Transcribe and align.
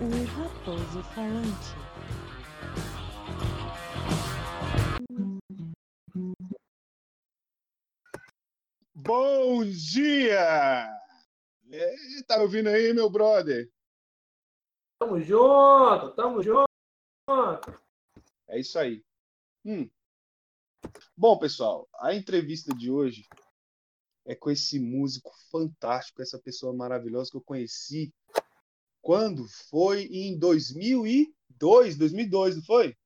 o 0.00 0.24
Raposo 0.24 1.02
Falante. 1.14 1.74
Bom 8.94 9.64
dia! 9.64 10.88
É, 11.70 12.22
tá 12.26 12.38
ouvindo 12.42 12.68
aí, 12.68 12.92
meu 12.92 13.08
brother? 13.08 13.70
Tamo 14.98 15.20
junto, 15.20 16.14
tamo 16.14 16.42
junto. 16.42 16.66
É 18.48 18.60
isso 18.60 18.78
aí. 18.78 19.02
Hum. 19.64 19.88
Bom, 21.16 21.38
pessoal, 21.38 21.88
a 22.00 22.14
entrevista 22.14 22.74
de 22.74 22.90
hoje 22.90 23.26
é 24.26 24.34
com 24.34 24.50
esse 24.50 24.78
músico 24.78 25.32
fantástico, 25.50 26.20
essa 26.20 26.38
pessoa 26.38 26.74
maravilhosa 26.74 27.30
que 27.30 27.36
eu 27.36 27.42
conheci 27.42 28.12
quando 29.06 29.46
foi 29.70 30.06
em 30.06 30.36
2002, 30.36 31.96
2002, 31.96 32.56
não 32.56 32.64
foi? 32.64 32.96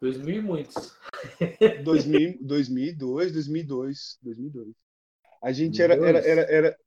2000 0.00 0.36
e 0.36 0.40
muitos. 0.40 0.96
2000, 1.82 2.38
2002, 2.40 3.32
2002, 3.32 4.18
2002. 4.22 4.74
A 5.42 5.50
gente 5.50 5.82
era, 5.82 5.94
era, 5.94 6.18
era, 6.20 6.42
era, 6.42 6.78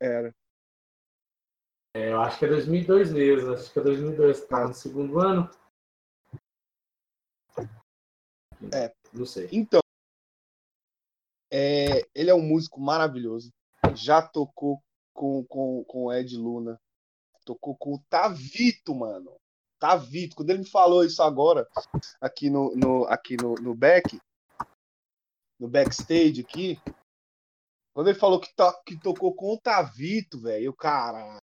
era. 0.00 0.34
É, 1.96 2.12
eu 2.12 2.20
acho 2.20 2.38
que 2.38 2.44
é 2.44 2.48
2002 2.48 3.12
mesmo. 3.12 3.52
Acho 3.54 3.72
que 3.72 3.78
é 3.80 3.82
2002. 3.82 4.46
Tá 4.46 4.68
no 4.68 4.74
segundo 4.74 5.18
ano. 5.18 5.50
É. 8.72 8.94
Não 9.12 9.26
sei. 9.26 9.48
Então, 9.50 9.80
é, 11.52 12.06
ele 12.14 12.30
é 12.30 12.34
um 12.34 12.42
músico 12.42 12.80
maravilhoso. 12.80 13.52
Já 13.96 14.22
tocou 14.22 14.80
com, 15.12 15.44
com, 15.46 15.82
com 15.82 16.04
o 16.04 16.12
Ed 16.12 16.36
Luna. 16.36 16.80
Tocou 17.46 17.76
com 17.76 17.94
o 17.94 18.02
Tavito, 18.10 18.94
mano. 18.94 19.34
Tavito. 19.78 20.36
Quando 20.36 20.50
ele 20.50 20.58
me 20.58 20.68
falou 20.68 21.04
isso 21.04 21.22
agora, 21.22 21.66
aqui 22.20 22.50
no, 22.50 22.74
no, 22.74 23.04
aqui 23.04 23.36
no, 23.36 23.54
no 23.54 23.74
back, 23.74 24.20
no 25.58 25.68
backstage 25.68 26.40
aqui, 26.40 26.78
quando 27.94 28.08
ele 28.08 28.18
falou 28.18 28.40
que, 28.40 28.54
to, 28.54 28.82
que 28.84 29.00
tocou 29.00 29.34
com 29.34 29.54
o 29.54 29.60
Tavito, 29.60 30.40
velho, 30.40 30.74
cara, 30.74 31.38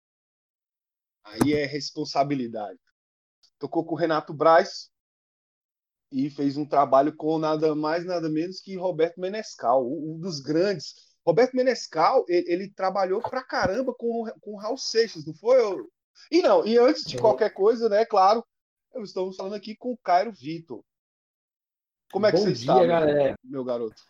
aí 1.25 1.53
é 1.53 1.67
responsabilidade. 1.67 2.79
Tocou 3.59 3.85
com 3.85 3.95
o 3.95 3.99
Renato 3.99 4.33
Braz 4.33 4.89
e 6.13 6.31
fez 6.31 6.57
um 6.57 6.65
trabalho 6.65 7.15
com 7.15 7.39
nada 7.39 7.75
mais, 7.75 8.07
nada 8.07 8.29
menos 8.29 8.61
que 8.61 8.77
Roberto 8.77 9.21
Menescal, 9.21 9.87
um 9.87 10.19
dos 10.19 10.41
grandes. 10.41 10.95
Roberto 11.27 11.55
Menescal, 11.55 12.25
ele, 12.29 12.51
ele 12.51 12.71
trabalhou 12.71 13.21
pra 13.21 13.45
caramba 13.45 13.93
com, 13.93 14.25
com 14.41 14.53
o 14.53 14.57
Raul 14.57 14.79
Seixas, 14.79 15.27
não 15.27 15.35
foi? 15.35 15.59
E 16.31 16.43
não, 16.43 16.67
e 16.67 16.77
antes 16.79 17.05
de 17.05 17.17
qualquer 17.19 17.51
coisa, 17.51 17.89
né, 17.89 18.05
claro, 18.05 18.45
estamos 19.03 19.37
falando 19.37 19.55
aqui 19.55 19.75
com 19.77 19.93
o 19.93 19.99
Cairo 19.99 20.33
Vitor. 20.33 20.83
Como 22.13 22.27
é 22.27 22.31
que 22.31 22.37
bom 22.39 22.43
você 22.45 22.53
dia, 22.53 22.73
está, 22.73 22.87
galera. 22.87 23.35
meu 23.45 23.65
garoto? 23.65 24.03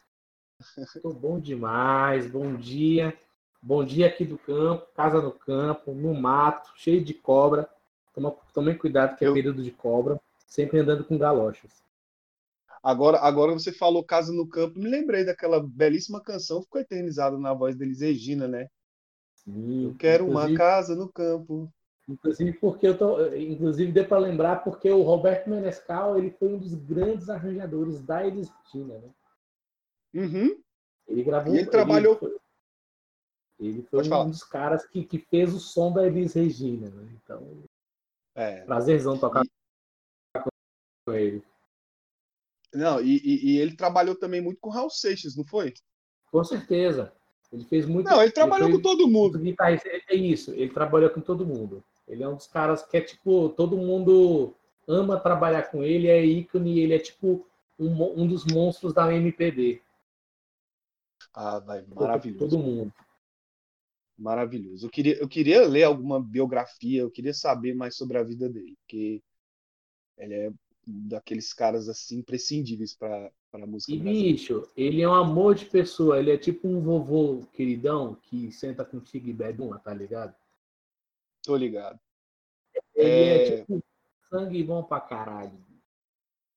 Tô 1.02 1.12
bom 1.12 1.38
demais. 1.38 2.28
Bom 2.30 2.54
dia. 2.56 3.16
Bom 3.60 3.84
dia 3.84 4.06
aqui 4.06 4.24
do 4.24 4.38
campo, 4.38 4.86
casa 4.94 5.20
no 5.20 5.32
campo, 5.32 5.92
no 5.92 6.14
mato, 6.14 6.72
cheio 6.76 7.04
de 7.04 7.12
cobra. 7.12 7.68
Toma, 8.14 8.30
tomem 8.54 8.76
cuidado 8.78 9.16
que 9.16 9.24
é 9.24 9.28
Eu- 9.28 9.34
período 9.34 9.62
de 9.62 9.70
cobra. 9.72 10.20
Sempre 10.46 10.78
andando 10.80 11.04
com 11.04 11.18
galochas. 11.18 11.82
Agora, 12.82 13.18
agora 13.18 13.52
você 13.52 13.72
falou 13.72 14.02
Casa 14.04 14.32
no 14.32 14.48
Campo, 14.48 14.78
me 14.78 14.88
lembrei 14.88 15.24
daquela 15.24 15.60
belíssima 15.62 16.22
canção 16.22 16.58
que 16.60 16.64
ficou 16.66 16.80
eternizada 16.80 17.36
na 17.36 17.52
voz 17.52 17.76
deles 17.76 18.00
Regina, 18.00 18.46
né? 18.48 18.68
Sim, 19.34 19.86
Eu 19.86 19.94
quero 19.96 20.24
uma 20.24 20.42
inclusive- 20.44 20.56
casa 20.56 20.94
no 20.94 21.12
campo. 21.12 21.70
Inclusive 22.08 22.54
porque 22.54 22.86
eu 22.88 22.96
tô, 22.96 23.34
inclusive 23.34 23.92
deu 23.92 24.08
para 24.08 24.18
lembrar 24.18 24.64
porque 24.64 24.90
o 24.90 25.02
Roberto 25.02 25.50
Menescal 25.50 26.16
ele 26.18 26.30
foi 26.30 26.48
um 26.48 26.58
dos 26.58 26.72
grandes 26.74 27.28
arranjadores 27.28 28.02
da 28.02 28.26
Elis 28.26 28.48
Regina, 28.64 28.98
né? 28.98 29.10
Uhum. 30.14 30.62
Ele 31.06 31.22
gravou. 31.22 31.54
E 31.54 31.58
ele 31.58 31.66
trabalhou- 31.70 32.16
foi, 32.16 32.36
ele 33.60 33.82
foi 33.82 34.00
um 34.00 34.04
falar. 34.08 34.24
dos 34.24 34.42
caras 34.42 34.86
que, 34.86 35.04
que 35.04 35.18
fez 35.18 35.52
o 35.52 35.60
som 35.60 35.92
da 35.92 36.06
Elis 36.06 36.32
Regina, 36.32 36.88
né? 36.88 37.12
Então, 37.22 37.62
É. 38.34 38.62
prazerzão 38.64 39.18
tocar 39.18 39.42
com 41.06 41.12
ele. 41.12 41.42
Não, 42.72 43.00
e, 43.02 43.16
e- 43.18 43.50
e 43.52 43.58
ele 43.58 43.76
trabalhou 43.76 44.14
também 44.14 44.40
muito 44.40 44.60
com 44.60 44.70
Raul 44.70 44.90
Seixas, 44.90 45.36
não 45.36 45.44
foi? 45.44 45.74
Com 46.30 46.42
certeza. 46.44 47.12
Ele 47.50 47.64
fez 47.64 47.86
muito. 47.86 48.06
Não, 48.06 48.20
ele 48.22 48.30
trabalhou 48.30 48.68
foi 48.68 48.76
com 48.76 48.82
todo 48.82 49.08
mundo. 49.08 49.40
É 50.08 50.14
isso, 50.14 50.52
ele 50.52 50.70
trabalhou 50.72 51.08
com 51.08 51.20
todo 51.20 51.46
mundo. 51.46 51.82
Ele 52.08 52.22
é 52.22 52.28
um 52.28 52.36
dos 52.36 52.46
caras 52.46 52.82
que 52.82 52.96
é 52.96 53.00
tipo, 53.00 53.50
todo 53.50 53.76
mundo 53.76 54.54
ama 54.86 55.20
trabalhar 55.20 55.70
com 55.70 55.82
ele, 55.82 56.08
é 56.08 56.24
ícone, 56.24 56.80
ele 56.80 56.94
é 56.94 56.98
tipo 56.98 57.46
um, 57.78 58.22
um 58.22 58.26
dos 58.26 58.44
monstros 58.46 58.92
da 58.94 59.12
MPB. 59.14 59.82
Ah, 61.34 61.58
vai, 61.58 61.84
maravilhoso. 61.86 62.38
Todo 62.38 62.58
mundo. 62.58 62.92
Maravilhoso. 64.18 64.86
Eu 64.86 64.90
queria, 64.90 65.16
eu 65.18 65.28
queria 65.28 65.66
ler 65.66 65.84
alguma 65.84 66.20
biografia, 66.20 67.02
eu 67.02 67.10
queria 67.10 67.34
saber 67.34 67.74
mais 67.74 67.96
sobre 67.96 68.18
a 68.18 68.22
vida 68.24 68.48
dele, 68.48 68.76
porque 68.80 69.22
ele 70.16 70.34
é 70.34 70.52
daqueles 70.84 71.52
caras 71.52 71.88
assim 71.88 72.18
imprescindíveis 72.18 72.96
para 72.96 73.30
a 73.52 73.66
música 73.66 73.92
E 73.92 73.98
brasileira. 73.98 74.32
bicho, 74.32 74.66
ele 74.76 75.02
é 75.02 75.08
um 75.08 75.14
amor 75.14 75.54
de 75.54 75.66
pessoa, 75.66 76.18
ele 76.18 76.30
é 76.30 76.38
tipo 76.38 76.66
um 76.66 76.80
vovô 76.80 77.46
queridão 77.52 78.16
que 78.22 78.50
senta 78.50 78.84
contigo 78.84 79.28
e 79.28 79.32
bebe 79.32 79.62
uma, 79.62 79.78
tá 79.78 79.92
ligado? 79.92 80.34
Tô 81.48 81.56
ligado. 81.56 81.98
Ele 82.94 83.08
é, 83.10 83.46
É. 83.46 83.56
tipo 83.62 83.82
sangue 84.28 84.62
bom 84.62 84.82
pra 84.82 85.00
caralho. 85.00 85.58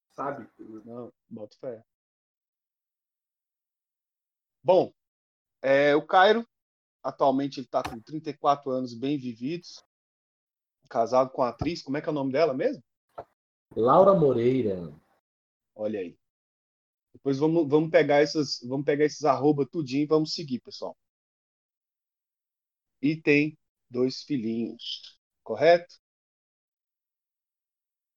Sabe? 0.09 0.50
Não, 0.84 1.13
boto 1.29 1.57
fé. 1.59 1.81
Bom, 4.62 4.91
é, 5.62 5.96
o 5.96 6.06
Cairo, 6.06 6.46
atualmente 7.02 7.62
ele 7.62 7.68
está 7.68 7.81
com 7.81 8.02
34 8.02 8.69
anos 8.69 8.94
bem 8.94 9.18
vividos, 9.18 9.81
casado 10.90 11.29
com 11.31 11.41
a 11.41 11.47
atriz, 11.47 11.81
como 11.81 11.96
é 11.96 12.02
que 12.02 12.09
é 12.09 12.12
o 12.12 12.13
nome 12.13 12.34
dela 12.34 12.53
mesmo? 12.53 12.84
Laura 13.73 14.13
Moreira. 14.13 14.94
Olha 15.73 16.02
aí. 16.02 16.19
Depois 17.13 17.38
vamos, 17.38 17.66
vamos 17.69 17.90
pegar 17.90 18.18
essas, 18.18 18.59
vamos 18.68 18.85
pegar 18.85 19.06
esses 19.06 19.23
arroba 19.23 19.66
tudinho 19.66 20.03
e 20.03 20.06
vamos 20.08 20.34
seguir, 20.34 20.59
pessoal. 20.59 20.97
E 23.02 23.16
tem 23.16 23.58
dois 23.91 24.24
filhinhos, 24.24 25.19
correto? 25.44 25.96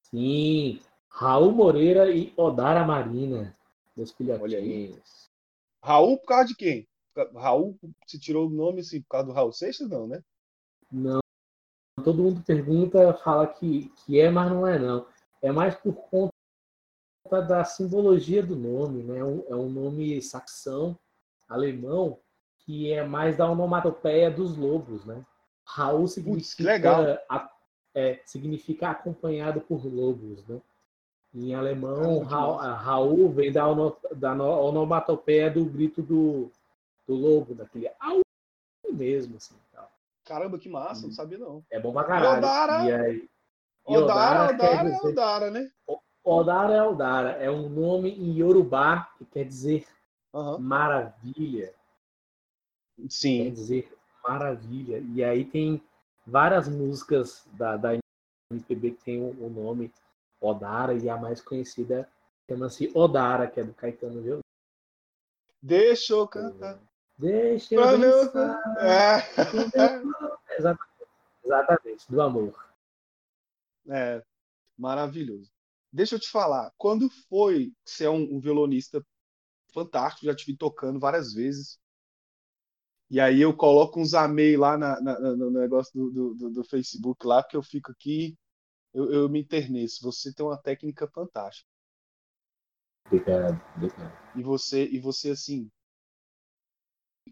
Sim, 0.02 0.78
Raul 1.08 1.50
Moreira 1.50 2.08
e 2.08 2.32
Odara 2.36 2.84
Marina, 2.84 3.56
aí. 4.56 4.88
filhotinhos. 4.92 5.30
Raul 5.82 6.18
por 6.18 6.26
causa 6.26 6.48
de 6.48 6.56
quem? 6.56 6.88
Raul, 7.36 7.78
se 8.06 8.18
tirou 8.18 8.48
o 8.48 8.50
nome 8.50 8.80
assim 8.80 9.02
por 9.02 9.08
causa 9.08 9.26
do 9.28 9.32
Raul 9.34 9.52
Seixas, 9.52 9.88
não, 9.88 10.06
né? 10.08 10.22
Não, 10.90 11.20
todo 12.04 12.22
mundo 12.22 12.42
pergunta, 12.44 13.14
fala 13.24 13.46
que, 13.46 13.90
que 14.06 14.20
é, 14.20 14.30
mas 14.30 14.50
não 14.50 14.66
é 14.66 14.78
não. 14.78 15.06
É 15.42 15.52
mais 15.52 15.74
por 15.76 15.94
conta 15.94 16.32
da 17.46 17.64
simbologia 17.64 18.42
do 18.42 18.56
nome, 18.56 19.02
né? 19.02 19.18
É 19.18 19.24
um- 19.24 19.44
É 19.48 19.54
um 19.56 19.68
nome 19.68 20.20
saxão, 20.22 20.98
alemão, 21.48 22.18
que 22.60 22.90
é 22.92 23.04
mais 23.04 23.36
da 23.36 23.50
onomatopeia 23.50 24.30
dos 24.30 24.56
lobos, 24.56 25.04
né? 25.04 25.24
Raul 25.64 26.06
significa, 26.08 26.62
legal. 26.64 27.18
a- 27.28 27.50
é, 27.94 28.20
significa 28.26 28.90
acompanhado 28.90 29.60
por 29.60 29.84
lobos, 29.86 30.44
né? 30.46 30.60
Em 31.34 31.54
alemão, 31.54 32.20
que 32.20 32.26
Raul. 32.32 32.56
Raul 32.56 33.28
vem 33.32 33.50
da, 33.52 33.66
ono- 33.66 33.96
da 34.14 34.34
no- 34.34 34.44
onomatopeia 34.60 35.50
do 35.50 35.64
grito 35.64 36.00
do, 36.02 36.50
do 37.06 37.14
lobo, 37.14 37.54
daquele 37.54 37.90
au 38.00 38.20
mesmo, 38.92 39.36
assim. 39.36 39.54
tal. 39.72 39.90
Caramba, 40.24 40.58
que 40.58 40.68
massa, 40.68 41.02
Uhum. 41.02 41.08
não 41.08 41.14
sabia 41.14 41.38
não. 41.38 41.64
É 41.70 41.80
bom 41.80 41.92
pra 41.92 42.04
caralho. 42.04 42.38
Odara! 42.38 42.84
E 42.84 42.92
aí, 42.92 43.28
e 43.88 43.96
Odara, 43.96 44.44
Odara 44.44 44.56
quer 44.56 44.66
Odara 44.72 44.88
é 44.88 44.92
dizer- 44.92 45.08
Odara, 45.08 45.50
né? 45.50 45.70
Odara 46.22 46.72
é 46.74 46.82
Odara, 46.82 47.30
é 47.32 47.50
um 47.50 47.68
nome 47.68 48.10
em 48.10 48.38
Yorubá 48.38 49.10
que 49.18 49.24
quer 49.26 49.44
dizer 49.44 49.86
Aham. 50.32 50.58
maravilha. 50.58 51.74
Quer 52.96 53.10
Sim. 53.10 53.50
dizer 53.52 53.92
maravilha. 54.26 54.98
E 55.14 55.22
aí 55.22 55.44
tem 55.44 55.82
várias 56.26 56.68
músicas 56.68 57.46
da, 57.52 57.76
da 57.76 57.98
MPB 58.50 58.92
que 58.92 59.04
tem 59.04 59.20
o, 59.20 59.50
nome 59.50 59.92
Odara 60.40 60.94
e 60.94 61.08
a 61.08 61.16
mais 61.16 61.40
conhecida 61.40 62.08
chama-se 62.48 62.90
Odara, 62.94 63.46
que 63.46 63.60
é 63.60 63.64
do 63.64 63.74
Caetano 63.74 64.22
Veloso. 64.22 64.42
Deixa 65.62 66.12
eu 66.12 66.28
cantar. 66.28 66.78
Deixa 67.16 67.74
eu 67.74 67.98
dançar. 67.98 68.60
É. 68.78 69.18
Exatamente, 70.56 71.08
exatamente, 71.44 72.12
do 72.12 72.22
amor. 72.22 72.64
É, 73.88 74.22
maravilhoso. 74.78 75.50
Deixa 75.92 76.14
eu 76.14 76.20
te 76.20 76.30
falar, 76.30 76.72
quando 76.78 77.08
foi 77.28 77.72
você 77.84 78.04
é 78.04 78.10
um, 78.10 78.36
um 78.36 78.40
violonista 78.40 79.04
fantástico, 79.72 80.26
já 80.26 80.34
te 80.34 80.46
vi 80.46 80.56
tocando 80.56 81.00
várias 81.00 81.32
vezes. 81.32 81.78
E 83.10 83.20
aí 83.20 83.40
eu 83.40 83.56
coloco 83.56 84.00
uns 84.00 84.14
amei 84.14 84.56
lá 84.56 84.76
na, 84.78 85.00
na, 85.00 85.18
no 85.36 85.50
negócio 85.50 85.92
do, 85.92 86.34
do, 86.34 86.50
do, 86.50 86.64
Facebook 86.64 87.26
lá, 87.26 87.44
que 87.44 87.56
eu 87.56 87.62
fico 87.62 87.92
aqui, 87.92 88.36
eu, 88.92 89.12
eu 89.12 89.28
me 89.28 89.40
interneço. 89.40 90.02
Você 90.02 90.32
tem 90.32 90.44
uma 90.44 90.60
técnica 90.60 91.06
fantástica. 91.08 91.68
Obrigado, 93.06 93.60
obrigado. 93.76 94.38
E 94.38 94.42
você, 94.42 94.86
e 94.86 94.98
você 94.98 95.30
assim, 95.30 95.70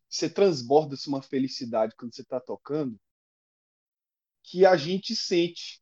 você 0.09 0.29
transborda 0.29 0.97
-se 0.97 1.09
uma 1.09 1.23
felicidade 1.23 1.95
quando 1.97 2.15
você 2.15 2.23
está 2.23 2.39
tocando 2.39 2.99
que 4.43 4.67
a 4.67 4.77
gente 4.77 5.15
sente. 5.15 5.81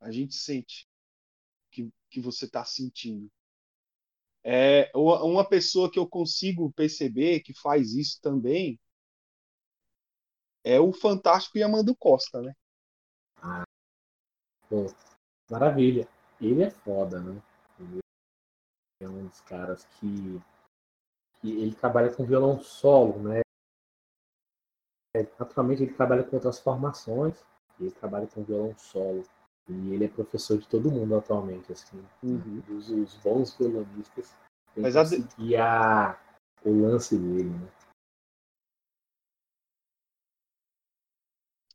A 0.00 0.10
gente 0.10 0.34
sente 0.34 0.88
que, 1.70 1.90
que 2.08 2.20
você 2.20 2.46
está 2.46 2.64
sentindo. 2.64 3.30
É 4.42 4.90
uma 4.94 5.46
pessoa 5.46 5.90
que 5.90 5.98
eu 5.98 6.08
consigo 6.08 6.72
perceber 6.72 7.40
que 7.40 7.52
faz 7.52 7.92
isso 7.92 8.18
também 8.22 8.78
é 10.64 10.78
o 10.78 10.92
fantástico 10.92 11.58
Yamando 11.58 11.94
Costa, 11.96 12.40
né? 12.42 12.54
Ah, 13.36 13.64
pô, 14.68 14.86
maravilha. 15.50 16.08
Ele 16.40 16.62
é 16.62 16.70
foda, 16.70 17.20
né? 17.20 17.42
Ele 17.78 18.00
é 19.02 19.08
um 19.08 19.26
dos 19.26 19.40
caras 19.42 19.84
que, 19.84 20.40
que 21.40 21.50
ele 21.50 21.74
trabalha 21.74 22.14
com 22.14 22.24
violão 22.24 22.62
solo, 22.62 23.22
né? 23.22 23.40
Naturalmente 25.38 25.82
ele 25.82 25.94
trabalha 25.94 26.22
com 26.22 26.36
outras 26.36 26.60
formações, 26.60 27.44
ele 27.78 27.90
trabalha 27.90 28.26
com 28.26 28.44
violão 28.44 28.76
solo. 28.78 29.24
E 29.70 29.94
ele 29.94 30.04
é 30.04 30.08
professor 30.08 30.58
de 30.58 30.66
todo 30.66 30.90
mundo 30.90 31.14
atualmente, 31.16 31.72
assim. 31.72 32.04
Uhum. 32.22 32.62
Os, 32.70 32.90
os, 32.90 33.14
bons 33.16 33.56
violonistas 33.56 34.36
têm 34.74 34.82
Mas 34.82 34.94
que 35.36 35.56
a... 35.56 36.18
o 36.64 36.82
lance 36.82 37.16
dele, 37.16 37.50
né? 37.50 37.68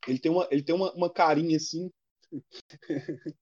Ele 0.07 0.19
tem 0.19 0.31
uma, 0.31 0.47
ele 0.51 0.61
tem 0.61 0.75
uma, 0.75 0.93
uma 0.93 1.09
carinha 1.09 1.57
assim. 1.57 1.89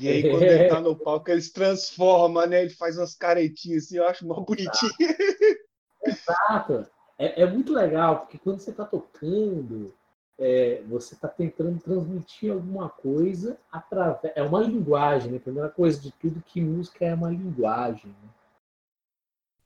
e 0.00 0.08
aí, 0.08 0.30
quando 0.30 0.42
ele 0.42 0.68
tá 0.68 0.80
no 0.80 0.96
palco, 0.96 1.30
ele 1.30 1.42
se 1.42 1.52
transforma, 1.52 2.46
né? 2.46 2.62
Ele 2.62 2.70
faz 2.70 2.96
umas 2.96 3.14
caretinhas 3.14 3.84
assim, 3.84 3.96
eu 3.98 4.06
acho 4.06 4.26
mó 4.26 4.40
bonitinho. 4.40 4.92
Exato. 6.02 6.88
É, 7.18 7.42
é 7.42 7.46
muito 7.46 7.72
legal, 7.72 8.20
porque 8.20 8.38
quando 8.38 8.60
você 8.60 8.72
tá 8.72 8.84
tocando, 8.84 9.92
é, 10.38 10.82
você 10.82 11.14
está 11.14 11.26
tentando 11.26 11.80
transmitir 11.80 12.52
alguma 12.52 12.88
coisa 12.88 13.58
através. 13.70 14.32
É 14.36 14.42
uma 14.42 14.60
linguagem, 14.60 15.32
né? 15.32 15.38
Primeira 15.38 15.68
coisa 15.68 16.00
de 16.00 16.12
tudo 16.12 16.42
que 16.42 16.60
música 16.60 17.04
é 17.04 17.14
uma 17.14 17.30
linguagem. 17.30 18.10
Né? 18.10 18.28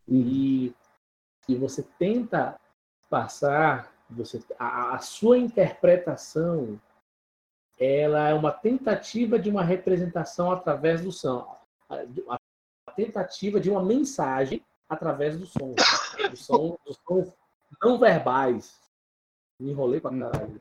E, 0.08 0.74
e 1.48 1.54
você 1.56 1.82
tenta 1.98 2.58
passar, 3.10 3.92
você, 4.08 4.42
a, 4.58 4.94
a 4.94 4.98
sua 4.98 5.36
interpretação 5.36 6.80
ela 7.78 8.28
é 8.28 8.34
uma 8.34 8.52
tentativa 8.52 9.38
de 9.38 9.50
uma 9.50 9.64
representação 9.64 10.52
através 10.52 11.02
do 11.02 11.12
som. 11.12 11.56
A, 11.90 12.38
a 12.86 12.92
tentativa 12.92 13.60
de 13.60 13.68
uma 13.68 13.82
mensagem 13.82 14.64
através 14.88 15.38
do 15.38 15.46
som. 15.46 15.74
Né? 16.18 16.28
Do 16.28 16.36
som 16.36 16.78
dos 16.86 16.98
sons 17.06 17.32
não 17.82 17.98
verbais, 17.98 18.81
me 19.62 19.70
enrolei 19.70 20.00
pra 20.00 20.10
hum. 20.10 20.20
caralho. 20.20 20.60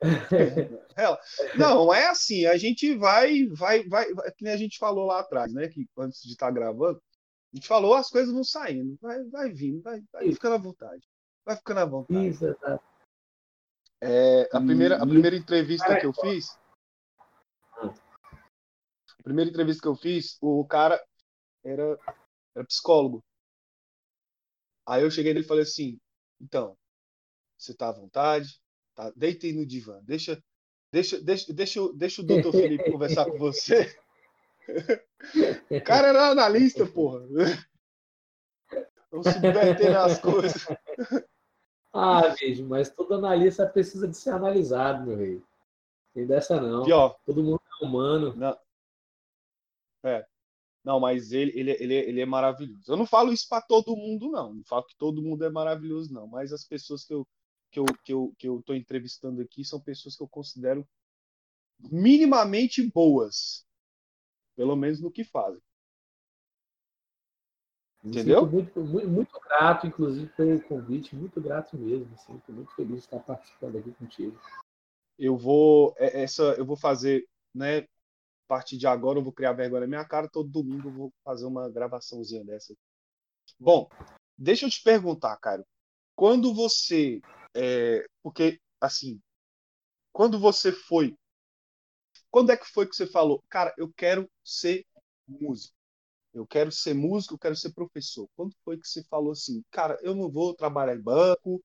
Não, 1.58 1.92
é 1.92 2.08
assim, 2.08 2.46
a 2.46 2.56
gente 2.56 2.96
vai, 2.96 3.46
vai, 3.48 3.86
vai, 3.86 4.12
vai, 4.14 4.30
que 4.32 4.44
nem 4.44 4.52
a 4.52 4.56
gente 4.56 4.78
falou 4.78 5.06
lá 5.06 5.20
atrás, 5.20 5.52
né? 5.52 5.68
Que 5.68 5.86
antes 5.98 6.22
de 6.22 6.32
estar 6.32 6.46
tá 6.46 6.52
gravando, 6.52 7.02
a 7.52 7.56
gente 7.56 7.68
falou, 7.68 7.94
as 7.94 8.08
coisas 8.08 8.32
vão 8.32 8.44
saindo, 8.44 8.96
vai, 9.00 9.22
vai 9.24 9.50
vindo, 9.50 9.82
vai, 9.82 10.02
vai 10.12 10.32
ficando 10.32 10.54
à 10.54 10.58
vontade. 10.58 11.06
Vai 11.44 11.56
ficando 11.56 11.80
à 11.80 11.84
vontade. 11.84 12.28
Isso, 12.28 12.54
tá. 12.56 12.80
é, 14.00 14.48
a, 14.52 14.60
primeira, 14.60 14.96
a 14.96 15.06
primeira 15.06 15.36
entrevista 15.36 15.98
que 15.98 16.06
eu 16.06 16.12
fiz. 16.12 16.58
A 19.18 19.22
primeira 19.22 19.50
entrevista 19.50 19.82
que 19.82 19.88
eu 19.88 19.96
fiz, 19.96 20.38
o 20.40 20.64
cara 20.64 21.02
era, 21.62 21.98
era 22.54 22.66
psicólogo. 22.66 23.22
Aí 24.86 25.02
eu 25.02 25.10
cheguei 25.10 25.34
nele 25.34 25.44
e 25.44 25.48
falei 25.48 25.62
assim, 25.62 25.98
então, 26.40 26.76
você 27.60 27.72
está 27.72 27.88
à 27.88 27.92
vontade, 27.92 28.60
tá? 28.94 29.12
Deita 29.14 29.46
aí 29.46 29.52
no 29.52 29.66
divã. 29.66 30.00
Deixa, 30.02 30.42
deixa, 30.90 31.20
deixa, 31.20 31.52
deixa, 31.52 31.92
deixa 31.94 32.22
o 32.22 32.24
doutor 32.24 32.52
Felipe 32.52 32.90
conversar 32.90 33.26
com 33.26 33.38
você. 33.38 33.94
O 35.70 35.80
cara 35.82 36.08
era 36.08 36.30
analista, 36.30 36.86
porra. 36.86 37.26
Vamos 39.10 39.26
subverter 39.32 39.96
as 39.96 40.18
coisas. 40.20 40.66
Ah, 41.92 42.28
bicho, 42.28 42.64
mas 42.64 42.88
todo 42.88 43.14
analista 43.14 43.66
precisa 43.66 44.06
de 44.06 44.16
ser 44.16 44.30
analisado, 44.30 45.04
meu 45.04 45.16
rei. 45.16 45.42
Tem 46.14 46.26
dessa 46.26 46.60
não. 46.60 46.84
Pior. 46.84 47.18
Todo 47.26 47.42
mundo 47.42 47.60
é 47.80 47.84
humano. 47.84 48.34
Não. 48.36 48.56
É. 50.04 50.24
Não, 50.84 50.98
mas 50.98 51.32
ele, 51.32 51.52
ele, 51.58 51.72
ele, 51.72 51.94
ele 51.94 52.20
é 52.20 52.26
maravilhoso. 52.26 52.90
Eu 52.90 52.96
não 52.96 53.06
falo 53.06 53.32
isso 53.32 53.46
para 53.48 53.60
todo 53.62 53.96
mundo, 53.96 54.30
não. 54.30 54.54
Não 54.54 54.64
falo 54.64 54.84
que 54.84 54.96
todo 54.96 55.20
mundo 55.22 55.44
é 55.44 55.50
maravilhoso, 55.50 56.12
não. 56.12 56.26
Mas 56.26 56.52
as 56.52 56.64
pessoas 56.64 57.04
que 57.04 57.12
eu, 57.12 57.26
que 57.70 57.78
eu, 57.78 57.84
que 58.04 58.12
eu, 58.12 58.34
que 58.38 58.48
eu 58.48 58.62
tô 58.62 58.74
entrevistando 58.74 59.40
aqui 59.40 59.64
são 59.64 59.80
pessoas 59.80 60.16
que 60.16 60.22
eu 60.22 60.28
considero 60.28 60.86
minimamente 61.90 62.82
boas. 62.90 63.66
Pelo 64.56 64.76
menos 64.76 65.00
no 65.00 65.10
que 65.10 65.24
fazem. 65.24 65.62
Entendeu? 68.02 68.46
Muito, 68.46 68.80
muito, 68.80 69.08
muito, 69.08 69.40
grato, 69.40 69.86
inclusive, 69.86 70.26
pelo 70.32 70.60
convite. 70.62 71.14
Muito 71.14 71.40
grato 71.40 71.76
mesmo. 71.76 72.12
Assim, 72.14 72.40
muito 72.48 72.74
feliz 72.74 72.96
de 72.96 73.00
estar 73.00 73.20
participando 73.20 73.76
aqui 73.76 73.92
contigo. 73.92 74.38
Eu 75.18 75.36
vou, 75.36 75.94
é, 75.98 76.22
essa, 76.22 76.42
eu 76.54 76.64
vou 76.64 76.76
fazer, 76.76 77.26
né? 77.54 77.78
A 77.80 77.86
partir 78.48 78.78
de 78.78 78.86
agora 78.86 79.18
eu 79.18 79.22
vou 79.22 79.32
criar 79.32 79.52
vergonha 79.52 79.82
na 79.82 79.86
minha 79.86 80.04
cara. 80.04 80.28
Todo 80.28 80.48
domingo 80.48 80.88
eu 80.88 80.92
vou 80.92 81.12
fazer 81.22 81.44
uma 81.44 81.70
gravaçãozinha 81.70 82.44
dessa. 82.44 82.74
Bom, 83.58 83.88
deixa 84.36 84.64
eu 84.64 84.70
te 84.70 84.82
perguntar, 84.82 85.36
cara. 85.36 85.64
Quando 86.16 86.54
você. 86.54 87.20
É, 87.54 88.04
porque, 88.22 88.60
assim, 88.80 89.20
quando 90.12 90.38
você 90.38 90.72
foi. 90.72 91.16
Quando 92.30 92.50
é 92.52 92.56
que 92.56 92.66
foi 92.66 92.86
que 92.86 92.94
você 92.94 93.06
falou, 93.06 93.42
cara, 93.48 93.74
eu 93.76 93.92
quero 93.92 94.30
ser 94.44 94.84
músico? 95.26 95.74
Eu 96.32 96.46
quero 96.46 96.70
ser 96.70 96.94
músico, 96.94 97.34
eu 97.34 97.38
quero 97.38 97.56
ser 97.56 97.72
professor. 97.72 98.28
Quando 98.36 98.54
foi 98.64 98.78
que 98.78 98.86
você 98.86 99.02
falou 99.04 99.32
assim, 99.32 99.64
cara, 99.70 99.98
eu 100.02 100.14
não 100.14 100.30
vou 100.30 100.54
trabalhar 100.54 100.94
em 100.94 101.02
banco, 101.02 101.62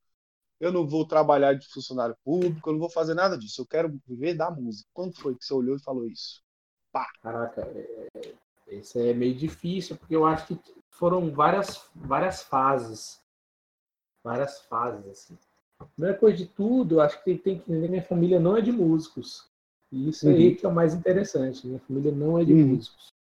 eu 0.60 0.72
não 0.72 0.88
vou 0.88 1.08
trabalhar 1.08 1.54
de 1.54 1.68
funcionário 1.68 2.18
público, 2.24 2.70
eu 2.70 2.74
não 2.74 2.80
vou 2.80 2.90
fazer 2.90 3.14
nada 3.14 3.38
disso, 3.38 3.62
eu 3.62 3.68
quero 3.68 4.00
viver 4.08 4.36
da 4.36 4.50
música. 4.50 4.90
Quando 4.94 5.16
foi 5.16 5.36
que 5.36 5.46
você 5.46 5.54
olhou 5.54 5.76
e 5.76 5.84
falou 5.84 6.08
isso? 6.08 6.42
Pá. 6.92 7.08
Caraca, 7.22 7.62
é, 7.62 8.34
é, 8.68 9.10
é 9.10 9.14
meio 9.14 9.36
difícil, 9.36 9.96
porque 9.98 10.16
eu 10.16 10.26
acho 10.26 10.48
que 10.48 10.60
foram 10.90 11.32
várias, 11.32 11.88
várias 11.94 12.42
fases. 12.42 13.22
Várias 14.24 14.62
fases, 14.62 15.08
assim. 15.08 15.38
Primeira 15.96 16.18
coisa 16.18 16.38
de 16.38 16.46
tudo, 16.46 17.02
acho 17.02 17.22
que 17.24 17.38
tem 17.38 17.60
que 17.60 17.72
entender 17.72 17.90
minha 17.90 18.04
família 18.04 18.40
não 18.40 18.56
é 18.56 18.62
de 18.62 18.72
músicos. 18.72 19.50
E 19.92 20.10
isso 20.10 20.28
uhum. 20.28 20.34
aí 20.34 20.56
que 20.56 20.66
é 20.66 20.70
o 20.70 20.74
mais 20.74 20.94
interessante. 20.94 21.68
Minha 21.68 21.80
família 21.80 22.12
não 22.12 22.40
é 22.40 22.46
de 22.46 22.54
uhum. 22.54 22.68
músicos. 22.68 23.14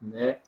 Né? 0.00 0.40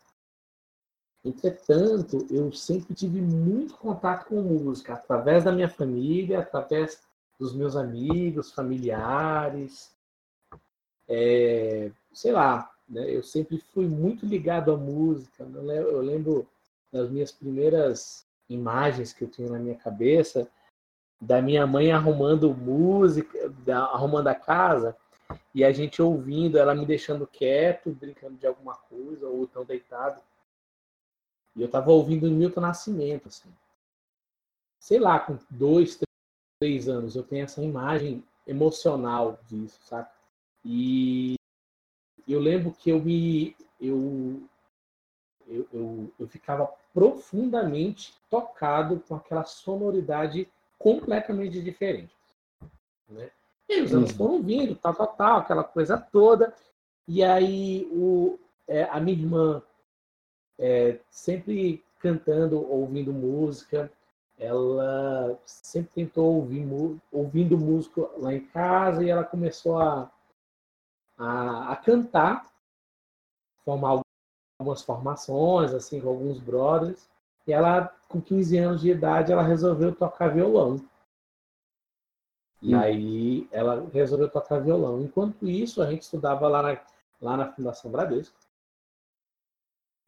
Entretanto, 1.24 2.26
eu 2.30 2.52
sempre 2.52 2.94
tive 2.94 3.20
muito 3.20 3.74
contato 3.74 4.26
com 4.26 4.40
música, 4.40 4.94
através 4.94 5.44
da 5.44 5.52
minha 5.52 5.68
família, 5.68 6.40
através 6.40 7.02
dos 7.38 7.54
meus 7.54 7.76
amigos, 7.76 8.52
familiares. 8.52 9.94
É, 11.08 11.90
sei 12.12 12.32
lá, 12.32 12.70
né? 12.88 13.10
eu 13.10 13.22
sempre 13.22 13.58
fui 13.58 13.86
muito 13.86 14.24
ligado 14.24 14.72
à 14.72 14.76
música. 14.76 15.44
Eu 15.44 16.00
lembro 16.00 16.46
das 16.92 17.10
minhas 17.10 17.32
primeiras 17.32 18.26
imagens 18.48 19.12
que 19.12 19.24
eu 19.24 19.28
tenho 19.28 19.50
na 19.50 19.58
minha 19.58 19.74
cabeça 19.74 20.48
da 21.20 21.40
minha 21.40 21.66
mãe 21.66 21.92
arrumando 21.92 22.54
música, 22.54 23.52
arrumando 23.92 24.28
a 24.28 24.34
casa, 24.34 24.96
e 25.54 25.64
a 25.64 25.72
gente 25.72 26.00
ouvindo, 26.02 26.58
ela 26.58 26.74
me 26.74 26.84
deixando 26.84 27.26
quieto, 27.26 27.90
brincando 27.90 28.36
de 28.36 28.46
alguma 28.46 28.76
coisa, 28.76 29.26
ou 29.26 29.46
tão 29.46 29.64
deitado. 29.64 30.20
E 31.54 31.62
eu 31.62 31.68
tava 31.68 31.90
ouvindo 31.90 32.30
Milton 32.30 32.60
Nascimento, 32.60 33.28
assim. 33.28 33.50
Sei 34.78 34.98
lá, 34.98 35.18
com 35.18 35.38
dois, 35.50 35.98
três 36.60 36.88
anos, 36.88 37.16
eu 37.16 37.22
tenho 37.22 37.44
essa 37.44 37.62
imagem 37.62 38.22
emocional 38.46 39.40
disso, 39.48 39.80
sabe? 39.82 40.08
E 40.64 41.34
eu 42.28 42.38
lembro 42.38 42.72
que 42.72 42.90
eu 42.90 43.00
me. 43.00 43.56
Eu, 43.80 44.42
eu, 45.46 45.68
eu, 45.72 46.12
eu 46.18 46.28
ficava 46.28 46.66
profundamente 46.92 48.14
tocado 48.28 49.00
com 49.00 49.14
aquela 49.14 49.44
sonoridade 49.44 50.48
completamente 50.86 51.60
diferente. 51.60 52.14
Né? 53.08 53.28
E 53.68 53.82
os 53.82 53.92
anos 53.92 54.12
uhum. 54.12 54.16
foram 54.16 54.42
vindo, 54.42 54.76
tal, 54.76 54.94
tal, 54.94 55.08
tal, 55.08 55.38
aquela 55.38 55.64
coisa 55.64 55.98
toda. 55.98 56.54
E 57.08 57.24
aí 57.24 57.88
o, 57.90 58.38
é, 58.68 58.84
a 58.84 59.00
minha 59.00 59.18
irmã 59.18 59.60
é, 60.56 61.00
sempre 61.10 61.84
cantando, 61.98 62.64
ouvindo 62.70 63.12
música. 63.12 63.90
ela 64.38 65.36
sempre 65.44 66.04
tentou 66.04 66.36
ouvir 66.36 66.64
ouvindo 67.10 67.58
música 67.58 68.08
lá 68.18 68.32
em 68.32 68.46
casa 68.46 69.02
e 69.02 69.10
ela 69.10 69.24
começou 69.24 69.80
a, 69.80 70.08
a, 71.18 71.72
a 71.72 71.76
cantar, 71.76 72.46
formar 73.64 74.00
algumas 74.60 74.82
formações, 74.82 75.74
assim, 75.74 76.00
com 76.00 76.10
alguns 76.10 76.38
brothers. 76.38 77.08
E 77.46 77.52
ela, 77.52 77.88
com 78.08 78.20
15 78.20 78.58
anos 78.58 78.80
de 78.80 78.90
idade, 78.90 79.32
ela 79.32 79.42
resolveu 79.42 79.94
tocar 79.94 80.28
violão. 80.28 80.84
E 82.60 82.74
hum. 82.74 82.80
aí 82.80 83.48
ela 83.52 83.88
resolveu 83.92 84.28
tocar 84.28 84.58
violão. 84.58 85.00
Enquanto 85.00 85.48
isso, 85.48 85.80
a 85.80 85.90
gente 85.90 86.02
estudava 86.02 86.48
lá 86.48 86.62
na, 86.62 86.80
lá 87.20 87.36
na 87.36 87.52
Fundação 87.52 87.90
Bradesco. 87.90 88.36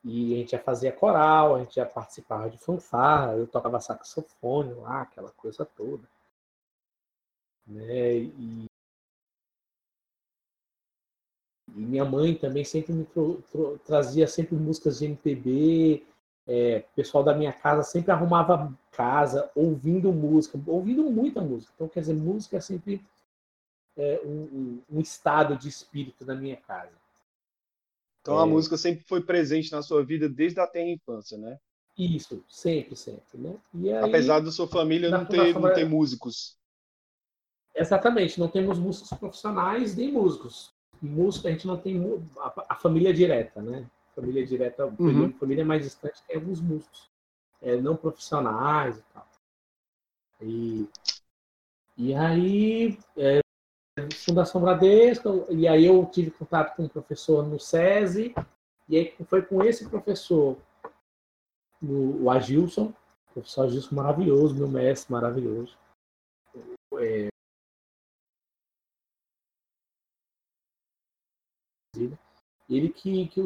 E 0.04 0.34
a 0.34 0.36
gente 0.38 0.52
já 0.52 0.58
fazia 0.58 0.92
coral, 0.92 1.54
a 1.54 1.58
gente 1.60 1.74
já 1.74 1.84
participava 1.84 2.48
de 2.48 2.56
fanfarra, 2.58 3.34
eu 3.34 3.46
tocava 3.46 3.80
saxofone 3.80 4.72
lá, 4.74 5.02
aquela 5.02 5.30
coisa 5.32 5.64
toda. 5.64 6.08
Né? 7.66 8.18
E, 8.18 8.68
e 11.68 11.80
minha 11.80 12.04
mãe 12.04 12.34
também 12.34 12.64
sempre 12.64 12.92
me 12.92 13.06
trazia 13.84 14.26
sempre 14.26 14.56
músicas 14.56 14.98
de 14.98 15.06
MPB. 15.06 16.06
É, 16.50 16.82
o 16.92 16.96
pessoal 16.96 17.22
da 17.22 17.34
minha 17.34 17.52
casa 17.52 17.82
sempre 17.82 18.10
arrumava 18.10 18.72
casa 18.90 19.50
ouvindo 19.54 20.10
música, 20.10 20.58
ouvindo 20.66 21.04
muita 21.10 21.42
música. 21.42 21.70
Então, 21.74 21.88
quer 21.88 22.00
dizer, 22.00 22.14
música 22.14 22.56
é 22.56 22.60
sempre 22.60 23.04
é, 23.94 24.20
um, 24.24 24.80
um, 24.90 25.00
estado 25.00 25.56
de 25.58 25.68
espírito 25.68 26.24
na 26.24 26.34
minha 26.34 26.56
casa. 26.56 26.92
Então, 28.22 28.38
é... 28.38 28.42
a 28.42 28.46
música 28.46 28.78
sempre 28.78 29.04
foi 29.04 29.20
presente 29.20 29.70
na 29.70 29.82
sua 29.82 30.02
vida 30.02 30.26
desde 30.26 30.58
a 30.58 30.66
tenra 30.66 30.88
infância, 30.88 31.36
né? 31.36 31.58
Isso, 31.98 32.42
sempre, 32.48 32.96
sempre. 32.96 33.36
Né? 33.36 33.56
Aí, 33.74 33.92
Apesar 33.92 34.40
da 34.40 34.50
sua 34.50 34.68
família 34.68 35.10
não 35.10 35.26
ter, 35.26 35.52
não 35.52 35.74
ter 35.74 35.84
músicos. 35.84 36.56
Exatamente, 37.74 38.40
não 38.40 38.48
temos 38.48 38.78
músicos 38.78 39.10
profissionais 39.18 39.94
nem 39.94 40.10
músicos. 40.10 40.72
Música, 41.02 41.48
a 41.48 41.52
gente 41.52 41.66
não 41.66 41.76
tem 41.76 42.00
a, 42.38 42.64
a 42.70 42.74
família 42.74 43.12
direta, 43.12 43.60
né? 43.60 43.86
Família 44.18 44.44
direta, 44.44 44.84
uhum. 44.98 45.32
família 45.34 45.64
mais 45.64 45.84
distante 45.84 46.20
tem 46.26 46.36
alguns 46.36 46.60
músicos 46.60 47.08
é, 47.62 47.76
não 47.76 47.96
profissionais 47.96 48.98
e 48.98 49.02
tal. 49.12 49.28
E, 50.40 50.88
e 51.96 52.14
aí, 52.14 52.98
é, 53.16 53.38
Fundação 54.24 54.60
Bradesco, 54.60 55.46
e 55.50 55.68
aí 55.68 55.84
eu 55.84 56.04
tive 56.06 56.32
contato 56.32 56.74
com 56.74 56.82
um 56.82 56.88
professor 56.88 57.46
no 57.46 57.60
SESI, 57.60 58.34
e 58.88 58.96
aí 58.96 59.14
foi 59.24 59.42
com 59.42 59.62
esse 59.62 59.88
professor, 59.88 60.56
o, 61.80 62.24
o 62.24 62.30
Agilson, 62.30 62.92
o 63.30 63.32
professor 63.34 63.66
Agilson 63.66 63.94
maravilhoso, 63.94 64.54
meu 64.56 64.68
mestre 64.68 65.12
maravilhoso. 65.12 65.76
É, 67.00 67.28
ele 72.68 72.90
que, 72.90 73.28
que 73.28 73.40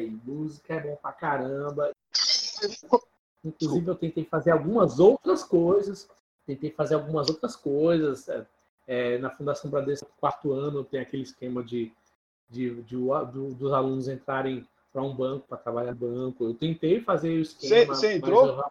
o 0.00 0.20
música 0.24 0.74
é 0.74 0.80
bom 0.80 0.96
pra 0.96 1.12
caramba. 1.12 1.92
Inclusive, 3.44 3.88
eu 3.88 3.94
tentei 3.94 4.24
fazer 4.24 4.50
algumas 4.50 4.98
outras 4.98 5.44
coisas. 5.44 6.08
Tentei 6.46 6.70
fazer 6.70 6.94
algumas 6.94 7.28
outras 7.28 7.54
coisas. 7.54 8.28
É, 8.28 8.46
é 8.86 9.18
na 9.18 9.30
Fundação 9.30 9.70
Bradesco, 9.70 10.10
quarto 10.18 10.52
ano, 10.52 10.84
tem 10.84 11.00
aquele 11.00 11.22
esquema 11.22 11.62
de, 11.62 11.92
de, 12.50 12.82
de, 12.82 12.96
de 12.96 13.54
dos 13.54 13.72
alunos 13.72 14.08
entrarem 14.08 14.66
para 14.92 15.02
um 15.02 15.14
banco, 15.14 15.46
para 15.48 15.58
trabalhar 15.58 15.92
no 15.92 15.98
banco. 15.98 16.44
Eu 16.44 16.54
tentei 16.54 17.00
fazer 17.00 17.30
o 17.30 17.42
esquema. 17.42 17.94
Você 17.94 18.14
entrou? 18.14 18.46
Eu, 18.46 18.64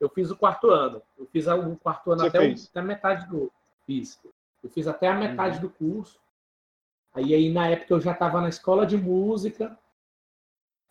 eu, 0.00 0.08
fiz 0.08 0.30
o 0.30 0.36
quarto 0.36 0.70
ano. 0.70 1.02
Eu 1.18 1.26
fiz 1.26 1.46
o 1.46 1.76
quarto 1.76 2.12
ano 2.12 2.24
até, 2.24 2.38
o, 2.38 2.52
até, 2.52 2.80
a 2.80 2.82
metade 2.82 3.28
do. 3.28 3.52
Fiz. 3.86 4.18
Eu 4.62 4.70
fiz 4.70 4.86
até 4.86 5.08
a 5.08 5.14
metade 5.14 5.56
uhum. 5.56 5.62
do 5.62 5.70
curso. 5.70 6.18
Aí, 7.12 7.34
aí, 7.34 7.52
na 7.52 7.68
época, 7.68 7.94
eu 7.94 8.00
já 8.00 8.12
estava 8.12 8.40
na 8.40 8.48
escola 8.48 8.86
de 8.86 8.96
música 8.96 9.76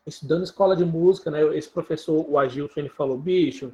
estudando 0.10 0.44
escola 0.44 0.75
de 0.75 0.84
música, 0.84 1.32
né? 1.32 1.42
Esse 1.56 1.70
professor, 1.70 2.25
o 2.28 2.38
Agilson, 2.38 2.80
ele 2.82 2.89
falou, 2.89 3.18
bicho, 3.18 3.74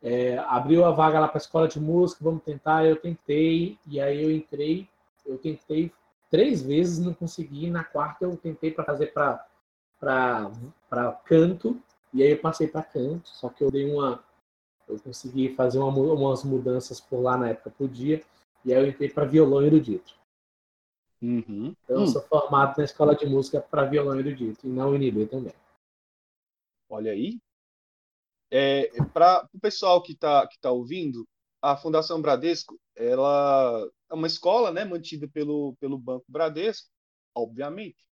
é, 0.00 0.38
abriu 0.38 0.84
a 0.84 0.90
vaga 0.90 1.18
lá 1.18 1.28
para 1.28 1.38
escola 1.38 1.68
de 1.68 1.80
música, 1.80 2.24
vamos 2.24 2.42
tentar. 2.42 2.86
Eu 2.86 2.96
tentei, 2.96 3.78
e 3.86 4.00
aí 4.00 4.22
eu 4.22 4.30
entrei, 4.30 4.88
eu 5.26 5.38
tentei 5.38 5.92
três 6.30 6.62
vezes, 6.62 6.98
não 6.98 7.12
consegui. 7.12 7.70
Na 7.70 7.84
quarta 7.84 8.24
eu 8.24 8.36
tentei 8.36 8.70
para 8.70 8.84
fazer 8.84 9.12
para 9.12 9.46
canto, 11.24 11.80
e 12.12 12.22
aí 12.22 12.30
eu 12.30 12.38
passei 12.40 12.68
para 12.68 12.82
canto, 12.82 13.28
só 13.28 13.48
que 13.48 13.62
eu 13.62 13.70
dei 13.70 13.92
uma. 13.92 14.22
Eu 14.88 14.98
consegui 15.00 15.54
fazer 15.54 15.78
uma, 15.78 15.90
umas 15.90 16.42
mudanças 16.44 16.98
por 17.00 17.20
lá 17.20 17.36
na 17.36 17.50
época, 17.50 17.70
podia, 17.76 18.22
e 18.64 18.72
aí 18.72 18.82
eu 18.82 18.88
entrei 18.88 19.10
para 19.10 19.26
violão 19.26 19.62
erudito. 19.62 20.17
Uhum. 21.20 21.74
Eu 21.88 22.00
hum. 22.00 22.06
sou 22.06 22.22
formado 22.22 22.78
na 22.78 22.84
escola 22.84 23.14
de 23.14 23.26
música 23.26 23.60
para 23.60 23.86
violão 23.86 24.18
erudito 24.18 24.66
e 24.66 24.70
na 24.70 24.86
UNB 24.86 25.26
também. 25.26 25.54
Olha 26.88 27.12
aí. 27.12 27.40
É, 28.50 28.88
para 29.12 29.46
o 29.52 29.60
pessoal 29.60 30.02
que 30.02 30.12
está 30.12 30.46
que 30.46 30.58
tá 30.58 30.70
ouvindo, 30.70 31.28
a 31.60 31.76
Fundação 31.76 32.22
Bradesco 32.22 32.78
ela 32.96 33.88
é 34.10 34.14
uma 34.14 34.26
escola 34.26 34.72
né, 34.72 34.84
mantida 34.84 35.28
pelo, 35.28 35.76
pelo 35.80 35.98
Banco 35.98 36.24
Bradesco, 36.28 36.88
obviamente. 37.34 38.08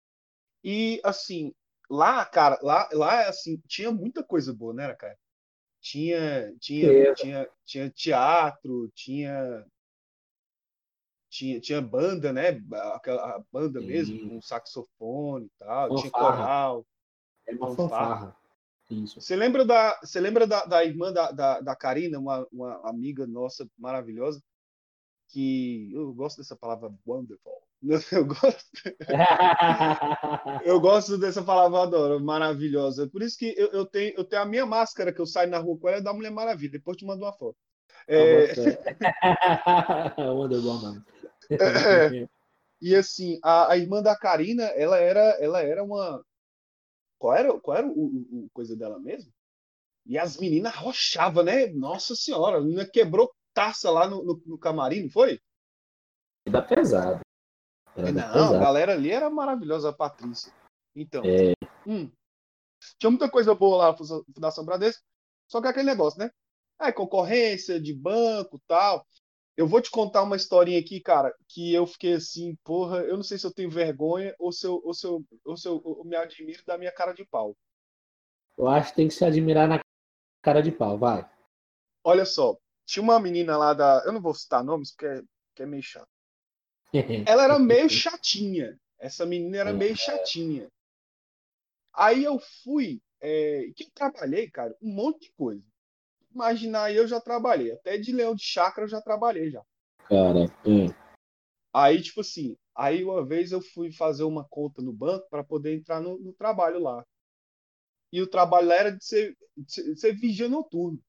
E 0.64 1.00
assim, 1.04 1.54
lá, 1.90 2.26
cara, 2.26 2.60
lá, 2.62 2.90
lá 2.92 3.28
assim, 3.30 3.62
tinha 3.68 3.92
muita 3.92 4.24
coisa 4.24 4.54
boa, 4.54 4.74
né, 4.74 4.94
cara? 4.96 5.18
Tinha, 5.80 6.54
tinha, 6.60 7.14
tinha, 7.14 7.50
tinha 7.64 7.90
teatro, 7.92 8.92
tinha 8.96 9.66
tinha, 11.36 11.60
tinha 11.60 11.82
banda, 11.82 12.32
né? 12.32 12.62
Aquela 12.94 13.44
banda 13.52 13.82
Sim. 13.82 13.88
mesmo, 13.88 14.30
com 14.30 14.38
um 14.38 14.42
saxofone 14.42 15.46
e 15.48 15.52
tal, 15.58 15.90
fanfarra. 15.90 16.02
tinha 16.02 16.12
coral. 16.12 16.88
É 17.48 17.56
uma 17.56 17.76
fanfarra. 17.76 18.38
Isso. 18.90 19.20
Você 19.20 19.36
lembra 19.36 19.66
da, 19.66 20.00
você 20.02 20.20
lembra 20.20 20.48
da, 20.48 20.64
da 20.66 20.86
irmã 20.86 21.12
da, 21.12 21.32
da, 21.32 21.60
da 21.60 21.76
Karina, 21.76 22.20
uma, 22.20 22.48
uma 22.52 22.90
amiga 22.90 23.26
nossa 23.28 23.68
maravilhosa, 23.78 24.42
que 25.30 25.92
eu 25.94 26.14
gosto 26.14 26.38
dessa 26.38 26.56
palavra 26.56 26.94
wonderful. 27.06 27.66
Eu 28.12 28.26
gosto. 28.26 28.66
eu 30.66 30.80
gosto 30.80 31.20
dessa 31.20 31.44
palavra, 31.44 31.84
adoro, 31.84 32.20
maravilhosa. 32.20 33.08
Por 33.08 33.22
isso 33.22 33.38
que 33.38 33.54
eu, 33.56 33.68
eu, 33.68 33.86
tenho, 33.86 34.12
eu 34.18 34.24
tenho 34.24 34.42
a 34.42 34.46
minha 34.46 34.66
máscara 34.66 35.14
que 35.14 35.22
eu 35.22 35.26
saio 35.28 35.52
na 35.52 35.60
rua 35.60 35.78
com 35.78 35.88
ela 35.88 35.98
é 35.98 36.02
da 36.02 36.12
Mulher 36.12 36.32
Maravilha. 36.32 36.72
Depois 36.72 36.98
te 36.98 37.06
mando 37.06 37.24
uma 37.24 37.34
foto. 37.34 37.56
É... 38.08 38.54
Wonder 40.18 40.66
Woman. 40.66 41.04
É, 41.52 42.28
e 42.82 42.96
assim, 42.96 43.40
a, 43.44 43.72
a, 43.72 43.78
irmã 43.78 44.02
da 44.02 44.16
Karina, 44.16 44.64
ela 44.64 44.98
era, 44.98 45.22
ela 45.40 45.62
era 45.62 45.84
uma. 45.84 46.24
Qual 47.18 47.34
era, 47.34 47.60
qual 47.60 47.78
era 47.78 47.88
o, 47.88 47.92
o, 47.92 48.46
o 48.46 48.50
coisa 48.54 48.76
dela 48.76 49.00
mesmo? 49.00 49.32
E 50.06 50.18
as 50.18 50.38
meninas 50.38 50.74
arrochavam, 50.74 51.44
né? 51.44 51.68
Nossa 51.68 52.16
senhora, 52.16 52.58
a 52.58 52.62
menina 52.62 52.86
quebrou 52.86 53.34
taça 53.54 53.90
lá 53.90 54.08
no, 54.08 54.24
no, 54.24 54.44
no 54.46 54.58
camarim, 54.58 55.04
não 55.04 55.10
foi? 55.10 55.40
Da 56.48 56.62
pesada. 56.62 57.22
Era 57.96 58.12
não, 58.12 58.34
pesado. 58.34 58.56
a 58.56 58.60
galera 58.60 58.94
ali 58.94 59.12
era 59.12 59.30
maravilhosa, 59.30 59.90
a 59.90 59.94
Patrícia. 59.94 60.54
Então, 60.96 61.24
é... 61.26 61.54
hum, 61.88 62.12
tinha 63.00 63.10
muita 63.10 63.30
coisa 63.30 63.56
boa 63.56 63.78
lá 63.78 63.92
na 63.92 64.24
Fundação 64.34 64.66
Bradesco, 64.66 65.04
só 65.48 65.62
que 65.62 65.68
aquele 65.68 65.86
negócio, 65.86 66.20
né? 66.20 66.30
É, 66.80 66.92
concorrência 66.92 67.80
de 67.80 67.94
banco 67.94 68.62
tal. 68.68 69.06
Eu 69.58 69.68
vou 69.68 69.82
te 69.82 69.90
contar 69.90 70.22
uma 70.22 70.36
historinha 70.36 70.80
aqui, 70.80 71.00
cara, 71.00 71.34
que 71.48 71.74
eu 71.74 71.88
fiquei 71.88 72.14
assim, 72.14 72.58
porra, 72.64 73.00
eu 73.04 73.16
não 73.16 73.24
sei 73.24 73.38
se 73.38 73.48
eu 73.48 73.54
tenho 73.54 73.70
vergonha 73.70 74.36
ou 74.38 74.52
se 74.52 74.68
eu, 74.68 74.82
ou 74.84 74.94
se 74.94 75.08
eu, 75.08 75.24
ou 75.46 75.56
se 75.56 75.68
eu, 75.68 75.82
eu 75.86 76.04
me 76.04 76.16
admiro 76.18 76.62
da 76.66 76.78
minha 76.78 76.92
cara 76.92 77.14
de 77.14 77.26
pau. 77.26 77.56
Eu 78.58 78.68
acho 78.68 78.90
que 78.90 78.98
tem 78.98 79.08
que 79.08 79.14
se 79.14 79.24
admirar 79.24 79.68
na 79.68 79.80
cara 80.42 80.62
de 80.62 80.72
pau, 80.72 80.98
vai. 80.98 81.30
Olha 82.04 82.26
só, 82.26 82.58
tinha 82.86 83.02
uma 83.02 83.20
menina 83.20 83.58
lá 83.58 83.74
da. 83.74 84.04
Eu 84.06 84.12
não 84.12 84.22
vou 84.22 84.34
citar 84.34 84.64
nomes 84.64 84.92
porque 84.92 85.06
é, 85.06 85.22
porque 85.48 85.64
é 85.64 85.66
meio 85.66 85.84
chato. 85.84 86.10
Ela 87.26 87.46
era 87.46 87.58
meio 87.58 87.90
chatinha. 87.90 88.78
Essa 89.00 89.26
menina 89.26 89.58
era 89.58 89.74
meio 89.74 89.96
chatinha. 89.96 90.68
Aí 91.94 92.24
eu 92.24 92.40
fui. 92.64 93.02
É, 93.22 93.72
que 93.76 93.86
eu 93.86 93.92
trabalhei, 93.94 94.52
cara, 94.52 94.76
um 94.82 94.94
monte 94.94 95.22
de 95.22 95.32
coisa 95.32 95.66
imaginar 96.36 96.94
eu 96.94 97.08
já 97.08 97.20
trabalhei. 97.20 97.72
Até 97.72 97.98
de 97.98 98.12
leão 98.12 98.36
de 98.36 98.44
chácara 98.44 98.86
eu 98.86 98.90
já 98.90 99.02
trabalhei 99.02 99.50
já. 99.50 99.64
Cara, 100.08 100.46
hum. 100.66 100.88
Aí, 101.74 102.02
tipo 102.02 102.22
assim, 102.22 102.56
aí 102.76 103.04
uma 103.04 103.26
vez 103.26 103.52
eu 103.52 103.62
fui 103.62 103.92
fazer 103.92 104.24
uma 104.24 104.46
conta 104.48 104.82
no 104.82 104.94
banco 104.94 105.28
para 105.30 105.44
poder 105.44 105.76
entrar 105.76 106.00
no, 106.00 106.20
no, 106.20 106.34
trabalho 106.34 106.80
lá. 106.80 107.04
E 108.12 108.22
o 108.22 108.28
trabalho 108.28 108.68
lá 108.68 108.76
era 108.76 108.92
de 108.92 109.04
ser, 109.04 109.36
de 109.58 110.00
ser 110.00 110.14
vigia 110.14 110.48
noturno. 110.48 111.00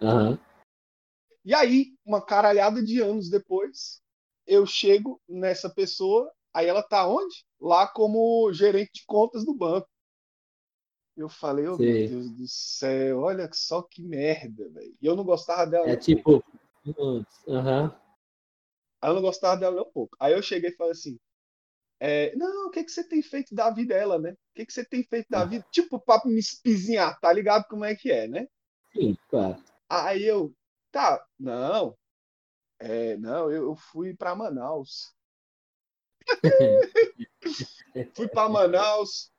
Uhum. 0.00 0.36
E 1.44 1.54
aí, 1.54 1.94
uma 2.04 2.24
caralhada 2.24 2.82
de 2.82 3.00
anos 3.00 3.30
depois, 3.30 4.02
eu 4.46 4.66
chego 4.66 5.20
nessa 5.28 5.70
pessoa, 5.70 6.30
aí 6.52 6.66
ela 6.66 6.82
tá 6.82 7.06
onde? 7.06 7.44
Lá 7.60 7.86
como 7.86 8.52
gerente 8.52 8.90
de 8.94 9.04
contas 9.06 9.44
do 9.44 9.54
banco. 9.54 9.88
Eu 11.16 11.28
falei, 11.28 11.66
oh, 11.68 11.78
meu 11.78 12.08
Deus 12.08 12.30
do 12.30 12.48
céu, 12.48 13.20
olha 13.20 13.48
só 13.52 13.82
que 13.82 14.02
merda, 14.02 14.68
velho. 14.70 14.96
E 15.00 15.06
eu 15.06 15.14
não 15.14 15.24
gostava 15.24 15.64
dela. 15.66 15.88
É 15.88 15.96
tipo. 15.96 16.42
hum, 16.84 17.24
Aham. 17.48 17.94
Aí 19.00 19.10
eu 19.10 19.14
não 19.14 19.22
gostava 19.22 19.60
dela 19.60 19.76
nem 19.76 19.84
um 19.84 19.92
pouco. 19.92 20.16
Aí 20.18 20.32
eu 20.32 20.42
cheguei 20.42 20.70
e 20.70 20.76
falei 20.76 20.92
assim: 20.92 21.18
é, 22.00 22.34
Não, 22.34 22.66
o 22.66 22.70
que, 22.70 22.82
que 22.82 22.90
você 22.90 23.04
tem 23.06 23.22
feito 23.22 23.54
da 23.54 23.70
vida 23.70 23.94
dela, 23.94 24.18
né? 24.18 24.32
O 24.32 24.36
que, 24.54 24.66
que 24.66 24.72
você 24.72 24.84
tem 24.84 25.04
feito 25.04 25.28
da 25.30 25.44
vida? 25.44 25.64
Tipo, 25.70 26.00
pra 26.00 26.20
me 26.24 26.38
espizinhar, 26.38 27.18
tá 27.20 27.32
ligado 27.32 27.66
como 27.68 27.84
é 27.84 27.94
que 27.94 28.10
é, 28.10 28.26
né? 28.26 28.48
Sim, 28.92 29.16
claro. 29.28 29.62
Aí 29.88 30.24
eu, 30.24 30.52
tá, 30.90 31.24
não. 31.38 31.96
É, 32.80 33.16
não, 33.18 33.50
eu, 33.50 33.64
eu 33.64 33.76
fui 33.76 34.14
pra 34.14 34.34
Manaus. 34.34 35.14
Fui 38.14 38.28
pra 38.28 38.48
Manaus. 38.48 39.33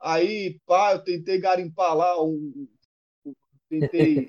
Aí, 0.00 0.60
pá, 0.66 0.92
eu 0.92 1.02
tentei 1.02 1.38
garimpar 1.40 1.96
lá 1.96 2.22
um. 2.22 2.68
Tentei. 3.68 4.28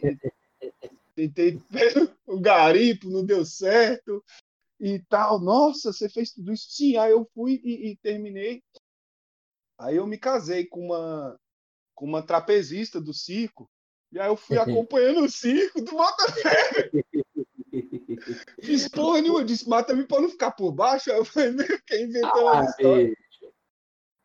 Tentei 1.16 1.62
o 2.26 2.40
garimpo, 2.40 3.10
não 3.10 3.26
deu 3.26 3.46
certo 3.46 4.24
e 4.80 5.00
tal. 5.10 5.40
Nossa, 5.40 5.92
você 5.92 6.10
fez 6.10 6.32
tudo 6.32 6.54
isso? 6.54 6.72
Sim, 6.72 6.98
aí 6.98 7.12
eu 7.12 7.30
fui 7.34 7.60
e, 7.64 7.92
e 7.92 7.98
terminei. 7.98 8.64
Aí 9.78 9.96
eu 9.98 10.08
me 10.08 10.18
casei 10.18 10.66
com 10.66 10.88
uma 10.88 11.40
com 11.94 12.06
uma 12.06 12.26
trapezista 12.26 13.02
do 13.02 13.14
circo. 13.14 13.70
E 14.12 14.20
aí 14.20 14.30
eu 14.30 14.38
fui 14.38 14.58
acompanhando 14.58 15.26
o 15.26 15.30
circo 15.30 15.82
do 15.82 15.92
Botafogo. 15.92 16.40
Fiz 18.62 18.88
porra 18.88 19.22
nenhuma, 19.22 19.44
disse, 19.44 19.68
mata-me 19.68 20.06
pra 20.06 20.22
não 20.22 20.30
ficar 20.30 20.52
por 20.52 20.72
baixo. 20.72 21.12
Aí 21.12 21.18
eu 21.18 21.26
falei, 21.26 21.52
"Meu, 21.52 21.66
fiquei 21.66 22.04
inventando 22.04 22.48
Ah, 22.48 22.60
as 22.60 22.70
histórias. 22.70 23.10
bicho. 23.10 23.54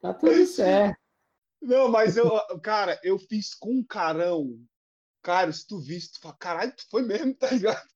Tá 0.00 0.14
tudo 0.14 0.46
certo. 0.46 1.03
Não, 1.64 1.88
mas 1.88 2.16
eu, 2.18 2.30
cara, 2.60 3.00
eu 3.02 3.18
fiz 3.18 3.54
com 3.54 3.70
um 3.78 3.84
carão. 3.84 4.62
Cara, 5.22 5.50
se 5.50 5.66
tu 5.66 5.80
visse, 5.80 6.12
tu 6.12 6.20
fala, 6.20 6.36
caralho, 6.36 6.76
tu 6.76 6.86
foi 6.90 7.02
mesmo, 7.02 7.34
tá 7.34 7.50
ligado? 7.50 7.88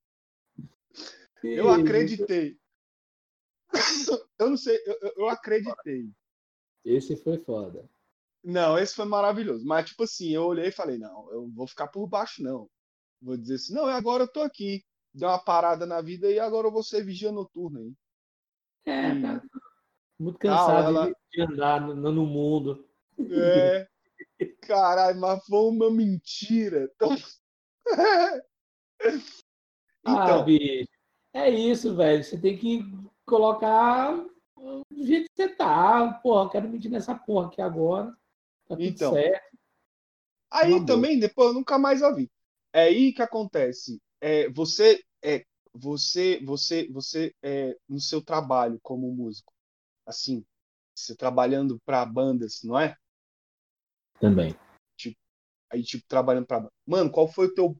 Eu 1.43 1.69
acreditei. 1.69 2.59
Eu 4.39 4.51
não 4.51 4.57
sei, 4.57 4.79
eu, 4.87 5.13
eu- 5.17 5.29
acreditei. 5.29 6.09
Esse 6.85 7.17
foi 7.17 7.39
foda. 7.39 7.89
Não, 8.43 8.79
esse 8.79 8.95
foi 8.95 9.05
maravilhoso. 9.05 9.67
Mas, 9.67 9.91
tipo 9.91 10.05
assim, 10.05 10.31
eu 10.31 10.45
olhei 10.45 10.69
e 10.69 10.73
falei, 10.73 10.97
não, 10.97 11.31
eu 11.33 11.49
vou 11.49 11.67
ficar 11.67 11.89
por 11.89 12.07
baixo, 12.07 12.43
não. 12.43 12.71
Vou 13.21 13.37
dizer 13.37 13.57
assim, 13.57 13.75
não, 13.75 13.87
agora 13.87 14.23
eu 14.23 14.29
tô 14.33 14.41
aqui. 14.41 14.83
Deu 15.13 15.29
uma 15.29 15.39
parada 15.39 15.85
na 15.85 16.01
vida 16.01 16.31
e 16.31 16.39
agora 16.39 16.69
eu 16.69 16.73
vou 16.73 16.83
ser 16.83 17.05
vigia 17.05 17.33
noturno 17.33 17.81
aí. 17.81 17.93
É, 18.87 19.21
tá 19.21 19.43
muito 20.19 20.39
cansado 20.39 20.71
Ah, 20.71 20.85
ela- 20.85 21.07
de, 21.09 21.17
de 21.33 21.43
andar 21.43 21.81
no, 21.81 21.95
no 22.13 22.25
mundo. 22.25 22.88
É. 23.31 23.89
Caralho, 24.63 25.21
mas 25.21 25.45
foi 25.47 25.59
uma 25.59 25.91
mentira. 25.91 26.91
Então... 26.95 27.11
Ah, 30.05 30.25
então, 30.25 30.45
bicho. 30.45 30.89
É 31.35 31.51
isso, 31.51 31.95
velho. 31.95 32.25
Você 32.25 32.41
tem 32.41 32.57
que 32.57 32.81
colocar 33.27 34.17
do 34.91 35.07
jeito 35.07 35.29
que 35.31 35.37
você 35.37 35.49
tá. 35.55 36.15
Porra, 36.23 36.45
eu 36.45 36.51
quero 36.51 36.69
mentir 36.69 36.91
nessa 36.91 37.15
porra 37.15 37.49
aqui 37.49 37.61
agora. 37.61 38.11
Tá 38.67 38.77
tudo 38.77 38.83
Então. 38.83 39.13
certo. 39.13 39.59
Aí 40.51 40.71
Uma 40.73 40.79
boa. 40.79 40.87
também, 40.87 41.19
depois 41.19 41.49
eu 41.49 41.55
nunca 41.55 41.79
mais 41.79 42.03
a 42.03 42.11
vi. 42.11 42.31
É 42.73 42.83
aí 42.85 43.13
que 43.13 43.23
acontece. 43.23 44.01
É, 44.21 44.49
você 44.51 45.03
é 45.23 45.45
você 45.75 46.41
você 46.45 46.89
você 46.91 47.35
é, 47.43 47.77
no 47.89 48.01
seu 48.01 48.23
trabalho 48.23 48.79
como 48.83 49.13
músico, 49.15 49.53
assim, 50.07 50.45
você 50.95 51.15
trabalhando 51.15 51.79
para 51.85 52.05
bandas, 52.07 52.63
não 52.65 52.79
é? 52.79 52.97
Também. 54.21 54.55
Aí 55.71 55.83
tipo 55.83 56.07
trabalhando 56.09 56.47
para 56.47 56.69
Mano, 56.87 57.11
qual 57.11 57.29
foi 57.29 57.47
o 57.47 57.55
teu 57.55 57.77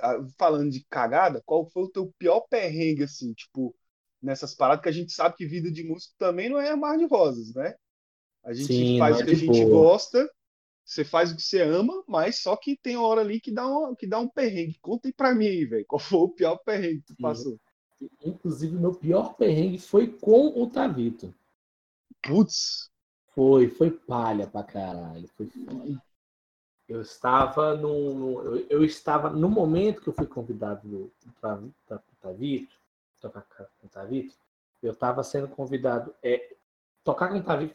ah, 0.00 0.18
falando 0.38 0.70
de 0.70 0.84
cagada, 0.90 1.42
qual 1.46 1.68
foi 1.70 1.84
o 1.84 1.90
teu 1.90 2.12
pior 2.18 2.40
perrengue 2.50 3.04
assim, 3.04 3.32
tipo, 3.34 3.76
nessas 4.22 4.54
paradas 4.54 4.82
que 4.82 4.88
a 4.88 4.92
gente 4.92 5.12
sabe 5.12 5.36
que 5.36 5.46
vida 5.46 5.70
de 5.72 5.84
músico 5.84 6.14
também 6.18 6.48
não 6.48 6.60
é 6.60 6.74
mar 6.76 6.98
de 6.98 7.06
rosas, 7.06 7.54
né? 7.54 7.74
A 8.44 8.54
gente 8.54 8.72
Sim, 8.76 8.98
faz 8.98 9.20
o 9.20 9.22
é 9.22 9.26
que 9.26 9.30
a 9.30 9.38
gente 9.38 9.64
gosta, 9.66 10.30
você 10.84 11.04
faz 11.04 11.32
o 11.32 11.36
que 11.36 11.42
você 11.42 11.62
ama, 11.62 12.04
mas 12.08 12.40
só 12.40 12.56
que 12.56 12.76
tem 12.78 12.96
hora 12.96 13.22
ali 13.22 13.40
que 13.40 13.52
dá 13.52 13.66
um, 13.66 13.94
que 13.94 14.06
dá 14.06 14.20
um 14.20 14.28
perrengue. 14.28 14.78
Conta 14.80 15.08
aí 15.08 15.14
pra 15.14 15.34
mim 15.34 15.46
aí, 15.46 15.64
velho. 15.66 15.86
Qual 15.86 16.00
foi 16.00 16.20
o 16.20 16.30
pior 16.30 16.58
perrengue 16.58 17.00
que 17.02 17.08
tu 17.08 17.16
Sim. 17.16 17.20
passou? 17.20 17.60
Inclusive, 18.24 18.76
meu 18.76 18.94
pior 18.94 19.34
perrengue 19.34 19.78
foi 19.78 20.06
com 20.08 20.48
o 20.48 20.70
Tavito. 20.70 21.34
Putz, 22.22 22.90
Foi, 23.34 23.68
foi 23.68 23.90
palha 23.90 24.46
pra 24.46 24.62
caralho. 24.62 25.28
Foi 25.36 25.46
foda. 25.46 26.02
Eu 26.88 27.00
estava 27.00 27.74
no, 27.74 28.42
eu, 28.42 28.66
eu 28.68 28.84
estava 28.84 29.30
no 29.30 29.48
momento 29.48 30.02
que 30.02 30.08
eu 30.08 30.12
fui 30.12 30.26
convidado 30.26 31.10
pro 31.40 31.72
Tavito, 32.20 32.76
tocar 33.20 33.42
com 33.80 33.88
Tavito, 33.88 34.34
eu 34.82 34.92
estava 34.92 35.22
sendo 35.24 35.48
convidado 35.48 36.14
é 36.22 36.54
tocar 37.02 37.28
com 37.30 37.40
Tavito 37.40 37.74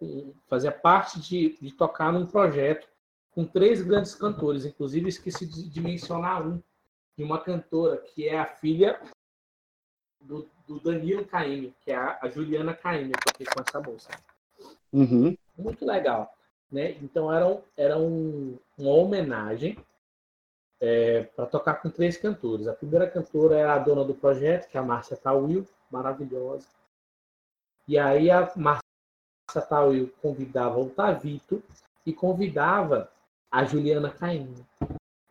um- 0.00 0.32
fazia 0.48 0.72
parte 0.72 1.20
de, 1.20 1.58
de 1.60 1.70
tocar 1.72 2.10
num 2.12 2.26
projeto 2.26 2.88
com 3.30 3.44
três 3.44 3.82
grandes 3.82 4.14
cantores, 4.14 4.64
inclusive 4.64 5.08
esqueci 5.08 5.46
de, 5.46 5.68
de 5.68 5.80
mencionar 5.80 6.46
um 6.46 6.62
de 7.16 7.22
uma 7.24 7.38
cantora 7.38 7.98
que 7.98 8.26
é 8.26 8.38
a 8.38 8.46
filha 8.46 8.98
do, 10.18 10.48
do 10.66 10.80
Danilo 10.80 11.26
Caymmi, 11.26 11.74
que 11.82 11.90
é 11.90 11.96
a, 11.96 12.18
a 12.22 12.28
Juliana 12.30 12.74
Caymmi, 12.74 13.12
eu 13.12 13.32
toquei 13.32 13.46
com 13.46 13.60
essa 13.60 13.80
moça 13.80 14.08
Uhum. 14.92 15.36
muito 15.56 15.84
legal. 15.84 16.34
Né? 16.70 16.92
Então 17.02 17.32
era, 17.32 17.46
um- 17.46 17.62
era 17.76 17.98
um- 17.98 18.58
uma 18.78 18.92
homenagem 18.92 19.76
para 21.36 21.46
tocar 21.46 21.74
com 21.82 21.90
três 21.90 22.16
cantores. 22.16 22.66
A 22.66 22.72
primeira 22.72 23.08
cantora 23.10 23.56
era 23.58 23.74
a 23.74 23.78
dona 23.78 24.04
do 24.04 24.14
projeto, 24.14 24.68
que 24.68 24.76
é 24.78 24.80
a 24.80 24.84
Márcia 24.84 25.16
Tawil, 25.16 25.66
maravilhosa. 25.90 26.66
E 27.86 27.98
aí 27.98 28.30
a 28.30 28.50
Márcia 28.56 28.82
Tawil 29.68 30.10
convidava 30.22 30.78
o 30.78 30.88
Tavito 30.88 31.62
e 32.06 32.12
convidava 32.12 33.10
a 33.50 33.64
Juliana 33.64 34.10
Caim. 34.10 34.54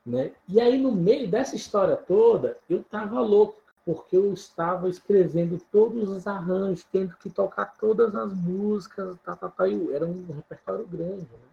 Né? 0.05 0.33
E 0.47 0.59
aí, 0.59 0.77
no 0.77 0.91
meio 0.91 1.27
dessa 1.29 1.55
história 1.55 1.95
toda, 1.95 2.57
eu 2.69 2.83
tava 2.83 3.19
louco, 3.21 3.61
porque 3.89 4.15
eu 4.15 4.31
estava 4.31 4.87
escrevendo 4.87 5.59
todos 5.71 6.09
os 6.09 6.27
arranjos, 6.27 6.85
tendo 6.91 7.17
que 7.17 7.27
tocar 7.27 7.75
todas 7.79 8.13
as 8.13 8.31
músicas, 8.31 9.17
tá, 9.21 9.35
tá, 9.35 9.49
tá, 9.49 9.67
e 9.67 9.91
era 9.91 10.05
um 10.05 10.27
repertório 10.27 10.85
grande. 10.85 11.23
Né? 11.23 11.49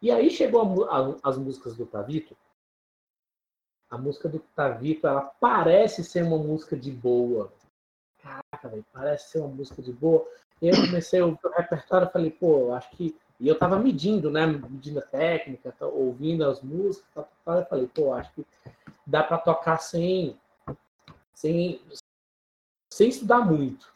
E 0.00 0.12
aí 0.12 0.30
chegou 0.30 0.84
a 0.84 0.96
a- 0.96 1.16
as 1.24 1.36
músicas 1.36 1.74
do 1.76 1.86
Tavito. 1.86 2.36
A 3.90 3.98
música 3.98 4.28
do 4.28 4.38
Tavito, 4.54 5.08
ela 5.08 5.22
parece 5.22 6.04
ser 6.04 6.22
uma 6.22 6.38
música 6.38 6.76
de 6.76 6.92
boa. 6.92 7.52
Caraca, 8.22 8.68
velho, 8.68 8.86
parece 8.92 9.32
ser 9.32 9.40
uma 9.40 9.48
música 9.48 9.82
de 9.82 9.92
boa. 9.92 10.24
E 10.62 10.68
eu 10.68 10.76
comecei 10.76 11.20
o 11.20 11.36
repertório 11.56 12.10
falei, 12.12 12.30
pô, 12.30 12.58
eu 12.58 12.74
acho 12.74 12.90
que. 12.90 13.18
E 13.40 13.48
eu 13.48 13.58
tava 13.58 13.76
medindo, 13.76 14.30
né? 14.30 14.46
Medindo 14.46 15.00
a 15.00 15.02
técnica, 15.02 15.74
tá, 15.76 15.84
ouvindo 15.84 16.44
as 16.48 16.62
músicas, 16.62 17.08
tá, 17.12 17.22
tá, 17.22 17.28
tá, 17.44 17.58
eu 17.58 17.66
falei, 17.66 17.88
pô, 17.88 18.12
acho 18.12 18.32
que 18.34 18.46
dá 19.04 19.24
para 19.24 19.38
tocar 19.38 19.78
sem, 19.78 20.38
sem, 21.34 21.80
sem 22.90 23.08
estudar 23.08 23.40
muito. 23.40 23.92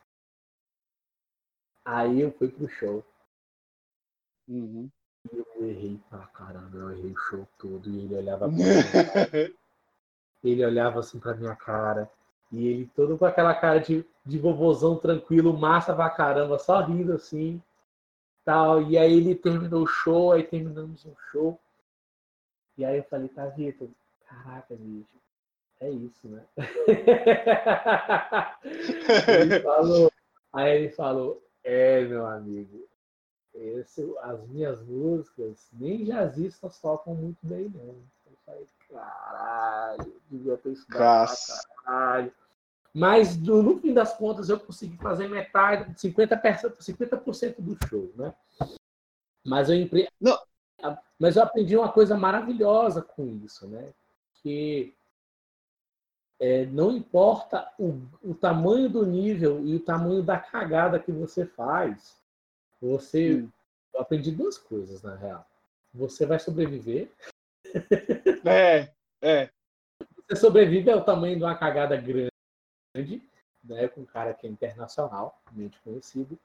Aí 1.84 2.20
eu 2.20 2.30
fui 2.32 2.48
pro 2.48 2.68
show. 2.68 3.04
Uhum. 4.46 4.90
Eu 5.32 5.68
errei 5.68 6.00
pra 6.08 6.26
caramba, 6.28 6.76
eu 6.76 6.90
errei 6.90 7.12
o 7.12 7.16
show 7.16 7.48
todo. 7.58 7.88
E 7.88 8.04
ele 8.04 8.16
olhava 8.16 8.46
pra 8.46 8.48
mim, 8.48 8.62
ele 10.44 10.64
olhava 10.64 11.00
assim 11.00 11.18
pra 11.18 11.34
minha 11.34 11.56
cara. 11.56 12.10
E 12.50 12.66
ele 12.66 12.90
todo 12.94 13.18
com 13.18 13.24
aquela 13.24 13.54
cara 13.54 13.78
de, 13.78 14.04
de 14.24 14.38
vovozão 14.38 14.98
tranquilo, 14.98 15.56
massa 15.56 15.94
pra 15.94 16.10
caramba, 16.10 16.58
só 16.58 16.80
rindo 16.80 17.12
assim. 17.12 17.62
Tal. 18.44 18.82
E 18.82 18.96
aí 18.96 19.12
ele 19.12 19.34
terminou 19.34 19.82
o 19.82 19.86
show, 19.86 20.32
aí 20.32 20.42
terminamos 20.42 21.04
um 21.04 21.14
show. 21.30 21.58
E 22.76 22.84
aí 22.84 22.98
eu 22.98 23.04
falei, 23.04 23.28
tá, 23.28 23.46
Vitor, 23.46 23.88
caraca, 24.24 24.76
bicho, 24.76 25.16
é 25.80 25.90
isso, 25.90 26.28
né? 26.28 26.44
ele 29.40 29.60
falou, 29.60 30.12
aí 30.52 30.76
ele 30.76 30.88
falou, 30.90 31.42
é, 31.62 32.04
meu 32.04 32.26
amigo, 32.26 32.86
esse, 33.54 34.02
as 34.22 34.46
minhas 34.48 34.82
músicas, 34.82 35.68
nem 35.72 36.04
jazzistas 36.04 36.80
tocam 36.80 37.14
muito 37.14 37.38
bem, 37.42 37.68
não. 37.68 37.94
Eu 38.26 38.36
falei, 38.44 38.66
caralho, 38.90 40.20
devia 40.30 40.56
ter 40.56 40.72
estudado 40.72 41.36
pra 41.46 41.84
caralho. 41.84 42.32
Mas 42.94 43.36
do- 43.36 43.62
no 43.62 43.78
fim 43.78 43.92
das 43.92 44.16
contas 44.16 44.48
eu 44.48 44.58
consegui 44.58 44.96
fazer 44.96 45.28
metade, 45.28 45.94
50%, 46.00 46.82
50% 46.82 47.60
do 47.60 47.76
show, 47.86 48.10
né? 48.16 48.34
Mas 49.44 49.68
eu, 49.68 49.76
empre... 49.76 50.08
Não. 50.20 50.38
Mas 51.18 51.36
eu 51.36 51.42
aprendi 51.42 51.76
uma 51.76 51.92
coisa 51.92 52.16
maravilhosa 52.16 53.02
com 53.02 53.26
isso, 53.44 53.66
né? 53.66 53.92
Que 54.42 54.94
é, 56.40 56.66
não 56.66 56.92
importa 56.92 57.70
o, 57.78 58.00
o 58.22 58.34
tamanho 58.34 58.88
do 58.88 59.04
nível 59.04 59.64
e 59.64 59.74
o 59.74 59.80
tamanho 59.80 60.22
da 60.22 60.38
cagada 60.38 60.98
que 60.98 61.10
você 61.10 61.44
faz, 61.44 62.16
você. 62.80 63.42
Hum. 63.42 63.48
Eu 63.94 64.02
aprendi 64.02 64.30
duas 64.30 64.56
coisas, 64.58 65.02
na 65.02 65.16
real. 65.16 65.44
você 65.92 66.24
vai 66.26 66.38
sobreviver. 66.38 67.10
É, 68.46 68.90
é. 69.20 69.50
Você 70.28 70.36
sobrevive 70.36 70.90
ao 70.90 71.04
tamanho 71.04 71.36
de 71.36 71.42
uma 71.42 71.56
cagada 71.56 71.96
grande, 71.96 72.30
né, 73.64 73.88
com 73.88 74.02
um 74.02 74.06
cara 74.06 74.32
que 74.32 74.46
é 74.46 74.50
internacionalmente 74.50 75.80
conhecido, 75.82 76.38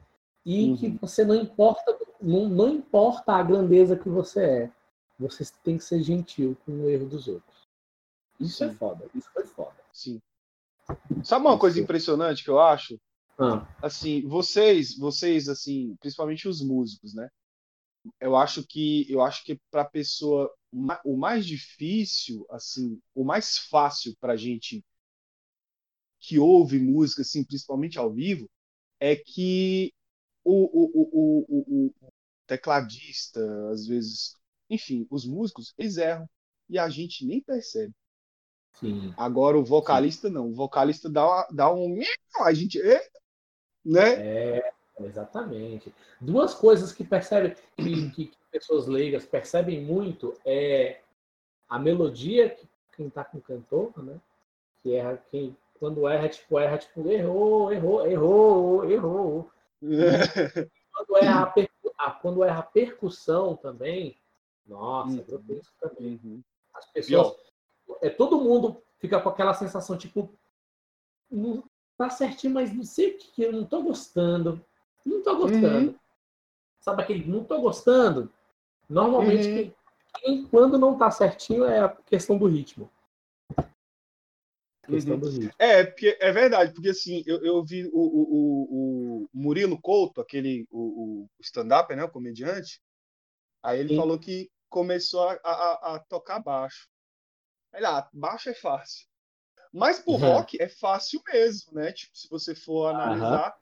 e 0.45 0.69
Uhum. 0.69 0.77
que 0.77 0.89
você 0.89 1.23
não 1.23 1.35
importa, 1.35 1.97
não, 2.19 2.49
não 2.49 2.69
importa 2.69 3.33
a 3.33 3.43
grandeza 3.43 3.95
que 3.97 4.09
você 4.09 4.43
é, 4.43 4.71
você 5.19 5.45
tem 5.63 5.77
que 5.77 5.83
ser 5.83 6.01
gentil 6.01 6.57
com 6.65 6.71
o 6.71 6.89
erro 6.89 7.07
dos 7.07 7.27
outros. 7.27 7.61
Isso 8.39 8.63
é 8.63 8.69
Sim. 8.69 8.75
foda, 8.75 9.05
isso 9.13 9.29
foi 9.31 9.45
foda. 9.45 9.82
Sim. 9.93 10.21
Sabe 11.23 11.45
uma 11.45 11.57
coisa 11.59 11.79
impressionante 11.79 12.43
que 12.43 12.49
eu 12.49 12.59
acho? 12.59 12.99
Ah, 13.37 13.67
Assim, 13.81 14.23
vocês, 14.27 14.97
vocês 14.97 15.49
assim, 15.49 15.95
principalmente 16.01 16.47
os 16.47 16.61
músicos, 16.61 17.13
né? 17.15 17.29
Eu 18.21 18.35
acho 18.37 18.65
que 18.67 19.05
eu 19.11 19.21
acho 19.21 19.43
que 19.45 19.59
para 19.71 19.85
pessoa 19.85 20.51
o 21.05 21.17
mais 21.17 21.45
difícil, 21.45 22.45
assim, 22.51 22.99
o 23.15 23.23
mais 23.25 23.57
fácil 23.59 24.15
para 24.19 24.35
gente 24.37 24.83
que 26.19 26.39
ouve 26.39 26.79
música, 26.79 27.21
assim, 27.21 27.43
principalmente 27.43 27.97
ao 27.99 28.11
vivo, 28.13 28.49
é 28.99 29.15
que 29.15 29.93
o, 30.43 30.65
o, 30.65 30.91
o, 30.93 31.45
o, 31.49 31.85
o- 31.87 31.87
o 31.87 32.13
tecladista, 32.47 33.41
às 33.71 33.87
vezes, 33.87 34.35
enfim, 34.69 35.07
os 35.11 35.25
músicos, 35.25 35.73
eles 35.77 35.97
erram 35.97 36.29
e 36.69 36.79
a 36.79 36.89
gente 36.89 37.25
nem 37.25 37.41
percebe. 37.43 37.93
Sim. 38.73 39.13
Agora 39.17 39.57
o 39.57 39.63
vocalista 39.63 40.29
não, 40.29 40.49
o 40.49 40.53
vocalista 40.53 41.09
dá, 41.09 41.25
uma- 41.25 41.47
dá 41.51 41.73
um 41.73 41.99
a 42.41 42.53
gente, 42.53 42.79
né? 43.85 44.13
É, 44.13 44.73
exatamente. 45.01 45.93
Duas 46.19 46.53
coisas 46.53 46.91
que 46.91 47.03
percebem, 47.03 47.55
que, 47.77 48.09
que- 48.11 48.31
pessoas 48.51 48.85
leigas 48.87 49.25
percebem 49.25 49.81
muito 49.81 50.35
é 50.45 50.99
a 51.67 51.79
melodia 51.79 52.49
que 52.49 52.67
quem 52.95 53.09
tá 53.09 53.23
com 53.23 53.39
o 53.39 53.41
cantor, 53.41 53.91
né? 54.03 54.19
Que 54.83 54.93
erra, 54.93 55.17
quem, 55.31 55.57
quando 55.79 56.07
erra, 56.07 56.29
tipo, 56.29 56.59
erra, 56.59 56.77
tipo, 56.77 57.09
errou, 57.09 57.73
errou, 57.73 58.05
errou, 58.05 58.91
errou. 58.91 59.51
Quando 60.93 61.17
erra 61.17 61.51
a- 61.97 62.11
quando 62.11 62.43
erra 62.43 62.59
a 62.59 62.63
percussão 62.63 63.55
também, 63.55 64.15
nossa, 64.67 65.17
Uhum. 65.17 65.23
grotesco 65.27 65.73
também. 65.81 66.19
Uhum. 66.23 66.41
As 66.73 66.85
pessoas, 66.91 67.35
é, 68.03 68.09
todo 68.09 68.39
mundo 68.41 68.83
fica 68.99 69.19
com 69.19 69.29
aquela 69.29 69.53
sensação, 69.53 69.97
tipo, 69.97 70.29
não 71.31 71.63
tá 71.97 72.09
certinho, 72.09 72.53
mas 72.53 72.73
não 72.73 72.83
sei 72.83 73.11
o 73.11 73.17
que, 73.17 73.31
que 73.31 73.43
eu 73.43 73.51
não 73.51 73.65
tô 73.65 73.81
gostando. 73.81 74.63
Não 75.05 75.23
tô 75.23 75.37
gostando. 75.37 75.99
Sabe 76.79 77.01
aquele 77.01 77.25
não 77.25 77.43
tô 77.43 77.61
gostando? 77.61 78.31
Normalmente, 78.89 79.47
Uhum. 79.47 79.53
quem- 79.53 79.75
quem, 80.19 80.45
quando 80.47 80.77
não 80.77 80.97
tá 80.97 81.09
certinho 81.09 81.65
é 81.65 81.79
a 81.79 81.89
questão 81.89 82.37
do 82.37 82.45
ritmo. 82.45 82.89
Questão 84.85 85.13
Uhum. 85.15 85.19
do 85.21 85.29
ritmo. 85.29 85.51
É, 85.57 85.83
porque, 85.85 86.17
é 86.19 86.31
verdade, 86.31 86.73
porque 86.73 86.89
assim, 86.89 87.23
eu, 87.25 87.43
eu 87.43 87.63
vi 87.63 87.85
o, 87.87 87.99
o, 87.99 88.21
o, 88.21 89.23
o 89.23 89.29
Murilo 89.33 89.79
Couto, 89.81 90.19
aquele, 90.19 90.67
o, 90.69 91.23
o 91.23 91.29
stand-up, 91.41 91.95
né, 91.95 92.03
o 92.03 92.11
comediante, 92.11 92.81
aí 93.63 93.79
ele 93.79 93.89
Sim. 93.89 93.95
falou 93.97 94.19
que 94.19 94.51
começou 94.69 95.29
a, 95.29 95.39
a, 95.43 95.95
a 95.95 95.99
tocar 95.99 96.39
baixo. 96.39 96.89
Aí 97.73 97.81
lá, 97.81 98.07
baixo 98.13 98.49
é 98.49 98.53
fácil. 98.53 99.07
Mas 99.73 99.99
pro 99.99 100.13
Uhum. 100.13 100.19
rock 100.19 100.61
é 100.61 100.69
fácil 100.69 101.21
mesmo, 101.27 101.73
né? 101.73 101.91
Tipo, 101.91 102.15
se 102.15 102.29
você 102.29 102.53
for 102.53 102.87
analisar 102.93 103.55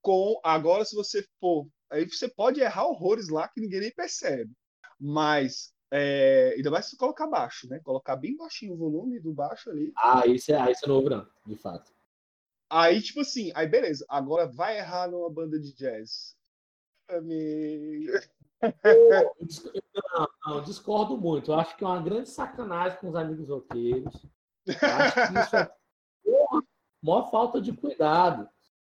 com. 0.00 0.40
Agora, 0.44 0.84
se 0.84 0.94
você 0.94 1.26
for. 1.40 1.66
Aí 1.90 2.08
você 2.08 2.28
pode 2.28 2.60
errar 2.60 2.86
horrores 2.86 3.28
lá 3.28 3.48
que 3.48 3.60
ninguém 3.60 3.80
nem 3.80 3.92
percebe. 3.92 4.52
Mas. 4.98 5.72
É, 5.96 6.54
ainda 6.56 6.72
mais 6.72 6.86
se 6.86 6.96
colocar 6.96 7.26
baixo, 7.26 7.68
né? 7.68 7.78
Colocar 7.84 8.16
bem 8.16 8.36
baixinho 8.36 8.72
o 8.74 8.76
volume 8.76 9.20
do 9.20 9.32
baixo 9.32 9.70
ali. 9.70 9.92
Ah, 9.96 10.26
isso 10.26 10.50
é, 10.52 10.56
ah, 10.60 10.70
isso 10.70 10.84
é 10.84 10.88
novo, 10.88 11.08
não, 11.08 11.28
de 11.46 11.56
fato. 11.56 11.92
Aí, 12.68 13.00
tipo 13.00 13.20
assim, 13.20 13.52
aí 13.54 13.68
beleza. 13.68 14.04
Agora 14.08 14.46
vai 14.46 14.78
errar 14.78 15.08
numa 15.08 15.30
banda 15.30 15.58
de 15.60 15.72
jazz. 15.72 16.36
Amigo. 17.08 18.12
Não, 20.14 20.28
não, 20.46 20.62
discordo 20.62 21.16
muito. 21.16 21.50
Eu 21.50 21.58
acho 21.60 21.76
que 21.76 21.84
é 21.84 21.86
uma 21.86 22.00
grande 22.02 22.28
sacanagem 22.28 22.98
com 22.98 23.08
os 23.08 23.16
amigos 23.16 23.48
roqueiros. 23.48 24.26
Eu 24.66 24.74
acho 24.82 25.14
que 25.32 25.38
isso 25.40 25.56
é 25.56 25.70
maior 27.02 27.30
falta 27.30 27.60
de 27.60 27.72
cuidado. 27.72 28.48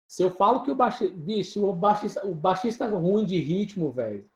Se 0.07 0.23
eu 0.23 0.31
falo 0.31 0.63
que 0.63 0.71
o 0.71 0.75
baixista, 0.75 1.15
bicho, 1.15 1.65
o 1.65 1.73
baixista, 1.75 2.27
o 2.27 2.35
baixista 2.35 2.87
ruim 2.89 3.25
de 3.27 3.39
ritmo, 3.39 3.91
velho. 3.93 4.29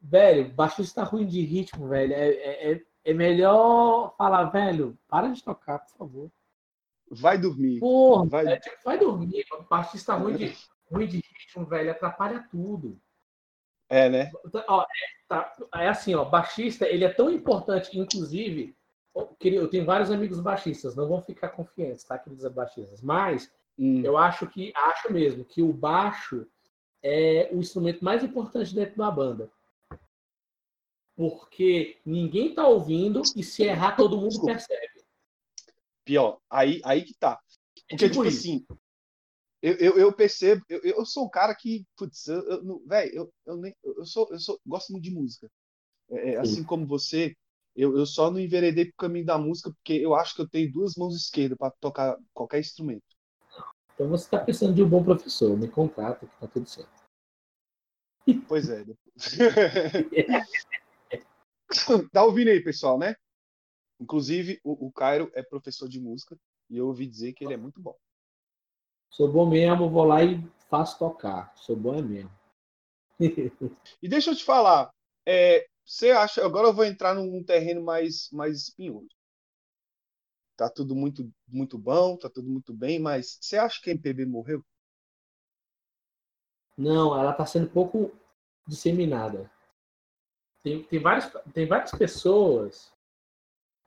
Velho, 0.00 0.52
baixista 0.52 1.02
ruim 1.02 1.26
de 1.26 1.40
ritmo, 1.40 1.88
velho. 1.88 2.12
É, 2.12 2.28
é, 2.28 2.72
é- 2.72 2.82
é 3.06 3.14
melhor 3.14 4.14
falar, 4.18 4.44
velho, 4.46 4.98
para 5.08 5.28
de 5.28 5.42
tocar, 5.42 5.78
por 5.78 5.96
favor. 5.96 6.30
Vai 7.08 7.38
dormir. 7.38 7.78
Porra, 7.78 8.26
Vai- 8.28 8.46
é, 8.48 8.56
tipo, 8.58 8.76
vai 8.84 8.98
dormir. 8.98 9.44
Baixista 9.70 10.14
ruim 10.16 10.36
de, 10.36 10.56
ruim 10.90 11.06
de 11.06 11.16
ritmo, 11.18 11.64
velho, 11.66 11.92
atrapalha 11.92 12.44
tudo. 12.50 13.00
É, 13.88 14.08
né? 14.08 14.30
Ó, 14.68 14.82
é, 14.82 14.86
tá, 15.28 15.52
é 15.74 15.88
assim, 15.88 16.14
ó, 16.14 16.24
baixista, 16.24 16.86
ele 16.86 17.04
é 17.04 17.08
tão 17.08 17.30
importante, 17.30 17.98
inclusive, 17.98 18.74
eu 19.40 19.68
tenho 19.68 19.84
vários 19.84 20.10
amigos 20.10 20.40
baixistas, 20.40 20.96
não 20.96 21.08
vão 21.08 21.22
ficar 21.22 21.50
confiantes, 21.50 22.04
tá, 22.04 22.18
queridos 22.18 22.46
baixistas, 22.52 23.00
mas 23.00 23.50
Hum, 23.78 24.02
eu 24.02 24.16
acho 24.16 24.46
que, 24.48 24.72
acho 24.74 25.12
mesmo, 25.12 25.44
que 25.44 25.62
o 25.62 25.72
baixo 25.72 26.46
é 27.02 27.50
o 27.52 27.58
instrumento 27.58 28.04
mais 28.04 28.24
importante 28.24 28.74
dentro 28.74 28.96
da 28.96 29.10
banda. 29.10 29.50
Porque 31.14 31.98
ninguém 32.04 32.54
tá 32.54 32.66
ouvindo 32.66 33.22
e 33.34 33.42
se 33.42 33.64
errar 33.64 33.96
todo 33.96 34.18
mundo 34.18 34.44
percebe. 34.44 35.04
pior. 36.04 36.38
Aí, 36.50 36.80
aí 36.84 37.02
que 37.02 37.14
tá. 37.14 37.38
Porque, 37.88 38.08
tipo 38.08 38.24
tipo 38.24 38.28
assim, 38.28 38.66
eu, 39.62 39.74
eu, 39.74 39.98
eu 39.98 40.12
percebo, 40.12 40.62
eu, 40.68 40.80
eu 40.82 41.06
sou 41.06 41.26
um 41.26 41.30
cara 41.30 41.54
que, 41.54 41.84
putz, 41.96 42.26
eu, 42.26 42.42
eu, 42.42 42.82
velho, 42.86 43.14
eu, 43.14 43.32
eu, 43.46 43.56
nem, 43.56 43.74
eu, 43.82 44.04
sou, 44.04 44.28
eu 44.30 44.38
sou, 44.38 44.60
gosto 44.66 44.92
muito 44.92 45.04
de 45.04 45.10
música. 45.10 45.48
É, 46.10 46.34
é, 46.34 46.36
assim 46.36 46.62
como 46.62 46.86
você, 46.86 47.34
eu, 47.74 47.96
eu 47.96 48.06
só 48.06 48.30
não 48.30 48.38
enveredei 48.38 48.86
pro 48.86 48.96
caminho 48.96 49.26
da 49.26 49.38
música 49.38 49.70
porque 49.70 49.94
eu 49.94 50.14
acho 50.14 50.34
que 50.34 50.42
eu 50.42 50.48
tenho 50.48 50.72
duas 50.72 50.94
mãos 50.94 51.16
esquerdas 51.16 51.58
para 51.58 51.72
tocar 51.80 52.16
qualquer 52.32 52.60
instrumento. 52.60 53.04
Então 53.94 54.08
você 54.08 54.28
tá 54.28 54.38
precisando 54.38 54.74
de 54.74 54.82
um 54.82 54.88
bom 54.88 55.02
professor, 55.02 55.56
me 55.56 55.68
contrata 55.68 56.26
que 56.26 56.36
tá 56.38 56.46
tudo 56.46 56.68
certo. 56.68 57.06
Pois 58.48 58.68
é. 58.68 58.84
tá 62.12 62.24
ouvindo 62.24 62.48
aí, 62.48 62.62
pessoal, 62.62 62.98
né? 62.98 63.14
Inclusive, 64.00 64.60
o, 64.62 64.86
o 64.86 64.92
Cairo 64.92 65.30
é 65.34 65.42
professor 65.42 65.88
de 65.88 66.00
música 66.00 66.36
e 66.68 66.76
eu 66.76 66.88
ouvi 66.88 67.06
dizer 67.06 67.32
que 67.32 67.44
ele 67.44 67.54
é 67.54 67.56
muito 67.56 67.80
bom. 67.80 67.96
Sou 69.10 69.30
bom 69.30 69.48
mesmo, 69.48 69.90
vou 69.90 70.04
lá 70.04 70.22
e 70.22 70.42
faço 70.68 70.98
tocar. 70.98 71.52
Sou 71.56 71.76
bom 71.76 71.94
é 71.94 72.02
mesmo. 72.02 72.30
E 74.02 74.08
deixa 74.08 74.30
eu 74.30 74.36
te 74.36 74.44
falar, 74.44 74.90
é, 75.24 75.66
você 75.84 76.10
acha. 76.10 76.44
Agora 76.44 76.68
eu 76.68 76.74
vou 76.74 76.84
entrar 76.84 77.14
num 77.14 77.42
terreno 77.42 77.82
mais, 77.82 78.28
mais 78.30 78.58
espinhoso. 78.62 79.08
Tá 80.56 80.68
tudo 80.70 80.94
muito, 80.94 81.30
muito 81.46 81.78
bom, 81.78 82.16
tá 82.16 82.30
tudo 82.30 82.48
muito 82.48 82.72
bem, 82.72 82.98
mas 82.98 83.38
você 83.40 83.56
acha 83.56 83.80
que 83.80 83.90
a 83.90 83.92
MPB 83.92 84.26
morreu? 84.26 84.64
Não, 86.76 87.18
ela 87.18 87.30
está 87.30 87.46
sendo 87.46 87.68
pouco 87.68 88.12
disseminada. 88.66 89.50
Tem, 90.62 90.82
tem, 90.82 90.98
várias, 90.98 91.30
tem 91.52 91.66
várias 91.66 91.90
pessoas 91.92 92.92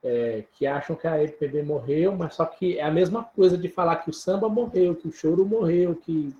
é, 0.03 0.43
que 0.53 0.65
acham 0.65 0.95
que 0.95 1.07
a 1.07 1.21
MPB 1.21 1.63
morreu, 1.63 2.15
mas 2.15 2.35
só 2.35 2.45
que 2.45 2.77
é 2.77 2.83
a 2.83 2.91
mesma 2.91 3.23
coisa 3.23 3.57
de 3.57 3.69
falar 3.69 3.97
que 3.97 4.09
o 4.09 4.13
samba 4.13 4.47
morreu, 4.47 4.95
que 4.95 5.07
o 5.07 5.12
choro 5.12 5.45
morreu, 5.45 5.95
que 5.95 6.35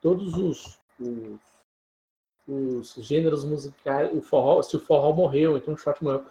todos 0.00 0.34
os, 0.34 0.78
os, 1.00 1.40
os 2.46 2.94
gêneros 3.04 3.44
musicais, 3.44 4.12
o 4.12 4.20
forró, 4.20 4.62
se 4.62 4.76
o 4.76 4.80
forró 4.80 5.12
morreu, 5.12 5.56
então 5.56 5.74
o 5.74 5.76
shot 5.78 6.02
morreu. 6.02 6.24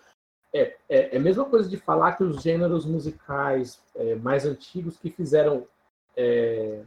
É, 0.54 0.78
é, 0.88 1.16
é 1.16 1.18
a 1.18 1.20
mesma 1.20 1.46
coisa 1.46 1.68
de 1.68 1.78
falar 1.78 2.14
que 2.14 2.24
os 2.24 2.42
gêneros 2.42 2.86
musicais 2.86 3.82
é, 3.96 4.16
mais 4.16 4.46
antigos 4.46 4.98
que 4.98 5.10
fizeram 5.10 5.68
é, 6.16 6.84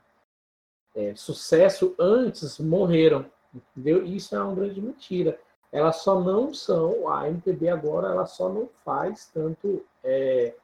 é, 0.94 1.14
sucesso 1.16 1.94
antes 1.98 2.58
morreram, 2.58 3.26
entendeu? 3.52 4.04
Isso 4.06 4.34
é 4.34 4.42
uma 4.42 4.54
grande 4.54 4.80
mentira. 4.80 5.38
Elas 5.76 5.96
só 5.96 6.18
não 6.18 6.54
são, 6.54 7.06
a 7.06 7.28
MPB 7.28 7.68
agora, 7.68 8.08
ela 8.08 8.24
só 8.24 8.48
não 8.48 8.66
faz 8.82 9.26
tanto 9.26 9.84
é, 10.02 10.54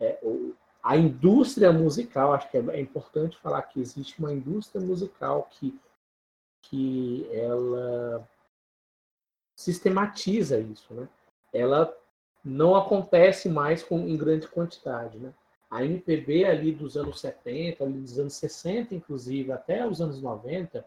é, 0.00 0.18
a 0.82 0.96
indústria 0.96 1.72
musical, 1.72 2.32
acho 2.32 2.50
que 2.50 2.56
é, 2.56 2.64
é 2.70 2.80
importante 2.80 3.38
falar 3.38 3.62
que 3.62 3.78
existe 3.78 4.18
uma 4.18 4.32
indústria 4.32 4.84
musical 4.84 5.48
que, 5.48 5.78
que 6.62 7.24
ela 7.32 8.28
sistematiza 9.54 10.58
isso, 10.58 10.92
né? 10.92 11.08
Ela 11.52 11.96
não 12.44 12.74
acontece 12.74 13.48
mais 13.48 13.84
com, 13.84 14.00
em 14.08 14.16
grande 14.16 14.48
quantidade, 14.48 15.18
né? 15.18 15.32
A 15.70 15.84
MPB 15.84 16.44
ali 16.46 16.72
dos 16.72 16.96
anos 16.96 17.20
70, 17.20 17.84
ali 17.84 18.00
dos 18.00 18.18
anos 18.18 18.34
60, 18.34 18.92
inclusive, 18.92 19.52
até 19.52 19.86
os 19.86 20.00
anos 20.00 20.20
90, 20.20 20.84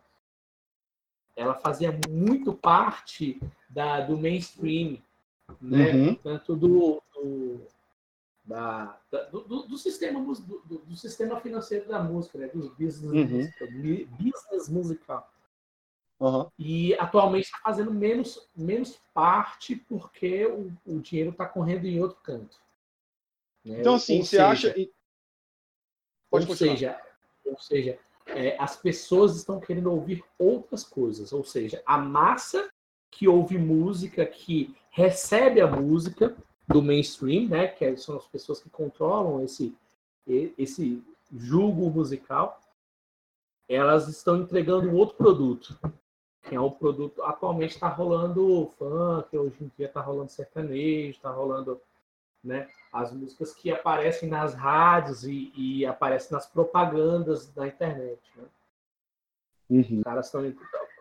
ela 1.36 1.56
fazia 1.56 1.98
muito 2.10 2.54
parte 2.54 3.40
da, 3.70 4.02
do 4.02 4.18
mainstream, 4.18 5.02
né? 5.62 5.92
Uhum. 5.94 6.16
Tanto 6.16 6.56
do, 6.56 7.02
do, 7.14 7.62
da, 8.44 9.00
da- 9.12 9.24
do, 9.26 9.42
do- 9.42 9.64
do 9.68 9.78
sistema, 9.78 10.20
do, 10.24 10.96
sistema 10.96 11.40
financeiro 11.40 11.88
da 11.88 12.02
música, 12.02 12.38
né? 12.38 12.48
Dos 12.48 12.70
business, 12.70 13.52
Uhum. 13.60 14.08
business 14.20 14.70
musical. 14.70 15.30
Aham. 16.20 16.52
E 16.60 16.94
atualmente 16.96 17.46
está 17.46 17.58
fazendo 17.64 17.92
menos, 17.92 18.48
menos 18.56 19.00
parte 19.14 19.76
porque 19.76 20.46
o, 20.46 20.72
o 20.86 21.00
dinheiro 21.00 21.32
está 21.32 21.46
correndo 21.48 21.86
em 21.86 22.00
outro 22.00 22.18
canto. 22.22 22.58
né? 23.66 23.80
Então, 23.80 23.96
assim, 23.96 24.20
Ou 24.20 24.24
você 24.26 24.30
seja, 24.38 24.48
acha. 24.48 24.74
Pode 26.30 26.46
ou 26.46 26.48
continuar. 26.48 26.76
seja, 26.76 27.02
ou 27.46 27.58
seja 27.60 28.00
é, 28.36 28.56
as 28.60 28.76
pessoas 28.76 29.36
estão 29.36 29.60
querendo 29.60 29.92
ouvir 29.92 30.24
outras 30.38 30.84
coisas. 30.84 31.32
Ou 31.34 31.44
seja, 31.44 31.82
a 31.86 31.98
massa 31.98 32.70
que 33.10 33.28
ouve 33.28 33.58
música, 33.58 34.26
que 34.26 34.76
recebe 34.90 35.62
a 35.62 35.68
música 35.68 36.36
do 36.68 36.82
mainstream, 36.82 37.48
né, 37.50 37.68
que 37.68 37.98
são 37.98 38.18
as 38.18 38.26
pessoas 38.28 38.62
que 38.62 38.70
controlam 38.70 39.44
esse, 39.44 39.76
esse 40.58 41.04
julgo 41.34 41.90
musical, 41.90 42.60
elas 43.68 44.08
estão 44.08 44.38
entregando 44.38 44.94
outro 44.96 45.16
produto. 45.16 45.78
Que 46.44 46.56
é 46.56 46.60
um 46.60 46.72
produto. 46.72 47.22
Atualmente 47.24 47.72
está 47.72 47.88
rolando 47.88 48.72
funk, 48.78 49.38
hoje 49.38 49.56
em 49.62 49.72
dia 49.78 49.88
está 49.88 50.02
rolando 50.02 50.32
sertanejo, 50.32 51.12
está 51.12 51.30
rolando 51.30 51.80
né, 52.44 52.70
as 52.92 53.12
músicas 53.14 53.54
que 53.54 53.72
aparecem 53.72 54.28
nas 54.30 54.54
rádios 54.54 55.24
e, 55.24 55.52
e 55.56 55.86
aparecem 55.86 56.32
nas 56.32 56.46
propagandas 56.46 57.48
da 57.54 57.68
internet. 57.68 58.20
Né? 58.36 58.44
Uhum. 59.70 59.98
Os 60.00 60.04
caras 60.04 60.26
estão. 60.26 60.54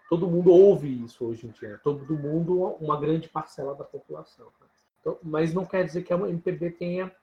Todo 0.09 0.29
mundo 0.29 0.51
ouve 0.51 1.05
isso 1.05 1.25
hoje 1.25 1.47
em 1.47 1.51
dia. 1.51 1.79
Todo 1.83 2.17
mundo, 2.19 2.63
uma 2.81 3.01
grande 3.01 3.29
parcela 3.29 3.75
da 3.75 3.85
população. 3.85 4.47
né? 4.61 4.67
Então, 5.01 5.19
mas 5.23 5.55
não 5.55 5.65
quer 5.65 5.85
dizer 5.85 6.03
que 6.03 6.13
a 6.13 6.17
MPB 6.17 6.73
tenha, 6.73 7.15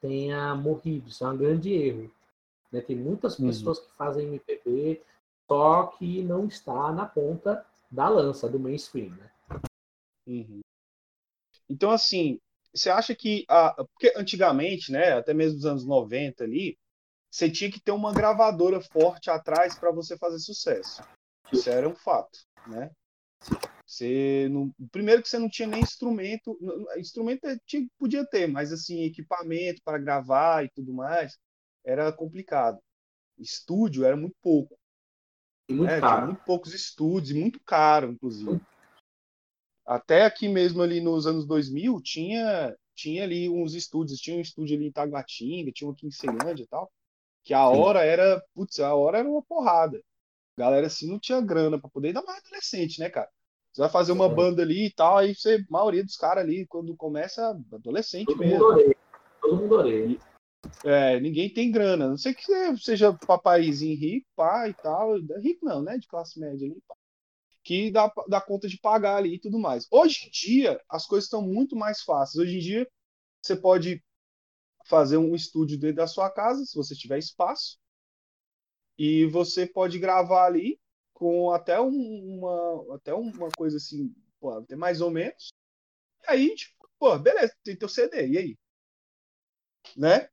tenha 0.00 0.54
morrido. 0.54 1.08
Isso 1.08 1.24
é 1.24 1.28
um 1.28 1.36
grande 1.36 1.72
erro. 1.72 2.10
né? 2.72 2.80
Tem 2.80 2.96
muitas 2.96 3.38
Uhum. 3.38 3.46
pessoas 3.46 3.78
que 3.78 3.90
fazem 3.96 4.26
MPB, 4.26 5.02
só 5.46 5.86
que 5.86 6.22
não 6.22 6.46
está 6.46 6.92
na 6.92 7.06
ponta 7.06 7.64
da 7.90 8.08
lança 8.08 8.48
do 8.48 8.58
mainstream. 8.58 9.10
Né? 9.10 9.30
Uhum. 10.26 10.60
Então, 11.70 11.90
assim, 11.90 12.38
você 12.78 12.90
acha 12.90 13.14
que. 13.14 13.44
A... 13.48 13.84
Porque 13.84 14.12
antigamente, 14.16 14.90
né, 14.92 15.12
até 15.12 15.34
mesmo 15.34 15.56
nos 15.56 15.66
anos 15.66 15.86
90 15.86 16.44
ali, 16.44 16.78
você 17.30 17.50
tinha 17.50 17.70
que 17.70 17.80
ter 17.80 17.92
uma 17.92 18.12
gravadora 18.12 18.80
forte 18.80 19.30
atrás 19.30 19.78
para 19.78 19.90
você 19.90 20.16
fazer 20.16 20.38
sucesso. 20.38 21.02
Isso 21.52 21.68
era 21.68 21.88
um 21.88 21.94
fato, 21.94 22.38
né? 22.66 22.90
Você 23.86 24.48
não... 24.50 24.70
Primeiro 24.90 25.22
que 25.22 25.28
você 25.28 25.38
não 25.38 25.48
tinha 25.48 25.66
nem 25.66 25.80
instrumento. 25.80 26.58
Instrumento 26.98 27.46
tinha, 27.66 27.86
podia 27.98 28.24
ter, 28.26 28.46
mas 28.46 28.72
assim, 28.72 29.04
equipamento 29.04 29.82
para 29.82 29.98
gravar 29.98 30.64
e 30.64 30.70
tudo 30.70 30.92
mais, 30.92 31.38
era 31.84 32.12
complicado. 32.12 32.78
Estúdio 33.38 34.04
era 34.04 34.16
muito 34.16 34.36
pouco. 34.42 34.76
E 35.68 35.74
muito 35.74 35.90
É, 35.90 35.98
tinha 35.98 36.10
caro. 36.10 36.26
muito 36.26 36.42
poucos 36.44 36.74
estúdios, 36.74 37.38
muito 37.38 37.60
caro, 37.60 38.10
inclusive. 38.10 38.60
Até 39.88 40.26
aqui 40.26 40.50
mesmo 40.50 40.82
ali 40.82 41.00
nos 41.00 41.26
anos 41.26 41.46
2000, 41.46 41.98
tinha, 42.02 42.76
tinha 42.94 43.24
ali 43.24 43.48
uns 43.48 43.72
estúdios, 43.72 44.20
tinha 44.20 44.36
um 44.36 44.40
estúdio 44.42 44.76
ali 44.76 44.86
em 44.86 44.92
Taguatinga, 44.92 45.72
tinha 45.72 45.88
um 45.88 45.92
aqui 45.92 46.06
em 46.06 46.10
Ceilândia 46.10 46.64
e 46.64 46.66
tal, 46.66 46.92
que 47.42 47.54
a 47.54 47.66
hora 47.66 48.04
era, 48.04 48.44
putz, 48.54 48.78
a 48.80 48.94
hora 48.94 49.20
era 49.20 49.28
uma 49.28 49.40
porrada. 49.40 49.98
Galera 50.58 50.88
assim 50.88 51.08
não 51.08 51.18
tinha 51.18 51.40
grana 51.40 51.80
para 51.80 51.88
poder, 51.88 52.08
ainda 52.08 52.20
mais 52.20 52.44
adolescente, 52.44 53.00
né, 53.00 53.08
cara? 53.08 53.30
Você 53.72 53.80
vai 53.80 53.88
fazer 53.88 54.12
uma 54.12 54.28
Sim. 54.28 54.34
banda 54.34 54.60
ali 54.60 54.88
e 54.88 54.92
tal, 54.92 55.16
aí 55.16 55.34
você, 55.34 55.54
a 55.54 55.72
maioria 55.72 56.04
dos 56.04 56.16
caras 56.16 56.44
ali, 56.44 56.66
quando 56.66 56.94
começa, 56.94 57.58
adolescente 57.72 58.26
Todo 58.26 58.40
mesmo. 58.40 58.58
mundo 58.58 58.66
oreia. 58.66 58.96
Todo 59.40 59.56
mundo 59.56 59.74
oreia. 59.74 60.18
É, 60.84 61.18
ninguém 61.18 61.48
tem 61.48 61.70
grana. 61.70 62.04
A 62.04 62.08
Não 62.08 62.18
sei 62.18 62.34
que 62.34 62.44
você 62.44 62.76
seja 62.76 63.16
papaizinho 63.26 63.98
rico, 63.98 64.26
pai 64.36 64.70
e 64.70 64.74
tal. 64.74 65.16
Rico 65.40 65.64
não, 65.64 65.80
né? 65.80 65.96
De 65.96 66.06
classe 66.06 66.38
média 66.38 66.66
ali. 66.66 66.78
pá. 66.86 66.97
Que 67.68 67.90
dá, 67.90 68.10
dá 68.26 68.40
conta 68.40 68.66
de 68.66 68.78
pagar 68.78 69.16
ali 69.18 69.34
e 69.34 69.38
tudo 69.38 69.58
mais. 69.58 69.86
Hoje 69.90 70.26
em 70.26 70.30
dia, 70.30 70.82
as 70.88 71.04
coisas 71.04 71.26
estão 71.26 71.42
muito 71.42 71.76
mais 71.76 72.00
fáceis. 72.00 72.42
Hoje 72.42 72.56
em 72.56 72.60
dia, 72.60 72.90
você 73.42 73.54
pode 73.54 74.02
fazer 74.86 75.18
um 75.18 75.34
estúdio 75.34 75.78
dentro 75.78 75.96
da 75.96 76.06
sua 76.06 76.30
casa, 76.30 76.64
se 76.64 76.74
você 76.74 76.94
tiver 76.96 77.18
espaço. 77.18 77.78
E 78.96 79.26
você 79.26 79.66
pode 79.66 79.98
gravar 79.98 80.46
ali 80.46 80.80
com 81.12 81.50
até 81.50 81.78
um- 81.78 82.38
uma, 82.38 82.96
até 82.96 83.12
uma 83.12 83.50
coisa 83.50 83.76
assim, 83.76 84.14
pô, 84.40 84.50
até 84.52 84.74
mais 84.74 85.02
ou 85.02 85.10
menos. 85.10 85.50
E 86.22 86.30
aí, 86.30 86.54
tipo, 86.54 86.88
pô, 86.98 87.18
beleza, 87.18 87.54
tem 87.62 87.76
teu 87.76 87.86
CD, 87.90 88.28
e 88.28 88.38
aí? 88.38 88.58
Né? 89.94 90.30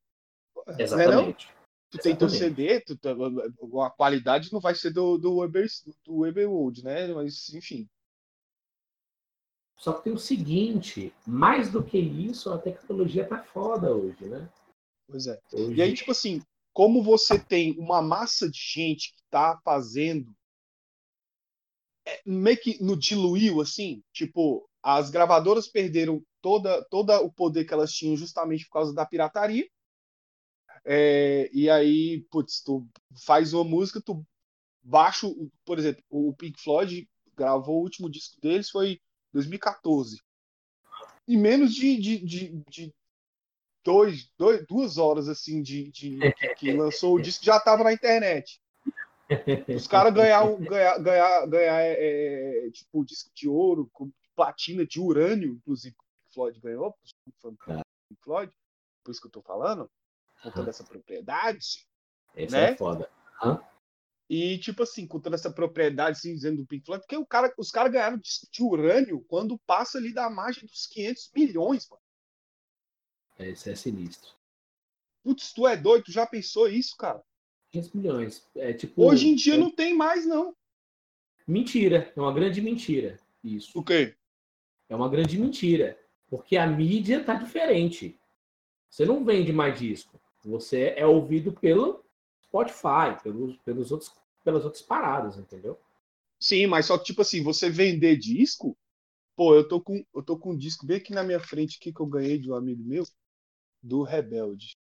Não 0.95 0.99
é 1.01 1.05
não? 1.11 1.35
Tu 1.91 1.99
tem 1.99 2.15
teu. 2.15 2.29
CD, 2.29 2.81
tu, 2.81 2.97
tá- 2.97 3.11
a 3.85 3.89
qualidade 3.91 4.51
não 4.51 4.59
vai 4.59 4.75
ser 4.75 4.91
do, 4.91 5.17
do, 5.17 5.37
Weber, 5.37 5.67
do 6.05 6.17
Weberwood, 6.19 6.83
né? 6.83 7.07
Mas, 7.13 7.53
enfim. 7.53 7.87
Só 9.77 9.93
que 9.93 10.03
tem 10.05 10.13
o 10.13 10.17
seguinte, 10.17 11.13
mais 11.27 11.71
do 11.71 11.83
que 11.83 11.97
isso, 11.97 12.51
a 12.51 12.57
tecnologia 12.57 13.27
tá 13.27 13.43
foda 13.43 13.93
hoje, 13.93 14.25
né? 14.25 14.49
Pois 15.07 15.27
é. 15.27 15.39
Hoje, 15.53 15.75
E 15.75 15.81
aí, 15.81 15.93
tipo 15.93 16.11
assim, 16.11 16.41
como 16.73 17.03
você 17.03 17.39
tem 17.39 17.77
uma 17.79 18.01
massa 18.01 18.49
de 18.49 18.59
gente 18.59 19.13
que 19.13 19.21
tá 19.29 19.59
fazendo. 19.63 20.33
é, 22.05 22.21
meio 22.25 22.57
que 22.59 22.81
no 22.83 22.97
diluiu, 22.97 23.61
assim, 23.61 24.03
tipo, 24.13 24.67
as 24.83 25.09
gravadoras 25.09 25.67
perderam 25.67 26.21
toda, 26.41 26.83
toda 26.89 27.19
o 27.21 27.31
poder 27.31 27.65
que 27.65 27.73
elas 27.73 27.91
tinham 27.91 28.15
justamente 28.15 28.65
por 28.65 28.73
causa 28.73 28.93
da 28.93 29.05
pirataria. 29.05 29.67
É, 30.85 31.49
e 31.51 31.67
aí, 31.69 32.21
putz, 32.29 32.61
tu 32.61 32.87
faz 33.25 33.53
uma 33.53 33.63
música, 33.63 33.99
tu 33.99 34.23
baixa, 34.83 35.27
por 35.65 35.79
exemplo, 35.79 36.03
o 36.09 36.33
Pink 36.33 36.61
Floyd 36.61 37.09
gravou 37.35 37.79
o 37.79 37.83
último 37.83 38.09
disco 38.09 38.39
deles 38.39 38.69
foi 38.69 39.01
2014. 39.33 40.21
Em 41.27 41.37
menos 41.37 41.73
de, 41.73 41.97
de, 41.99 42.19
de, 42.19 42.63
de 42.69 42.93
dois, 43.83 44.31
dois, 44.37 44.65
duas 44.67 44.97
horas 44.99 45.27
assim 45.27 45.61
de, 45.61 45.89
de 45.89 46.19
que, 46.57 46.71
lançou 46.71 47.15
o 47.15 47.21
disco 47.21 47.43
já 47.43 47.57
estava 47.57 47.83
na 47.83 47.91
internet. 47.91 48.61
Os 49.75 49.87
caras 49.87 50.13
ganharam 50.13 50.55
ganhar, 50.59 50.99
ganhar, 50.99 51.47
ganhar 51.47 51.81
é, 51.81 52.67
é, 52.67 52.71
tipo 52.71 53.03
disco 53.03 53.31
de 53.33 53.49
ouro, 53.49 53.89
platina 54.35 54.85
de 54.85 55.01
urânio, 55.01 55.53
inclusive 55.53 55.95
o 55.95 56.03
Pink 56.21 56.33
Floyd 56.33 56.59
ganhou, 56.59 56.95
Pink 57.23 58.21
Floyd, 58.21 58.53
por 59.03 59.11
isso 59.11 59.19
que 59.19 59.27
eu 59.27 59.31
tô 59.31 59.41
falando, 59.41 59.89
com 60.41 60.51
toda 60.51 60.69
essa 60.69 60.83
propriedade. 60.83 61.87
essa 62.35 62.57
né? 62.57 62.71
é 62.71 62.77
foda. 62.77 63.09
E, 64.29 64.57
tipo 64.57 64.83
assim, 64.83 65.05
com 65.05 65.19
toda 65.19 65.35
essa 65.35 65.51
propriedade, 65.51 66.17
assim, 66.17 66.33
dizendo 66.33 66.57
do 66.57 66.65
Pink 66.65 66.85
Floyd, 66.85 67.03
porque 67.03 67.17
o 67.17 67.25
cara, 67.25 67.53
os 67.57 67.69
caras 67.69 67.91
ganharam 67.91 68.17
de, 68.17 68.29
de 68.51 68.63
urânio 68.63 69.23
quando 69.27 69.59
passa 69.59 69.99
ali 69.99 70.11
da 70.11 70.29
margem 70.29 70.65
dos 70.65 70.87
500 70.87 71.31
milhões, 71.35 71.87
mano. 71.87 72.01
Esse 73.37 73.69
é 73.69 73.75
sinistro. 73.75 74.33
Putz, 75.23 75.53
tu 75.53 75.67
é 75.67 75.75
doido, 75.77 76.05
tu 76.05 76.11
já 76.11 76.25
pensou 76.25 76.67
isso, 76.67 76.95
cara? 76.97 77.21
500 77.71 77.93
milhões. 77.93 78.47
É 78.55 78.73
tipo. 78.73 79.03
Hoje 79.03 79.27
em 79.27 79.35
dia 79.35 79.55
é 79.55 79.57
não 79.57 79.71
tem 79.71 79.93
mais, 79.93 80.25
não. 80.25 80.55
Mentira. 81.47 82.11
É 82.15 82.19
uma 82.19 82.33
grande 82.33 82.61
mentira. 82.61 83.19
Isso. 83.43 83.77
O 83.77 83.83
quê? 83.83 84.15
É 84.89 84.95
uma 84.95 85.09
grande 85.09 85.37
mentira. 85.37 85.99
Porque 86.27 86.57
a 86.57 86.65
mídia 86.65 87.23
tá 87.23 87.35
diferente. 87.35 88.19
Você 88.89 89.05
não 89.05 89.23
vende 89.23 89.51
mais 89.51 89.77
disco. 89.77 90.19
Você 90.45 90.93
é 90.95 91.05
ouvido 91.05 91.51
pelo 91.51 92.03
Spotify, 92.43 93.21
pelos, 93.23 93.57
pelos 93.57 93.91
outros, 93.91 94.13
pelas 94.43 94.63
outras 94.63 94.81
paradas, 94.83 95.37
entendeu? 95.37 95.79
Sim, 96.39 96.67
mas 96.67 96.85
só 96.85 96.97
que, 96.97 97.05
tipo 97.05 97.21
assim, 97.21 97.41
você 97.41 97.69
vender 97.69 98.17
disco, 98.17 98.77
pô, 99.35 99.55
eu 99.55 99.67
tô 99.67 99.81
com, 99.81 100.05
eu 100.13 100.23
tô 100.23 100.37
com 100.37 100.51
um 100.51 100.57
disco 100.57 100.85
bem 100.85 100.97
aqui 100.97 101.13
na 101.13 101.23
minha 101.23 101.39
frente 101.39 101.77
aqui 101.79 101.91
que 101.93 101.99
eu 102.01 102.05
ganhei 102.05 102.37
de 102.37 102.51
um 102.51 102.55
amigo 102.55 102.83
meu, 102.83 103.03
do 103.81 104.03
Rebelde. 104.03 104.77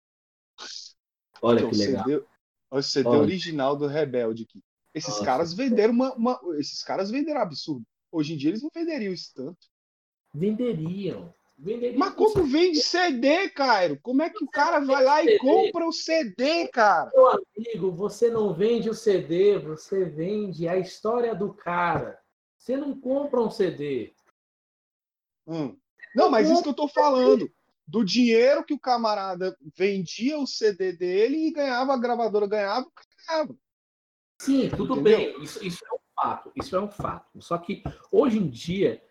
Olha 1.42 1.60
Que 1.60 1.66
é 1.66 1.70
que 1.70 1.76
legal. 1.76 2.04
CD, 2.04 2.24
o 2.70 2.82
CD 2.82 3.08
Olha. 3.08 3.18
original 3.20 3.76
do 3.76 3.86
Rebelde 3.86 4.44
aqui. 4.44 4.62
Esses 4.94 5.10
Nossa. 5.10 5.24
caras 5.24 5.52
venderam 5.54 5.92
uma, 5.92 6.14
uma- 6.14 6.40
Esses 6.58 6.82
caras 6.82 7.10
venderam 7.10 7.40
absurdo. 7.40 7.84
Hoje 8.12 8.34
em 8.34 8.36
dia 8.36 8.50
eles 8.50 8.62
não 8.62 8.70
venderiam 8.72 9.12
isso 9.12 9.32
tanto. 9.34 9.66
Venderiam. 10.34 11.32
Venderiam. 11.56 11.98
Mas 11.98 12.14
como 12.14 12.44
vende 12.44 12.82
CD, 12.82 13.48
Cairo? 13.50 13.98
Como 14.02 14.22
é 14.22 14.28
que 14.28 14.44
o 14.44 14.48
cara 14.48 14.80
vai 14.80 15.04
lá 15.04 15.22
e 15.22 15.26
CD. 15.26 15.38
compra 15.38 15.86
o 15.86 15.92
CD, 15.92 16.68
cara? 16.68 17.10
Meu 17.14 17.28
amigo, 17.28 17.92
você 17.92 18.28
não 18.28 18.52
vende 18.52 18.90
o 18.90 18.94
CD, 18.94 19.58
você 19.58 20.04
vende 20.04 20.68
a 20.68 20.76
história 20.76 21.34
do 21.34 21.54
cara. 21.54 22.20
Você 22.58 22.76
não 22.76 22.98
compra 22.98 23.40
um 23.40 23.50
CD. 23.50 24.14
Hum. 25.46 25.76
Não, 26.14 26.30
mas 26.30 26.48
isso 26.48 26.62
que 26.62 26.68
eu 26.68 26.74
tô 26.74 26.88
falando. 26.88 27.50
Do 27.86 28.02
dinheiro 28.02 28.64
que 28.64 28.72
o 28.72 28.80
camarada 28.80 29.54
vendia 29.76 30.38
o 30.38 30.46
CD 30.46 30.94
dele 30.94 31.48
e 31.48 31.52
ganhava, 31.52 31.92
a 31.92 31.98
gravadora 31.98 32.46
ganhava, 32.46 32.86
o 32.86 32.90
cara 32.90 33.08
ganhava. 33.28 33.58
Sim, 34.40 34.70
tudo 34.70 34.94
Entendeu? 34.94 35.18
bem. 35.18 35.42
Isso, 35.42 35.64
isso 35.64 35.84
é 35.84 35.94
um 35.94 35.98
fato, 36.14 36.52
isso 36.56 36.76
é 36.76 36.80
um 36.80 36.90
fato. 36.90 37.42
Só 37.42 37.58
que 37.58 37.82
hoje 38.10 38.38
em 38.38 38.48
dia, 38.48 39.02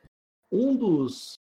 um 0.51 0.75
dos. 0.75 1.38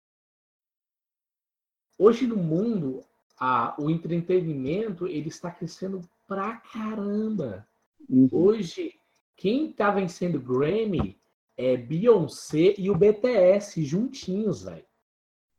Hoje 2.02 2.26
no 2.26 2.36
mundo, 2.36 3.04
a, 3.38 3.76
o 3.78 3.88
entretenimento 3.88 5.06
ele 5.06 5.28
está 5.28 5.52
crescendo 5.52 6.00
pra 6.26 6.56
caramba. 6.56 7.64
Uhum. 8.10 8.28
Hoje, 8.32 8.94
quem 9.36 9.70
está 9.70 9.88
vencendo 9.92 10.40
Grammy 10.40 11.16
é 11.56 11.76
Beyoncé 11.76 12.74
e 12.76 12.90
o 12.90 12.96
BTS 12.96 13.84
juntinhos, 13.84 14.64
velho. 14.64 14.84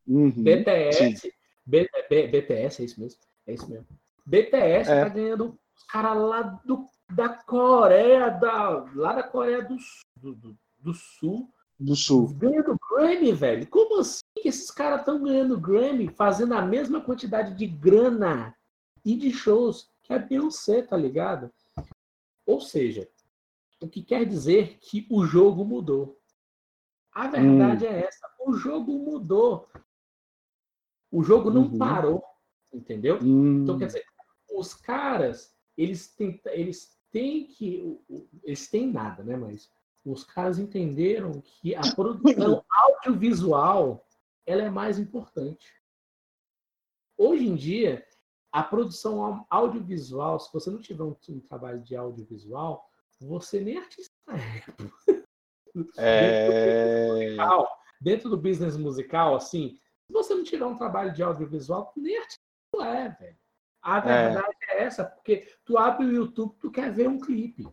Uhum. 0.05 0.31
BTS, 0.31 1.33
B- 1.65 1.87
B- 2.09 2.27
BTS, 2.27 2.81
é 2.81 2.85
isso 2.85 2.99
mesmo? 2.99 3.21
É 3.47 3.53
isso 3.53 3.69
mesmo. 3.69 3.87
BTS 4.25 4.91
É. 4.91 5.01
tá 5.01 5.07
ganhando 5.07 5.57
os 5.77 5.83
caras 5.85 6.17
lá 6.21 6.41
do, 6.65 6.89
da 7.09 7.29
Coreia, 7.29 8.29
da, 8.31 8.83
lá 8.95 9.13
da 9.13 9.23
Coreia 9.23 9.63
do, 9.63 9.79
Sul- 9.79 10.03
do, 10.17 10.35
do, 10.35 10.57
do 10.79 10.93
Sul, 10.93 11.49
Do 11.79 11.95
Sul. 11.95 12.27
ganhando 12.35 12.77
Grammy, 12.93 13.33
velho. 13.33 13.67
Como 13.67 13.99
assim 13.99 14.21
que 14.41 14.47
esses 14.47 14.69
caras 14.69 14.99
estão 14.99 15.21
ganhando 15.23 15.59
Grammy, 15.59 16.09
fazendo 16.09 16.53
a 16.53 16.61
mesma 16.61 17.01
quantidade 17.01 17.55
de 17.55 17.65
grana 17.65 18.55
e 19.03 19.15
de 19.15 19.31
shows 19.31 19.89
que 20.03 20.13
a 20.13 20.19
Beyoncé, 20.19 20.81
tá 20.81 20.95
ligado? 20.95 21.51
Ou 22.45 22.61
seja, 22.61 23.09
o 23.81 23.87
que 23.87 24.03
quer 24.03 24.25
dizer 24.25 24.77
que 24.79 25.07
o 25.09 25.25
jogo 25.25 25.65
mudou. 25.65 26.19
A 27.11 27.27
verdade 27.27 27.85
é 27.85 28.05
essa, 28.05 28.27
o 28.39 28.53
jogo 28.53 28.93
mudou. 28.93 29.69
O 31.11 31.23
jogo 31.23 31.49
não 31.51 31.63
Uhum. 31.63 31.77
parou, 31.77 32.23
entendeu? 32.71 33.19
Hum. 33.21 33.63
Então, 33.63 33.77
quer 33.77 33.87
dizer, 33.87 34.03
os 34.51 34.73
caras, 34.73 35.55
eles 35.77 36.07
têm, 36.15 36.39
eles 36.47 36.99
têm 37.11 37.45
que. 37.47 37.99
Eles 38.43 38.67
têm 38.69 38.91
nada, 38.91 39.23
né? 39.23 39.37
Mas 39.37 39.71
os 40.05 40.23
caras 40.23 40.59
entenderam 40.59 41.41
que 41.41 41.75
a 41.75 41.81
produção 41.95 42.63
audiovisual 42.69 44.05
ela 44.45 44.63
é 44.63 44.69
mais 44.69 44.99
importante. 44.99 45.73
Hoje 47.17 47.47
em 47.47 47.55
dia, 47.55 48.05
a 48.51 48.61
produção 48.61 49.23
au- 49.23 49.47
audiovisual, 49.49 50.39
se 50.39 50.51
você 50.51 50.69
não 50.69 50.79
tiver 50.79 51.03
um, 51.03 51.15
um 51.29 51.39
trabalho 51.39 51.81
de 51.81 51.95
audiovisual, 51.95 52.89
você 53.19 53.61
nem 53.61 53.77
artista 53.77 54.11
é. 54.29 54.63
É... 55.97 57.07
musical, 57.07 57.67
dentro 58.01 58.29
do 58.29 58.37
business 58.37 58.75
musical, 58.75 59.35
assim, 59.35 59.79
se 60.05 60.13
você 60.13 60.35
não 60.35 60.43
tiver 60.43 60.65
um 60.65 60.75
trabalho 60.75 61.13
de 61.13 61.23
audiovisual, 61.23 61.93
nem 61.95 62.17
artista 62.17 62.43
é, 62.81 63.09
velho. 63.09 63.37
A 63.81 63.99
verdade 63.99 64.55
é. 64.69 64.83
essa, 64.83 65.03
porque 65.03 65.47
tu 65.65 65.77
abre 65.77 66.05
o 66.05 66.11
YouTube, 66.11 66.55
tu 66.59 66.71
quer 66.71 66.91
ver 66.91 67.07
um 67.07 67.19
clipe. 67.19 67.67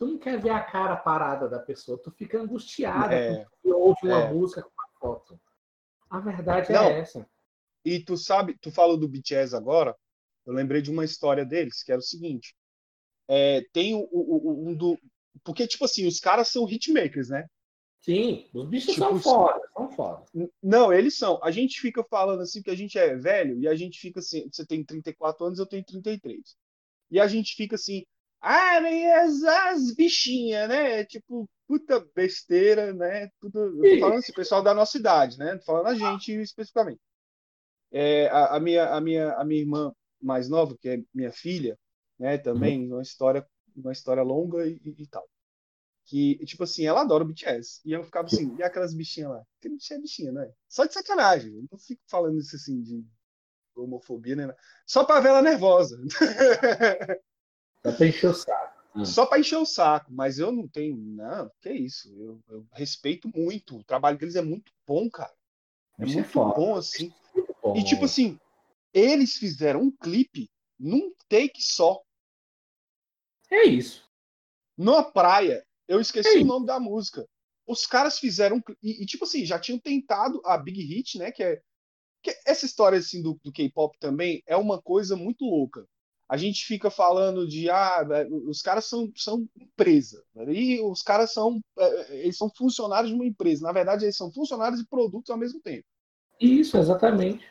Tu 0.00 0.06
não 0.06 0.18
quer 0.18 0.40
ver 0.40 0.48
a 0.48 0.64
cara 0.64 0.96
parada 0.96 1.46
da 1.46 1.58
pessoa, 1.58 2.00
tu 2.02 2.10
fica 2.10 2.40
angustiada 2.40 3.14
É. 3.14 3.44
quando 3.62 3.78
ouve 3.78 3.98
uma 4.04 4.20
É. 4.22 4.32
música 4.32 4.62
com 4.62 4.70
uma 4.70 4.88
foto. 4.98 5.38
A 6.08 6.18
verdade 6.20 6.72
Não. 6.72 6.84
é 6.86 7.00
essa. 7.00 7.28
E 7.84 8.02
tu 8.02 8.16
sabe, 8.16 8.56
tu 8.58 8.70
falou 8.72 8.96
do 8.96 9.06
BTS 9.06 9.54
agora, 9.54 9.94
eu 10.46 10.54
lembrei 10.54 10.80
de 10.80 10.90
uma 10.90 11.04
história 11.04 11.44
deles, 11.44 11.82
que 11.82 11.92
era 11.92 11.98
o 11.98 12.02
seguinte. 12.02 12.54
É, 13.28 13.60
tem 13.74 13.94
o, 13.94 14.08
o- 14.10 14.48
o- 14.48 14.68
um 14.70 14.74
do. 14.74 14.98
Porque, 15.44 15.66
tipo 15.66 15.84
assim, 15.84 16.06
os 16.06 16.18
caras 16.18 16.48
são 16.48 16.66
hitmakers, 16.66 17.28
né? 17.28 17.46
Sim, 18.00 18.48
os 18.54 18.66
bichos 18.66 18.94
Tipo, 18.94 19.06
são 19.06 19.20
foda, 19.20 19.60
são 19.76 19.90
foda. 19.90 20.24
Não, 20.62 20.90
eles 20.90 21.18
são. 21.18 21.38
A 21.44 21.50
gente 21.50 21.78
fica 21.78 22.02
falando 22.04 22.40
assim 22.40 22.62
que 22.62 22.70
a 22.70 22.74
gente 22.74 22.98
é 22.98 23.14
velho 23.16 23.58
e 23.60 23.68
a 23.68 23.74
gente 23.74 24.00
fica 24.00 24.20
assim. 24.20 24.48
Você 24.50 24.64
tem 24.64 24.82
34 24.82 25.44
anos, 25.44 25.58
eu 25.58 25.66
tenho 25.66 25.84
33. 25.84 26.56
E 27.10 27.20
a 27.20 27.26
gente 27.28 27.54
fica 27.54 27.74
assim. 27.76 28.06
Ah, 28.42 28.78
as, 29.22 29.42
as 29.44 29.94
bichinhas, 29.94 30.68
né? 30.68 31.04
Tipo, 31.04 31.48
puta 31.66 32.00
besteira, 32.14 32.92
né? 32.94 33.28
Tudo. 33.40 33.92
Falando 33.98 34.18
assim, 34.18 34.32
pessoal 34.32 34.62
da 34.62 34.74
nossa 34.74 34.98
idade, 34.98 35.38
né? 35.38 35.58
Falando 35.64 35.88
a 35.88 35.94
gente 35.94 36.32
especificamente. 36.32 37.00
É, 37.92 38.28
a, 38.28 38.56
a 38.56 38.60
minha, 38.60 38.90
a, 38.94 39.00
minha, 39.00 39.32
a 39.34 39.44
minha 39.44 39.60
irmã 39.60 39.92
mais 40.22 40.48
nova, 40.48 40.76
que 40.80 40.88
é 40.88 40.98
minha 41.14 41.32
filha, 41.32 41.78
né? 42.18 42.38
Também 42.38 42.92
uma 42.92 43.02
história, 43.02 43.46
uma 43.76 43.92
história 43.92 44.22
longa 44.22 44.66
e, 44.66 44.80
e- 44.84 44.96
e 45.02 45.06
tal. 45.08 45.28
Que, 46.06 46.38
tipo 46.46 46.64
assim, 46.64 46.86
ela 46.86 47.02
adora 47.02 47.24
o 47.24 47.26
BTS. 47.28 47.80
E 47.84 47.92
eu 47.92 48.04
ficava 48.04 48.26
assim, 48.28 48.54
e 48.58 48.62
aquelas 48.62 48.94
bichinhas 48.94 49.30
lá? 49.32 49.44
Que 49.60 49.68
bichinha 49.70 49.98
é 49.98 50.02
bichinha, 50.02 50.32
né? 50.32 50.52
Só 50.68 50.84
de 50.86 50.94
sacanagem. 50.94 51.54
Eu 51.54 51.64
não 51.70 51.78
fico 51.78 52.02
falando 52.08 52.38
isso 52.40 52.56
assim 52.56 52.82
de 52.82 53.04
homofobia, 53.76 54.36
né? 54.36 54.54
Só 54.86 55.04
pra 55.04 55.20
ver 55.20 55.30
ela 55.30 55.42
nervosa. 55.42 55.98
Dá 57.82 57.92
pra 57.92 58.06
encher 58.06 58.30
o 58.30 58.34
saco. 58.34 58.80
Hum. 58.94 59.04
Só 59.04 59.24
pra 59.26 59.38
encher 59.38 59.56
o 59.56 59.66
saco. 59.66 60.12
Mas 60.12 60.38
eu 60.38 60.50
não 60.52 60.66
tenho. 60.68 60.96
Não, 60.96 61.50
que 61.60 61.70
isso. 61.72 62.12
Eu, 62.18 62.40
eu 62.48 62.66
respeito 62.72 63.30
muito. 63.34 63.78
O 63.78 63.84
trabalho 63.84 64.18
deles 64.18 64.36
é 64.36 64.42
muito 64.42 64.72
bom, 64.86 65.08
cara. 65.08 65.32
É 65.98 66.02
é 66.02 66.06
muito 66.06 66.28
foda. 66.28 66.54
bom, 66.54 66.76
assim. 66.76 67.12
Muito 67.34 67.56
bom. 67.62 67.76
E 67.76 67.84
tipo 67.84 68.04
assim, 68.04 68.38
eles 68.92 69.34
fizeram 69.36 69.82
um 69.82 69.90
clipe 69.90 70.50
num 70.78 71.12
take 71.28 71.62
só, 71.62 72.02
É 73.50 73.64
isso. 73.64 74.08
numa 74.76 75.04
praia. 75.04 75.64
Eu 75.86 76.00
esqueci 76.00 76.36
Ei. 76.36 76.42
o 76.42 76.46
nome 76.46 76.66
da 76.66 76.78
música. 76.80 77.26
Os 77.66 77.86
caras 77.86 78.18
fizeram 78.18 78.56
um 78.56 78.62
e, 78.82 79.02
e, 79.02 79.06
tipo 79.06 79.24
assim, 79.24 79.44
já 79.44 79.58
tinham 79.58 79.78
tentado 79.78 80.40
a 80.44 80.56
Big 80.56 80.80
Hit, 80.82 81.18
né? 81.18 81.30
Que 81.30 81.42
é 81.42 81.62
que 82.22 82.36
essa 82.46 82.66
história 82.66 82.98
assim 82.98 83.22
do, 83.22 83.38
do 83.42 83.50
K-pop 83.52 83.96
também 83.98 84.42
é 84.46 84.56
uma 84.56 84.80
coisa 84.80 85.16
muito 85.16 85.44
louca. 85.44 85.86
A 86.30 86.36
gente 86.36 86.64
fica 86.64 86.92
falando 86.92 87.44
de 87.44 87.68
ah, 87.68 88.06
os 88.46 88.62
caras 88.62 88.84
são, 88.84 89.10
são 89.16 89.48
empresa, 89.60 90.22
né? 90.32 90.44
e 90.52 90.80
os 90.80 91.02
caras 91.02 91.32
são 91.32 91.60
eh, 91.76 92.20
eles 92.20 92.36
são 92.36 92.48
funcionários 92.56 93.10
de 93.10 93.16
uma 93.16 93.26
empresa. 93.26 93.66
Na 93.66 93.72
verdade, 93.72 94.04
eles 94.04 94.16
são 94.16 94.32
funcionários 94.32 94.80
e 94.80 94.86
produtos 94.86 95.28
ao 95.28 95.36
mesmo 95.36 95.60
tempo. 95.60 95.84
Isso, 96.40 96.78
exatamente. 96.78 97.44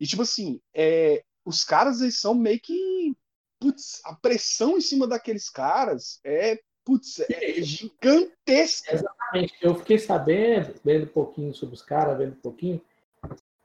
E 0.00 0.06
tipo 0.06 0.22
assim, 0.22 0.62
é, 0.74 1.22
os 1.44 1.62
caras 1.62 2.00
eles 2.00 2.18
são 2.18 2.34
meio 2.34 2.58
que. 2.58 3.14
Putz, 3.60 4.00
a 4.06 4.14
pressão 4.14 4.78
em 4.78 4.80
cima 4.80 5.06
daqueles 5.06 5.50
caras 5.50 6.18
é, 6.24 6.58
putz, 6.82 7.20
é 7.20 7.60
gigantesca. 7.60 8.94
Exatamente. 8.94 9.54
Eu 9.60 9.74
fiquei 9.74 9.98
sabendo, 9.98 10.74
vendo 10.82 11.04
um 11.04 11.12
pouquinho 11.12 11.54
sobre 11.54 11.74
os 11.74 11.82
caras, 11.82 12.16
vendo 12.16 12.32
um 12.32 12.40
pouquinho, 12.40 12.80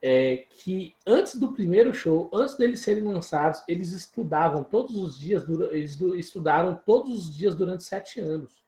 é, 0.08 0.38
que 0.38 0.96
antes 1.08 1.36
do 1.36 1.52
primeiro 1.52 1.91
show, 1.91 2.30
antes 2.32 2.54
deles 2.56 2.80
serem 2.82 3.04
lançados, 3.06 3.63
eles 3.68 3.91
estudavam 3.91 4.63
todos 4.63 4.96
os 4.96 5.18
dias, 5.18 5.44
eles 5.72 6.00
estudaram 6.00 6.76
todos 6.86 7.28
os 7.28 7.36
dias 7.36 7.56
durante 7.56 7.84
sete 7.84 8.20
anos. 8.20 8.63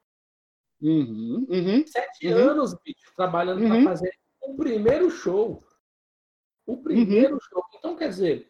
Uhum, 0.82 1.46
uhum. 1.48 1.86
Sete 1.86 2.28
Uhum. 2.28 2.38
anos, 2.38 2.74
bicho, 2.84 3.14
trabalhando 3.16 3.62
Uhum. 3.62 3.68
para 3.70 3.84
fazer 3.84 4.12
o 4.42 4.56
primeiro 4.56 5.12
show. 5.12 5.64
O 6.66 6.78
primeiro 6.78 7.38
show. 7.40 7.64
Então, 7.76 7.96
quer 7.96 8.10
dizer, 8.10 8.50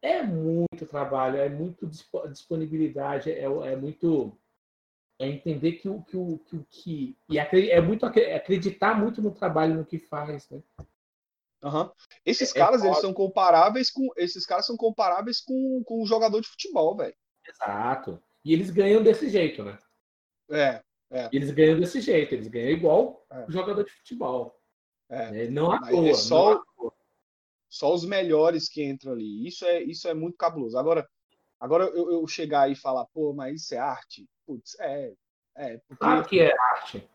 é 0.00 0.22
muito 0.22 0.86
trabalho, 0.86 1.38
é 1.38 1.48
muito 1.48 1.84
dispo- 1.84 2.28
disponibilidade, 2.28 3.28
é, 3.32 3.42
é 3.42 3.76
muito. 3.76 4.38
É 5.18 5.28
entender 5.28 5.72
que 5.72 5.88
o 5.88 6.00
que. 6.02 6.16
o 6.16 6.38
que, 6.38 6.64
que 6.70 7.16
e 7.28 7.38
é 7.38 7.80
muito 7.80 8.06
acre- 8.06 8.32
acreditar 8.32 8.94
muito 8.98 9.20
no 9.20 9.32
trabalho, 9.32 9.74
no 9.74 9.84
que 9.84 9.98
faz, 9.98 10.48
né? 10.50 10.62
Aham. 11.64 11.90
Esses 12.26 12.54
É- 12.54 12.58
é 12.58 12.62
caras, 12.62 12.82
eles 12.82 12.96
foda. 12.96 13.06
são 13.06 13.14
comparáveis 13.14 13.90
com. 13.90 14.08
Esses 14.16 14.44
caras 14.44 14.66
são 14.66 14.76
comparáveis 14.76 15.40
com, 15.40 15.82
com 15.84 16.02
um 16.02 16.06
jogador 16.06 16.40
de 16.40 16.48
futebol, 16.48 16.94
velho. 16.96 17.14
Exato. 17.48 18.22
E 18.44 18.52
eles 18.52 18.70
ganham 18.70 19.02
desse 19.02 19.28
jeito, 19.30 19.64
né? 19.64 19.78
É, 20.50 20.82
Eles 21.32 21.50
ganham 21.52 21.78
desse 21.80 22.00
jeito, 22.00 22.34
eles 22.34 22.48
ganham 22.48 22.70
igual 22.70 23.24
É. 23.30 23.46
o 23.46 23.50
jogador 23.50 23.84
de 23.84 23.90
futebol. 23.92 24.60
é. 25.08 25.30
né? 25.30 25.46
Não 25.48 25.70
à 25.72 25.80
toa. 25.80 26.08
é 26.08 26.14
só-. 26.14 26.62
Só 27.68 27.92
os 27.94 28.04
melhores 28.04 28.68
que 28.68 28.84
entram 28.84 29.12
ali. 29.12 29.46
Isso 29.46 29.64
é, 29.64 29.82
isso 29.82 30.06
é 30.06 30.14
muito 30.14 30.36
cabuloso. 30.36 30.78
Agora, 30.78 31.08
agora 31.58 31.84
eu, 31.86 32.10
eu 32.10 32.26
chegar 32.26 32.70
e 32.70 32.76
falar, 32.76 33.04
pô, 33.06 33.32
mas 33.32 33.62
isso 33.62 33.74
é 33.74 33.78
arte? 33.78 34.28
Putz, 34.46 34.76
é. 34.80 35.12
É, 35.56 35.78
porque 35.88 35.96
Claro 36.04 36.24
que 36.28 36.40
é 36.40 36.52
arte. 36.72 37.08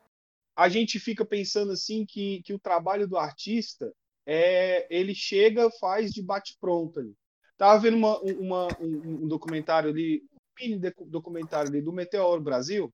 a 0.56 0.68
gente 0.70 1.00
fica 1.00 1.24
pensando 1.26 1.72
assim 1.72 2.06
que, 2.06 2.42
que 2.44 2.54
o 2.54 2.60
trabalho 2.60 3.08
do 3.08 3.18
artista 3.18 3.94
é 4.32 4.86
ele 4.92 5.16
chega, 5.16 5.72
faz 5.72 6.12
de 6.12 6.22
bate-pronto 6.22 7.00
ali. 7.00 7.18
Tava 7.58 7.80
vendo 7.80 7.98
uma, 7.98 8.20
uma- 8.22 8.68
um, 8.80 9.24
um 9.24 9.28
documentário 9.28 9.90
ali, 9.90 10.24
um 10.32 10.38
mini 10.60 10.80
docu- 10.80 11.06
documentário 11.06 11.70
ali 11.70 11.82
do 11.82 11.92
Meteoro 11.92 12.40
Brasil 12.40 12.94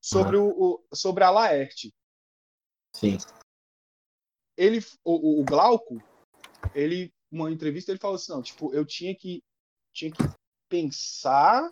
sobre, 0.00 0.38
o, 0.38 0.48
o- 0.48 0.84
sobre 0.94 1.24
a 1.24 1.30
Laerte. 1.30 1.92
Sim. 2.96 3.18
Ele, 4.56 4.78
o, 5.04 5.12
o- 5.12 5.40
o 5.42 5.44
Glauco, 5.44 6.02
ele, 6.74 7.12
uma 7.30 7.50
entrevista, 7.52 7.92
ele 7.92 8.00
falou 8.00 8.16
assim, 8.16 8.32
não, 8.32 8.42
tipo, 8.42 8.72
eu 8.74 8.84
tinha 8.86 9.14
que, 9.14 9.42
tinha 9.92 10.10
que 10.10 10.22
pensar, 10.70 11.70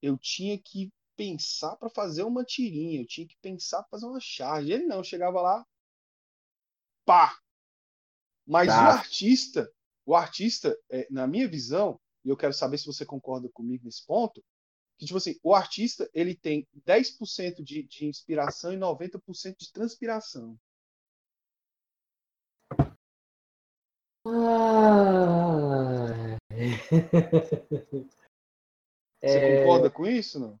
eu 0.00 0.16
tinha 0.16 0.56
que 0.56 0.90
pensar 1.16 1.74
para 1.76 1.90
fazer 1.90 2.22
uma 2.22 2.44
tirinha, 2.44 3.00
eu 3.00 3.06
tinha 3.06 3.26
que 3.26 3.36
pensar 3.42 3.82
para 3.82 3.90
fazer 3.90 4.06
uma 4.06 4.20
charge. 4.20 4.72
Ele 4.72 4.86
não, 4.86 5.02
chegava 5.02 5.40
lá, 5.40 5.66
pá. 7.04 7.36
Mas 8.46 8.68
Tá. 8.68 8.84
o 8.84 8.90
artista, 8.92 9.72
o 10.04 10.14
artista, 10.14 10.78
é, 10.88 11.06
na 11.10 11.26
minha 11.26 11.48
visão, 11.48 12.00
e 12.24 12.28
eu 12.28 12.36
quero 12.36 12.52
saber 12.52 12.78
se 12.78 12.86
você 12.86 13.04
concorda 13.04 13.48
comigo 13.48 13.84
nesse 13.84 14.06
ponto, 14.06 14.42
que, 14.98 15.04
tipo 15.04 15.18
assim, 15.18 15.38
o 15.42 15.54
artista, 15.54 16.08
ele 16.14 16.34
tem 16.34 16.66
10% 16.86 17.62
de, 17.62 17.82
de 17.82 18.06
inspiração 18.06 18.72
e 18.72 18.76
90% 18.76 19.58
de 19.58 19.72
transpiração. 19.72 20.58
Ah. 24.24 26.36
Você 26.48 26.50
É, 29.22 29.64
concorda 29.64 29.90
com 29.90 30.06
isso, 30.06 30.38
não? 30.38 30.60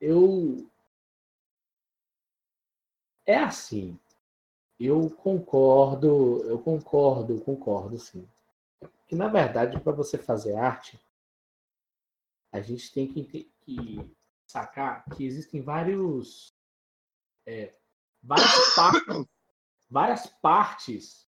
eu. 0.00 0.68
É 3.24 3.36
assim. 3.36 3.98
Eu 4.84 5.08
concordo, 5.10 6.42
eu 6.48 6.58
concordo, 6.58 7.40
concordo, 7.40 7.96
sim. 7.98 8.28
Que 9.06 9.14
na 9.14 9.28
verdade, 9.28 9.78
para 9.78 9.92
você 9.92 10.18
fazer 10.18 10.56
arte, 10.56 11.00
a 12.50 12.60
gente 12.60 12.92
tem 12.92 13.06
que, 13.06 13.48
que 13.60 14.14
sacar 14.44 15.04
que 15.14 15.24
existem 15.24 15.62
vários. 15.62 16.52
é, 17.46 17.72
várias, 18.20 18.74
partes, 18.74 19.26
várias 19.88 20.26
partes 20.26 21.28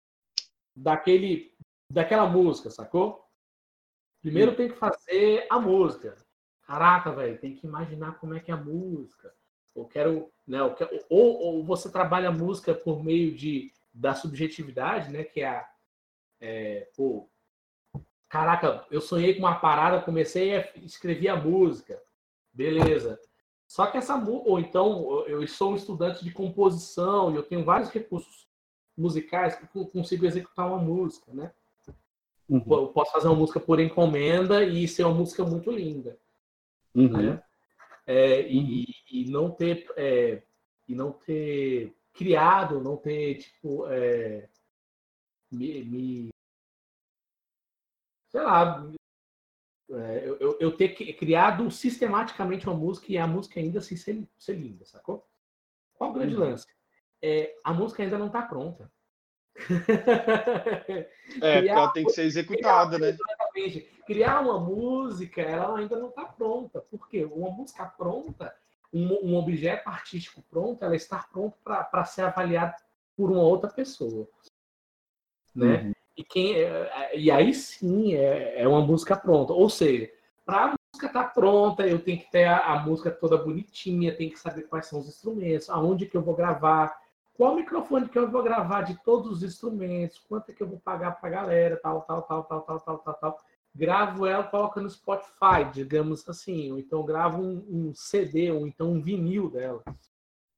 daquele, 0.76 1.52
daquela 1.90 2.28
música, 2.28 2.70
sacou? 2.70 3.28
Primeiro 4.22 4.54
tem 4.54 4.68
que 4.68 4.76
fazer 4.76 5.48
a 5.50 5.58
música. 5.58 6.16
Caraca, 6.62 7.10
velho, 7.10 7.40
tem 7.40 7.56
que 7.56 7.66
imaginar 7.66 8.16
como 8.20 8.34
é 8.34 8.38
que 8.38 8.52
é 8.52 8.54
a 8.54 8.56
música. 8.56 9.34
Eu 9.74 9.86
quero, 9.86 10.32
né, 10.50 10.68
quero- 10.76 11.04
ou, 11.08 11.38
ou 11.40 11.64
você 11.64 11.90
trabalha 11.90 12.28
a 12.28 12.32
música 12.32 12.74
por 12.74 13.02
meio 13.04 13.34
de 13.34 13.72
da 13.92 14.14
subjetividade, 14.14 15.10
né, 15.10 15.24
que 15.24 15.40
é 15.40 15.48
a 15.48 15.70
é, 16.40 16.88
pô, 16.96 17.28
caraca, 18.28 18.86
eu 18.90 19.00
sonhei 19.00 19.34
com 19.34 19.40
uma 19.40 19.56
parada, 19.60 20.00
comecei 20.02 20.56
a 20.56 20.68
escrever 20.76 21.28
a 21.28 21.36
música. 21.36 22.00
Beleza. 22.52 23.20
Só 23.68 23.86
que 23.86 23.98
essa 23.98 24.16
ou 24.16 24.58
então 24.58 25.24
eu 25.26 25.46
sou 25.46 25.72
um 25.72 25.76
estudante 25.76 26.24
de 26.24 26.32
composição 26.32 27.30
e 27.30 27.36
eu 27.36 27.42
tenho 27.42 27.62
vários 27.64 27.90
recursos 27.90 28.48
musicais 28.96 29.54
que 29.56 29.78
eu 29.78 29.86
consigo 29.86 30.24
executar 30.26 30.66
uma 30.66 30.78
música, 30.78 31.32
né? 31.32 31.52
Pô, 32.66 32.76
Eu 32.80 32.88
posso 32.88 33.12
fazer 33.12 33.28
uma 33.28 33.36
música 33.36 33.60
por 33.60 33.78
encomenda 33.78 34.64
e 34.64 34.88
ser 34.88 35.04
uma 35.04 35.14
música 35.14 35.44
muito 35.44 35.70
linda 35.70 36.18
Uhum. 36.94 37.08
né? 37.08 37.42
É, 38.06 38.42
e, 38.50 38.84
e- 39.10 39.30
não 39.30 39.50
ter 39.50 39.86
é, 39.96 40.42
e 40.88 40.94
não 40.94 41.12
ter 41.12 41.94
criado, 42.12 42.80
não 42.80 42.96
ter 42.96 43.38
tipo 43.38 43.86
é, 43.88 44.48
me, 45.50 45.84
me- 45.84 46.30
sei 48.30 48.40
lá, 48.42 48.90
é, 49.90 50.28
eu, 50.28 50.36
eu- 50.38 50.56
eu 50.60 50.76
ter 50.76 50.90
criado 51.14 51.70
sistematicamente 51.70 52.66
uma 52.66 52.76
música 52.76 53.10
e 53.10 53.18
a 53.18 53.26
música 53.26 53.58
ainda 53.60 53.78
assim 53.78 53.96
ser, 53.96 54.26
ser 54.38 54.54
linda, 54.54 54.84
sacou? 54.84 55.26
Qual 55.94 56.10
o 56.10 56.14
grande 56.14 56.34
Uhum. 56.34 56.40
lance? 56.40 56.66
É, 57.22 57.54
a 57.62 57.72
música 57.72 58.02
ainda 58.02 58.18
não 58.18 58.28
está 58.28 58.42
pronta. 58.42 58.90
É, 61.40 61.58
porque 61.58 61.60
Criar- 61.60 61.76
ela 61.78 61.92
tem 61.92 62.04
que 62.04 62.10
ser 62.12 62.22
executada, 62.24 62.98
né? 62.98 63.08
Exatamente. 63.10 63.80
Criar 64.06 64.40
uma 64.40 64.58
música, 64.58 65.40
ela 65.42 65.78
ainda 65.78 65.96
não 65.96 66.08
está 66.08 66.24
pronta. 66.24 66.80
Por 66.80 67.08
quê? 67.08 67.24
Uma 67.24 67.50
música 67.50 67.84
pronta, 67.86 68.52
um, 68.92 69.30
um 69.30 69.36
objeto 69.36 69.88
artístico 69.88 70.42
pronto, 70.50 70.84
ela 70.84 70.96
está 70.96 71.18
pronta 71.32 71.56
para 71.84 72.04
ser 72.04 72.22
avaliada 72.22 72.74
por 73.16 73.30
uma 73.30 73.42
outra 73.42 73.70
pessoa. 73.70 74.26
Né? 75.54 75.82
Uhum. 75.82 75.92
E, 76.16 76.24
quem, 76.24 76.54
é- 76.56 77.16
e 77.16 77.30
aí 77.30 77.54
sim 77.54 78.14
é, 78.14 78.60
é 78.62 78.68
uma 78.68 78.80
música 78.80 79.16
pronta. 79.16 79.52
Ou 79.52 79.70
seja, 79.70 80.10
para 80.44 80.64
a 80.64 80.74
música 80.92 81.06
estar 81.06 81.32
pronta, 81.32 81.86
eu 81.86 82.00
tenho 82.00 82.18
que 82.18 82.30
ter 82.30 82.44
a, 82.44 82.58
a 82.74 82.80
música 82.80 83.10
toda 83.10 83.36
bonitinha, 83.38 84.14
tenho 84.16 84.30
que 84.32 84.38
saber 84.38 84.62
quais 84.62 84.86
são 84.86 84.98
os 85.00 85.08
instrumentos, 85.08 85.70
aonde 85.70 86.06
que 86.06 86.16
eu 86.16 86.22
vou 86.22 86.34
gravar, 86.34 86.99
qual 87.40 87.56
microfone 87.56 88.06
que 88.06 88.18
eu 88.18 88.30
vou 88.30 88.42
gravar 88.42 88.82
de 88.82 89.02
todos 89.02 89.38
os 89.38 89.42
instrumentos, 89.42 90.18
quanto 90.28 90.50
é 90.50 90.54
que 90.54 90.62
eu 90.62 90.68
vou 90.68 90.78
pagar 90.78 91.12
para 91.12 91.26
a 91.30 91.32
galera, 91.32 91.80
tal, 91.82 92.02
tal, 92.02 92.20
tal, 92.20 92.44
tal, 92.44 92.60
tal, 92.60 92.80
tal, 92.80 92.98
tal, 92.98 93.14
tal. 93.14 93.38
Gravo 93.74 94.26
ela, 94.26 94.44
coloco 94.44 94.78
no 94.78 94.90
Spotify, 94.90 95.64
digamos 95.72 96.28
assim, 96.28 96.70
ou 96.70 96.78
então 96.78 97.02
gravo 97.02 97.40
um, 97.40 97.64
um 97.66 97.94
CD, 97.94 98.50
ou 98.50 98.66
então 98.66 98.92
um 98.92 99.00
vinil 99.00 99.48
dela. 99.48 99.82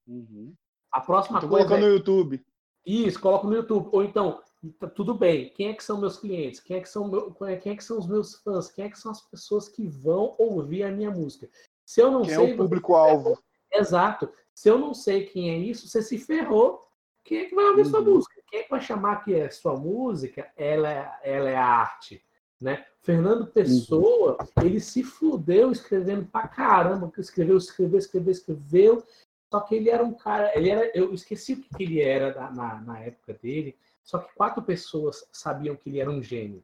Uhum. 0.05 0.53
A 0.91 0.99
próxima 0.99 1.39
Tô 1.39 1.47
coisa 1.47 1.65
colocando 1.65 1.85
é 1.85 1.87
no 1.87 1.95
YouTube. 1.95 2.45
isso, 2.85 3.17
coloco 3.17 3.47
no 3.47 3.55
YouTube. 3.55 3.87
Ou 3.89 4.03
então, 4.03 4.41
tá 4.77 4.89
tudo 4.89 5.13
bem, 5.13 5.53
quem 5.53 5.69
é 5.69 5.73
que 5.73 5.83
são 5.85 6.01
meus 6.01 6.17
clientes? 6.17 6.59
Quem 6.59 6.75
é 6.75 6.81
que 6.81 6.89
são, 6.89 7.07
meu, 7.07 7.33
quem 7.61 7.71
é 7.71 7.75
que 7.77 7.83
são 7.83 7.97
os 7.97 8.07
meus 8.07 8.35
fãs? 8.41 8.69
Quem 8.69 8.83
é 8.83 8.89
que 8.89 8.99
são 8.99 9.09
as 9.13 9.21
pessoas 9.21 9.69
que 9.69 9.87
vão 9.87 10.35
ouvir 10.37 10.83
a 10.83 10.91
minha 10.91 11.11
música? 11.11 11.49
Se 11.85 12.01
eu 12.01 12.11
não 12.11 12.23
Quem 12.23 12.33
é 12.33 12.35
sei. 12.35 12.53
o 12.53 12.57
público-alvo? 12.57 13.41
Exato. 13.71 14.29
Se 14.53 14.69
eu 14.69 14.77
não 14.77 14.93
sei 14.93 15.25
quem 15.25 15.51
é 15.51 15.57
isso, 15.57 15.87
você 15.87 16.01
se 16.01 16.17
ferrou. 16.17 16.87
Quem 17.23 17.39
é 17.39 17.45
que 17.45 17.55
vai 17.55 17.65
ouvir 17.65 17.85
sua 17.85 17.99
Uhum. 18.01 18.15
música? 18.15 18.41
Quem 18.49 18.59
é 18.59 18.63
que 18.63 18.69
vai 18.69 18.81
chamar 18.81 19.23
que 19.23 19.33
é 19.33 19.49
sua 19.49 19.75
música? 19.75 20.51
Ela 20.55 20.91
é, 20.91 21.19
ela 21.23 21.49
é 21.49 21.55
arte. 21.55 22.23
Né? 22.59 22.85
Fernando 23.01 23.47
Pessoa, 23.47 24.37
ele 24.63 24.79
se 24.79 25.03
fudeu 25.03 25.71
escrevendo 25.71 26.25
pra 26.25 26.47
caramba, 26.47 27.11
que 27.11 27.19
escreveu, 27.19 27.57
escreveu, 27.57 27.99
escreveu, 27.99 28.31
escreveu. 28.31 29.03
Só 29.51 29.59
que 29.59 29.75
ele 29.75 29.89
era 29.89 30.03
um 30.03 30.13
cara, 30.13 30.55
ele 30.57 30.69
era, 30.69 30.89
eu 30.97 31.13
esqueci 31.13 31.53
o 31.53 31.61
que 31.61 31.83
ele 31.83 32.01
era 32.01 32.33
na, 32.33 32.51
na, 32.51 32.81
na 32.81 32.99
época 32.99 33.33
dele. 33.33 33.77
Só 34.03 34.17
que 34.19 34.33
quatro 34.33 34.61
pessoas 34.63 35.27
sabiam 35.31 35.75
que 35.75 35.89
ele 35.89 35.99
era 35.99 36.09
um 36.09 36.21
gênio. 36.21 36.63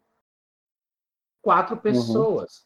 Quatro 1.41 1.77
pessoas. 1.77 2.65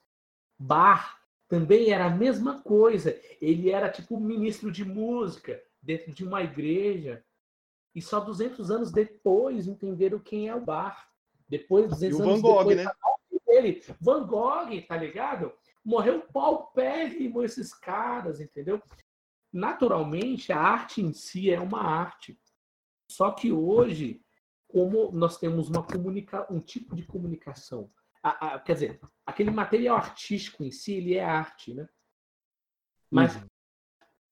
Bar 0.57 1.22
também 1.47 1.91
era 1.91 2.05
a 2.05 2.15
mesma 2.15 2.61
coisa. 2.61 3.19
Ele 3.41 3.69
era 3.69 3.89
tipo 3.89 4.19
ministro 4.19 4.71
de 4.71 4.83
música 4.83 5.61
dentro 5.81 6.13
de 6.13 6.23
uma 6.23 6.41
igreja. 6.41 7.23
E 7.93 8.01
só 8.01 8.19
200 8.19 8.71
anos 8.71 8.91
depois 8.91 9.67
entenderam 9.67 10.19
quem 10.19 10.47
é 10.47 10.55
o 10.55 10.63
Bar. 10.63 11.09
Depois, 11.47 11.89
200 11.89 12.17
E 12.17 12.21
o 12.21 12.23
anos 12.23 12.41
Van 12.41 12.41
Gogh, 12.41 12.57
depois, 12.59 12.77
né? 12.77 12.83
morte 12.83 13.45
dele. 13.45 13.83
Van 14.01 14.25
Gogh, 14.25 14.81
tá 14.87 14.97
ligado? 14.97 15.53
Morreu 15.85 16.21
paupérrimo 16.33 17.43
esses 17.43 17.73
caras, 17.73 18.39
entendeu? 18.39 18.81
Naturalmente, 19.51 20.51
a 20.51 20.59
arte 20.59 21.01
em 21.01 21.13
si 21.13 21.51
é 21.51 21.59
uma 21.59 21.81
arte. 21.81 22.39
Só 23.07 23.31
que 23.31 23.51
hoje, 23.51 24.23
como 24.67 25.11
nós 25.11 25.37
temos 25.37 25.69
uma 25.69 25.83
comunica 25.83 26.47
um 26.51 26.59
tipo 26.59 26.95
de 26.95 27.05
comunicação, 27.05 27.91
a- 28.23 28.55
a- 28.55 28.59
quer 28.59 28.73
dizer, 28.73 29.01
aquele 29.25 29.51
material 29.51 29.97
artístico 29.97 30.63
em 30.63 30.71
si, 30.71 30.93
ele 30.93 31.15
é 31.15 31.23
arte, 31.23 31.73
né? 31.73 31.87
Mas 33.11 33.35
Uhum. 33.35 33.47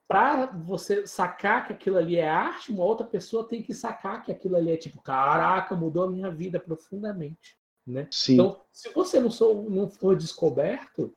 para 0.07 0.45
você 0.47 1.05
sacar 1.07 1.67
que 1.67 1.73
aquilo 1.73 1.97
ali 1.97 2.17
é 2.17 2.27
arte, 2.29 2.71
uma 2.71 2.83
outra 2.83 3.05
pessoa 3.05 3.47
tem 3.47 3.61
que 3.61 3.73
sacar 3.73 4.23
que 4.23 4.31
aquilo 4.31 4.55
ali 4.55 4.71
é 4.71 4.77
tipo, 4.77 5.01
caraca, 5.01 5.75
mudou 5.75 6.03
a 6.03 6.11
minha 6.11 6.29
vida 6.31 6.59
profundamente, 6.59 7.57
né? 7.85 8.07
Sim. 8.11 8.33
Então, 8.33 8.61
se 8.71 8.89
você 8.89 9.19
não, 9.19 9.29
sou, 9.31 9.69
não 9.69 9.89
for 9.89 10.15
descoberto, 10.17 11.15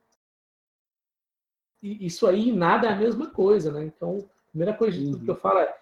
isso 1.82 2.26
aí 2.26 2.52
nada 2.52 2.88
é 2.88 2.92
a 2.92 2.96
mesma 2.96 3.30
coisa, 3.30 3.70
né? 3.72 3.84
Então, 3.84 4.28
a 4.46 4.50
primeira 4.50 4.74
coisa 4.74 4.98
Uhum. 4.98 5.24
que 5.24 5.30
eu 5.30 5.36
falo 5.36 5.58
é 5.58 5.74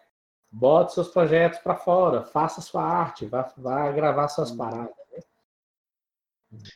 bote 0.50 0.94
seus 0.94 1.08
projetos 1.08 1.58
para 1.60 1.76
fora, 1.76 2.24
faça 2.24 2.60
sua 2.60 2.82
arte, 2.82 3.26
vá, 3.26 3.52
vá 3.56 3.90
gravar 3.92 4.28
suas 4.28 4.50
Uhum. 4.50 4.56
paradas. 4.56 5.01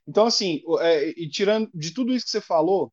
Então, 0.07 0.27
assim, 0.27 0.63
é, 0.81 1.09
e 1.11 1.29
tirando 1.29 1.71
de 1.75 1.93
tudo 1.93 2.13
isso 2.13 2.25
que 2.27 2.31
você 2.31 2.41
falou, 2.41 2.93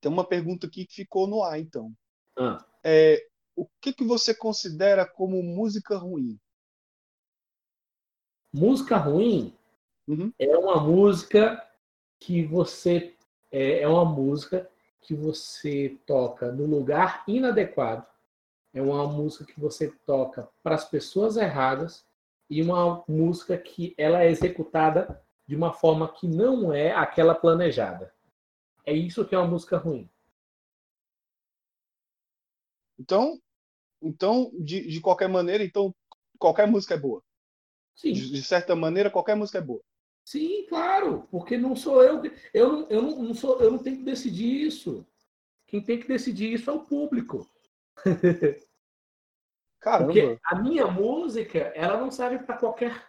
tem 0.00 0.10
uma 0.10 0.26
pergunta 0.26 0.66
aqui 0.66 0.86
que 0.86 0.94
ficou 0.94 1.26
no 1.26 1.42
ar, 1.42 1.58
então. 1.58 1.92
Ah, 2.38 2.64
É, 2.84 3.26
o 3.56 3.66
que, 3.80 3.92
que 3.92 4.04
você 4.04 4.34
considera 4.34 5.06
como 5.06 5.42
música 5.42 5.96
ruim? 5.96 6.38
música 8.52 8.96
ruim 8.96 9.52
Uhum. 10.08 10.32
é 10.38 10.56
uma 10.56 10.80
música 10.80 11.62
que 12.20 12.44
você 12.44 13.14
é, 13.50 13.80
é 13.80 13.88
uma 13.88 14.04
música 14.04 14.70
que 15.00 15.14
você 15.14 15.98
toca 16.06 16.52
no 16.52 16.64
lugar 16.64 17.24
inadequado. 17.26 18.06
É 18.72 18.80
uma 18.80 19.06
música 19.06 19.44
que 19.44 19.58
você 19.58 19.90
toca 20.06 20.48
para 20.62 20.74
as 20.74 20.88
pessoas 20.88 21.36
erradas 21.36 22.04
e 22.48 22.62
uma 22.62 23.02
música 23.08 23.56
que 23.58 23.94
ela 23.98 24.22
é 24.22 24.30
executada 24.30 25.20
de 25.46 25.54
uma 25.56 25.72
forma 25.72 26.12
que 26.12 26.26
não 26.26 26.72
é 26.72 26.92
aquela 26.92 27.34
planejada. 27.34 28.12
É 28.84 28.92
isso 28.92 29.24
que 29.26 29.34
é 29.34 29.38
uma 29.38 29.48
música 29.48 29.76
ruim. 29.78 30.10
Então, 32.98 33.40
então 34.02 34.50
de, 34.58 34.86
de 34.88 35.00
qualquer 35.00 35.28
maneira, 35.28 35.64
então 35.64 35.94
qualquer 36.38 36.66
música 36.66 36.94
é 36.94 36.98
boa. 36.98 37.22
Sim, 37.94 38.12
De, 38.12 38.30
de 38.30 38.42
certa 38.42 38.74
maneira, 38.76 39.10
qualquer 39.10 39.34
música 39.36 39.58
é 39.58 39.62
boa. 39.62 39.82
sim, 40.24 40.66
claro, 40.68 41.26
porque 41.30 41.56
não 41.56 41.74
sou 41.76 42.02
eu, 42.02 42.22
eu 42.52 42.72
não, 42.72 42.88
eu 42.90 43.02
não, 43.02 43.22
não 43.22 43.34
sou, 43.34 43.60
eu 43.60 43.70
não 43.70 43.78
tenho 43.78 43.98
que 43.98 44.04
decidir 44.04 44.66
isso. 44.66 45.06
Quem 45.66 45.82
tem 45.82 45.98
que 46.00 46.08
decidir 46.08 46.52
isso 46.52 46.70
é 46.70 46.72
o 46.72 46.84
público. 46.84 47.48
Caramba. 49.80 50.06
Porque 50.12 50.38
a 50.44 50.54
minha 50.56 50.86
música, 50.86 51.58
ela 51.74 51.98
não 51.98 52.10
serve 52.10 52.44
para 52.44 52.58
qualquer 52.58 53.06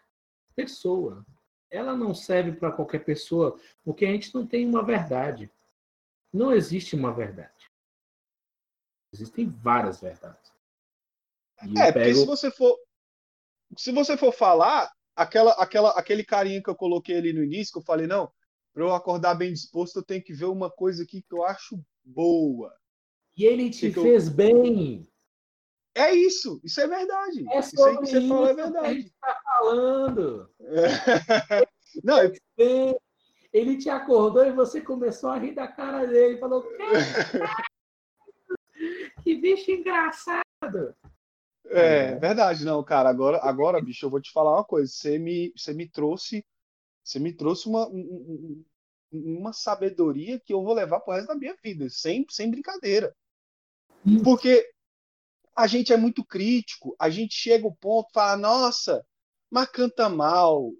pessoa. 0.55 1.25
Ela 1.69 1.95
não 1.95 2.13
serve 2.13 2.53
para 2.53 2.71
qualquer 2.71 3.03
pessoa, 3.03 3.59
porque 3.83 4.05
a 4.05 4.11
gente 4.11 4.33
não 4.33 4.45
tem 4.45 4.65
uma 4.65 4.83
verdade. 4.83 5.51
Não 6.33 6.53
existe 6.53 6.95
uma 6.95 7.13
verdade. 7.13 7.69
Existem 9.13 9.49
várias 9.49 9.99
verdades. 9.99 10.53
E 11.63 11.79
é, 11.79 11.91
pego... 11.91 11.93
porque 11.93 12.13
se 12.15 12.25
você 12.25 12.51
for 12.51 12.77
se 13.75 13.91
você 13.91 14.15
for 14.15 14.31
falar, 14.31 14.89
aquela, 15.15 15.51
aquela, 15.53 15.91
aquele 15.91 16.23
carinha 16.23 16.61
que 16.61 16.69
eu 16.69 16.75
coloquei 16.75 17.17
ali 17.17 17.33
no 17.33 17.43
início, 17.43 17.73
que 17.73 17.79
eu 17.79 17.83
falei, 17.83 18.07
não, 18.07 18.31
para 18.73 18.83
eu 18.83 18.93
acordar 18.93 19.35
bem 19.35 19.51
disposto, 19.51 19.97
eu 19.97 20.03
tenho 20.03 20.23
que 20.23 20.33
ver 20.33 20.45
uma 20.45 20.69
coisa 20.69 21.03
aqui 21.03 21.21
que 21.21 21.33
eu 21.33 21.43
acho 21.43 21.83
boa. 22.03 22.73
E 23.35 23.43
ele 23.43 23.69
te 23.69 23.91
que 23.91 24.01
fez 24.01 24.27
eu... 24.27 24.33
bem. 24.33 25.07
É 25.97 26.13
isso, 26.13 26.61
isso 26.63 26.79
é 26.79 26.87
verdade. 26.87 27.43
É 27.51 27.59
isso 27.59 27.83
aí 27.83 27.97
que 27.97 28.05
você 28.05 28.27
falou 28.27 28.47
é 28.47 28.53
verdade. 28.53 28.85
Que 28.85 28.87
a 28.87 28.93
gente 28.93 29.13
tá 29.19 29.41
falando. 29.43 30.49
É. 30.59 31.67
Não, 32.03 32.19
eu... 32.57 33.01
Ele 33.51 33.77
te 33.77 33.89
acordou 33.89 34.45
e 34.45 34.51
você 34.51 34.79
começou 34.79 35.31
a 35.31 35.39
rir 35.39 35.55
da 35.55 35.67
cara 35.67 36.05
dele. 36.05 36.37
Falou, 36.37 36.63
que 39.23 39.35
bicho 39.35 39.71
engraçado. 39.71 40.95
É, 41.65 42.13
verdade, 42.15 42.63
não, 42.63 42.83
cara. 42.83 43.09
Agora, 43.09 43.39
agora, 43.41 43.81
bicho, 43.81 44.05
eu 44.05 44.09
vou 44.11 44.21
te 44.21 44.31
falar 44.31 44.51
uma 44.51 44.63
coisa. 44.63 44.91
Você 44.91 45.17
me, 45.17 45.51
você 45.55 45.73
me 45.73 45.89
trouxe, 45.89 46.45
você 47.03 47.17
me 47.17 47.33
trouxe 47.33 47.67
uma, 47.67 47.87
um, 47.87 48.63
uma 49.11 49.51
sabedoria 49.51 50.39
que 50.39 50.53
eu 50.53 50.61
vou 50.61 50.75
levar 50.75 50.99
pro 50.99 51.13
resto 51.13 51.29
da 51.29 51.35
minha 51.35 51.55
vida, 51.63 51.89
sem, 51.89 52.23
sem 52.29 52.51
brincadeira. 52.51 53.15
Porque 54.23 54.69
a 55.57 55.65
gente 55.65 55.91
é 55.91 55.97
muito 55.97 56.23
crítico, 56.23 56.95
a 56.99 57.09
gente 57.09 57.33
chega 57.33 57.65
ao 57.65 57.75
ponto, 57.75 58.13
fala, 58.13 58.37
nossa, 58.37 59.03
mas 59.49 59.67
canta 59.69 60.07
mal, 60.07 60.71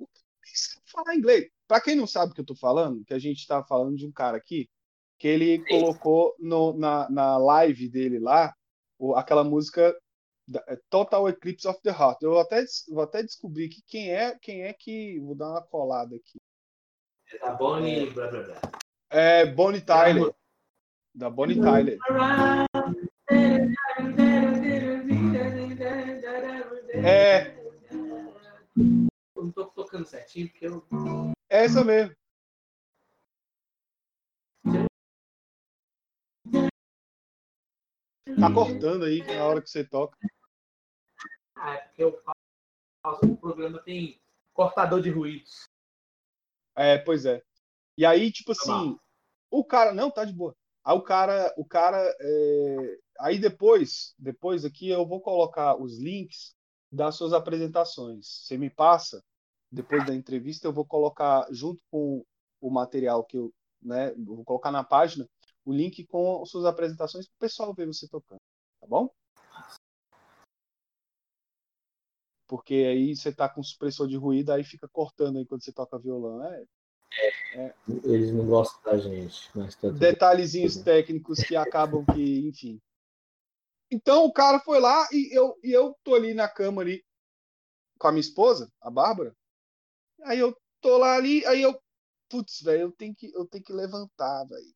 falar 0.86 1.16
inglês. 1.16 1.50
Para 1.68 1.82
quem 1.82 1.96
não 1.96 2.06
sabe 2.06 2.32
o 2.32 2.36
que 2.36 2.42
eu 2.42 2.46
tô 2.46 2.56
falando, 2.56 3.04
que 3.04 3.14
a 3.14 3.18
gente 3.20 3.48
tá 3.48 3.64
falando 3.64 3.98
de 3.98 4.06
um 4.06 4.12
cara 4.12 4.38
aqui, 4.38 4.70
que 5.18 5.28
ele 5.28 5.66
colocou 5.68 6.36
no, 6.38 6.78
na, 6.78 7.10
na 7.10 7.38
live 7.38 7.90
dele 7.90 8.20
lá, 8.20 8.54
aquela 9.16 9.44
música 9.44 9.98
é 10.68 10.80
Total 10.92 11.28
Eclipse 11.28 11.68
of 11.68 11.82
the 11.82 11.90
Heart. 11.90 12.22
Eu 12.22 12.40
até, 12.40 12.64
vou 12.88 13.02
até 13.02 13.24
descobrir 13.24 13.70
que 13.70 13.82
quem 13.86 14.12
é, 14.12 14.38
quem 14.40 14.62
é 14.62 14.72
que. 14.74 15.20
Vou 15.20 15.36
dar 15.36 15.50
uma 15.50 15.62
colada 15.62 16.16
aqui. 16.16 16.40
É 17.34 17.40
da 17.40 17.52
Bonnie. 17.54 18.10
Blá, 18.12 18.28
blá, 18.28 18.44
blá. 18.44 18.62
É 19.10 19.46
Bonnie 19.46 19.82
Tyler. 19.82 20.34
Da 21.14 21.30
Bonnie 21.30 21.60
Tyler. 21.60 21.98
É. 27.08 27.56
Eu 28.76 29.44
não 29.44 29.52
tô 29.52 29.66
tocando 29.68 30.06
certinho 30.06 30.50
porque 30.50 30.68
eu. 30.68 30.86
É 31.50 31.64
essa 31.64 31.82
mesmo. 31.86 32.14
Tá 38.38 38.54
cortando 38.54 39.06
aí 39.06 39.26
na 39.26 39.46
hora 39.46 39.62
que 39.62 39.70
você 39.70 39.86
toca. 39.86 40.18
Ah, 41.56 41.76
é 41.76 41.78
porque 41.78 42.04
eu 42.04 42.22
faço 42.22 43.26
o 43.26 43.38
programa 43.38 43.82
tem 43.82 44.22
cortador 44.54 45.02
de 45.02 45.10
ruídos. 45.10 45.66
É, 46.76 46.98
pois 46.98 47.26
é. 47.26 47.42
E 47.98 48.06
aí, 48.06 48.30
tipo 48.34 48.52
assim, 48.52 49.00
o 49.50 49.64
cara. 49.64 49.94
Não, 49.94 50.12
tá 50.12 50.26
de 50.26 50.34
boa. 50.34 50.54
Aí 50.84 50.94
o 50.94 51.02
cara, 51.02 51.54
o 51.56 51.64
cara. 51.64 51.98
É... 52.20 53.00
Aí 53.22 53.40
depois, 53.40 54.14
depois 54.20 54.66
aqui 54.66 54.90
eu 54.90 55.06
vou 55.06 55.22
colocar 55.22 55.82
os 55.82 55.98
links 55.98 56.57
das 56.92 57.16
suas 57.16 57.34
apresentações. 57.34 58.26
Você 58.44 58.58
me 58.58 58.70
passa, 58.70 59.24
depois 59.72 60.06
da 60.06 60.16
entrevista, 60.16 60.68
eu 60.68 60.74
vou 60.74 60.86
colocar 60.86 61.48
junto 61.52 61.82
com 61.92 62.26
o 62.62 62.70
material 62.70 63.24
que 63.24 63.38
eu, 63.38 63.54
né, 63.82 64.14
vou 64.16 64.44
colocar 64.44 64.72
na 64.72 64.84
página 64.84 65.28
o 65.66 65.74
link 65.74 66.06
com 66.08 66.46
suas 66.46 66.66
apresentações 66.66 67.28
para 67.28 67.36
o 67.36 67.40
pessoal 67.40 67.74
ver 67.74 67.88
você 67.88 68.08
tocando, 68.08 68.40
tá 68.80 68.88
bom? 68.88 69.10
porque 72.48 72.74
aí 72.76 73.16
você 73.16 73.32
tá 73.32 73.48
com 73.50 73.62
supressor 73.62 74.08
de 74.08 74.16
ruído, 74.16 74.52
aí 74.52 74.64
fica 74.64 74.88
cortando 74.88 75.38
aí 75.38 75.46
quando 75.46 75.64
você 75.64 75.72
toca 75.72 76.00
violão. 76.00 76.44
É, 76.44 76.66
é. 77.54 77.74
Eles 78.04 78.32
não 78.32 78.46
gostam 78.46 78.82
da 78.92 78.98
gente. 78.98 79.52
Tá 79.54 79.90
detalhezinhos 79.90 80.78
técnicos 80.78 81.40
que 81.40 81.56
acabam 81.56 82.06
que, 82.06 82.48
enfim. 82.48 82.82
Então 83.90 84.26
o 84.26 84.34
cara 84.34 84.60
foi 84.60 84.80
lá 84.80 85.08
e 85.12 85.36
eu, 85.36 85.58
e 85.64 85.72
eu 85.72 85.96
tô 86.04 86.16
ali 86.16 86.34
na 86.34 86.48
cama 86.48 86.82
ali 86.82 87.04
com 87.98 88.08
a 88.08 88.12
minha 88.12 88.22
esposa, 88.22 88.72
a 88.82 88.90
Bárbara. 88.90 89.36
Aí 90.24 90.40
eu 90.40 90.56
tô 90.82 90.98
lá 90.98 91.16
ali, 91.16 91.46
aí 91.46 91.62
eu, 91.62 91.80
putz, 92.30 92.62
velho, 92.62 92.82
eu 92.84 92.92
tenho 92.92 93.16
que 93.16 93.32
eu 93.34 93.46
tenho 93.46 93.64
que 93.64 93.74
levantar, 93.74 94.44
velho. 94.46 94.76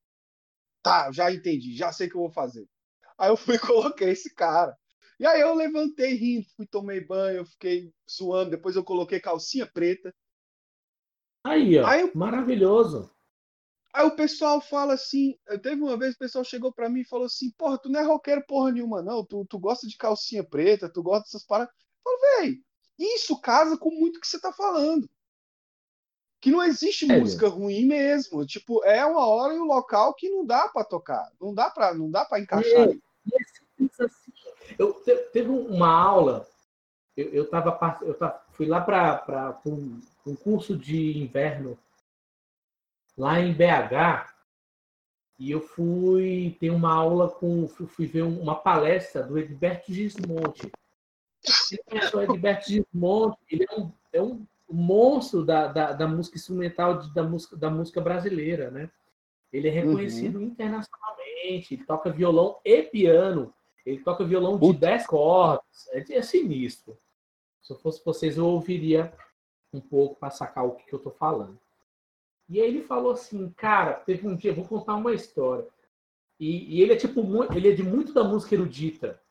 Tá, 0.82 1.12
já 1.12 1.32
entendi, 1.32 1.76
já 1.76 1.92
sei 1.92 2.08
o 2.08 2.10
que 2.10 2.16
eu 2.16 2.22
vou 2.22 2.32
fazer. 2.32 2.68
Aí 3.18 3.30
eu 3.30 3.38
fui 3.38 3.56
e 3.56 3.60
coloquei 3.60 4.10
esse 4.10 4.34
cara. 4.34 4.76
E 5.20 5.26
aí 5.26 5.40
eu 5.40 5.54
levantei 5.54 6.16
rindo, 6.16 6.48
fui 6.56 6.66
tomei 6.66 7.00
banho, 7.00 7.46
fiquei 7.46 7.94
suando, 8.08 8.52
depois 8.52 8.76
eu 8.76 8.84
coloquei 8.84 9.20
calcinha 9.20 9.68
preta. 9.68 10.14
Aí, 11.44 11.78
ó, 11.78 11.86
aí, 11.86 12.12
maravilhoso. 12.16 13.12
Aí 13.94 14.06
o 14.06 14.16
pessoal 14.16 14.62
fala 14.62 14.94
assim, 14.94 15.38
teve 15.62 15.82
uma 15.82 15.98
vez 15.98 16.16
o 16.16 16.20
pessoal 16.20 16.46
chegou 16.46 16.72
para 16.72 16.90
mim 16.90 17.02
e 17.02 17.08
falou 17.08 17.26
assim, 17.26 17.52
porra, 17.52 17.78
tu 17.78 17.90
não 17.90 18.00
é 18.00 18.04
roqueiro 18.04 18.44
porra 18.48 18.72
nenhuma 18.72 19.02
não, 19.02 19.26
tu, 19.26 19.46
tu 19.46 19.60
gosta 19.60 19.86
de 19.86 19.98
calcinha 19.98 20.44
preta, 20.44 20.90
tu 20.90 21.04
gosta 21.04 21.26
dessas 21.26 21.44
paradas. 21.44 21.74
Eu 21.74 22.04
falo, 22.04 22.40
véi, 22.40 22.62
isso 22.98 23.40
casa 23.42 23.78
com 23.78 23.92
muito 23.92 24.20
que 24.20 24.28
você 24.28 24.40
tá 24.40 24.54
falando. 24.54 25.10
Que 26.40 26.52
não 26.52 26.64
existe 26.64 27.12
é, 27.12 27.20
música 27.20 27.50
ruim 27.50 27.86
mesmo, 27.86 28.46
tipo, 28.46 28.84
é 28.86 29.06
uma 29.06 29.28
hora 29.28 29.54
e 29.54 29.60
um 29.60 29.66
local 29.66 30.14
que 30.14 30.30
não 30.30 30.46
dá 30.46 30.70
para 30.70 30.86
tocar, 30.86 31.30
não 31.40 31.54
dá 31.54 31.70
para 31.70 31.94
não 31.94 32.10
dá 32.10 32.26
para 32.26 32.40
encaixar. 32.40 32.90
É, 32.90 32.94
e 33.78 33.90
assim, 34.04 34.32
eu 34.80 34.94
teve 35.32 35.50
uma 35.50 35.90
aula, 35.90 36.48
eu, 37.16 37.30
eu, 37.30 37.50
tava, 37.50 38.00
eu 38.02 38.14
tava, 38.14 38.42
fui 38.54 38.66
lá 38.66 38.82
para 38.82 39.62
um, 39.66 40.00
um 40.26 40.36
curso 40.36 40.78
de 40.78 41.18
inverno 41.18 41.78
lá 43.22 43.40
em 43.40 43.54
BH 43.54 44.34
e 45.38 45.52
eu 45.52 45.62
fui 45.62 46.58
ter 46.60 46.72
uma 46.72 46.92
aula 46.92 47.30
com, 47.30 47.68
fui 47.68 48.08
ver 48.08 48.24
uma 48.24 48.56
palestra 48.56 49.22
do 49.22 49.38
Edberto 49.38 49.94
Gismonte. 49.94 50.72
O 52.16 52.22
Edberto 52.22 52.68
Gismonte? 52.68 53.38
Ele 53.50 53.68
é 53.70 53.80
um, 53.80 53.92
é 54.12 54.22
um 54.22 54.46
monstro 54.68 55.46
da, 55.46 55.68
da, 55.68 55.92
da 55.94 56.08
música 56.08 56.38
instrumental, 56.38 57.08
da 57.14 57.22
música, 57.24 57.56
da 57.56 57.70
música 57.70 58.02
brasileira, 58.02 58.72
né? 58.72 58.90
Ele 59.54 59.68
é 59.68 59.72
reconhecido 59.72 60.38
uhum. 60.38 60.46
internacionalmente, 60.46 61.76
ele 61.76 61.84
toca 61.86 62.10
violão 62.10 62.58
e 62.66 62.82
piano. 62.84 63.54
Ele 63.86 64.00
toca 64.00 64.24
violão 64.24 64.58
de 64.58 64.74
10 64.74 65.06
cordas. 65.06 65.88
É, 65.90 66.18
é, 66.18 66.22
sinistro. 66.24 66.98
Se 67.62 67.74
eu 67.74 67.78
fosse 67.78 68.04
vocês, 68.04 68.38
eu 68.38 68.48
ouviria 68.48 69.14
um 69.72 69.82
pouco 69.82 70.16
para 70.16 70.32
sacar 70.32 70.66
o 70.66 70.72
que, 70.72 70.86
que 70.86 70.94
eu 70.94 70.98
estou 70.98 71.12
falando. 71.12 71.60
E 72.52 72.60
aí 72.60 72.68
ele 72.68 72.82
falou 72.82 73.14
assim, 73.14 73.50
cara, 73.52 73.94
teve 73.94 74.28
um 74.28 74.36
dia, 74.36 74.54
vou 74.54 74.66
contar 74.66 74.96
uma 74.96 75.14
história. 75.14 75.66
E, 76.38 76.76
e 76.76 76.82
ele 76.82 76.92
é 76.92 76.98
tipo, 76.98 77.22
ele 77.56 77.72
é 77.72 77.74
de 77.74 77.82
muito 77.82 78.12
da 78.12 78.26
música 78.26 78.56
erudita, 78.56 79.22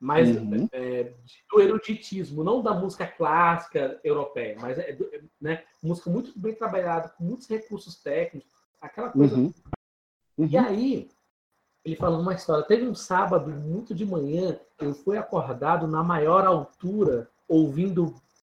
mas 0.00 0.34
uhum. 0.34 0.66
é, 0.72 1.12
do 1.52 1.60
eruditismo, 1.60 2.42
não 2.42 2.62
da 2.62 2.72
música 2.72 3.06
clássica 3.06 4.00
europeia, 4.02 4.56
mas 4.58 4.78
é, 4.78 4.96
né, 5.38 5.62
música 5.82 6.08
muito 6.08 6.32
bem 6.38 6.54
trabalhada, 6.54 7.10
com 7.10 7.24
muitos 7.24 7.46
recursos 7.46 8.00
técnicos, 8.00 8.50
aquela 8.80 9.10
coisa. 9.10 9.36
Uhum. 9.36 9.52
Uhum. 10.38 10.46
E 10.46 10.56
aí 10.56 11.10
ele 11.84 11.96
falou 11.96 12.18
uma 12.18 12.32
história. 12.32 12.64
Teve 12.64 12.86
um 12.86 12.94
sábado, 12.94 13.50
muito 13.50 13.94
de 13.94 14.06
manhã, 14.06 14.58
eu 14.78 14.94
fui 14.94 15.18
acordado 15.18 15.86
na 15.86 16.02
maior 16.02 16.46
altura, 16.46 17.30
ouvindo 17.46 18.14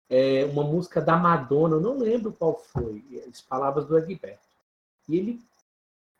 é, 0.10 0.46
uma 0.46 0.64
música 0.64 1.02
da 1.02 1.18
Madonna, 1.18 1.76
eu 1.76 1.82
não 1.82 1.98
lembro 1.98 2.32
qual 2.32 2.56
foi, 2.56 3.04
as 3.30 3.42
palavras 3.42 3.86
do 3.86 3.98
Egberto. 3.98 4.46
E 5.08 5.18
ele 5.18 5.42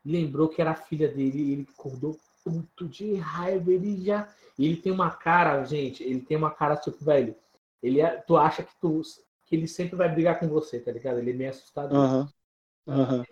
lembrou 0.04 0.48
que 0.48 0.62
era 0.62 0.72
a 0.72 0.76
filha 0.76 1.08
dele, 1.08 1.52
ele 1.52 1.68
acordou 1.78 2.18
muito 2.46 2.88
de 2.88 3.16
raiva, 3.16 3.72
ele 3.72 4.04
já. 4.04 4.28
Ele 4.58 4.78
tem 4.78 4.92
uma 4.92 5.12
cara, 5.12 5.64
gente, 5.66 6.04
ele 6.04 6.22
tem 6.22 6.38
uma 6.38 6.52
cara 6.52 6.78
tipo, 6.78 7.04
velho, 7.04 7.36
ele 7.82 8.02
é, 8.02 8.18
tu 8.18 8.38
acha 8.38 8.64
que 8.64 8.74
tu 8.80 9.02
que 9.46 9.56
ele 9.56 9.68
sempre 9.68 9.96
vai 9.96 10.10
brigar 10.10 10.40
com 10.40 10.48
você, 10.48 10.80
tá 10.80 10.92
ligado? 10.92 11.20
Ele 11.20 11.32
é 11.32 11.34
meio 11.34 11.50
assustado. 11.52 11.94
Uhum. 11.94 12.28
Uhum. 12.88 13.24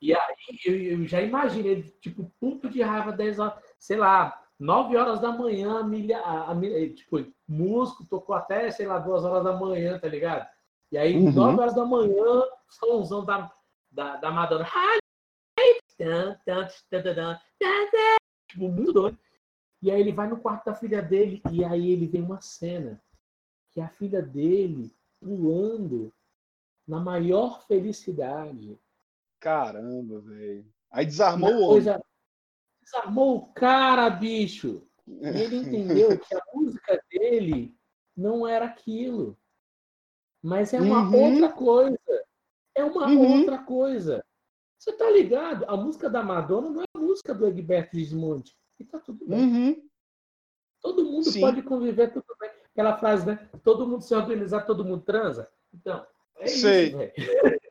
E 0.00 0.14
aí 0.14 0.36
eu, 0.64 0.76
eu 0.80 1.06
já 1.06 1.20
imaginei, 1.20 1.82
tipo, 2.00 2.30
puto 2.38 2.68
de 2.68 2.80
raiva, 2.82 3.10
10 3.10 3.38
horas, 3.40 3.60
sei 3.78 3.96
lá, 3.96 4.40
9 4.58 4.96
horas 4.96 5.20
da 5.20 5.30
manhã, 5.30 5.78
a 5.78 5.84
milha, 5.84 6.18
a, 6.20 6.50
a, 6.50 6.54
tipo, 6.94 7.24
músico 7.46 8.04
tocou 8.06 8.34
até, 8.34 8.70
sei 8.70 8.86
lá, 8.86 8.98
2 8.98 9.24
horas 9.24 9.44
da 9.44 9.52
manhã, 9.52 9.98
tá 9.98 10.08
ligado? 10.08 10.48
E 10.90 10.98
aí, 10.98 11.14
uhum. 11.16 11.30
9 11.32 11.60
horas 11.60 11.74
da 11.74 11.84
manhã, 11.84 12.42
somzão 12.68 13.24
da, 13.24 13.52
da, 13.90 14.16
da 14.16 14.30
Madonna. 14.30 14.66
Tipo, 18.48 18.68
muito 18.68 18.92
doido. 18.92 19.18
E 19.80 19.90
aí 19.90 20.00
ele 20.00 20.12
vai 20.12 20.28
no 20.28 20.40
quarto 20.40 20.64
da 20.66 20.74
filha 20.74 21.00
dele 21.00 21.40
e 21.52 21.64
aí 21.64 21.90
ele 21.90 22.06
vê 22.06 22.18
uma 22.18 22.40
cena 22.40 23.00
que 23.70 23.80
é 23.80 23.84
a 23.84 23.88
filha 23.88 24.20
dele 24.20 24.92
pulando 25.20 26.12
na 26.86 26.98
maior 26.98 27.62
felicidade 27.66 28.78
Caramba, 29.40 30.20
velho. 30.20 30.66
Aí 30.90 31.06
desarmou 31.06 31.50
o 31.50 31.54
homem. 31.58 31.68
coisa- 31.68 32.02
Desarmou 32.92 33.36
o 33.36 33.46
cara, 33.52 34.08
bicho. 34.08 34.82
E 35.06 35.26
ele 35.26 35.56
entendeu 35.56 36.18
que 36.18 36.34
a 36.34 36.40
música 36.54 36.98
dele 37.10 37.76
não 38.16 38.46
era 38.48 38.64
aquilo. 38.64 39.38
Mas 40.42 40.72
é 40.72 40.80
uma 40.80 41.02
Uhum. 41.02 41.34
outra 41.34 41.52
coisa. 41.52 41.98
É 42.74 42.84
uma 42.84 43.06
Uhum. 43.06 43.38
outra 43.40 43.58
coisa. 43.58 44.24
Você 44.78 44.92
tá 44.92 45.10
ligado? 45.10 45.64
A 45.68 45.76
música 45.76 46.08
da 46.08 46.22
Madonna 46.22 46.70
não 46.70 46.82
é 46.82 46.84
a 46.94 46.98
música 46.98 47.34
do 47.34 47.46
Egberto 47.46 47.96
Gismonti. 47.96 48.56
E 48.78 48.84
tá 48.84 48.98
tudo 48.98 49.26
bem. 49.26 49.38
Uhum. 49.40 49.88
Todo 50.80 51.04
mundo 51.04 51.24
Sim. 51.30 51.40
pode 51.40 51.62
conviver, 51.62 52.12
tudo 52.12 52.24
bem. 52.40 52.50
Aquela 52.72 52.96
frase, 52.96 53.26
né? 53.26 53.50
Todo 53.64 53.86
mundo 53.86 54.02
se 54.02 54.14
organizar, 54.14 54.62
todo 54.64 54.84
mundo 54.84 55.02
transa. 55.02 55.50
Então, 55.74 56.06
é 56.36 56.46
Sei. 56.46 56.88
isso. 56.88 57.67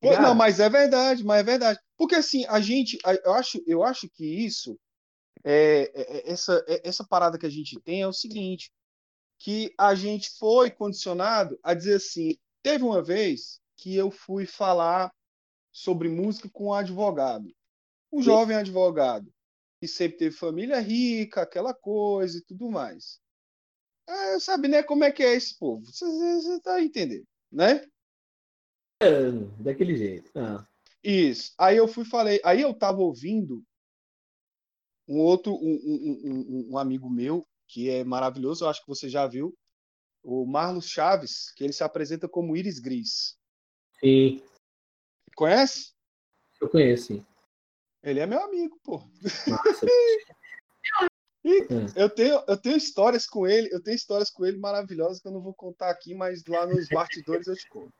Pô, 0.00 0.10
Ligado? 0.10 0.22
Não, 0.22 0.34
mas 0.34 0.60
é 0.60 0.68
verdade, 0.68 1.24
mas 1.24 1.40
é 1.40 1.42
verdade. 1.42 1.78
Porque 1.96 2.14
assim, 2.14 2.44
a 2.46 2.60
gente, 2.60 2.98
eu 3.24 3.32
acho, 3.34 3.62
eu 3.66 3.82
acho 3.82 4.08
que 4.08 4.24
isso, 4.24 4.78
é, 5.44 5.90
é- 5.94 6.18
é- 6.18 6.32
essa, 6.32 6.64
é- 6.68 6.88
essa 6.88 7.06
parada 7.06 7.38
que 7.38 7.46
a 7.46 7.50
gente 7.50 7.80
tem 7.80 8.02
é 8.02 8.06
o 8.08 8.12
seguinte, 8.12 8.70
que 9.38 9.72
a 9.78 9.94
gente 9.94 10.30
foi 10.38 10.70
condicionado 10.70 11.58
a 11.62 11.74
dizer 11.74 11.96
assim, 11.96 12.36
teve 12.62 12.84
uma 12.84 13.02
vez 13.02 13.60
que 13.76 13.96
eu 13.96 14.10
fui 14.10 14.46
falar 14.46 15.12
sobre 15.72 16.08
música 16.08 16.48
com 16.52 16.68
um 16.68 16.74
advogado, 16.74 17.48
um 18.12 18.22
jovem 18.22 18.56
advogado, 18.56 19.32
que 19.80 19.88
sempre 19.88 20.18
teve 20.18 20.36
família 20.36 20.80
rica, 20.80 21.42
aquela 21.42 21.74
coisa 21.74 22.38
e 22.38 22.42
tudo 22.42 22.70
mais. 22.70 23.20
É, 24.08 24.38
sabe, 24.40 24.68
né, 24.68 24.82
como 24.82 25.04
é 25.04 25.12
que 25.12 25.22
é 25.22 25.34
esse 25.34 25.58
povo? 25.58 25.84
Você, 25.86 26.04
você 26.06 26.60
tá 26.60 26.82
entendendo, 26.82 27.26
né? 27.52 27.84
Daquele 29.58 29.96
jeito. 29.96 30.30
Ah. 30.34 30.66
Isso. 31.02 31.52
Aí 31.58 31.76
eu 31.76 31.88
fui 31.88 32.04
falei, 32.04 32.40
aí 32.44 32.60
eu 32.60 32.74
tava 32.74 33.00
ouvindo 33.00 33.64
um 35.08 35.18
outro, 35.18 35.54
um, 35.54 35.80
um, 35.82 36.70
um, 36.72 36.78
amigo 36.78 37.08
meu 37.10 37.44
que 37.66 37.88
é 37.88 38.04
maravilhoso, 38.04 38.64
eu 38.64 38.68
acho 38.68 38.80
que 38.80 38.88
você 38.88 39.08
já 39.08 39.26
viu, 39.26 39.56
o 40.22 40.44
Marlos 40.44 40.88
Chaves, 40.88 41.52
que 41.52 41.64
ele 41.64 41.72
se 41.72 41.82
apresenta 41.82 42.28
como 42.28 42.56
Íris 42.56 42.78
Gris. 42.78 43.38
Sim, 44.00 44.42
Conhece? 45.34 45.92
eu 46.60 46.68
conheço, 46.68 47.06
sim. 47.06 47.26
Ele 48.02 48.20
é 48.20 48.26
meu 48.26 48.42
amigo, 48.42 48.78
pô. 48.82 48.98
Nossa, 49.46 49.86
Eu 51.96 52.10
tenho, 52.10 52.44
eu 52.46 52.56
tenho 52.58 52.76
histórias 52.76 53.26
com 53.26 53.46
ele, 53.46 53.68
eu 53.72 53.82
tenho 53.82 53.94
histórias 53.94 54.30
com 54.30 54.44
ele 54.44 54.58
maravilhosas 54.58 55.20
que 55.20 55.26
eu 55.26 55.32
não 55.32 55.40
vou 55.40 55.54
contar 55.54 55.88
aqui, 55.88 56.14
mas 56.14 56.44
lá 56.46 56.66
nos 56.66 56.86
bastidores 56.88 57.46
eu 57.46 57.56
te 57.56 57.66
conto. 57.68 57.92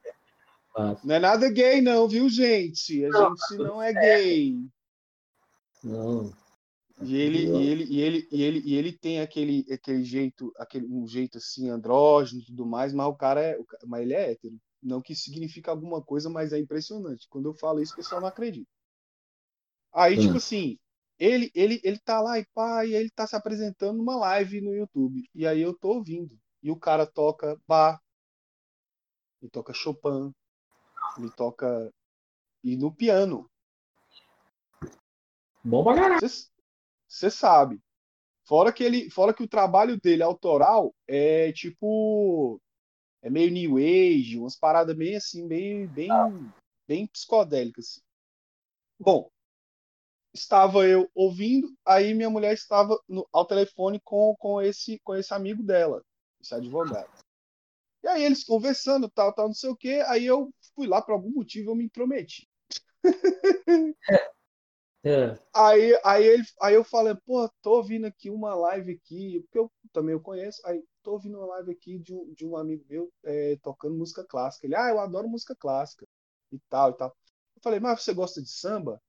Nossa. 0.76 1.04
Não 1.04 1.14
é 1.14 1.18
nada 1.18 1.50
gay, 1.50 1.80
não, 1.82 2.08
viu, 2.08 2.28
gente? 2.28 3.04
A 3.04 3.12
Não, 3.12 3.30
gente 3.30 3.58
não 3.58 3.82
é 3.82 3.92
gay. 3.92 4.56
Não. 5.82 6.32
E 7.00 7.16
ele, 7.16 7.50
e 7.52 7.66
ele, 7.66 7.84
e 7.84 8.00
ele, 8.00 8.28
e 8.30 8.42
ele, 8.42 8.60
e 8.64 8.74
ele 8.74 8.92
tem 8.98 9.20
aquele, 9.20 9.66
aquele 9.72 10.04
jeito, 10.04 10.52
aquele, 10.56 10.86
um 10.86 11.06
jeito 11.06 11.38
assim, 11.38 11.68
andrógeno 11.70 12.40
e 12.42 12.44
tudo 12.46 12.66
mais, 12.66 12.92
mas 12.92 13.06
o 13.06 13.14
cara 13.14 13.40
é. 13.42 13.58
Mas 13.86 14.02
ele 14.02 14.14
é 14.14 14.32
hétero. 14.32 14.58
Não 14.82 15.00
que 15.02 15.12
isso 15.14 15.24
significa 15.24 15.70
alguma 15.70 16.02
coisa, 16.02 16.30
mas 16.30 16.52
é 16.52 16.58
impressionante. 16.58 17.26
Quando 17.28 17.48
eu 17.50 17.54
falo 17.54 17.80
isso, 17.82 17.92
o 17.94 17.96
pessoal 17.96 18.20
não 18.20 18.28
acredita. 18.28 18.68
Aí, 19.92 20.16
Hum. 20.16 20.20
tipo 20.20 20.36
assim, 20.38 20.78
ele, 21.18 21.50
ele, 21.54 21.80
ele 21.84 21.98
tá 21.98 22.20
lá 22.20 22.38
e 22.38 22.46
pá, 22.54 22.84
e 22.86 22.94
ele 22.94 23.10
tá 23.10 23.26
se 23.26 23.36
apresentando 23.36 23.98
numa 23.98 24.16
live 24.16 24.60
no 24.60 24.74
YouTube. 24.74 25.28
E 25.34 25.46
aí 25.46 25.60
eu 25.62 25.74
tô 25.78 25.90
ouvindo. 25.96 26.38
E 26.62 26.70
o 26.70 26.76
cara 26.76 27.06
toca 27.06 27.56
bar, 27.66 28.00
ele 29.42 29.50
toca 29.50 29.74
Chopin, 29.74 30.32
ele 31.18 31.30
toca. 31.30 31.92
E 32.62 32.76
no 32.76 32.94
piano. 32.94 33.48
Bom 35.64 35.82
pra 35.82 35.94
caralho. 35.94 36.20
Você 37.08 37.30
sabe. 37.30 37.80
Fora 38.44 38.72
que 38.72 38.82
ele, 38.82 39.10
fora 39.10 39.32
que 39.32 39.42
o 39.42 39.48
trabalho 39.48 40.00
dele 40.00 40.22
autoral 40.22 40.94
é 41.06 41.52
tipo 41.52 42.60
é 43.22 43.30
meio 43.30 43.50
new 43.50 43.76
age, 43.76 44.38
umas 44.38 44.56
paradas 44.56 44.96
meio 44.96 45.18
assim, 45.18 45.46
meio 45.46 45.88
bem 45.90 46.10
bem 46.86 47.06
psicodélicas. 47.06 47.86
assim. 47.86 48.00
Bom, 48.98 49.30
estava 50.34 50.86
eu 50.86 51.10
ouvindo, 51.14 51.72
aí 51.86 52.14
minha 52.14 52.30
mulher 52.30 52.52
estava 52.52 52.98
no, 53.08 53.28
ao 53.32 53.46
telefone 53.46 54.00
com, 54.00 54.34
com 54.36 54.60
esse 54.60 54.98
com 55.00 55.14
esse 55.14 55.32
amigo 55.32 55.62
dela, 55.62 56.02
esse 56.40 56.54
advogado. 56.54 57.10
E 58.02 58.08
aí 58.08 58.24
eles 58.24 58.44
conversando, 58.44 59.08
tal, 59.10 59.34
tal, 59.34 59.48
não 59.48 59.54
sei 59.54 59.70
o 59.70 59.76
quê, 59.76 60.02
aí 60.06 60.24
eu 60.24 60.52
fui 60.74 60.86
lá 60.86 61.02
por 61.02 61.12
algum 61.12 61.30
motivo 61.30 61.70
eu 61.70 61.74
me 61.74 61.84
intrometi. 61.84 62.48
É. 65.02 65.38
Aí, 65.54 65.98
aí, 66.04 66.26
ele, 66.26 66.44
aí 66.60 66.74
eu 66.74 66.84
falei, 66.84 67.14
pô, 67.24 67.48
tô 67.62 67.76
ouvindo 67.76 68.06
aqui 68.06 68.28
uma 68.28 68.54
live 68.54 68.92
aqui, 68.92 69.40
porque 69.40 69.58
eu 69.58 69.72
também 69.92 70.12
eu 70.12 70.20
conheço, 70.20 70.60
aí 70.66 70.84
tô 71.02 71.12
ouvindo 71.12 71.38
uma 71.38 71.46
live 71.46 71.72
aqui 71.72 71.98
de 71.98 72.14
um, 72.14 72.32
de 72.34 72.46
um 72.46 72.54
amigo 72.56 72.84
meu 72.86 73.10
é, 73.24 73.56
tocando 73.62 73.96
música 73.96 74.22
clássica. 74.24 74.66
Ele, 74.66 74.76
ah, 74.76 74.90
eu 74.90 75.00
adoro 75.00 75.26
música 75.26 75.56
clássica 75.56 76.06
e 76.52 76.58
tal 76.68 76.90
e 76.90 76.96
tal. 76.98 77.16
Eu 77.56 77.62
falei, 77.62 77.80
mas 77.80 78.02
você 78.02 78.12
gosta 78.12 78.42
de 78.42 78.50
samba? 78.50 79.00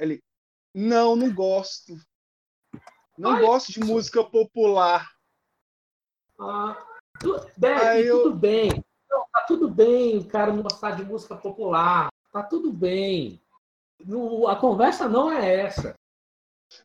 Ele, 0.00 0.20
não, 0.74 1.14
não 1.14 1.32
gosto. 1.32 1.94
Não 3.16 3.30
Ai, 3.32 3.40
gosto 3.40 3.72
de 3.72 3.80
música 3.80 4.24
popular. 4.24 5.08
Ah, 6.40 6.89
tu, 7.20 7.34
eu- 7.98 8.22
tudo 8.22 8.34
bem. 8.34 8.68
Não, 9.10 9.24
tá 9.32 9.40
tudo 9.46 9.68
bem 9.68 10.18
o 10.18 10.24
cara 10.24 10.52
não 10.52 10.62
gostar 10.62 10.92
de 10.92 11.04
música 11.04 11.36
popular. 11.36 12.08
Tá 12.32 12.42
tudo 12.42 12.72
bem. 12.72 13.40
No- 14.04 14.48
a 14.48 14.56
conversa 14.56 15.08
não 15.08 15.30
é 15.30 15.60
essa. 15.60 15.94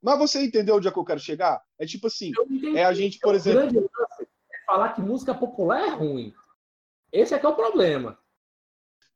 Mas 0.01 0.17
você 0.17 0.43
entendeu 0.43 0.75
onde 0.75 0.87
é 0.87 0.91
que 0.91 0.97
eu 0.97 1.05
quero 1.05 1.19
chegar? 1.19 1.61
É 1.77 1.85
tipo 1.85 2.07
assim, 2.07 2.31
é 2.75 2.83
a 2.83 2.93
gente, 2.93 3.19
por 3.19 3.33
O 3.33 3.37
exemplo, 3.37 3.59
grande 3.61 3.79
lance 3.79 4.23
é 4.23 4.65
falar 4.65 4.93
que 4.93 5.01
música 5.01 5.33
popular 5.33 5.79
é 5.81 5.89
ruim. 5.89 6.33
Esse 7.11 7.33
é 7.33 7.39
que 7.39 7.45
é 7.45 7.49
o 7.49 7.55
problema. 7.55 8.17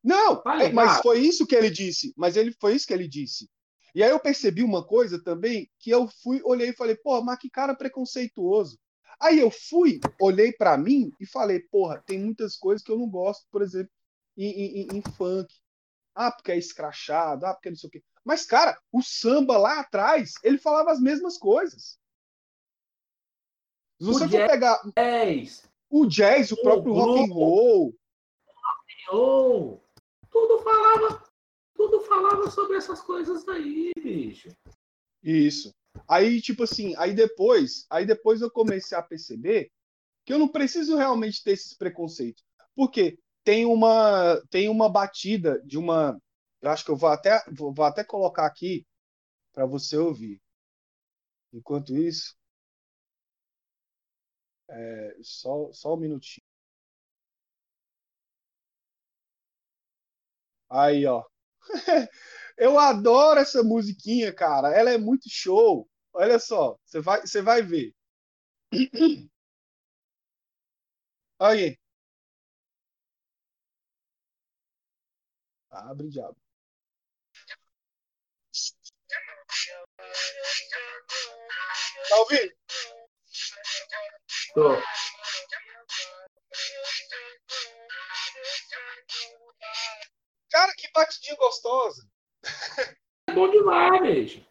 Não, 0.03 0.41
é, 0.61 0.71
mas 0.71 1.01
foi 1.01 1.19
isso 1.19 1.45
que 1.45 1.55
ele 1.55 1.69
disse. 1.69 2.13
Mas 2.15 2.37
ele 2.37 2.55
foi 2.61 2.75
isso 2.75 2.87
que 2.87 2.93
ele 2.93 3.07
disse. 3.07 3.49
E 3.93 4.03
aí 4.03 4.11
eu 4.11 4.19
percebi 4.19 4.63
uma 4.63 4.85
coisa 4.85 5.21
também 5.21 5.69
que 5.79 5.89
eu 5.89 6.07
fui, 6.07 6.39
olhei 6.45 6.69
e 6.69 6.75
falei, 6.75 6.95
pô, 6.95 7.21
mas 7.21 7.39
que 7.39 7.49
cara 7.49 7.75
preconceituoso. 7.75 8.79
Aí 9.21 9.39
eu 9.39 9.51
fui, 9.51 9.99
olhei 10.19 10.51
pra 10.53 10.77
mim 10.77 11.11
e 11.19 11.25
falei, 11.25 11.59
porra, 11.59 12.01
tem 12.05 12.19
muitas 12.19 12.55
coisas 12.55 12.81
que 12.85 12.91
eu 12.91 12.97
não 12.97 13.07
gosto, 13.09 13.45
por 13.51 13.61
exemplo, 13.61 13.91
em, 14.37 14.49
em- 14.49 14.87
em- 14.97 15.01
funk. 15.17 15.53
Ah, 16.15 16.31
porque 16.31 16.51
é 16.53 16.57
escrachado, 16.57 17.45
ah, 17.45 17.53
porque 17.53 17.69
não 17.69 17.77
sei 17.77 17.87
o 17.87 17.91
quê. 17.91 18.03
Mas, 18.23 18.45
cara, 18.45 18.79
o 18.91 19.01
samba 19.01 19.57
lá 19.57 19.79
atrás, 19.79 20.33
ele 20.43 20.57
falava 20.57 20.91
as 20.91 20.99
mesmas 21.01 21.37
coisas. 21.37 21.97
Se 23.99 24.05
você 24.07 24.19
for 24.27 24.29
jazz- 24.29 24.51
pegar 24.51 24.81
10. 24.95 25.69
o 25.89 26.05
jazz, 26.05 26.51
o 26.51 26.55
o 26.55 26.61
próprio 26.61 26.93
rock 26.93 27.19
and 27.29 27.33
roll, 27.33 27.95
Oh, 29.11 29.79
tudo 30.29 30.59
falava, 30.63 31.23
tudo 31.73 32.01
falava 32.01 32.49
sobre 32.51 32.77
essas 32.77 33.01
coisas 33.01 33.47
aí, 33.47 33.91
bicho. 33.97 34.49
Isso. 35.23 35.73
Aí, 36.07 36.41
tipo 36.41 36.63
assim, 36.63 36.93
aí 36.97 37.13
depois, 37.13 37.85
aí 37.89 38.05
depois 38.05 38.41
eu 38.41 38.51
comecei 38.51 38.97
a 38.97 39.01
perceber 39.03 39.71
que 40.25 40.33
eu 40.33 40.39
não 40.39 40.49
preciso 40.49 40.97
realmente 40.97 41.43
ter 41.43 41.53
esses 41.53 41.75
preconceitos. 41.75 42.43
Porque 42.75 43.19
tem 43.43 43.65
uma 43.65 44.41
tem 44.51 44.69
uma 44.69 44.89
batida 44.89 45.61
de 45.65 45.77
uma, 45.77 46.19
eu 46.61 46.71
acho 46.71 46.85
que 46.85 46.91
eu 46.91 46.97
vou 46.97 47.09
até 47.09 47.43
vou, 47.51 47.73
vou 47.73 47.85
até 47.85 48.03
colocar 48.03 48.45
aqui 48.47 48.85
para 49.53 49.65
você 49.67 49.97
ouvir. 49.97 50.41
Enquanto 51.53 51.95
isso, 51.95 52.35
é, 54.69 55.15
só 55.21 55.71
só 55.71 55.93
um 55.95 55.97
minutinho. 55.97 56.45
Aí, 60.69 61.05
ó. 61.05 61.23
Eu 62.57 62.77
adoro 62.79 63.39
essa 63.39 63.63
musiquinha, 63.63 64.33
cara. 64.33 64.69
Ela 64.75 64.91
é 64.91 64.97
muito 64.97 65.29
show. 65.29 65.87
Olha 66.13 66.39
só, 66.39 66.77
você 66.85 66.99
vai, 66.99 67.21
você 67.21 67.41
vai 67.41 67.61
ver. 67.61 67.93
Aí. 71.39 71.77
Abre 75.71 76.07
diabo. 76.09 76.37
Tá 82.09 82.17
ouvindo? 82.19 82.51
Tô. 84.53 84.75
Cara, 90.49 90.73
que 90.75 90.89
batidinha 90.93 91.35
gostosa. 91.35 92.07
É 93.27 93.33
bom 93.33 93.49
demais, 93.49 94.01
bicho. 94.01 94.49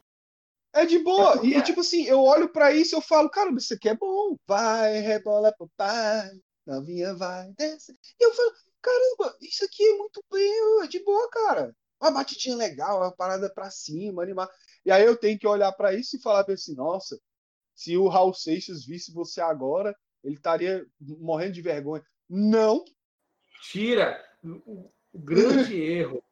É 0.72 0.86
de 0.86 0.98
boa. 0.98 1.40
É 1.40 1.46
E, 1.46 1.62
tipo 1.62 1.80
assim, 1.80 2.04
eu 2.04 2.22
olho 2.22 2.48
pra 2.48 2.72
isso 2.72 2.94
e 2.94 2.96
eu 2.96 3.00
falo, 3.00 3.28
cara, 3.30 3.50
isso 3.56 3.74
aqui 3.74 3.88
é 3.88 3.96
bom. 3.96 4.36
Vai, 4.46 5.00
rebola 5.00 5.52
pro 5.56 5.70
pai, 5.76 6.30
novinha 6.66 7.14
vai, 7.14 7.52
desce. 7.58 7.92
E 8.20 8.24
eu 8.24 8.32
falo, 8.32 8.52
caramba, 8.80 9.36
isso 9.40 9.64
aqui 9.64 9.84
é 9.84 9.96
muito 9.96 10.22
bem, 10.30 10.84
é 10.84 10.86
de 10.86 11.02
boa, 11.02 11.28
cara. 11.30 11.74
uma 12.00 12.10
batidinha 12.10 12.56
legal, 12.56 12.98
uma 12.98 13.12
parada 13.14 13.52
pra 13.52 13.70
cima, 13.70 14.22
animar. 14.22 14.48
E 14.84 14.90
aí 14.92 15.04
eu 15.04 15.16
tenho 15.16 15.38
que 15.38 15.46
olhar 15.46 15.72
para 15.72 15.94
isso 15.94 16.16
e 16.16 16.22
falar 16.22 16.44
assim, 16.48 16.74
nossa, 16.74 17.18
se 17.74 17.96
o 17.96 18.08
Raul 18.08 18.34
Seixas 18.34 18.84
visse 18.84 19.12
você 19.12 19.40
agora, 19.40 19.96
ele 20.22 20.34
estaria 20.34 20.86
morrendo 21.00 21.52
de 21.52 21.62
vergonha. 21.62 22.04
Não. 22.28 22.84
Tira 23.62 24.22
grande 25.18 25.74
erro. 25.80 26.24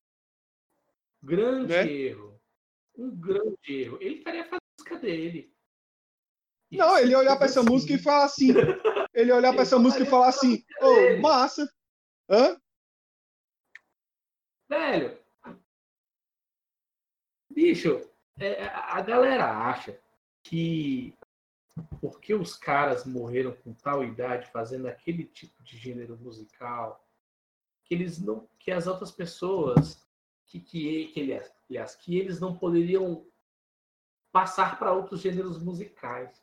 Grande 1.22 1.72
né? 1.72 1.93
erro. 1.93 2.41
Um 2.97 3.14
grande 3.14 3.59
erro. 3.68 3.99
Ele 4.01 4.16
estaria 4.16 4.45
fazendo 4.45 4.62
a 4.62 4.78
música 4.78 4.99
dele. 4.99 5.55
Não, 6.70 6.99
ele 6.99 7.11
ia 7.11 7.18
olhar 7.18 7.37
para 7.37 7.47
essa 7.47 7.61
assim. 7.61 7.68
música 7.68 7.93
e 7.93 7.99
falar 7.99 8.24
assim. 8.24 8.49
Ele 9.14 9.32
olhar 9.32 9.53
para 9.53 9.62
essa 9.62 9.78
música 9.78 10.03
e 10.03 10.07
falar 10.07 10.28
assim: 10.28 10.64
Ô, 10.80 10.87
oh, 10.87 11.20
massa. 11.20 11.72
Hã? 12.28 12.61
Velho. 14.68 15.18
Bicho, 17.51 18.11
é, 18.39 18.66
a 18.66 19.01
galera 19.01 19.47
acha 19.70 19.99
que 20.43 21.16
porque 22.01 22.34
os 22.34 22.57
caras 22.57 23.05
morreram 23.05 23.53
com 23.53 23.72
tal 23.72 24.03
idade 24.03 24.51
fazendo 24.51 24.87
aquele 24.89 25.24
tipo 25.24 25.62
de 25.62 25.76
gênero 25.76 26.16
musical 26.18 27.06
que 27.87 27.95
eles 27.95 28.18
não 28.18 28.49
que 28.59 28.70
as 28.70 28.87
outras 28.87 29.11
pessoas 29.11 30.05
que 30.47 30.61
que, 30.61 31.07
que 31.09 31.41
aliás, 31.70 31.95
que 31.97 32.18
eles 32.18 32.41
não 32.41 32.57
poderiam 32.57 33.24
passar 34.30 34.78
para 34.78 34.93
outros 34.93 35.20
gêneros 35.20 35.62
musicais 35.62 36.43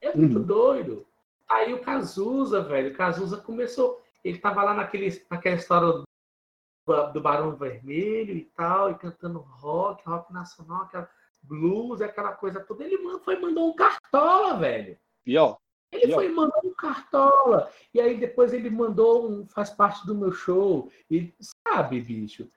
é 0.00 0.14
muito 0.14 0.38
uhum. 0.38 0.44
doido 0.44 1.06
aí 1.48 1.72
o 1.74 1.80
Cazuza 1.80 2.62
velho 2.62 2.92
o 2.92 2.96
Cazuza 2.96 3.38
começou 3.38 4.02
ele 4.22 4.38
tava 4.38 4.62
lá 4.62 4.74
naquele 4.74 5.24
naquela 5.30 5.56
história 5.56 5.88
do, 5.88 7.12
do 7.12 7.20
Barão 7.20 7.56
Vermelho 7.56 8.36
e 8.36 8.44
tal 8.44 8.90
e 8.90 8.98
cantando 8.98 9.38
rock 9.38 10.06
rock 10.06 10.32
nacional 10.32 10.82
aquela 10.82 11.10
blues, 11.46 12.00
aquela 12.00 12.32
coisa 12.32 12.60
toda. 12.60 12.84
Ele 12.84 12.98
foi 13.20 13.38
mandou 13.38 13.70
um 13.70 13.74
cartola, 13.74 14.58
velho. 14.58 14.98
Pior. 15.24 15.58
Ele 15.92 16.12
foi 16.12 16.28
mandou 16.28 16.60
um 16.64 16.74
cartola. 16.74 17.70
E 17.92 18.00
aí 18.00 18.18
depois 18.18 18.52
ele 18.52 18.70
mandou 18.70 19.30
um. 19.30 19.46
faz 19.46 19.70
parte 19.70 20.06
do 20.06 20.14
meu 20.14 20.32
show. 20.32 20.90
E 21.10 21.34
sabe, 21.66 22.00
bicho? 22.00 22.50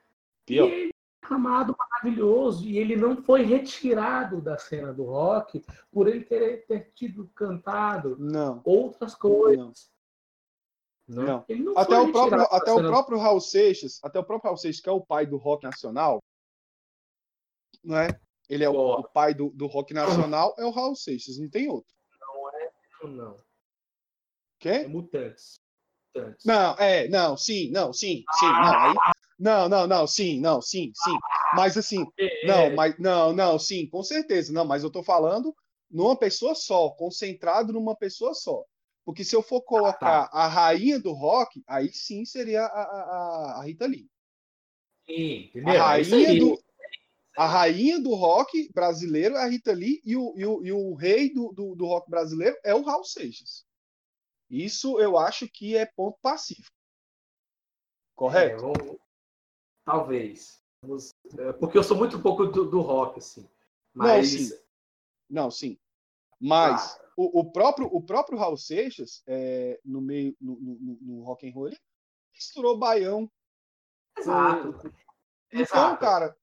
Pior. 0.45 0.67
E 0.67 0.71
ele 0.71 0.91
é 1.23 1.33
amado 1.33 1.75
maravilhoso. 1.77 2.65
E 2.65 2.77
ele 2.77 2.95
não 2.95 3.21
foi 3.23 3.43
retirado 3.43 4.41
da 4.41 4.57
cena 4.57 4.93
do 4.93 5.05
rock 5.05 5.63
por 5.91 6.07
ele 6.07 6.21
ter, 6.21 6.65
ter 6.65 6.91
tido 6.93 7.27
cantado 7.35 8.17
não. 8.19 8.61
outras 8.63 9.15
coisas. 9.15 9.91
Não. 11.07 11.23
não. 11.23 11.45
não 11.47 11.77
até 11.77 11.97
o 11.97 12.11
próprio, 12.11 12.41
até 12.51 12.71
o 12.71 12.81
próprio 12.81 13.17
Raul 13.17 13.41
Seixas, 13.41 13.99
até 14.03 14.19
o 14.19 14.23
próprio 14.23 14.49
Raul 14.49 14.57
Seixas, 14.57 14.81
que 14.81 14.89
é 14.89 14.91
o 14.91 15.01
pai 15.01 15.25
do 15.25 15.37
rock 15.37 15.63
nacional, 15.63 16.21
não 17.83 17.97
é? 17.97 18.19
Ele 18.47 18.63
é 18.63 18.69
o, 18.69 18.73
o 18.73 19.03
pai 19.03 19.33
do, 19.33 19.49
do, 19.51 19.67
rock 19.67 19.93
nacional, 19.93 20.55
é 20.57 20.65
o 20.65 20.71
Raul 20.71 20.95
Seixas, 20.95 21.37
não 21.37 21.49
tem 21.49 21.67
outro. 21.69 21.93
Não 23.03 23.33
é. 23.33 23.37
Quê? 24.59 24.69
É 24.69 24.87
Mutantes. 24.87 25.59
Mutantes. 26.15 26.45
Não, 26.45 26.75
é, 26.77 27.07
não, 27.07 27.37
sim, 27.37 27.71
não, 27.71 27.93
sim, 27.93 28.23
sim, 28.39 28.45
não, 28.45 28.79
aí, 28.79 28.95
não, 29.39 29.69
não, 29.69 29.87
não, 29.87 30.07
sim, 30.07 30.39
não, 30.39 30.61
sim, 30.61 30.91
sim. 30.93 31.17
Mas 31.55 31.77
assim, 31.77 32.05
é. 32.19 32.45
não, 32.45 32.75
mas 32.75 32.97
não, 32.99 33.33
não, 33.33 33.57
sim, 33.57 33.87
com 33.87 34.03
certeza, 34.03 34.51
não, 34.51 34.65
mas 34.65 34.83
eu 34.83 34.91
tô 34.91 35.01
falando 35.01 35.55
numa 35.89 36.17
pessoa 36.17 36.53
só, 36.53 36.89
concentrado 36.91 37.73
numa 37.73 37.95
pessoa 37.95 38.33
só. 38.33 38.63
Porque 39.05 39.23
se 39.23 39.35
eu 39.35 39.41
for 39.41 39.61
colocar 39.61 40.23
ah, 40.23 40.27
tá. 40.27 40.37
a 40.37 40.47
rainha 40.47 40.99
do 40.99 41.13
rock, 41.13 41.63
aí 41.67 41.91
sim 41.91 42.25
seria 42.25 42.63
a, 42.63 42.81
a, 42.81 43.59
a 43.59 43.63
Rita 43.63 43.87
Lee. 43.87 44.07
Sim, 45.07 45.45
entendeu? 45.45 45.69
A 45.69 45.73
é 45.73 45.77
rainha 45.77 46.39
do, 46.39 46.63
a 47.39 47.45
rainha 47.45 47.97
do 48.01 48.13
rock 48.15 48.69
brasileiro 48.73 49.35
é 49.35 49.41
a 49.41 49.47
Rita 49.47 49.71
Lee 49.71 50.01
e 50.03 50.13
o, 50.13 50.33
e 50.35 50.45
o, 50.45 50.65
e 50.65 50.73
o 50.73 50.93
rei 50.93 51.33
do, 51.33 51.53
do, 51.53 51.73
do, 51.73 51.85
rock 51.85 52.09
brasileiro 52.09 52.57
é 52.65 52.75
o 52.75 52.81
Raul 52.81 53.05
Seixas. 53.05 53.65
Isso 54.49 54.99
eu 54.99 55.17
acho 55.17 55.47
que 55.47 55.77
é 55.77 55.85
ponto 55.85 56.19
pacífico. 56.21 56.75
Correto? 58.13 58.73
É, 58.73 58.97
talvez. 59.85 60.61
É, 61.37 61.53
porque 61.53 61.77
eu 61.77 61.83
sou 61.83 61.95
muito 61.95 62.21
pouco 62.21 62.45
do, 62.45 62.69
do 62.69 62.81
rock, 62.81 63.19
assim. 63.19 63.49
Mas... 63.93 64.33
Não, 64.33 64.37
sim. 64.37 64.59
Não, 65.29 65.51
sim. 65.51 65.79
Mas 66.41 66.99
ah. 66.99 67.11
o, 67.15 67.39
o, 67.39 67.51
próprio, 67.53 67.87
o 67.87 68.01
próprio 68.01 68.37
Raul 68.37 68.57
Seixas, 68.57 69.23
é, 69.25 69.79
no 69.85 70.01
meio 70.01 70.35
no, 70.41 70.59
no, 70.59 70.97
no 71.01 71.23
rock 71.23 71.47
and 71.47 71.53
roll, 71.53 71.71
misturou 72.33 72.77
baião. 72.77 73.31
Exato. 74.17 74.93
Então, 75.51 75.61
Exato. 75.61 75.99
cara, 76.01 76.38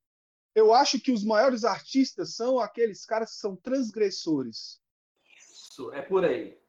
eu 0.57 0.73
acho 0.73 0.99
que 0.99 1.11
os 1.11 1.23
maiores 1.23 1.63
artistas 1.63 2.33
são 2.33 2.59
aqueles 2.59 3.05
caras 3.05 3.29
que 3.29 3.37
são 3.37 3.55
transgressores. 3.55 4.81
Isso, 5.39 5.93
é 5.93 6.01
por 6.01 6.25
aí. 6.25 6.59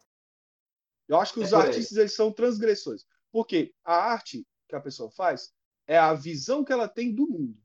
Eu 1.09 1.19
acho 1.19 1.33
que 1.33 1.41
é 1.41 1.45
os 1.45 1.55
artistas 1.55 1.97
eles 1.97 2.15
são 2.15 2.31
transgressores. 2.31 3.07
Porque 3.33 3.75
a 3.83 3.95
arte 3.95 4.47
que 4.69 4.77
a 4.77 4.81
pessoa 4.81 5.11
faz 5.11 5.55
é 5.87 5.97
a 5.97 6.13
visão 6.13 6.63
que 6.63 6.71
ela 6.71 6.87
tem 6.87 7.15
do 7.15 7.27
mundo. 7.27 7.59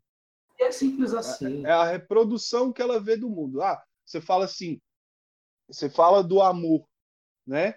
É 0.58 0.72
simples 0.72 1.14
assim. 1.14 1.66
É, 1.66 1.72
é 1.72 1.74
a 1.74 1.84
reprodução 1.84 2.72
que 2.72 2.82
ela 2.82 3.02
vê 3.02 3.18
do 3.18 3.30
mundo. 3.30 3.62
Ah, 3.62 3.84
você 4.06 4.22
fala 4.22 4.46
assim, 4.46 4.82
você 5.68 5.90
fala 5.90 6.24
do 6.24 6.42
amor, 6.42 6.88
né? 7.46 7.76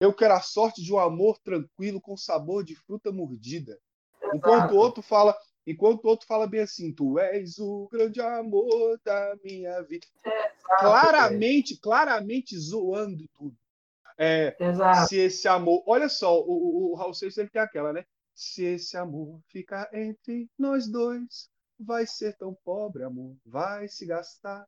Eu 0.00 0.14
quero 0.14 0.32
a 0.32 0.40
sorte 0.40 0.82
de 0.82 0.94
um 0.94 0.98
amor 0.98 1.38
tranquilo 1.40 2.00
com 2.00 2.16
sabor 2.16 2.64
de 2.64 2.74
fruta 2.74 3.12
mordida. 3.12 3.78
Exato. 4.18 4.36
Enquanto 4.38 4.70
o 4.70 4.76
outro 4.76 5.02
fala, 5.02 5.36
Enquanto 5.66 6.04
o 6.04 6.08
outro 6.08 6.26
fala 6.26 6.46
bem 6.46 6.60
assim, 6.60 6.92
tu 6.92 7.18
és 7.18 7.58
o 7.58 7.88
grande 7.90 8.20
amor 8.20 9.00
da 9.04 9.36
minha 9.44 9.80
vida. 9.82 10.06
É, 10.24 10.52
claramente, 10.78 11.76
claramente 11.76 12.58
zoando 12.58 13.24
tudo. 13.38 13.56
É, 14.18 14.56
Exato. 14.58 15.08
Se 15.08 15.16
esse 15.16 15.46
amor. 15.46 15.82
Olha 15.86 16.08
só, 16.08 16.40
o, 16.40 16.50
o, 16.50 16.92
o 16.92 16.94
Raul 16.94 17.14
Seixas 17.14 17.38
ele 17.38 17.48
tem 17.48 17.62
aquela, 17.62 17.92
né? 17.92 18.04
Se 18.34 18.64
esse 18.64 18.96
amor 18.96 19.40
ficar 19.48 19.88
entre 19.92 20.50
nós 20.58 20.88
dois, 20.88 21.48
vai 21.78 22.06
ser 22.06 22.36
tão 22.36 22.56
pobre, 22.64 23.04
amor, 23.04 23.36
vai 23.46 23.86
se 23.86 24.04
gastar. 24.04 24.66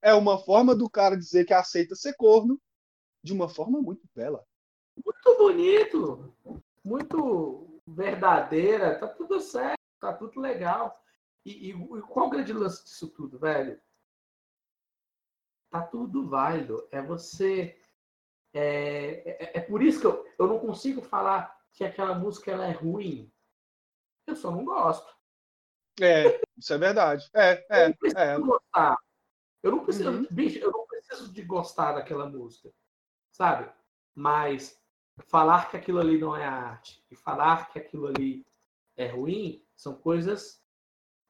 É 0.00 0.14
uma 0.14 0.38
forma 0.38 0.74
do 0.74 0.88
cara 0.88 1.16
dizer 1.16 1.44
que 1.44 1.52
aceita 1.52 1.94
ser 1.94 2.14
corno 2.14 2.60
de 3.22 3.32
uma 3.32 3.48
forma 3.48 3.80
muito 3.82 4.08
bela. 4.14 4.44
Muito 5.04 5.38
bonito, 5.38 6.34
muito 6.82 7.80
verdadeira, 7.86 8.98
tá 8.98 9.06
tudo 9.06 9.38
certo 9.40 9.81
tá 10.02 10.12
tudo 10.12 10.40
legal. 10.40 11.00
E, 11.44 11.70
e, 11.70 12.02
qual 12.02 12.26
o 12.26 12.30
grande 12.30 12.52
lance 12.52 12.84
disso 12.84 13.08
tudo, 13.08 13.38
velho? 13.38 13.80
Tá 15.70 15.80
tudo 15.80 16.28
válido. 16.28 16.86
É 16.90 17.00
você. 17.00 17.78
É, 18.52 19.54
é, 19.54 19.58
é, 19.58 19.60
por 19.60 19.80
isso 19.80 20.00
que 20.00 20.06
eu, 20.06 20.26
eu 20.38 20.46
não 20.46 20.58
consigo 20.58 21.00
falar 21.00 21.56
que 21.72 21.84
aquela 21.84 22.14
música 22.14 22.50
ela 22.50 22.66
é 22.66 22.72
ruim. 22.72 23.32
Eu 24.26 24.36
só 24.36 24.50
não 24.50 24.64
gosto. 24.64 25.16
É, 26.00 26.40
isso 26.58 26.74
é 26.74 26.78
verdade. 26.78 27.30
É, 27.34 27.64
é, 27.70 27.84
eu 27.84 27.88
não 27.88 27.96
preciso 27.96 28.20
é. 28.20 28.38
gostar. 28.38 28.96
Eu 29.62 29.70
não 29.70 29.84
preciso, 29.84 30.10
uhum. 30.10 30.26
bicho, 30.30 30.58
eu 30.58 30.72
não 30.72 30.86
preciso 30.86 31.32
de 31.32 31.42
gostar 31.42 31.92
daquela 31.92 32.26
música, 32.26 32.72
sabe? 33.30 33.72
Mas 34.14 34.82
falar 35.26 35.70
que 35.70 35.76
aquilo 35.76 36.00
ali 36.00 36.18
não 36.18 36.34
é 36.34 36.44
arte 36.44 37.04
e 37.10 37.14
falar 37.14 37.70
que 37.70 37.78
aquilo 37.78 38.08
ali 38.08 38.44
é 38.96 39.06
ruim 39.06 39.64
são 39.82 39.94
coisas 39.94 40.62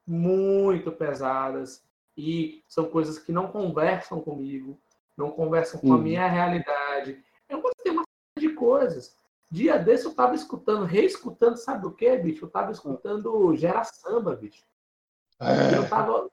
muito 0.05 0.91
pesadas 0.91 1.83
e 2.15 2.63
são 2.67 2.85
coisas 2.85 3.17
que 3.17 3.31
não 3.31 3.47
conversam 3.47 4.21
comigo, 4.21 4.79
não 5.17 5.31
conversam 5.31 5.81
com 5.81 5.93
a 5.93 5.95
uhum. 5.95 6.01
minha 6.01 6.27
realidade. 6.27 7.23
Eu 7.49 7.61
gostei 7.61 7.91
uma 7.91 8.03
série 8.03 8.47
de 8.47 8.53
coisas. 8.53 9.17
Dia 9.49 9.77
desse 9.77 10.05
eu 10.05 10.13
tava 10.13 10.35
escutando, 10.35 10.85
reescutando, 10.85 11.57
sabe 11.57 11.87
o 11.87 11.91
que, 11.91 12.15
bicho? 12.17 12.45
Eu 12.45 12.49
tava 12.49 12.71
escutando 12.71 13.55
Gera 13.55 13.83
Samba, 13.83 14.35
bicho. 14.35 14.63
É. 15.39 15.77
Eu 15.77 15.89
tava. 15.89 16.29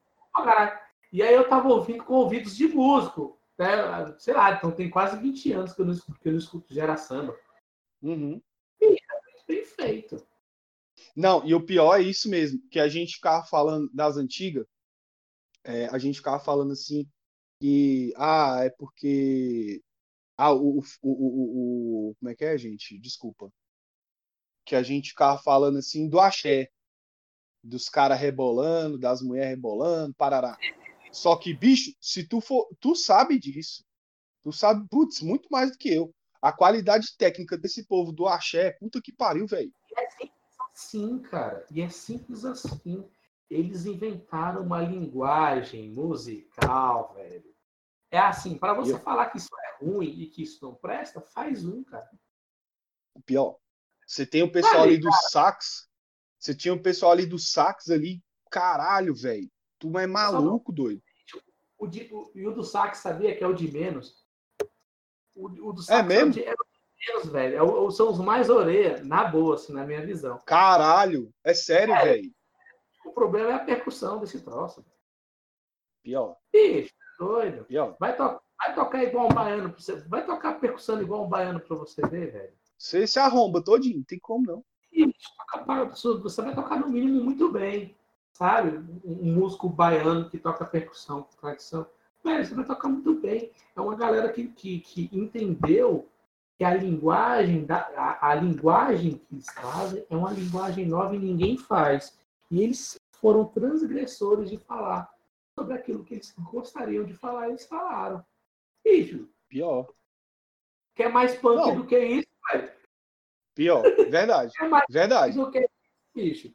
E 1.12 1.22
aí 1.22 1.34
eu 1.34 1.48
tava 1.48 1.68
ouvindo 1.68 2.04
com 2.04 2.14
ouvidos 2.14 2.54
de 2.56 2.68
músico. 2.68 3.38
Né? 3.58 4.14
Sei 4.18 4.32
lá, 4.32 4.52
então 4.52 4.70
tem 4.70 4.88
quase 4.88 5.18
20 5.18 5.52
anos 5.52 5.72
que 5.72 5.80
eu 5.80 5.86
não 5.86 5.92
escuto, 5.92 6.20
que 6.20 6.28
eu 6.28 6.32
não 6.32 6.38
escuto 6.38 6.72
Gera 6.72 6.96
Samba. 6.96 7.36
Uhum. 8.02 8.40
E 8.80 8.94
é 8.94 9.46
bem 9.46 9.64
feito. 9.64 10.26
Não, 11.16 11.46
e 11.46 11.54
o 11.54 11.64
pior 11.64 11.98
é 11.98 12.02
isso 12.02 12.28
mesmo, 12.28 12.60
que 12.70 12.78
a 12.78 12.88
gente 12.88 13.14
ficava 13.14 13.44
falando 13.44 13.90
das 13.92 14.16
antigas, 14.16 14.66
é, 15.64 15.86
a 15.86 15.98
gente 15.98 16.16
ficava 16.16 16.42
falando 16.42 16.72
assim, 16.72 17.06
que, 17.60 18.12
ah, 18.16 18.60
é 18.64 18.70
porque, 18.70 19.82
ah, 20.36 20.52
o, 20.52 20.78
o, 20.78 20.82
o, 21.02 22.10
o, 22.10 22.14
como 22.18 22.30
é 22.30 22.34
que 22.34 22.44
é, 22.44 22.56
gente? 22.56 22.98
Desculpa. 22.98 23.52
Que 24.64 24.74
a 24.74 24.82
gente 24.82 25.10
ficava 25.10 25.38
falando 25.42 25.78
assim 25.78 26.08
do 26.08 26.20
axé, 26.20 26.70
dos 27.62 27.88
caras 27.88 28.18
rebolando, 28.18 28.98
das 28.98 29.20
mulheres 29.20 29.50
rebolando, 29.50 30.14
parará. 30.14 30.56
Só 31.12 31.36
que, 31.36 31.52
bicho, 31.52 31.92
se 32.00 32.26
tu 32.26 32.40
for, 32.40 32.68
tu 32.80 32.94
sabe 32.94 33.38
disso. 33.38 33.84
Tu 34.42 34.52
sabe, 34.52 34.86
putz, 34.88 35.20
muito 35.20 35.48
mais 35.50 35.70
do 35.70 35.78
que 35.78 35.90
eu. 35.90 36.14
A 36.40 36.52
qualidade 36.52 37.14
técnica 37.18 37.58
desse 37.58 37.84
povo 37.84 38.12
do 38.12 38.26
axé, 38.26 38.72
puta 38.80 39.00
que 39.02 39.12
pariu, 39.12 39.46
velho. 39.46 39.72
É 40.80 40.90
Sim, 40.90 41.18
cara. 41.18 41.66
E 41.70 41.82
é 41.82 41.88
simples 41.88 42.44
assim. 42.44 43.08
eles 43.50 43.84
inventaram 43.84 44.62
uma 44.62 44.80
linguagem 44.80 45.90
musical, 45.90 47.12
velho. 47.14 47.52
É 48.10 48.18
assim, 48.18 48.56
para 48.56 48.72
você 48.74 48.92
Eu- 48.92 49.00
falar 49.00 49.26
que 49.30 49.38
isso 49.38 49.48
é 49.52 49.84
ruim 49.84 50.08
e 50.20 50.26
que 50.28 50.42
isso 50.42 50.64
não 50.64 50.74
presta, 50.74 51.20
faz 51.20 51.64
um, 51.64 51.82
cara. 51.84 52.08
O 53.14 53.20
pior. 53.20 53.56
Você 54.06 54.24
tem 54.24 54.42
o 54.42 54.50
pessoal 54.50 54.80
Vale, 54.80 54.92
ali 54.94 55.00
do 55.00 55.12
sax. 55.30 55.88
Você 56.38 56.54
tinha 56.54 56.72
o 56.74 56.80
pessoal 56.82 57.12
ali 57.12 57.26
do 57.26 57.38
sax 57.38 57.90
ali. 57.90 58.22
Caralho, 58.50 59.14
velho. 59.14 59.50
Tu 59.78 59.98
é 59.98 60.06
maluco, 60.06 60.72
doido. 60.72 61.02
O, 61.78 61.86
de, 61.86 62.08
o, 62.12 62.30
e 62.34 62.46
o 62.46 62.52
do 62.54 62.62
sax, 62.64 62.98
sabia 62.98 63.36
que 63.36 63.42
é 63.42 63.46
o 63.46 63.54
de 63.54 63.70
menos? 63.70 64.24
O, 65.34 65.46
o 65.46 65.72
do 65.72 65.80
É 65.82 65.84
sax 65.84 66.08
mesmo? 66.08 66.30
o 66.30 66.34
de, 66.34 66.44
é 66.44 66.52
o 66.52 66.56
de 66.64 66.69
menos, 67.06 67.28
velho. 67.28 67.56
É 67.56 67.62
o- 67.62 67.90
são 67.90 68.10
os 68.10 68.18
mais 68.18 68.48
orelha, 68.50 69.02
na 69.04 69.24
boa, 69.24 69.54
assim, 69.54 69.72
na 69.72 69.84
minha 69.84 70.04
visão. 70.04 70.38
Caralho. 70.44 71.32
É 71.44 71.54
sério, 71.54 71.94
É. 71.94 72.04
velho. 72.04 72.32
O 73.04 73.12
problema 73.12 73.50
é 73.50 73.54
a 73.54 73.58
percussão 73.64 74.20
desse 74.20 74.40
troço. 74.40 74.84
Pior, 76.02 76.36
Bicho, 76.52 76.92
doido. 77.18 77.64
pior. 77.64 77.96
Vai, 77.98 78.16
to 78.16 78.40
vai 78.58 78.74
tocar 78.74 79.02
igual 79.04 79.26
um 79.26 79.34
baiano 79.34 79.70
pra 79.70 79.78
você. 79.80 79.96
Vai 80.08 80.24
tocar 80.24 80.58
percussão 80.60 81.00
igual 81.02 81.24
um 81.24 81.28
baiano 81.28 81.60
pra 81.60 81.76
você 81.76 82.00
ver, 82.06 82.32
velho. 82.32 82.52
Você 82.78 83.06
se 83.06 83.18
arromba 83.18 83.62
todinho. 83.62 83.98
Não 83.98 84.04
tem 84.04 84.18
como, 84.18 84.46
não. 84.46 84.64
Para- 85.66 85.84
Você 85.84 86.42
vai 86.42 86.54
tocar 86.54 86.78
no 86.80 86.88
mínimo 86.88 87.22
muito 87.22 87.50
bem. 87.50 87.96
Sabe? 88.32 88.78
Um 89.04 89.34
músico 89.34 89.68
baiano 89.68 90.30
que 90.30 90.38
toca 90.38 90.64
percussão 90.64 91.26
tradição. 91.40 91.86
Velho, 92.24 92.44
você 92.46 92.54
vai 92.54 92.64
tocar 92.64 92.88
muito 92.88 93.14
bem. 93.20 93.50
É 93.76 93.80
uma 93.80 93.94
galera 93.94 94.32
que, 94.32 94.48
que, 94.48 94.80
que 94.80 95.10
entendeu 95.12 96.08
que 96.60 96.64
a 96.64 96.74
linguagem, 96.74 97.64
da, 97.64 97.78
a, 97.96 98.32
a 98.32 98.34
linguagem 98.34 99.12
que 99.12 99.34
eles 99.34 99.46
fazem 99.50 100.04
é 100.10 100.14
uma 100.14 100.30
linguagem 100.30 100.86
nova 100.86 101.16
e 101.16 101.18
ninguém 101.18 101.56
faz. 101.56 102.14
E 102.50 102.60
eles 102.60 103.00
foram 103.12 103.46
transgressores 103.46 104.50
de 104.50 104.58
falar 104.58 105.10
sobre 105.58 105.72
aquilo 105.72 106.04
que 106.04 106.12
eles 106.12 106.34
gostariam 106.38 107.06
de 107.06 107.14
falar, 107.14 107.48
eles 107.48 107.64
falaram. 107.64 108.22
Bicho, 108.84 109.26
Pior. 109.48 109.88
quer 110.94 111.10
mais 111.10 111.34
punk 111.34 111.56
Não. 111.56 111.76
do 111.76 111.86
que 111.86 111.98
isso, 111.98 112.28
velho? 112.52 112.72
Pior. 113.54 113.82
Verdade. 114.10 114.52
Quer 114.60 114.68
mais 114.68 114.84
Verdade. 114.90 115.34
do 115.34 115.50
que 115.50 115.60
isso, 115.60 115.70
bicho? 116.14 116.54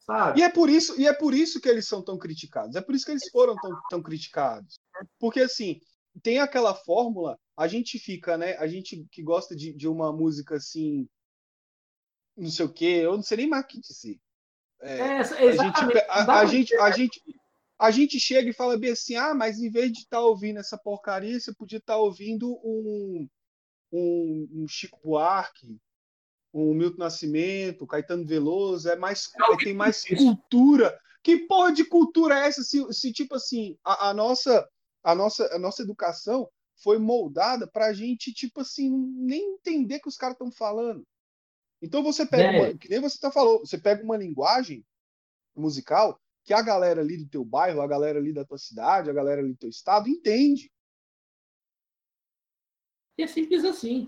Sabe? 0.00 0.40
E 0.40 0.42
é 0.42 0.50
por 0.50 0.68
isso, 0.68 1.00
e 1.00 1.06
é 1.06 1.14
por 1.14 1.32
isso 1.32 1.62
que 1.62 1.68
eles 1.70 1.88
são 1.88 2.04
tão 2.04 2.18
criticados. 2.18 2.76
É 2.76 2.82
por 2.82 2.94
isso 2.94 3.06
que 3.06 3.12
eles 3.12 3.30
foram 3.30 3.56
tão, 3.56 3.80
tão 3.88 4.02
criticados. 4.02 4.78
Porque 5.18 5.40
assim, 5.40 5.80
tem 6.22 6.38
aquela 6.38 6.74
fórmula, 6.74 7.38
a 7.56 7.66
gente 7.66 7.98
fica, 7.98 8.36
né? 8.36 8.56
A 8.56 8.66
gente 8.66 9.06
que 9.10 9.22
gosta 9.22 9.54
de, 9.54 9.72
de 9.72 9.88
uma 9.88 10.12
música 10.12 10.56
assim, 10.56 11.08
não 12.36 12.50
sei 12.50 12.64
o 12.66 12.72
quê, 12.72 13.00
eu 13.02 13.16
não 13.16 13.22
sei 13.22 13.38
nem 13.38 13.48
mais 13.48 13.64
o 13.64 13.68
que 13.68 13.80
dizer. 13.80 14.18
É, 14.80 14.98
É, 14.98 15.20
a 15.20 15.52
gente, 15.52 15.98
a, 16.08 16.40
a 16.40 16.46
gente, 16.46 16.76
a 16.76 16.90
gente, 16.90 17.22
a 17.78 17.90
gente 17.90 18.20
chega 18.20 18.48
e 18.48 18.54
fala 18.54 18.78
bem 18.78 18.90
assim, 18.92 19.14
ah, 19.16 19.34
mas 19.34 19.58
em 19.58 19.70
vez 19.70 19.92
de 19.92 20.00
estar 20.00 20.20
ouvindo 20.20 20.58
essa 20.58 20.78
porcaria, 20.78 21.38
você 21.38 21.54
podia 21.54 21.78
estar 21.78 21.96
ouvindo 21.96 22.58
um, 22.64 23.28
um, 23.92 24.48
um 24.52 24.68
Chico 24.68 24.98
Buarque, 25.04 25.78
um 26.52 26.74
Milton 26.74 26.98
Nascimento, 26.98 27.86
Caetano 27.86 28.26
Veloso, 28.26 28.88
é 28.88 28.96
mais, 28.96 29.30
Eu 29.48 29.56
tem 29.58 29.74
mais 29.74 30.04
cultura. 30.04 30.98
Que 31.22 31.46
porra 31.46 31.72
de 31.72 31.84
cultura 31.84 32.38
é 32.38 32.48
essa? 32.48 32.62
Se, 32.62 32.92
se 32.92 33.12
tipo 33.12 33.34
assim, 33.34 33.76
a, 33.84 34.08
a 34.08 34.14
nossa, 34.14 34.66
a 35.02 35.14
nossa, 35.14 35.54
a 35.54 35.58
nossa 35.58 35.82
educação 35.82 36.50
foi 36.82 36.98
moldada 36.98 37.66
pra 37.66 37.92
gente, 37.92 38.32
tipo 38.32 38.60
assim, 38.60 38.90
nem 38.90 39.54
entender 39.54 40.00
que 40.00 40.08
os 40.08 40.16
caras 40.16 40.34
estão 40.34 40.50
falando. 40.50 41.06
Então 41.82 42.02
você 42.02 42.26
pega, 42.26 42.52
Velho. 42.52 42.64
uma, 42.70 42.78
que 42.78 42.88
nem 42.88 43.00
você 43.00 43.18
tá 43.18 43.30
falou, 43.30 43.60
você 43.60 43.78
pega 43.78 44.02
uma 44.02 44.16
linguagem 44.16 44.84
musical 45.54 46.20
que 46.44 46.52
a 46.52 46.62
galera 46.62 47.00
ali 47.00 47.16
do 47.16 47.28
teu 47.28 47.44
bairro, 47.44 47.80
a 47.80 47.86
galera 47.86 48.18
ali 48.18 48.32
da 48.32 48.44
tua 48.44 48.58
cidade, 48.58 49.10
a 49.10 49.12
galera 49.12 49.40
ali 49.40 49.52
do 49.52 49.58
teu 49.58 49.68
estado 49.68 50.08
entende. 50.08 50.70
E 53.18 53.22
é 53.22 53.26
simples 53.26 53.64
assim. 53.64 54.06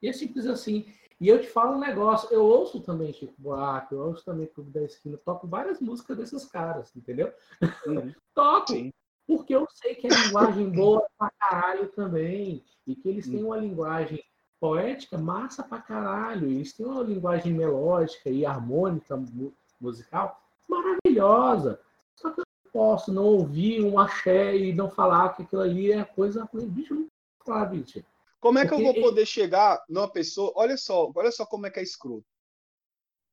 E 0.00 0.08
é 0.08 0.12
simples 0.12 0.46
assim. 0.46 0.92
E 1.20 1.28
eu 1.28 1.40
te 1.40 1.48
falo 1.48 1.76
um 1.76 1.80
negócio, 1.80 2.28
eu 2.32 2.44
ouço 2.44 2.80
também 2.80 3.12
Chico 3.12 3.34
Buarque, 3.38 3.94
eu 3.94 4.00
ouço 4.00 4.24
também 4.24 4.48
Clube 4.48 4.72
da 4.72 4.82
Esquina, 4.82 5.16
toco 5.18 5.46
várias 5.46 5.80
músicas 5.80 6.16
desses 6.16 6.44
caras, 6.46 6.94
entendeu? 6.96 7.32
Toco, 8.34 8.72
Sim. 8.72 8.92
Porque 9.26 9.54
eu 9.54 9.66
sei 9.70 9.94
que 9.94 10.06
é 10.06 10.10
linguagem 10.10 10.70
boa 10.70 11.06
pra 11.18 11.30
caralho 11.38 11.88
também. 11.88 12.64
E 12.86 12.96
que 12.96 13.08
eles 13.08 13.28
têm 13.28 13.42
uma 13.44 13.56
linguagem 13.56 14.22
poética 14.60 15.16
massa 15.18 15.62
pra 15.62 15.80
caralho. 15.80 16.48
Eles 16.50 16.72
têm 16.72 16.84
uma 16.86 17.02
linguagem 17.02 17.52
melódica 17.54 18.28
e 18.30 18.44
harmônica 18.44 19.16
mu- 19.16 19.54
musical 19.80 20.40
maravilhosa. 20.68 21.80
Só 22.16 22.30
que 22.30 22.40
eu 22.40 22.44
não 22.64 22.72
posso 22.72 23.12
não 23.12 23.24
ouvir 23.24 23.82
um 23.84 23.98
axé 23.98 24.56
e 24.56 24.72
não 24.72 24.90
falar 24.90 25.34
que 25.36 25.42
aquilo 25.42 25.62
ali 25.62 25.92
é 25.92 26.04
coisa 26.04 26.44
ruim. 26.44 26.68
Bicho, 26.68 26.94
não 26.94 27.06
falar, 27.44 27.66
bicho. 27.66 28.02
Como 28.40 28.58
é 28.58 28.66
que 28.66 28.74
eu 28.74 28.78
vou 28.78 28.86
Porque- 28.92 29.00
poder 29.00 29.26
chegar 29.26 29.80
numa 29.88 30.10
pessoa? 30.10 30.52
Olha 30.56 30.76
só, 30.76 31.10
olha 31.14 31.30
só 31.30 31.46
como 31.46 31.66
é 31.66 31.70
que 31.70 31.78
é 31.78 31.82
escroto. 31.82 32.24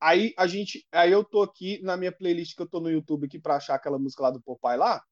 Aí 0.01 0.33
a 0.37 0.47
gente, 0.47 0.85
aí 0.91 1.11
eu 1.11 1.23
tô 1.23 1.41
aqui 1.41 1.81
na 1.83 1.97
minha 1.97 2.11
playlist 2.11 2.55
que 2.55 2.61
eu 2.61 2.69
tô 2.69 2.79
no 2.79 2.89
YouTube 2.91 3.25
aqui 3.25 3.37
para 3.39 3.55
achar 3.57 3.75
aquela 3.75 3.99
música 3.99 4.23
lá 4.23 4.31
do 4.31 4.39
Popeye 4.41 4.77
lá. 4.77 5.03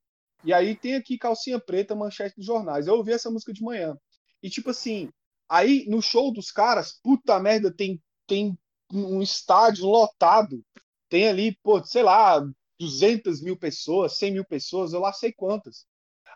E 0.44 0.54
aí 0.54 0.76
tem 0.76 0.96
aqui 0.96 1.18
calcinha 1.18 1.60
preta, 1.60 1.96
manchete 1.96 2.36
dos 2.38 2.46
jornais. 2.46 2.88
Eu 2.88 2.96
ouvi 2.96 3.12
essa 3.12 3.30
música 3.30 3.52
de 3.54 3.62
manhã. 3.64 3.98
E 4.42 4.50
tipo 4.50 4.70
assim, 4.70 5.10
aí 5.50 5.86
no 5.88 6.02
show 6.02 6.32
dos 6.32 6.52
caras, 6.52 7.00
puta 7.04 7.40
merda, 7.40 7.72
tem 7.74 8.02
tem 8.28 8.58
um 8.92 9.22
estádio 9.22 9.86
lotado. 9.86 10.64
Tem 11.10 11.28
ali, 11.28 11.58
pô, 11.64 11.82
sei 11.84 12.04
lá, 12.04 12.42
200 12.80 13.42
mil 13.42 13.58
pessoas, 13.58 14.18
100 14.18 14.32
mil 14.34 14.46
pessoas, 14.46 14.94
eu 14.94 15.00
lá 15.00 15.14
sei 15.14 15.32
quantas. 15.32 15.86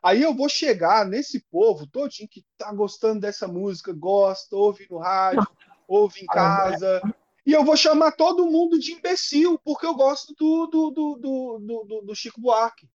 Aí 0.04 0.22
eu 0.24 0.34
vou 0.34 0.50
chegar 0.50 1.06
nesse 1.06 1.42
povo 1.52 1.86
todinho 1.86 2.28
que 2.30 2.44
tá 2.58 2.74
gostando 2.74 3.20
dessa 3.20 3.48
música, 3.48 3.94
gosta, 3.94 4.56
ouve 4.56 4.88
no 4.90 4.98
rádio, 4.98 5.48
ouve 5.88 6.22
em 6.22 6.26
casa, 6.26 7.02
e 7.46 7.52
eu 7.54 7.64
vou 7.64 7.76
chamar 7.78 8.14
todo 8.14 8.50
mundo 8.50 8.80
de 8.80 8.94
imbecil, 8.94 9.60
porque 9.60 9.86
eu 9.86 9.94
gosto 9.94 10.34
do, 10.36 10.68
do, 10.68 10.92
do, 10.92 11.16
do, 11.16 11.60
do, 11.60 11.84
do- 11.84 12.02
do 12.02 12.16
Chico 12.16 12.40
Buarque. 12.42 12.88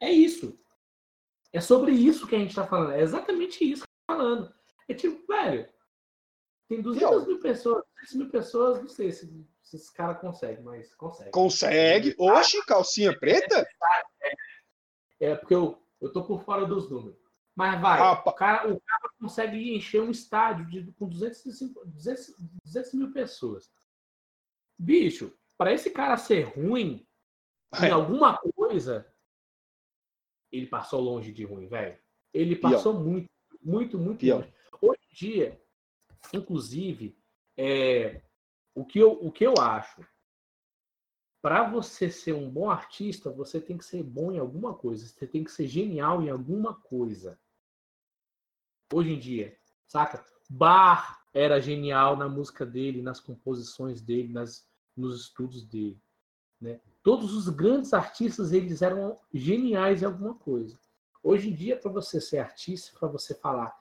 É 0.00 0.10
isso. 0.10 0.58
É 1.52 1.60
sobre 1.60 1.92
isso 1.92 2.26
que 2.26 2.34
a 2.34 2.38
gente 2.38 2.54
tá 2.54 2.66
falando. 2.66 2.92
É 2.92 3.00
exatamente 3.02 3.64
isso 3.70 3.82
que 3.84 3.90
a 3.90 3.94
gente 3.94 4.06
tá 4.06 4.14
falando. 4.16 4.54
É 4.88 4.94
tipo, 4.94 5.26
velho, 5.26 5.68
tem 6.68 6.80
200 6.80 7.26
mil 7.26 7.40
pessoas, 7.40 7.84
300 7.96 8.14
mil 8.16 8.30
pessoas, 8.30 8.80
não 8.80 8.88
sei 8.88 9.12
se, 9.12 9.46
se 9.62 9.76
esse 9.76 9.92
cara 9.92 10.14
consegue, 10.14 10.62
mas 10.62 10.94
consegue. 10.94 11.30
Consegue? 11.30 12.14
Oxe, 12.18 12.64
calcinha 12.64 13.16
preta? 13.18 13.66
É 15.20 15.34
porque 15.34 15.54
eu, 15.54 15.82
eu 16.00 16.12
tô 16.12 16.24
por 16.24 16.42
fora 16.42 16.64
dos 16.66 16.88
números. 16.90 17.18
Mas 17.54 17.80
vai, 17.80 17.98
Rapa- 17.98 18.30
o, 18.30 18.34
cara, 18.34 18.72
o 18.72 18.80
cara 18.80 19.12
consegue 19.20 19.74
encher 19.76 20.00
um 20.00 20.10
estádio 20.10 20.66
de, 20.66 20.92
com 20.92 21.08
205, 21.08 21.84
200, 21.84 22.34
200 22.64 22.94
mil 22.94 23.12
pessoas. 23.12 23.70
Bicho, 24.78 25.36
para 25.58 25.72
esse 25.72 25.90
cara 25.90 26.16
ser 26.16 26.42
ruim 26.56 27.06
em 27.82 27.86
É. 27.86 27.90
alguma 27.90 28.38
coisa, 28.38 29.06
ele 30.50 30.66
passou 30.66 31.00
longe 31.00 31.32
de 31.32 31.44
ruim, 31.44 31.66
velho. 31.66 31.98
Ele 32.32 32.56
passou 32.56 32.94
muito, 32.94 33.28
muito, 33.62 33.98
muito 33.98 34.20
Pior. 34.20 34.38
longe. 34.38 34.54
Hoje 34.80 35.00
em 35.10 35.14
dia, 35.14 35.62
inclusive, 36.32 37.18
é, 37.56 38.22
o, 38.74 38.84
que 38.84 38.98
eu, 38.98 39.12
o 39.12 39.30
que 39.30 39.44
eu 39.44 39.54
acho, 39.58 40.06
para 41.42 41.68
você 41.68 42.10
ser 42.10 42.34
um 42.34 42.50
bom 42.50 42.70
artista, 42.70 43.30
você 43.30 43.60
tem 43.60 43.78
que 43.78 43.84
ser 43.84 44.02
bom 44.02 44.30
em 44.30 44.38
alguma 44.38 44.74
coisa. 44.74 45.06
Você 45.06 45.26
tem 45.26 45.42
que 45.42 45.50
ser 45.50 45.66
genial 45.66 46.22
em 46.22 46.28
alguma 46.28 46.74
coisa. 46.74 47.40
Hoje 48.92 49.12
em 49.12 49.18
dia, 49.18 49.56
saca? 49.86 50.24
Bar 50.48 51.24
era 51.32 51.60
genial 51.60 52.16
na 52.16 52.28
música 52.28 52.66
dele, 52.66 53.02
nas 53.02 53.20
composições 53.20 54.00
dele, 54.00 54.32
nas, 54.32 54.68
nos 54.96 55.22
estudos 55.22 55.64
dele. 55.64 56.00
Né? 56.60 56.80
Todos 57.02 57.32
os 57.34 57.48
grandes 57.48 57.92
artistas 57.94 58.52
eles 58.52 58.82
eram 58.82 59.18
geniais 59.32 60.02
em 60.02 60.06
alguma 60.06 60.34
coisa. 60.34 60.78
Hoje 61.22 61.50
em 61.50 61.54
dia, 61.54 61.76
para 61.76 61.90
você 61.90 62.20
ser 62.20 62.38
artista, 62.38 62.96
para 62.98 63.08
você 63.08 63.34
falar, 63.34 63.78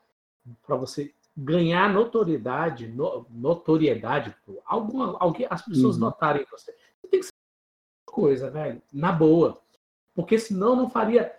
para 0.66 0.76
você 0.76 1.14
ganhar 1.36 1.92
notoriedade, 1.94 2.88
no- 2.88 3.26
notoriedade, 3.30 4.36
alguma, 4.66 5.18
alguém, 5.20 5.48
as 5.50 5.62
pessoas 5.66 5.96
Uhum. 5.96 6.02
notarem 6.02 6.46
você, 6.50 6.72
você 7.02 7.08
tem 7.08 7.20
que 7.20 7.26
ser 7.26 7.32
coisa, 8.06 8.50
velho, 8.50 8.82
na 8.92 9.12
boa, 9.12 9.62
porque 10.14 10.38
senão 10.38 10.76
não 10.76 10.90
faria, 10.90 11.34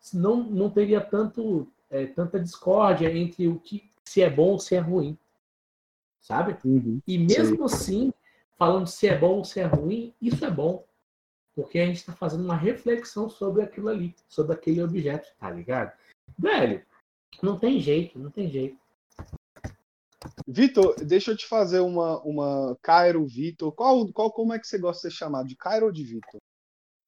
senão 0.00 0.36
não 0.44 0.70
teria 0.70 1.00
tanto, 1.00 1.68
é, 1.90 2.06
tanta 2.06 2.40
discórdia 2.40 3.12
entre 3.14 3.48
o 3.48 3.58
que 3.58 3.90
se 4.04 4.22
é 4.22 4.30
bom 4.30 4.50
ou 4.52 4.58
se 4.58 4.74
é 4.74 4.78
ruim, 4.78 5.18
sabe? 6.20 6.56
E 7.06 7.18
mesmo 7.18 7.64
assim, 7.64 8.12
falando 8.56 8.86
se 8.86 9.06
é 9.08 9.18
bom 9.18 9.38
ou 9.38 9.44
se 9.44 9.60
é 9.60 9.64
ruim, 9.64 10.14
isso 10.20 10.44
é 10.44 10.50
bom. 10.50 10.84
Porque 11.54 11.78
a 11.78 11.86
gente 11.86 11.96
está 11.96 12.12
fazendo 12.12 12.44
uma 12.44 12.56
reflexão 12.56 13.28
sobre 13.30 13.62
aquilo 13.62 13.88
ali, 13.88 14.14
sobre 14.28 14.54
aquele 14.54 14.82
objeto, 14.82 15.28
tá 15.38 15.50
ligado? 15.50 15.92
Velho, 16.38 16.84
não 17.42 17.58
tem 17.58 17.80
jeito, 17.80 18.18
não 18.18 18.30
tem 18.30 18.50
jeito. 18.50 18.78
Vitor, 20.46 20.96
deixa 21.04 21.30
eu 21.30 21.36
te 21.36 21.46
fazer 21.46 21.80
uma, 21.80 22.20
uma 22.22 22.76
Cairo, 22.82 23.24
Vitor. 23.26 23.72
Qual, 23.72 24.10
qual, 24.12 24.32
como 24.32 24.52
é 24.52 24.58
que 24.58 24.66
você 24.66 24.78
gosta 24.78 25.08
de 25.08 25.14
ser 25.14 25.18
chamado? 25.18 25.46
De 25.46 25.56
Cairo 25.56 25.86
ou 25.86 25.92
de 25.92 26.02
Vitor? 26.02 26.40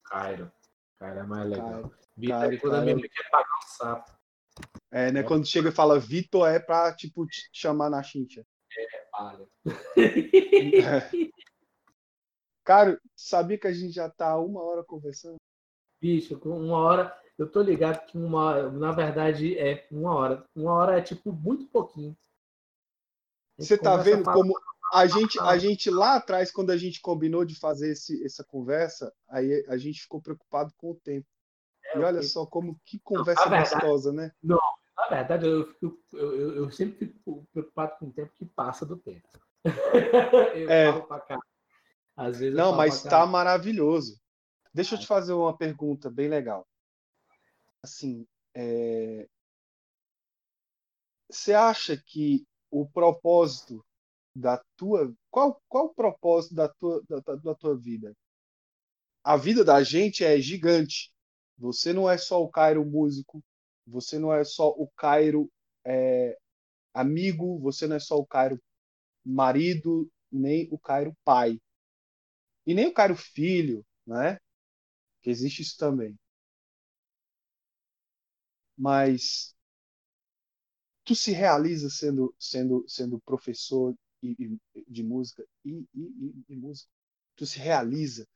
Cairo. 0.05 0.51
Cairo 0.97 1.19
é 1.19 1.23
mais 1.23 1.49
legal. 1.49 1.91
Vitor 2.15 2.53
é 2.53 2.57
quando 2.57 2.75
a 2.75 2.81
minha 2.81 2.95
mãe 2.95 3.09
quer 3.09 3.29
pagar 3.29 3.57
um 3.57 3.67
sapo. 3.67 4.17
É, 4.91 5.11
né? 5.11 5.23
Quando 5.23 5.45
chega 5.45 5.69
e 5.69 5.73
fala 5.73 5.99
Vitor, 5.99 6.47
é 6.47 6.59
pra, 6.59 6.93
tipo, 6.93 7.25
te 7.27 7.49
chamar 7.51 7.89
na 7.89 8.01
chincha. 8.01 8.45
Paga. 9.11 9.45
Cara, 12.67 12.99
sabia 13.15 13.57
que 13.57 13.65
a 13.65 13.71
gente 13.71 13.93
já 13.93 14.09
tá 14.09 14.37
uma 14.37 14.61
hora 14.61 14.83
conversando? 14.83 15.37
Bicho, 16.01 16.37
uma 16.43 16.77
hora. 16.77 17.17
Eu 17.37 17.49
tô 17.49 17.61
ligado 17.61 18.05
que 18.05 18.17
uma 18.17 18.43
hora, 18.43 18.69
na 18.69 18.91
verdade, 18.91 19.57
é 19.57 19.87
uma 19.89 20.13
hora. 20.13 20.43
Uma 20.53 20.73
hora 20.73 20.97
é 20.97 21.01
tipo 21.01 21.31
muito 21.31 21.65
pouquinho. 21.67 22.13
Você 23.57 23.77
tá 23.77 23.95
vendo 23.95 24.25
como 24.25 24.53
a 24.93 25.05
gente, 25.07 25.39
a 25.39 25.57
gente 25.57 25.89
lá 25.89 26.17
atrás, 26.17 26.51
quando 26.51 26.71
a 26.71 26.77
gente 26.77 26.99
combinou 26.99 27.45
de 27.45 27.57
fazer 27.57 27.93
esse, 27.93 28.21
essa 28.25 28.43
conversa, 28.43 29.13
aí 29.29 29.63
a 29.69 29.77
gente 29.77 30.01
ficou 30.01 30.21
preocupado 30.21 30.73
com 30.75 30.91
o 30.91 30.95
tempo. 30.95 31.25
é, 31.85 31.97
E 31.99 32.03
olha 32.03 32.21
só 32.21 32.45
como 32.45 32.77
que 32.83 32.99
conversa 32.99 33.45
na 33.45 33.61
verdade- 33.61 33.75
gostosa, 33.75 34.11
né? 34.11 34.33
Na 34.43 34.59
verdade, 35.09 35.47
eu, 35.47 35.67
fico- 35.67 35.97
eu, 36.11 36.35
eu- 36.35 36.55
eu 36.65 36.71
sempre 36.71 37.07
fico 37.07 37.47
preocupado 37.53 37.95
com 37.97 38.07
o 38.07 38.11
tempo 38.11 38.33
que 38.35 38.43
passa 38.45 38.85
do 38.85 38.97
tempo. 38.97 39.25
eu 40.53 40.69
É. 40.69 40.91
falo 40.91 41.03
pra 41.03 41.19
cá. 41.21 41.39
Às 42.17 42.39
vezes 42.39 42.53
Não, 42.55 42.73
mas 42.73 43.05
tá 43.07 43.25
cá. 43.25 43.25
maravilhoso. 43.25 44.19
Deixa 44.73 44.95
eu 44.95 44.99
te 44.99 45.07
fazer 45.07 45.33
uma 45.33 45.57
pergunta 45.57 46.09
bem 46.09 46.29
legal. 46.29 46.67
Assim, 47.83 48.27
é, 48.55 49.27
você 51.29 51.53
acha 51.53 51.95
que 52.05 52.45
o 52.69 52.85
propósito 52.87 53.83
da 54.35 54.63
tua, 54.77 55.13
qual, 55.31 55.61
qual 55.69 55.87
o 55.87 55.93
propósito 55.95 56.55
da 56.55 56.69
tua, 56.69 57.03
da- 57.09 57.35
da 57.35 57.55
tua 57.55 57.77
vida? 57.77 58.15
A 59.23 59.35
vida 59.37 59.63
da 59.63 59.83
gente 59.83 60.23
é 60.23 60.39
gigante. 60.39 61.11
Você 61.57 61.93
não 61.93 62.09
é 62.09 62.17
só 62.17 62.41
o 62.43 62.49
Cairo 62.49 62.85
músico, 62.85 63.43
você 63.85 64.17
não 64.19 64.33
é 64.33 64.43
só 64.43 64.69
o 64.69 64.87
Cairo 64.95 65.49
é, 65.85 66.37
amigo, 66.93 67.59
você 67.59 67.87
não 67.87 67.97
é 67.97 67.99
só 67.99 68.17
o 68.17 68.25
Cairo 68.27 68.59
marido, 69.25 70.09
nem 70.31 70.67
o 70.71 70.79
Cairo 70.79 71.15
pai. 71.25 71.59
E 72.67 72.73
nem 72.75 72.87
o 72.87 72.93
Cairo 72.93 73.15
filho, 73.15 73.83
né? 74.05 74.37
Que 75.21 75.29
existe 75.31 75.61
isso 75.63 75.77
também. 75.77 76.17
Mas 78.77 79.55
tu 81.05 81.15
se 81.15 81.31
realiza 81.31 81.89
sendo 81.89 82.33
sendo 82.39 82.85
sendo 82.87 83.19
professor 83.21 83.95
e- 84.21 84.35
e- 84.75 84.85
de 84.87 85.03
música 85.03 85.45
e, 85.65 85.85
e, 86.49 86.55
música. 86.55 86.89
Tu 87.35 87.45
se 87.45 87.59
realiza. 87.59 88.27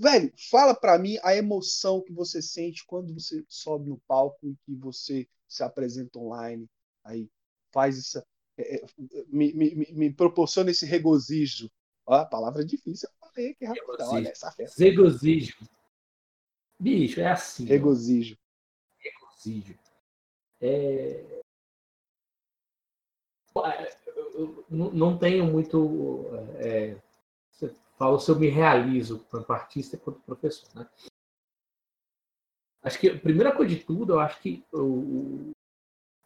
Velho, 0.00 0.32
fala 0.50 0.74
pra 0.74 0.98
mim 0.98 1.18
a 1.22 1.34
emoção 1.36 2.02
que 2.02 2.12
você 2.12 2.42
sente 2.42 2.84
quando 2.86 3.14
você 3.14 3.44
sobe 3.48 3.88
no 3.88 4.00
palco 4.08 4.38
e 4.48 4.56
que 4.66 4.74
você 4.76 5.28
se 5.48 5.62
apresenta 5.62 6.18
online, 6.18 6.68
aí 7.04 7.30
faz 7.72 7.98
isso, 7.98 8.18
é, 8.58 8.76
é, 8.76 8.86
me, 9.28 9.52
me, 9.54 9.74
me- 9.92 10.14
proporciona 10.14 10.70
esse 10.70 10.86
regozijo. 10.86 11.70
Ó, 12.06 12.14
a 12.14 12.26
palavra 12.26 12.62
é 12.62 12.64
difícil, 12.64 13.08
falei 13.34 13.50
aqui 13.52 13.64
rapidão. 13.64 14.10
Olha 14.12 14.28
essa 14.28 14.50
festa. 14.52 14.82
Regozijo. 14.82 15.56
Bicho, 16.78 17.20
é 17.20 17.26
assim. 17.30 17.64
Regozijo. 17.64 18.36
Regozijo. 18.98 19.78
É... 20.60 21.40
É, 23.64 23.98
eu- 24.06 24.64
não- 24.70 25.18
tenho 25.18 25.44
muito. 25.44 26.26
É... 26.58 26.96
Você 27.50 27.74
fala 27.98 28.18
se 28.18 28.30
eu 28.30 28.38
me 28.38 28.48
realizo 28.48 29.18
tanto 29.30 29.52
artista 29.52 29.98
quanto 29.98 30.20
professor, 30.20 30.68
né? 30.74 30.88
Acho 32.82 32.98
que 32.98 33.10
a 33.10 33.18
primeira 33.18 33.54
coisa 33.54 33.74
de 33.74 33.84
tudo, 33.84 34.14
eu 34.14 34.20
acho 34.20 34.40
que 34.40 34.64
o- 34.72 35.50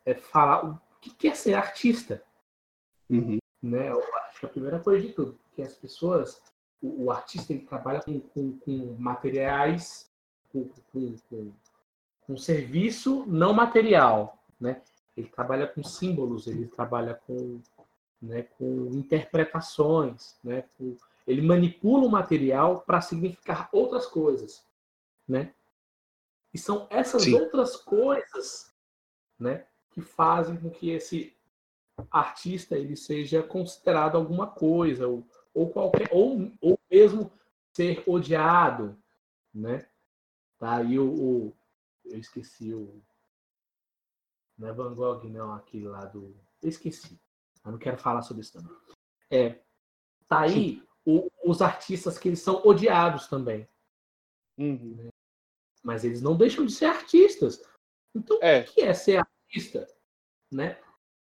é 0.06 0.14
falar 0.14 0.64
o 0.70 0.80
que 1.00 1.10
que 1.14 1.28
é 1.28 1.34
ser 1.34 1.54
artista. 1.54 2.24
Uhum. 3.10 3.38
né? 3.62 3.90
Eu 3.90 4.00
acho 4.16 4.40
que 4.40 4.46
a 4.46 4.48
primeira 4.50 4.80
coisa 4.82 5.06
de 5.06 5.12
tudo, 5.12 5.38
que 5.54 5.62
as 5.62 5.74
pessoas, 5.76 6.40
o, 6.82 7.04
o 7.04 7.10
artista 7.10 7.52
ele 7.52 7.64
trabalha 7.64 8.00
com, 8.02 8.20
com, 8.20 8.58
com 8.58 8.96
materiais, 8.98 10.10
com, 10.52 10.68
com, 10.92 11.52
com, 12.26 12.36
serviço 12.36 13.24
não 13.26 13.52
material, 13.52 14.38
né? 14.60 14.82
Ele 15.16 15.28
trabalha 15.28 15.66
com 15.66 15.82
símbolos, 15.82 16.46
ele 16.46 16.66
trabalha 16.66 17.14
com, 17.14 17.60
né, 18.20 18.42
com 18.42 18.90
interpretações, 18.92 20.36
né? 20.42 20.64
Ele 21.26 21.40
manipula 21.40 22.06
o 22.06 22.10
material 22.10 22.80
para 22.80 23.00
significar 23.00 23.68
outras 23.72 24.06
coisas, 24.06 24.64
né? 25.26 25.54
E 26.52 26.58
são 26.58 26.86
essas 26.88 27.24
Sim. 27.24 27.34
outras 27.34 27.76
coisas, 27.76 28.72
né, 29.38 29.66
que 29.90 30.00
fazem 30.00 30.56
com 30.56 30.70
que 30.70 30.90
esse 30.90 31.36
artista 32.10 32.76
ele 32.76 32.96
seja 32.96 33.42
considerado 33.42 34.16
alguma 34.16 34.46
coisa 34.46 35.08
ou, 35.08 35.26
ou 35.54 35.70
qualquer 35.70 36.08
ou, 36.12 36.50
ou 36.60 36.78
mesmo 36.90 37.30
ser 37.72 38.02
odiado, 38.06 38.96
né? 39.52 39.88
Tá 40.58 40.76
aí 40.76 40.98
o, 40.98 41.06
o- 41.48 41.56
eu 42.04 42.18
esqueci 42.18 42.74
o 42.74 43.02
não 44.58 44.68
é 44.68 44.72
Van 44.72 44.94
Gogh 44.94 45.24
não 45.24 45.52
aquele 45.52 45.88
lá 45.88 46.04
do 46.04 46.36
eu 46.62 46.68
esqueci. 46.68 47.20
Eu 47.64 47.72
não 47.72 47.78
quero 47.78 47.98
falar 47.98 48.22
sobre 48.22 48.42
isso 48.42 48.52
também. 48.52 48.76
É 49.30 49.60
tá 50.28 50.40
aí 50.40 50.82
o- 51.04 51.30
os 51.44 51.60
artistas 51.62 52.18
que 52.18 52.28
eles 52.28 52.40
são 52.40 52.62
odiados 52.64 53.26
também, 53.26 53.68
Uhum. 54.58 55.08
mas 55.82 56.04
eles 56.04 56.22
não 56.22 56.36
deixam 56.36 56.64
de 56.64 56.72
ser 56.72 56.86
artistas. 56.86 57.62
Então 58.14 58.38
É. 58.42 58.60
o 58.60 58.64
que 58.64 58.80
é 58.82 58.94
ser 58.94 59.18
artista, 59.18 59.86
né? 60.52 60.80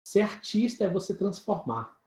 Ser 0.05 0.20
artista 0.22 0.85
é 0.85 0.89
você 0.89 1.14
transformar. 1.16 1.99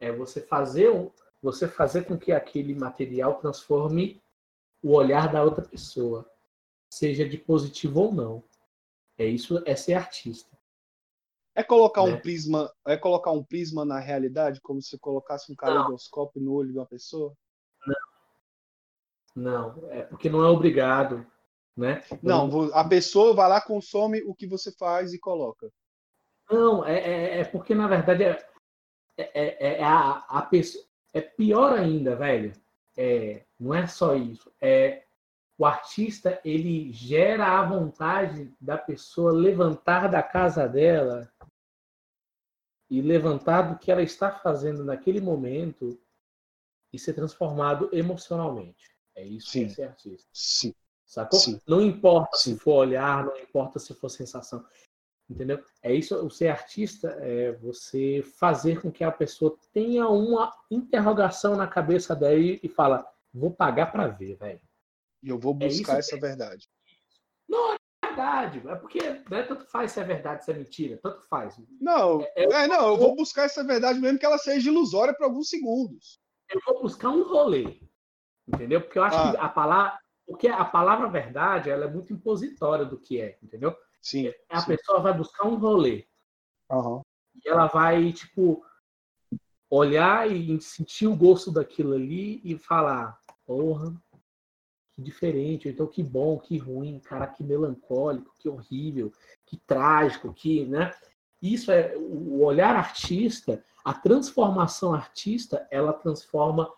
É 0.00 0.10
você 0.10 0.40
fazer, 0.40 0.88
o- 0.88 1.12
você 1.42 1.66
fazer 1.66 2.04
com 2.04 2.18
que 2.18 2.32
aquele 2.32 2.74
material 2.74 3.36
transforme 3.40 4.22
o 4.82 4.92
olhar 4.92 5.30
da 5.32 5.42
outra 5.42 5.64
pessoa, 5.66 6.30
seja 6.92 7.28
de 7.28 7.38
positivo 7.38 8.00
ou 8.00 8.12
não. 8.12 8.44
É 9.18 9.24
isso, 9.26 9.62
é 9.66 9.76
ser 9.76 9.94
artista. 9.94 10.58
É 11.54 11.62
colocar 11.62 12.04
Né? 12.04 12.14
um 12.14 12.20
prisma, 12.20 12.72
é 12.86 12.96
colocar 12.96 13.32
um 13.32 13.44
prisma 13.44 13.84
na 13.84 13.98
realidade, 13.98 14.60
como 14.60 14.80
se 14.80 14.98
colocasse 14.98 15.52
um 15.52 15.56
caleidoscópio 15.56 16.40
no 16.40 16.52
olho 16.54 16.72
de 16.72 16.78
uma 16.78 16.86
pessoa? 16.86 17.34
Não, 19.34 19.88
é 19.90 20.02
porque 20.02 20.28
não 20.28 20.44
é 20.44 20.48
obrigado, 20.48 21.26
né? 21.76 22.02
Não, 22.22 22.70
a 22.72 22.84
pessoa 22.86 23.34
vai 23.34 23.48
lá, 23.48 23.60
consome 23.60 24.22
o 24.22 24.34
que 24.34 24.46
você 24.46 24.72
faz 24.72 25.12
e 25.12 25.18
coloca. 25.18 25.70
Não, 26.50 26.84
é, 26.84 26.98
é, 26.98 27.40
é 27.40 27.44
porque 27.44 27.74
na 27.74 27.86
verdade 27.86 28.24
é, 28.24 28.46
é, 29.16 29.28
é- 29.34 29.78
é 29.80 29.84
a, 29.84 30.24
a 30.28 30.42
pessoa. 30.42 30.84
É 31.12 31.20
pior 31.20 31.72
ainda, 31.72 32.16
velho. 32.16 32.52
É, 32.96 33.44
não 33.58 33.74
é 33.74 33.86
só 33.86 34.14
isso. 34.14 34.52
É 34.60 35.04
o 35.60 35.66
artista 35.66 36.40
ele 36.42 36.90
gera 36.90 37.58
a 37.58 37.62
vontade 37.62 38.50
da 38.58 38.78
pessoa 38.78 39.30
levantar 39.30 40.08
da 40.08 40.22
casa 40.22 40.66
dela 40.66 41.30
e 42.88 43.02
levantar 43.02 43.62
do 43.62 43.78
que 43.78 43.92
ela 43.92 44.02
está 44.02 44.32
fazendo 44.32 44.82
naquele 44.82 45.20
momento 45.20 46.00
e 46.90 46.98
ser 46.98 47.12
transformado 47.12 47.90
emocionalmente. 47.92 48.90
É 49.14 49.22
isso 49.22 49.52
que 49.52 49.64
é 49.64 49.68
Sim. 49.68 49.74
ser 49.74 49.82
artista. 49.82 50.28
Sim. 50.32 50.74
Sacou? 51.04 51.38
Sim. 51.38 51.60
Não 51.66 51.82
importa 51.82 52.38
Sim. 52.38 52.54
se 52.54 52.58
for 52.58 52.76
olhar, 52.76 53.26
não 53.26 53.36
importa 53.36 53.78
se 53.78 53.92
for 53.92 54.08
sensação. 54.08 54.64
Entendeu? 55.30 55.62
É 55.80 55.94
isso, 55.94 56.16
o 56.26 56.28
ser 56.28 56.48
artista 56.48 57.16
é 57.20 57.52
você 57.52 58.20
fazer 58.36 58.82
com 58.82 58.90
que 58.90 59.04
a 59.04 59.12
pessoa 59.12 59.56
tenha 59.72 60.08
uma 60.08 60.52
interrogação 60.68 61.54
na 61.54 61.68
cabeça 61.68 62.16
dela 62.16 62.34
e 62.34 62.58
e 62.60 62.68
fala: 62.68 63.06
vou 63.32 63.52
pagar 63.52 63.92
para 63.92 64.08
ver, 64.08 64.34
velho. 64.34 64.60
E 65.22 65.28
eu 65.28 65.38
vou 65.38 65.56
É 65.60 65.68
buscar 65.68 65.92
que 65.94 65.98
essa 66.00 66.18
verdade. 66.18 66.68
Não, 67.48 67.74
é 67.74 67.76
verdade. 68.04 68.60
É 68.68 68.74
porque 68.74 68.98
né, 69.30 69.42
tanto 69.44 69.66
faz 69.66 69.92
se 69.92 70.00
é 70.00 70.04
verdade, 70.04 70.44
se 70.44 70.50
é 70.50 70.54
mentira, 70.54 70.98
tanto 71.00 71.22
faz. 71.28 71.56
Não, 71.80 72.22
É, 72.34 72.44
é, 72.44 72.66
não, 72.66 72.88
eu 72.88 72.96
vou 72.96 73.14
buscar 73.14 73.44
essa 73.44 73.62
verdade 73.62 74.00
mesmo 74.00 74.18
que 74.18 74.26
ela 74.26 74.38
seja 74.38 74.68
ilusória 74.68 75.14
por 75.14 75.24
alguns 75.24 75.48
segundos. 75.48 76.18
Eu 76.52 76.60
vou 76.66 76.82
buscar 76.82 77.10
um 77.10 77.22
rolê. 77.22 77.80
Entendeu? 78.48 78.80
Porque 78.80 78.98
eu 78.98 79.04
acho 79.04 79.16
Ah. 79.16 79.30
que 79.30 79.36
a 79.36 79.48
palavra. 79.48 79.98
Porque 80.26 80.48
a 80.48 80.64
palavra 80.64 81.08
verdade 81.08 81.70
ela 81.70 81.84
é 81.84 81.88
muito 81.88 82.12
impositória 82.12 82.84
do 82.84 82.98
que 82.98 83.20
é, 83.20 83.38
entendeu? 83.42 83.76
Sim. 84.00 84.32
A 84.48 84.60
sim. 84.60 84.66
pessoa 84.68 85.00
vai 85.00 85.12
buscar 85.12 85.46
um 85.46 85.56
rolê. 85.56 86.06
Aham. 86.70 87.02
E 87.44 87.48
ela 87.48 87.66
vai, 87.66 88.12
tipo, 88.12 88.64
olhar 89.68 90.30
e 90.30 90.60
sentir 90.60 91.06
o 91.06 91.16
gosto 91.16 91.50
daquilo 91.50 91.94
ali 91.94 92.40
e 92.44 92.58
falar, 92.58 93.18
porra, 93.46 93.94
que 94.94 95.02
diferente, 95.02 95.68
ou 95.68 95.72
então 95.72 95.86
que 95.86 96.02
bom, 96.02 96.38
que 96.38 96.58
ruim, 96.58 96.98
cara, 96.98 97.26
que 97.26 97.44
melancólico, 97.44 98.34
que 98.38 98.48
horrível, 98.48 99.12
que 99.46 99.56
trágico, 99.56 100.34
que, 100.34 100.66
né? 100.66 100.92
isso 101.40 101.72
é 101.72 101.96
o 101.96 102.42
olhar 102.42 102.76
artista, 102.76 103.64
a 103.84 103.94
transformação 103.94 104.92
artista, 104.92 105.66
ela 105.70 105.92
transforma 105.92 106.70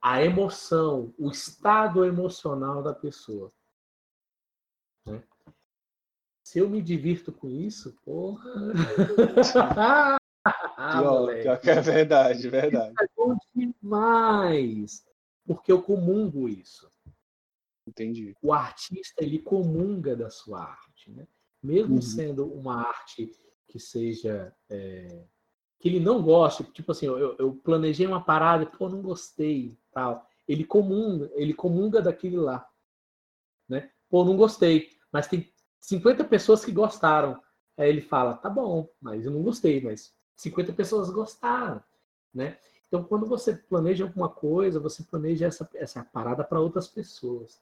a 0.00 0.22
emoção, 0.22 1.12
o 1.18 1.30
estado 1.30 2.04
emocional 2.04 2.82
da 2.82 2.94
pessoa. 2.94 3.52
Se 6.48 6.60
eu 6.60 6.70
me 6.70 6.80
divirto 6.80 7.30
com 7.30 7.46
isso, 7.46 7.94
porra. 8.02 8.50
ah, 9.76 10.16
pior, 10.98 11.42
pior 11.42 11.60
que 11.60 11.68
é 11.68 11.78
verdade, 11.78 12.48
verdade. 12.48 12.94
Isso 12.94 13.04
é 13.04 13.08
bom 13.14 13.36
demais. 13.54 15.04
Porque 15.46 15.70
eu 15.70 15.82
comungo 15.82 16.48
isso. 16.48 16.90
Entendi. 17.86 18.34
O 18.40 18.50
artista, 18.50 19.22
ele 19.22 19.38
comunga 19.38 20.16
da 20.16 20.30
sua 20.30 20.62
arte. 20.62 21.10
Né? 21.10 21.28
Mesmo 21.62 21.96
uhum. 21.96 22.00
sendo 22.02 22.50
uma 22.50 22.76
arte 22.76 23.30
que 23.66 23.78
seja. 23.78 24.50
É, 24.70 25.26
que 25.78 25.86
ele 25.86 26.00
não 26.00 26.22
goste, 26.22 26.64
tipo 26.72 26.92
assim, 26.92 27.04
eu, 27.04 27.36
eu 27.38 27.56
planejei 27.56 28.06
uma 28.06 28.24
parada 28.24 28.62
e, 28.62 28.66
pô, 28.66 28.88
não 28.88 29.02
gostei, 29.02 29.76
tal. 29.92 30.26
Ele 30.48 30.64
comunga, 30.64 31.30
ele 31.34 31.52
comunga 31.52 32.00
daquele 32.00 32.38
lá. 32.38 32.66
Né? 33.68 33.90
Pô, 34.08 34.24
não 34.24 34.34
gostei, 34.34 34.88
mas 35.12 35.28
tem 35.28 35.52
50 35.80 36.24
pessoas 36.24 36.64
que 36.64 36.72
gostaram. 36.72 37.40
Aí 37.76 37.88
ele 37.88 38.00
fala, 38.00 38.34
tá 38.34 38.50
bom, 38.50 38.88
mas 39.00 39.24
eu 39.24 39.30
não 39.30 39.42
gostei, 39.42 39.80
mas 39.80 40.12
50 40.36 40.72
pessoas 40.72 41.10
gostaram, 41.10 41.82
né? 42.34 42.58
Então, 42.88 43.04
quando 43.04 43.26
você 43.26 43.54
planeja 43.54 44.04
alguma 44.04 44.28
coisa, 44.28 44.80
você 44.80 45.02
planeja 45.02 45.46
essa, 45.46 45.68
essa 45.74 46.02
parada 46.04 46.42
para 46.42 46.60
outras 46.60 46.88
pessoas. 46.88 47.60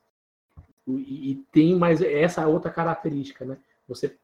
E, 0.87 1.33
e, 1.33 1.35
tem 1.51 1.75
mais 1.75 2.01
essa 2.01 2.47
outra 2.47 2.71
característica, 2.71 3.45
né? 3.45 3.59
Você, 3.89 4.17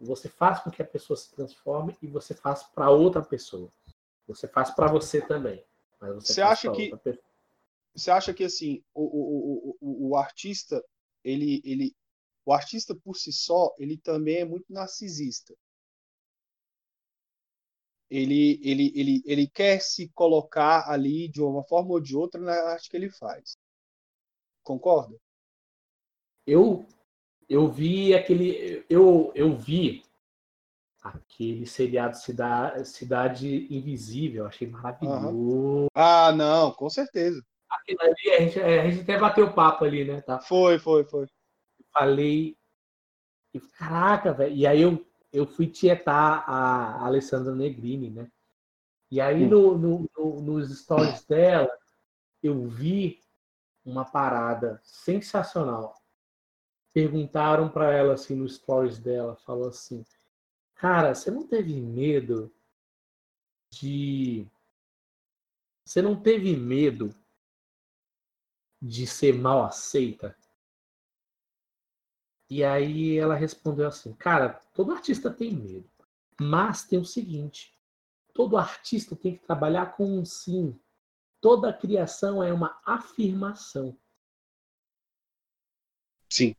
você 0.00 0.28
faz 0.28 0.60
com 0.60 0.70
que 0.70 0.82
a 0.82 0.86
pessoa 0.86 1.16
se 1.16 1.30
transforme 1.30 1.96
e 2.02 2.08
você 2.08 2.34
faz 2.34 2.64
para 2.64 2.90
outra 2.90 3.22
pessoa. 3.22 3.70
Você 4.26 4.48
faz 4.48 4.70
para 4.70 4.88
você 4.88 5.20
também. 5.20 5.64
Mas 6.00 6.14
você, 6.14 6.32
você 6.34 6.42
acha 6.42 6.72
que 6.72 6.92
você 7.94 8.10
acha 8.10 8.34
que 8.34 8.44
assim 8.44 8.82
o, 8.94 9.02
o, 9.02 9.76
o, 9.80 10.08
o 10.10 10.16
artista 10.16 10.84
ele, 11.24 11.60
ele 11.64 11.96
o 12.48 12.52
artista 12.52 12.94
por 12.94 13.14
si 13.16 13.32
só 13.32 13.74
ele 13.78 13.98
também 13.98 14.38
é 14.38 14.44
muito 14.44 14.72
narcisista 14.72 15.54
ele, 18.10 18.58
ele, 18.62 18.92
ele, 18.94 19.22
ele 19.26 19.46
quer 19.46 19.80
se 19.80 20.08
colocar 20.14 20.88
ali 20.88 21.28
de 21.28 21.42
uma 21.42 21.62
forma 21.64 21.90
ou 21.90 22.00
de 22.00 22.16
outra 22.16 22.40
na 22.40 22.52
arte 22.70 22.88
que 22.88 22.96
ele 22.96 23.10
faz. 23.10 23.56
Concorda? 24.62 25.16
Eu 26.46 26.86
eu 27.48 27.68
vi 27.68 28.14
aquele 28.14 28.84
eu 28.88 29.30
eu 29.34 29.54
vi 29.54 30.02
aquele 31.02 31.66
seriado 31.66 32.16
Cidade, 32.16 32.88
Cidade 32.88 33.66
Invisível, 33.70 34.46
achei 34.46 34.66
maravilhoso. 34.66 35.28
Uhum. 35.28 35.86
Ah, 35.94 36.32
não, 36.32 36.72
com 36.72 36.88
certeza. 36.88 37.42
Aquilo 37.70 38.00
ali, 38.02 38.30
a 38.30 38.40
gente, 38.40 38.60
a 38.60 38.90
gente 38.90 39.02
até 39.02 39.18
bateu 39.18 39.52
papo 39.52 39.84
ali, 39.84 40.04
né? 40.04 40.22
Tá? 40.22 40.40
Foi, 40.40 40.78
foi, 40.78 41.04
foi. 41.04 41.26
Falei, 41.98 42.56
caraca, 43.76 44.32
velho. 44.32 44.54
E 44.54 44.66
aí 44.66 44.80
eu 44.80 45.04
eu 45.32 45.46
fui 45.46 45.66
tietar 45.66 46.44
a 46.48 47.04
Alessandra 47.04 47.54
Negrini, 47.54 48.10
né? 48.10 48.30
E 49.10 49.20
aí 49.20 49.46
no, 49.46 49.76
no, 49.76 50.10
no, 50.16 50.40
nos 50.40 50.70
stories 50.80 51.24
dela, 51.24 51.70
eu 52.42 52.66
vi 52.66 53.20
uma 53.84 54.04
parada 54.04 54.80
sensacional. 54.82 55.94
Perguntaram 56.92 57.70
para 57.70 57.92
ela 57.92 58.14
assim 58.14 58.34
nos 58.34 58.56
stories 58.56 58.98
dela, 58.98 59.36
falou 59.36 59.68
assim: 59.68 60.04
"Cara, 60.74 61.14
você 61.14 61.30
não 61.30 61.46
teve 61.46 61.80
medo 61.80 62.52
de 63.70 64.46
você 65.84 66.00
não 66.00 66.20
teve 66.20 66.56
medo 66.56 67.14
de 68.80 69.06
ser 69.06 69.34
mal 69.34 69.64
aceita?" 69.64 70.37
E 72.50 72.64
aí 72.64 73.18
ela 73.18 73.34
respondeu 73.34 73.86
assim: 73.86 74.12
Cara, 74.14 74.60
todo 74.74 74.92
artista 74.92 75.30
tem 75.30 75.52
medo, 75.54 75.90
mas 76.40 76.84
tem 76.84 76.98
o 76.98 77.04
seguinte: 77.04 77.78
todo 78.32 78.56
artista 78.56 79.14
tem 79.14 79.36
que 79.36 79.44
trabalhar 79.44 79.96
com 79.96 80.18
um 80.18 80.24
sim. 80.24 80.78
Toda 81.40 81.72
criação 81.72 82.42
é 82.42 82.52
uma 82.52 82.80
afirmação. 82.84 83.96
Sim. 86.28 86.54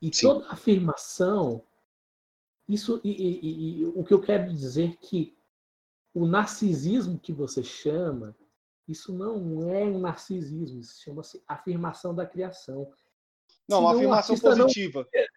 E 0.00 0.14
sim. 0.14 0.26
toda 0.26 0.48
afirmação, 0.48 1.64
isso 2.68 3.00
e, 3.02 3.10
e, 3.10 3.80
e, 3.80 3.84
o 3.86 4.04
que 4.04 4.14
eu 4.14 4.20
quero 4.20 4.52
dizer 4.52 4.96
que 4.98 5.36
o 6.14 6.26
narcisismo 6.26 7.18
que 7.18 7.32
você 7.32 7.62
chama, 7.62 8.36
isso 8.86 9.12
não 9.12 9.70
é 9.70 9.84
um 9.84 9.98
narcisismo, 9.98 10.80
isso 10.80 11.02
chama-se 11.02 11.42
afirmação 11.46 12.14
da 12.14 12.26
criação. 12.26 12.92
Não, 13.68 13.80
uma 13.80 13.94
afirmação 13.94 14.38
positiva. 14.38 15.06
Não, 15.12 15.28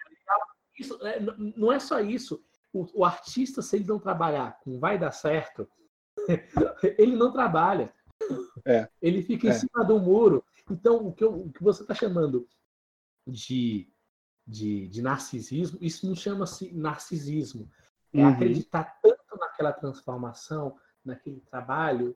isso, 0.79 1.05
é, 1.05 1.19
não 1.55 1.71
é 1.71 1.79
só 1.79 1.99
isso. 1.99 2.43
O, 2.73 3.01
o, 3.01 3.05
artista, 3.05 3.61
se 3.61 3.75
ele 3.75 3.85
não 3.85 3.99
trabalhar 3.99 4.59
com 4.61 4.79
vai 4.79 4.97
dar 4.97 5.11
certo, 5.11 5.67
ele 6.97 7.15
não 7.15 7.31
trabalha. 7.31 7.93
É. 8.65 8.87
Ele 9.01 9.21
fica 9.21 9.47
em 9.47 9.49
é. 9.49 9.53
cima 9.53 9.83
do 9.83 9.99
muro. 9.99 10.43
Então, 10.69 11.07
o 11.07 11.13
que, 11.13 11.23
eu, 11.23 11.33
o 11.33 11.51
que 11.51 11.61
você 11.61 11.81
está 11.81 11.93
chamando 11.93 12.47
de, 13.27 13.91
de, 14.47 14.87
de, 14.87 15.01
narcisismo, 15.01 15.77
isso 15.81 16.07
não 16.07 16.15
chama-se 16.15 16.71
narcisismo. 16.73 17.69
É 18.13 18.21
uhum. 18.21 18.29
acreditar 18.29 18.99
tanto 19.01 19.37
naquela 19.37 19.73
transformação, 19.73 20.77
naquele 21.03 21.41
trabalho, 21.41 22.15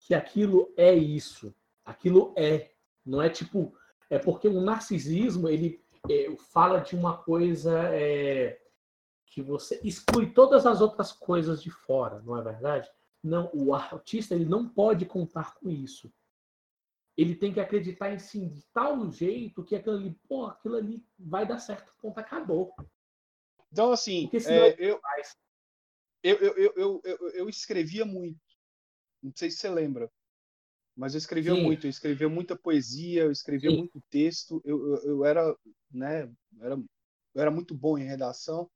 que 0.00 0.14
aquilo 0.14 0.72
é 0.76 0.94
isso. 0.94 1.54
Aquilo 1.84 2.34
é. 2.36 2.72
Não 3.04 3.22
é 3.22 3.30
tipo, 3.30 3.74
é 4.10 4.18
porque 4.18 4.48
o 4.48 4.60
narcisismo 4.60 5.48
ele 5.48 5.82
é, 6.10 6.34
fala 6.52 6.80
de 6.80 6.94
uma 6.94 7.16
coisa 7.18 7.78
é, 7.92 8.60
que 9.26 9.42
você 9.42 9.80
exclui 9.82 10.32
todas 10.32 10.66
as 10.66 10.80
outras 10.80 11.12
coisas 11.12 11.62
de 11.62 11.70
fora, 11.70 12.20
não 12.22 12.36
é 12.36 12.42
verdade? 12.42 12.90
Não, 13.22 13.50
o 13.52 13.74
artista 13.74 14.34
ele 14.34 14.44
não 14.44 14.68
pode 14.68 15.04
contar 15.04 15.54
com 15.54 15.68
isso. 15.68 16.12
Ele 17.16 17.34
tem 17.34 17.52
que 17.52 17.60
acreditar 17.60 18.12
em 18.12 18.18
si 18.18 18.46
de 18.46 18.62
tal 18.72 19.10
jeito 19.10 19.64
que 19.64 19.74
aquilo 19.74 19.96
ali, 19.96 20.18
pô, 20.28 20.46
aquilo 20.46 20.76
ali 20.76 21.04
vai 21.18 21.46
dar 21.46 21.58
certo, 21.58 21.92
ponto, 22.00 22.18
acabou. 22.18 22.74
Então, 23.72 23.90
assim, 23.90 24.30
é, 24.46 24.74
eu, 24.78 25.00
eu, 26.22 26.38
eu, 26.38 26.72
eu, 26.76 27.00
eu, 27.04 27.28
eu 27.30 27.48
escrevia 27.48 28.04
muito. 28.04 28.40
Não 29.22 29.32
sei 29.34 29.50
se 29.50 29.58
você 29.58 29.68
lembra. 29.68 30.10
Mas 30.96 31.12
eu 31.12 31.18
escrevia 31.18 31.54
Sim. 31.54 31.62
muito, 31.62 31.86
eu 31.86 31.90
escrevia 31.90 32.28
muita 32.28 32.56
poesia, 32.56 33.24
eu 33.24 33.30
escrevia 33.30 33.70
Sim. 33.70 33.76
muito 33.76 34.00
texto, 34.08 34.62
eu, 34.64 34.78
eu, 34.88 35.02
eu, 35.04 35.24
era, 35.24 35.54
né, 35.90 36.32
era, 36.58 36.74
eu 37.34 37.42
era 37.42 37.50
muito 37.50 37.74
bom 37.74 37.98
em 37.98 38.04
redação. 38.04 38.70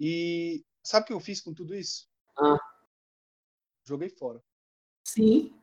E 0.00 0.64
sabe 0.82 1.04
o 1.04 1.06
que 1.08 1.12
eu 1.12 1.20
fiz 1.20 1.42
com 1.42 1.52
tudo 1.52 1.74
isso? 1.74 2.08
Ah. 2.38 2.58
Joguei 3.84 4.08
fora. 4.08 4.42
Sim. 5.04 5.54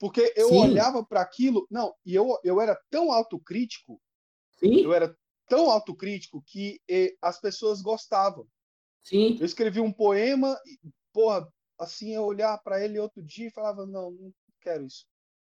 Porque 0.00 0.34
eu 0.36 0.48
Sim. 0.48 0.58
olhava 0.58 1.06
para 1.06 1.20
aquilo, 1.20 1.66
não, 1.70 1.94
e 2.04 2.14
eu, 2.14 2.36
eu 2.42 2.60
era 2.60 2.76
tão 2.90 3.12
autocrítico, 3.12 4.02
Sim. 4.58 4.82
eu 4.82 4.92
era 4.92 5.16
tão 5.48 5.70
autocrítico 5.70 6.42
que 6.44 6.80
e, 6.88 7.16
as 7.22 7.40
pessoas 7.40 7.80
gostavam. 7.80 8.48
Sim. 9.04 9.36
Eu 9.38 9.46
escrevi 9.46 9.80
um 9.80 9.92
poema, 9.92 10.58
porra, 11.12 11.48
assim, 11.78 12.14
eu 12.14 12.24
olhar 12.24 12.56
para 12.58 12.84
ele 12.84 12.98
outro 12.98 13.22
dia 13.22 13.48
e 13.48 13.52
falava, 13.52 13.86
não, 13.86 14.10
não 14.12 14.34
quero 14.60 14.84
isso. 14.84 15.06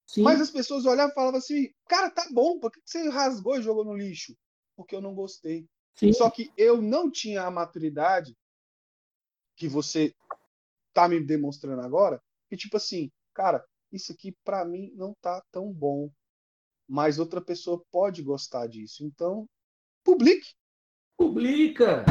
Sim. 0.06 0.24
Mas 0.24 0.40
as 0.40 0.50
pessoas 0.50 0.86
olhavam 0.86 1.12
e 1.12 1.16
falavam 1.16 1.38
assim, 1.38 1.74
cara, 1.88 2.10
tá 2.10 2.28
bom, 2.32 2.60
por 2.60 2.72
que 2.72 2.80
você 2.84 3.10
rasgou 3.10 3.58
e 3.58 3.62
jogou 3.62 3.84
no 3.84 3.96
lixo? 3.96 4.36
Porque 4.76 4.96
eu 4.96 5.02
não 5.02 5.14
gostei. 5.14 5.68
Sim. 5.96 6.14
Só 6.14 6.30
que 6.30 6.52
eu 6.56 6.82
não 6.82 7.12
tinha 7.12 7.44
a 7.44 7.52
maturidade 7.52 8.38
que 9.56 9.68
você 9.68 10.14
tá 10.94 11.10
me 11.10 11.20
demonstrando 11.20 11.82
agora, 11.82 12.22
que 12.48 12.56
tipo 12.56 12.78
assim, 12.78 13.12
cara, 13.34 13.66
isso 13.92 14.12
aqui 14.12 14.32
para 14.44 14.64
mim 14.64 14.92
não 14.96 15.14
tá 15.22 15.44
tão 15.52 15.72
bom, 15.74 16.10
mas 16.88 17.20
outra 17.20 17.42
pessoa 17.42 17.84
pode 17.92 18.22
gostar 18.24 18.68
disso. 18.68 19.04
Então, 19.04 19.50
publique. 20.04 20.54
Publica. 21.18 22.06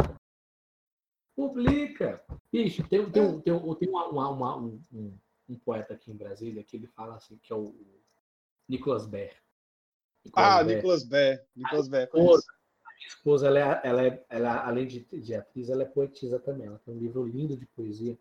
Publica. 1.37 2.25
Bicho, 2.51 2.83
tem, 2.89 3.11
tem, 3.11 3.23
um, 3.23 3.41
tem, 3.43 3.77
tem 3.77 3.89
uma, 3.91 4.09
uma, 4.09 4.57
um, 4.57 4.83
um, 4.91 5.19
um, 5.51 5.59
poeta 5.59 5.93
aqui 5.93 6.11
em 6.11 6.17
Brasília 6.17 6.65
que 6.65 6.77
ele 6.79 6.87
fala 6.87 7.17
assim, 7.17 7.37
que 7.37 7.53
é 7.53 7.57
o 7.57 7.75
Nicolas 8.67 9.07
Baer. 9.07 9.37
Nicolas 10.25 10.49
ah, 10.49 10.65
Baer. 10.65 10.77
Nicolas 10.77 11.05
Baer. 11.05 11.47
Nicolas 11.55 11.89
Baer. 11.89 12.09
A 12.15 12.19
minha 12.97 13.09
esposa, 13.09 13.49
ela 13.49 13.59
é, 13.59 13.81
ela 13.85 14.07
é, 14.07 14.27
ela, 14.31 14.67
além 14.67 14.87
de, 14.87 15.01
de 15.01 15.35
atriz, 15.35 15.69
ela 15.69 15.83
é 15.83 15.87
poetisa 15.87 16.39
também. 16.41 16.67
Ela 16.67 16.79
tem 16.79 16.95
um 16.95 16.99
livro 16.99 17.27
lindo 17.27 17.55
de 17.55 17.67
poesia, 17.67 18.19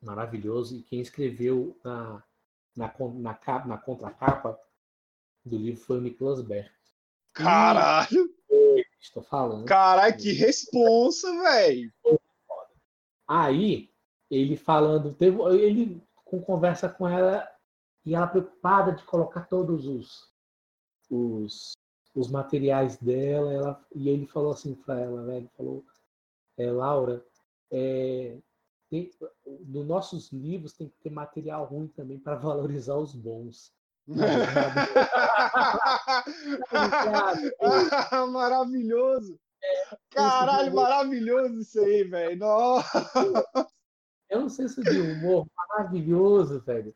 maravilhoso, 0.00 0.74
e 0.74 0.82
quem 0.82 1.02
escreveu 1.02 1.78
na, 1.84 2.24
na, 2.74 2.94
na, 2.98 3.66
na 3.66 3.78
contracapa 3.78 4.58
do 5.44 5.58
livro 5.58 5.82
foi 5.82 5.98
o 5.98 6.00
Nicolas 6.00 6.40
Baer. 6.40 6.72
Caralho! 7.34 8.29
Estou 9.00 9.22
falando. 9.22 9.64
Caralho, 9.64 10.16
que 10.16 10.32
responsa, 10.32 11.30
velho. 11.42 11.92
Aí, 13.26 13.90
ele 14.30 14.56
falando, 14.56 15.14
teve, 15.14 15.40
ele 15.54 16.02
com 16.24 16.40
conversa 16.40 16.88
com 16.88 17.08
ela 17.08 17.48
e 18.04 18.14
ela 18.14 18.26
preocupada 18.26 18.92
de 18.92 19.02
colocar 19.04 19.42
todos 19.46 19.86
os, 19.86 20.32
os, 21.10 21.72
os 22.14 22.30
materiais 22.30 22.96
dela, 22.98 23.52
ela, 23.52 23.86
e 23.94 24.08
ele 24.08 24.26
falou 24.26 24.52
assim 24.52 24.74
para 24.74 25.00
ela, 25.00 25.24
velho, 25.24 25.50
falou, 25.56 25.84
é, 26.56 26.70
Laura, 26.70 27.24
é, 27.70 28.38
tem, 28.88 29.10
nos 29.46 29.86
nossos 29.86 30.32
livros 30.32 30.72
tem 30.72 30.88
que 30.88 30.98
ter 30.98 31.10
material 31.10 31.64
ruim 31.64 31.88
também 31.88 32.18
para 32.18 32.36
valorizar 32.36 32.96
os 32.96 33.14
bons. 33.14 33.72
maravilhoso. 38.30 39.38
Caralho, 40.10 40.74
maravilhoso 40.74 41.60
isso 41.60 41.80
aí, 41.80 42.04
velho. 42.04 42.40
É 44.28 44.38
um 44.38 44.48
senso 44.48 44.82
de 44.82 45.00
humor 45.00 45.46
maravilhoso, 45.56 46.60
velho. 46.60 46.94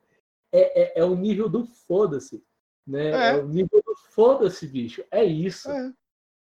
É, 0.52 0.82
é, 0.82 1.00
é 1.00 1.04
o 1.04 1.14
nível 1.14 1.48
do 1.48 1.64
foda-se. 1.64 2.44
Né? 2.86 3.10
É. 3.10 3.30
é. 3.30 3.36
o 3.36 3.48
nível 3.48 3.82
do 3.84 3.94
foda-se, 4.10 4.66
bicho. 4.66 5.04
É 5.10 5.24
isso. 5.24 5.70
É. 5.70 5.92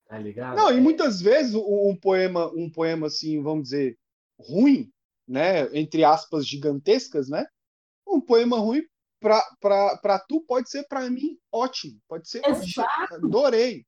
Tá 0.07 0.19
ligado? 0.19 0.57
Não, 0.57 0.73
e 0.73 0.81
muitas 0.81 1.21
vezes 1.21 1.55
um, 1.55 1.91
um, 1.91 1.97
poema, 1.97 2.51
um 2.55 2.69
poema 2.69 3.07
assim, 3.07 3.43
vamos 3.43 3.65
dizer, 3.65 3.97
ruim, 4.39 4.91
né? 5.27 5.65
Entre 5.77 6.03
aspas, 6.03 6.47
gigantescas, 6.47 7.29
né? 7.29 7.47
Um 8.07 8.21
poema 8.21 8.59
ruim 8.59 8.83
para 9.21 10.19
tu 10.29 10.41
pode 10.41 10.71
ser 10.71 10.85
para 10.89 11.09
mim 11.11 11.39
ótimo. 11.53 12.01
Pode 12.09 12.29
ser 12.29 12.43
Exato. 12.47 13.15
Adorei. 13.15 13.85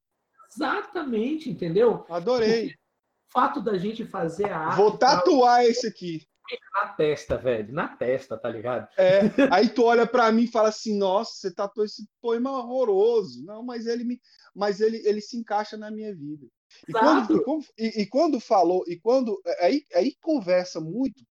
Exatamente, 0.55 1.51
entendeu? 1.51 2.05
Adorei. 2.09 2.69
Porque 2.69 2.75
o 2.75 3.33
fato 3.33 3.61
da 3.63 3.79
gente 3.79 4.05
fazer 4.05 4.51
a 4.51 4.59
arte. 4.59 4.77
Vou 4.77 4.97
tatuar 4.97 5.57
pra... 5.57 5.67
esse 5.67 5.87
aqui. 5.87 6.27
Na 6.75 6.89
testa, 6.89 7.39
velho. 7.39 7.73
Na 7.73 7.89
testa, 7.89 8.37
tá 8.37 8.51
ligado? 8.51 8.87
É. 8.99 9.21
Aí 9.51 9.71
tu 9.71 9.85
olha 9.85 10.07
para 10.07 10.31
mim 10.31 10.43
e 10.43 10.51
fala 10.51 10.69
assim: 10.69 10.99
nossa, 10.99 11.33
você 11.33 11.55
tatuou 11.55 11.87
esse 11.87 12.07
poema 12.21 12.51
horroroso. 12.51 13.43
Não, 13.45 13.63
mas 13.63 13.87
ele 13.87 14.05
me. 14.05 14.21
Mas 14.55 14.81
ele, 14.81 14.99
ele 15.07 15.23
se 15.23 15.39
encaixa 15.39 15.79
na 15.79 15.91
minha 15.91 16.15
vida. 16.15 16.47
E 16.87 16.93
quando, 16.93 17.43
e, 17.79 18.03
e 18.03 18.07
quando, 18.07 18.39
falou, 18.39 18.85
e 18.87 18.99
quando. 18.99 19.41
Aí, 19.61 19.85
aí 19.95 20.15
conversa 20.21 20.79
muito 20.81 21.25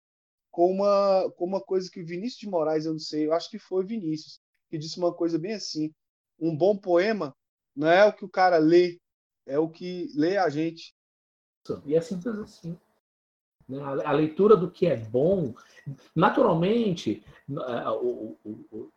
com 0.51 0.71
uma, 0.71 1.31
com 1.37 1.45
uma 1.45 1.61
coisa 1.61 1.91
que 1.91 2.03
Vinícius 2.03 2.41
de 2.41 2.49
Moraes, 2.49 2.85
eu 2.85 2.93
não 2.93 2.99
sei, 2.99 3.27
eu 3.27 3.33
acho 3.33 3.51
que 3.51 3.59
foi 3.59 3.85
Vinícius, 3.85 4.41
que 4.69 4.79
disse 4.79 4.99
uma 4.99 5.13
coisa 5.13 5.39
bem 5.39 5.55
assim: 5.55 5.93
um 6.39 6.57
bom 6.57 6.77
poema 6.77 7.35
não 7.75 7.89
é 7.89 8.05
o 8.07 8.13
que 8.13 8.25
o 8.25 8.29
cara 8.29 8.59
lê, 8.59 9.01
é 9.47 9.59
o 9.59 9.69
que 9.69 10.11
lê 10.15 10.37
a 10.37 10.49
gente. 10.49 10.95
E 11.85 11.95
é 11.95 12.01
simples 12.01 12.39
assim. 12.39 12.77
Né? 13.69 13.81
A 14.05 14.13
leitura 14.13 14.57
do 14.57 14.71
que 14.71 14.87
é 14.87 14.97
bom, 14.97 15.55
naturalmente, 16.15 17.23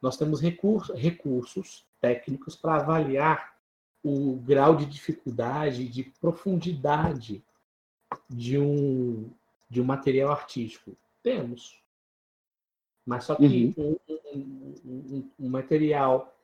nós 0.01 0.17
temos 0.17 0.41
recursos, 0.41 0.97
recursos 0.97 1.85
técnicos 2.01 2.55
para 2.55 2.77
avaliar 2.77 3.53
o 4.03 4.35
grau 4.37 4.75
de 4.75 4.85
dificuldade, 4.85 5.87
de 5.87 6.03
profundidade 6.19 7.43
de 8.29 8.57
um, 8.57 9.31
de 9.69 9.79
um 9.79 9.85
material 9.85 10.31
artístico. 10.31 10.97
Temos. 11.23 11.81
Mas 13.05 13.25
só 13.25 13.35
que 13.35 13.73
uhum. 13.77 13.97
um, 14.07 14.15
um, 14.33 14.75
um, 14.85 15.31
um, 15.39 15.49
material. 15.49 16.37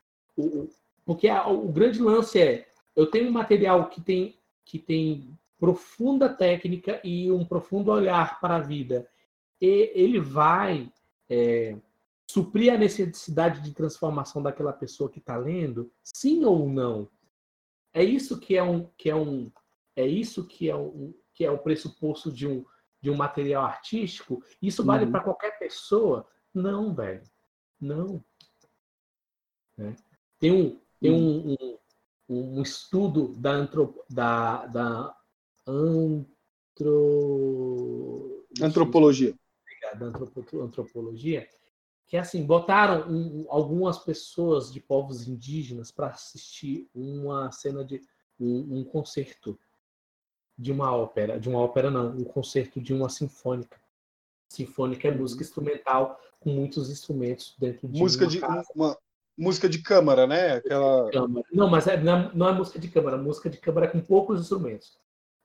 porque 1.05 1.27
a, 1.27 1.47
o 1.47 1.71
grande 1.71 2.01
lance 2.01 2.39
é: 2.39 2.67
eu 2.95 3.05
tenho 3.05 3.29
um 3.29 3.33
material 3.33 3.89
que 3.89 4.01
tem, 4.01 4.39
que 4.65 4.79
tem 4.79 5.37
profunda 5.59 6.29
técnica 6.29 6.99
e 7.03 7.31
um 7.31 7.45
profundo 7.45 7.91
olhar 7.91 8.39
para 8.39 8.55
a 8.55 8.61
vida. 8.61 9.07
E 9.61 9.91
ele 9.93 10.19
vai 10.19 10.91
é, 11.29 11.75
suprir 12.29 12.73
a 12.73 12.77
necessidade 12.77 13.61
de 13.61 13.73
transformação 13.73 14.41
daquela 14.41 14.71
pessoa 14.71 15.09
que 15.09 15.19
está 15.19 15.37
lendo? 15.37 15.91
Sim 16.03 16.45
ou 16.45 16.67
não? 16.69 17.09
É 17.93 18.03
isso 18.03 18.39
que 18.39 18.55
é 18.55 18.63
um 18.63 18.87
que 18.97 19.09
é 19.09 19.15
um 19.15 19.51
é 19.95 20.05
isso 20.05 20.45
que 20.45 20.69
é 20.69 20.75
um 20.75 21.13
que 21.33 21.43
é 21.43 21.51
o 21.51 21.57
pressuposto 21.57 22.31
de 22.31 22.47
um 22.47 22.63
de 23.01 23.09
um 23.09 23.15
material 23.15 23.63
artístico, 23.63 24.43
isso 24.61 24.83
vale 24.83 25.05
uhum. 25.05 25.11
para 25.11 25.23
qualquer 25.23 25.57
pessoa? 25.57 26.27
Não, 26.53 26.93
velho. 26.93 27.23
Não. 27.79 28.23
Né? 29.77 29.95
Tem, 30.37 30.51
um, 30.51 30.79
tem 30.99 31.11
uhum. 31.11 31.55
um, 31.59 31.77
um, 32.29 32.57
um, 32.57 32.61
estudo 32.61 33.29
da, 33.35 33.51
antrop, 33.51 33.97
da, 34.09 34.65
da 34.67 35.15
antro... 35.65 36.35
antropologia. 38.61 39.33
Da 39.97 40.05
antropologia, 40.61 41.49
que 42.05 42.17
assim, 42.17 42.45
botaram 42.45 43.09
um, 43.09 43.45
algumas 43.49 43.97
pessoas 43.99 44.71
de 44.71 44.79
povos 44.79 45.27
indígenas 45.27 45.91
para 45.91 46.07
assistir 46.07 46.87
uma 46.93 47.51
cena 47.51 47.83
de 47.83 48.01
um, 48.39 48.79
um 48.79 48.83
concerto 48.83 49.59
de 50.59 50.73
uma 50.73 50.93
ópera, 50.93 51.39
de 51.39 51.47
uma 51.47 51.59
ópera 51.59 51.89
não, 51.89 52.09
um 52.09 52.25
concerto 52.25 52.81
de 52.81 52.93
uma 52.93 53.07
sinfônica. 53.07 53.79
Sinfônica 54.51 55.07
é 55.07 55.11
música 55.11 55.41
instrumental 55.41 56.19
com 56.37 56.49
muitos 56.49 56.89
instrumentos 56.89 57.55
dentro 57.57 57.87
de 57.87 57.97
música 57.97 58.25
uma 58.25 58.31
de 58.31 58.39
casa. 58.39 58.67
uma 58.75 58.97
música 59.37 59.69
de 59.69 59.81
câmara, 59.81 60.27
né? 60.27 60.55
Aquela 60.55 61.09
não, 61.49 61.69
mas 61.69 61.87
é, 61.87 61.95
não, 61.95 62.17
é, 62.17 62.31
não 62.33 62.49
é 62.49 62.51
música 62.51 62.77
de 62.77 62.89
câmara, 62.89 63.17
música 63.17 63.49
de 63.49 63.57
câmara 63.57 63.85
é 63.85 63.89
com 63.89 64.01
poucos 64.01 64.41
instrumentos. 64.41 64.97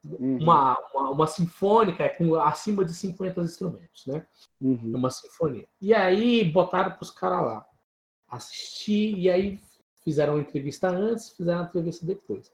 Uhum. 0.04 0.38
Uma, 0.38 0.76
uma, 0.92 1.10
uma, 1.10 1.26
sinfônica 1.26 2.02
é 2.02 2.08
com 2.08 2.34
acima 2.34 2.84
de 2.84 2.92
50 2.92 3.40
instrumentos, 3.40 4.04
né? 4.06 4.26
Uhum. 4.60 4.96
Uma 4.96 5.10
sinfonia. 5.10 5.66
E 5.80 5.94
aí 5.94 6.44
botaram 6.44 6.90
para 6.90 7.02
os 7.02 7.10
caras 7.10 7.40
lá 7.40 7.66
assistir 8.28 9.16
e 9.16 9.30
aí 9.30 9.60
fizeram 10.02 10.34
uma 10.34 10.42
entrevista 10.42 10.90
antes, 10.90 11.30
fizeram 11.30 11.60
uma 11.60 11.68
entrevista 11.68 12.04
depois. 12.04 12.52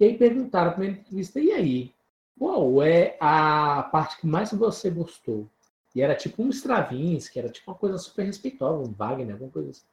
E 0.00 0.04
aí 0.04 0.16
perguntaram 0.16 0.72
para 0.72 0.84
a 0.84 0.86
entrevista, 0.86 1.40
e 1.40 1.50
aí? 1.50 1.94
Qual 2.38 2.82
é 2.82 3.16
a 3.20 3.82
parte 3.90 4.20
que 4.20 4.26
mais 4.26 4.52
você 4.52 4.90
gostou? 4.90 5.50
E 5.94 6.00
era 6.00 6.14
tipo 6.14 6.42
um 6.42 6.50
Stravinsky, 6.50 7.38
era 7.38 7.48
tipo 7.48 7.70
uma 7.70 7.76
coisa 7.76 7.98
super 7.98 8.24
respeitosa, 8.24 8.88
um 8.88 8.92
Wagner, 8.92 9.32
alguma 9.32 9.50
coisa 9.50 9.70
assim. 9.70 9.86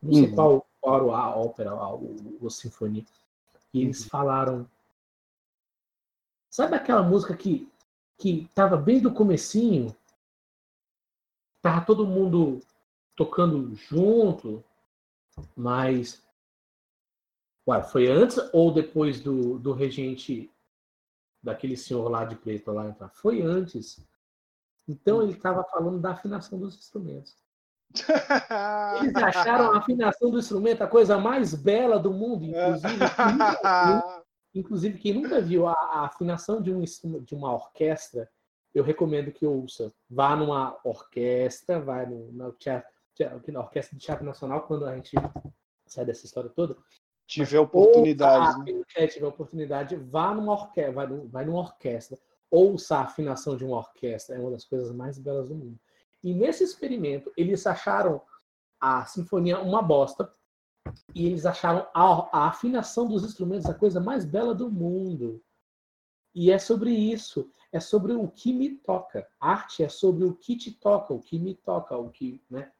Não 0.00 0.12
sei 0.12 0.28
uhum. 0.28 0.34
qual, 0.34 0.66
qual 0.80 1.14
a 1.14 1.36
ópera, 1.36 1.70
a, 1.70 1.94
o, 1.94 2.38
o 2.40 2.50
sinfonia. 2.50 3.04
E 3.74 3.82
eles 3.82 4.02
uhum. 4.02 4.08
falaram. 4.08 4.70
Sabe 6.48 6.76
aquela 6.76 7.02
música 7.02 7.36
que, 7.36 7.68
que 8.16 8.48
tava 8.54 8.76
bem 8.76 9.00
do 9.00 9.12
comecinho? 9.12 9.94
Tava 11.60 11.84
todo 11.84 12.06
mundo 12.06 12.60
tocando 13.16 13.74
junto, 13.74 14.62
mas 15.56 16.22
Foi 17.90 18.06
antes 18.10 18.38
ou 18.52 18.72
depois 18.72 19.20
do, 19.20 19.58
do 19.58 19.72
regente, 19.72 20.50
daquele 21.42 21.76
senhor 21.76 22.08
lá 22.08 22.24
de 22.24 22.36
preto 22.36 22.72
lá 22.72 22.86
entrar? 22.86 23.10
Foi 23.10 23.42
antes. 23.42 24.00
Então 24.88 25.22
ele 25.22 25.32
estava 25.32 25.62
falando 25.64 26.00
da 26.00 26.12
afinação 26.12 26.58
dos 26.58 26.76
instrumentos. 26.76 27.36
Eles 29.00 29.14
acharam 29.16 29.72
a 29.72 29.78
afinação 29.78 30.30
do 30.30 30.38
instrumento 30.38 30.82
a 30.82 30.86
coisa 30.86 31.18
mais 31.18 31.54
bela 31.54 31.98
do 31.98 32.12
mundo, 32.12 32.44
inclusive. 32.44 32.98
Nunca, 32.98 34.24
inclusive, 34.54 34.98
quem 34.98 35.14
nunca 35.14 35.40
viu 35.40 35.66
a, 35.66 35.72
a, 35.72 36.06
afinação 36.06 36.60
de, 36.60 36.72
um, 36.72 36.82
de 37.22 37.34
uma 37.34 37.52
orquestra, 37.52 38.30
eu 38.74 38.82
recomendo 38.82 39.32
que 39.32 39.46
ouça. 39.46 39.92
Vá 40.08 40.34
numa 40.36 40.78
orquestra, 40.84 41.80
vai 41.80 42.06
no, 42.06 42.32
na, 42.32 42.44
na 42.46 43.60
Orquestra 43.60 43.98
de 43.98 44.04
Teatro 44.04 44.24
Nacional, 44.24 44.62
quando 44.62 44.86
a 44.86 44.94
gente 44.94 45.16
sai 45.86 46.04
dessa 46.04 46.26
história 46.26 46.50
toda, 46.50 46.76
tiver 47.28 47.60
oportunidade. 47.60 48.72
Né? 48.72 49.06
tiver 49.06 49.26
oportunidade, 49.26 49.94
vá 49.96 50.34
numa 50.34 50.52
orquestra, 50.52 50.92
vai, 50.92 51.06
vai 51.06 51.44
numa 51.44 51.60
orquestra. 51.60 52.18
Ouça 52.50 52.96
a 52.96 53.02
afinação 53.02 53.56
de 53.56 53.64
uma 53.64 53.76
orquestra, 53.76 54.34
é 54.34 54.40
uma 54.40 54.50
das 54.50 54.64
coisas 54.64 54.90
mais 54.90 55.18
belas 55.18 55.48
do 55.48 55.54
mundo. 55.54 55.78
E 56.24 56.34
nesse 56.34 56.64
experimento, 56.64 57.30
eles 57.36 57.66
acharam 57.66 58.22
a 58.80 59.04
sinfonia 59.04 59.60
uma 59.60 59.82
bosta, 59.82 60.32
e 61.14 61.26
eles 61.26 61.44
acharam 61.44 61.86
a, 61.92 62.38
a 62.38 62.48
afinação 62.48 63.06
dos 63.06 63.22
instrumentos 63.22 63.66
a 63.66 63.74
coisa 63.74 64.00
mais 64.00 64.24
bela 64.24 64.54
do 64.54 64.70
mundo. 64.70 65.42
E 66.34 66.50
é 66.50 66.58
sobre 66.58 66.90
isso, 66.90 67.50
é 67.70 67.80
sobre 67.80 68.14
o 68.14 68.26
que 68.28 68.54
me 68.54 68.76
toca. 68.76 69.28
Arte 69.38 69.82
é 69.82 69.88
sobre 69.88 70.24
o 70.24 70.34
que 70.34 70.56
te 70.56 70.72
toca, 70.72 71.12
o 71.12 71.20
que 71.20 71.38
me 71.38 71.54
toca, 71.54 71.96
o 71.96 72.10
que, 72.10 72.42
né? 72.48 72.72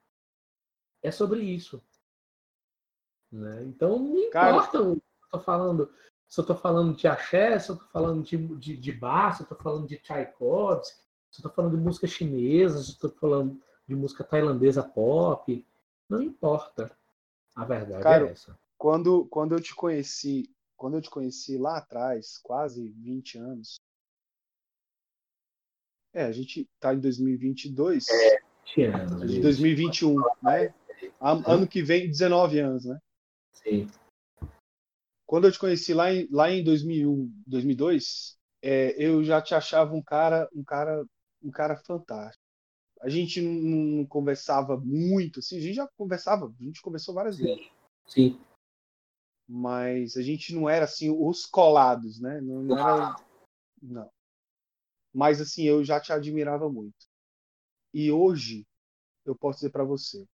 É 1.03 1.11
sobre 1.11 1.43
isso. 1.43 1.83
Né? 3.31 3.65
Então 3.65 3.99
não 3.99 4.19
importa 4.19 4.31
Cara... 4.31 4.57
o 4.59 4.71
que 4.71 4.77
eu 4.77 5.31
tô 5.31 5.41
falando. 5.41 5.93
Se 6.27 6.41
eu 6.41 6.43
estou 6.43 6.57
falando 6.57 6.95
de 6.95 7.09
axé, 7.09 7.59
se 7.59 7.71
eu 7.71 7.75
estou 7.75 7.89
falando 7.89 8.23
de, 8.23 8.37
de, 8.57 8.77
de 8.77 8.93
bar, 8.93 9.35
se 9.35 9.43
eu 9.43 9.45
estou 9.45 9.59
falando 9.59 9.87
de 9.87 9.97
Tchaikovsky, 9.97 10.97
se 11.31 11.41
eu 11.41 11.49
estou 11.49 11.53
falando 11.53 11.77
de 11.77 11.83
música 11.83 12.07
chinesa, 12.07 12.79
se 12.83 12.91
eu 12.91 12.95
estou 12.95 13.11
falando 13.13 13.61
de 13.87 13.97
música 13.97 14.25
tailandesa 14.25 14.83
pop, 14.83 15.67
não 16.09 16.23
importa. 16.23 16.95
A 17.57 17.65
verdade 17.65 18.03
Cara, 18.03 18.29
é 18.29 18.33
essa. 18.33 18.59
Quando, 18.77 19.27
quando 19.27 19.55
eu 19.55 19.61
te 19.61 19.75
conheci 19.75 20.55
quando 20.79 20.97
eu 20.97 21.03
te 21.03 21.11
conheci 21.11 21.59
lá 21.59 21.77
atrás, 21.77 22.39
quase 22.39 22.89
20 22.89 23.37
anos. 23.37 23.81
É, 26.15 26.25
a 26.25 26.33
gente 26.33 26.71
tá 26.79 26.95
em 26.95 27.01
2022. 27.01 28.09
É, 28.09 28.39
20 28.77 28.83
anos. 28.85 29.21
De 29.27 29.33
isso. 29.33 29.43
2021, 29.43 30.15
né? 30.41 30.73
Ano 31.21 31.67
que 31.67 31.83
vem, 31.83 32.07
19 32.09 32.61
anos, 32.61 32.85
né? 32.85 32.99
Sim. 33.63 33.87
Quando 35.27 35.47
eu 35.47 35.53
te 35.53 35.59
conheci 35.59 35.93
lá 35.93 36.13
em, 36.13 36.27
lá 36.31 36.51
em 36.51 36.65
2001, 36.65 37.31
2002, 37.47 38.39
é, 38.63 38.95
eu 39.03 39.23
já 39.23 39.43
te 39.43 39.55
achava 39.55 39.95
um 39.95 40.03
cara, 40.03 40.49
um 40.55 40.65
cara, 40.65 41.05
um 41.43 41.51
cara 41.51 41.77
fantástico. 41.77 42.43
A 43.01 43.09
gente 43.09 43.41
não, 43.41 43.53
não 43.53 44.07
conversava 44.07 44.77
muito, 44.79 45.41
assim, 45.41 45.59
a 45.59 45.61
gente 45.61 45.75
já 45.75 45.89
conversava, 45.97 46.47
a 46.47 46.65
gente 46.65 46.81
conversou 46.81 47.15
várias 47.15 47.37
vezes, 47.37 47.71
Sim. 48.07 48.33
Sim. 48.33 48.41
mas 49.47 50.17
a 50.17 50.23
gente 50.23 50.55
não 50.55 50.69
era 50.69 50.85
assim 50.85 51.11
os 51.11 51.45
colados, 51.47 52.19
né? 52.19 52.41
Não, 52.41 52.63
não 52.63 52.79
era, 52.79 53.17
não. 53.83 54.11
Mas 55.13 55.41
assim, 55.41 55.65
eu 55.65 55.85
já 55.85 56.01
te 56.01 56.13
admirava 56.13 56.71
muito. 56.71 57.07
E 57.93 58.11
hoje 58.11 58.67
eu 59.25 59.37
posso 59.37 59.59
dizer 59.59 59.71
para 59.71 59.85
você, 59.85 60.27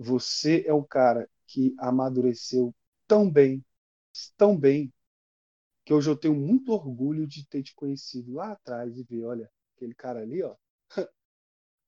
você 0.00 0.64
é 0.66 0.72
um 0.72 0.82
cara 0.82 1.28
que 1.46 1.74
amadureceu 1.78 2.74
tão 3.06 3.30
bem, 3.30 3.62
tão 4.36 4.56
bem, 4.58 4.92
que 5.84 5.92
hoje 5.92 6.08
eu 6.10 6.16
tenho 6.16 6.34
muito 6.34 6.72
orgulho 6.72 7.26
de 7.26 7.46
ter 7.46 7.62
te 7.62 7.74
conhecido 7.74 8.34
lá 8.34 8.52
atrás 8.52 8.96
e 8.98 9.02
ver, 9.04 9.24
olha, 9.24 9.50
aquele 9.76 9.94
cara 9.94 10.20
ali, 10.20 10.42
ó, 10.42 10.54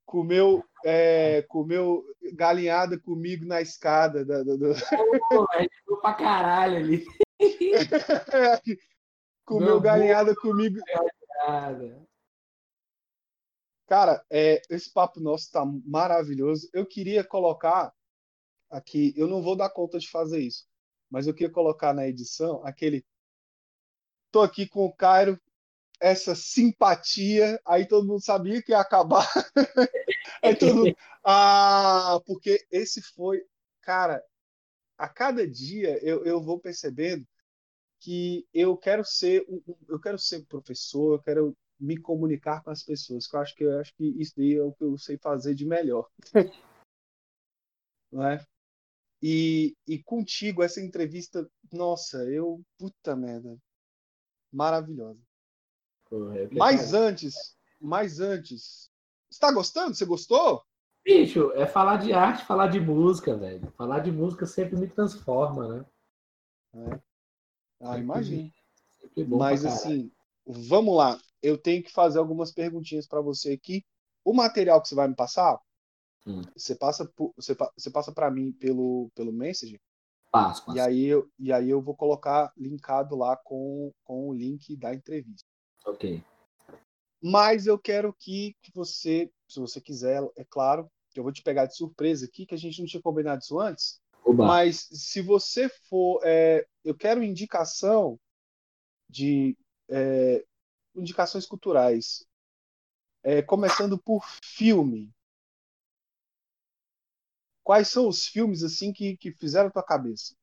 comeu, 0.04 0.64
é, 0.84 1.42
comeu 1.48 2.04
galinhada 2.34 2.98
comigo 3.00 3.46
na 3.46 3.60
escada 3.62 4.24
da, 4.24 4.42
da- 4.42 4.56
do- 4.56 4.74
Pô, 5.30 5.46
velho, 5.54 5.70
pra 6.00 6.14
caralho 6.14 6.76
ali. 6.76 7.06
comeu 9.44 9.66
Meu 9.66 9.80
galinhada 9.80 10.34
comigo. 10.34 10.78
Cara. 11.46 12.02
Cara, 13.86 14.24
é, 14.30 14.62
esse 14.70 14.90
papo 14.92 15.20
nosso 15.20 15.50
tá 15.50 15.64
maravilhoso. 15.84 16.68
Eu 16.72 16.86
queria 16.86 17.22
colocar 17.24 17.92
aqui, 18.72 19.12
eu 19.16 19.28
não 19.28 19.42
vou 19.42 19.54
dar 19.54 19.70
conta 19.70 19.98
de 19.98 20.08
fazer 20.08 20.40
isso, 20.40 20.66
mas 21.10 21.26
eu 21.26 21.34
queria 21.34 21.52
colocar 21.52 21.92
na 21.92 22.08
edição 22.08 22.64
aquele. 22.64 23.04
Tô 24.32 24.40
aqui 24.40 24.66
com 24.66 24.86
o 24.86 24.92
Cairo, 24.92 25.38
essa 26.00 26.34
simpatia, 26.34 27.60
aí 27.66 27.86
todo 27.86 28.06
mundo 28.06 28.24
sabia 28.24 28.62
que 28.62 28.72
ia 28.72 28.80
acabar. 28.80 29.28
aí 30.42 30.56
todo 30.56 30.74
mundo, 30.74 30.96
ah, 31.22 32.18
porque 32.26 32.66
esse 32.70 33.02
foi, 33.02 33.44
cara, 33.82 34.24
a 34.96 35.08
cada 35.08 35.46
dia 35.46 35.98
eu, 36.02 36.24
eu 36.24 36.42
vou 36.42 36.58
percebendo 36.58 37.26
que 38.00 38.46
eu 38.52 38.76
quero 38.76 39.04
ser 39.04 39.46
eu 39.88 40.00
quero 40.00 40.18
ser 40.18 40.44
professor, 40.46 41.14
eu 41.14 41.22
quero 41.22 41.56
me 41.78 41.98
comunicar 41.98 42.62
com 42.62 42.70
as 42.70 42.82
pessoas, 42.82 43.26
que 43.26 43.36
eu 43.36 43.40
acho 43.40 43.54
que 43.54 43.64
eu 43.64 43.80
acho 43.80 43.94
que 43.94 44.04
isso 44.20 44.32
daí 44.36 44.54
é 44.54 44.62
o 44.62 44.72
que 44.72 44.84
eu 44.84 44.96
sei 44.96 45.18
fazer 45.18 45.54
de 45.54 45.66
melhor. 45.66 46.08
Não 48.10 48.26
é? 48.26 48.44
E, 49.22 49.76
e 49.86 50.02
contigo, 50.02 50.62
essa 50.62 50.80
entrevista, 50.80 51.48
nossa, 51.72 52.24
eu, 52.24 52.60
puta 52.76 53.14
merda, 53.14 53.56
maravilhosa. 54.52 55.20
Pô, 56.10 56.30
é 56.32 56.48
Mas 56.50 56.90
cara. 56.90 57.04
antes, 57.04 57.56
mas 57.80 58.18
antes, 58.18 58.90
você 59.30 59.38
tá 59.38 59.52
gostando? 59.52 59.94
Você 59.94 60.04
gostou? 60.04 60.64
Bicho, 61.04 61.52
é 61.52 61.66
falar 61.66 61.96
de 61.98 62.12
arte, 62.12 62.44
falar 62.44 62.68
de 62.68 62.80
música, 62.80 63.36
velho. 63.36 63.72
Falar 63.72 64.00
de 64.00 64.10
música 64.12 64.44
sempre 64.44 64.76
me 64.76 64.88
transforma, 64.88 65.68
né? 65.76 65.86
Ah, 67.80 67.98
imagino. 67.98 68.52
Sempre 69.00 69.24
bom 69.24 69.38
Mas 69.38 69.64
assim, 69.64 70.10
vamos 70.46 70.96
lá. 70.96 71.18
Eu 71.42 71.58
tenho 71.58 71.82
que 71.82 71.92
fazer 71.92 72.18
algumas 72.18 72.52
perguntinhas 72.52 73.06
para 73.06 73.20
você 73.20 73.52
aqui. 73.52 73.84
O 74.24 74.32
material 74.32 74.80
que 74.80 74.88
você 74.88 74.94
vai 74.94 75.08
me 75.08 75.16
passar, 75.16 75.60
Hum. 76.26 76.42
você 76.56 76.74
passa 76.74 77.04
por- 77.16 77.32
você, 77.36 77.56
você 77.76 77.90
passa 77.90 78.12
para 78.12 78.30
mim 78.30 78.52
pelo 78.52 79.10
pelo 79.14 79.32
Messenger 79.32 79.80
Passo, 80.30 80.64
passo. 80.64 80.76
e 80.76 80.80
aí 80.80 81.04
eu 81.04 81.28
e 81.38 81.52
aí 81.52 81.68
eu 81.70 81.82
vou 81.82 81.94
colocar 81.96 82.52
linkado 82.56 83.16
lá 83.16 83.36
com, 83.36 83.92
com 84.04 84.28
o 84.28 84.32
link 84.34 84.76
da 84.76 84.94
entrevista. 84.94 85.46
Ok. 85.84 86.22
Mas 87.22 87.66
eu 87.66 87.78
quero 87.78 88.12
que, 88.18 88.54
que 88.62 88.72
você, 88.74 89.30
se 89.48 89.60
você 89.60 89.80
quiser, 89.80 90.22
é 90.36 90.44
claro, 90.44 90.90
que 91.10 91.20
eu 91.20 91.22
vou 91.24 91.32
te 91.32 91.42
pegar 91.42 91.66
de 91.66 91.76
surpresa 91.76 92.26
aqui, 92.26 92.46
que 92.46 92.54
a 92.54 92.58
gente 92.58 92.80
não 92.80 92.86
tinha 92.86 93.02
combinado 93.02 93.42
isso 93.42 93.58
antes. 93.60 94.00
Oba. 94.24 94.46
Mas 94.46 94.88
se 94.92 95.20
você 95.20 95.68
for, 95.88 96.20
é, 96.24 96.66
eu 96.84 96.96
quero 96.96 97.22
indicação 97.22 98.18
de 99.08 99.56
é, 99.90 100.44
indicações 100.96 101.46
culturais, 101.46 102.24
É, 103.24 103.40
começando 103.42 103.98
por 103.98 104.24
filme. 104.42 105.10
Quais 107.62 107.88
são 107.88 108.08
os 108.08 108.26
filmes 108.26 108.62
assim 108.62 108.92
que, 108.92 109.16
que 109.16 109.32
fizeram 109.32 109.68
a 109.68 109.72
tua 109.72 109.82
cabeça? 109.82 110.34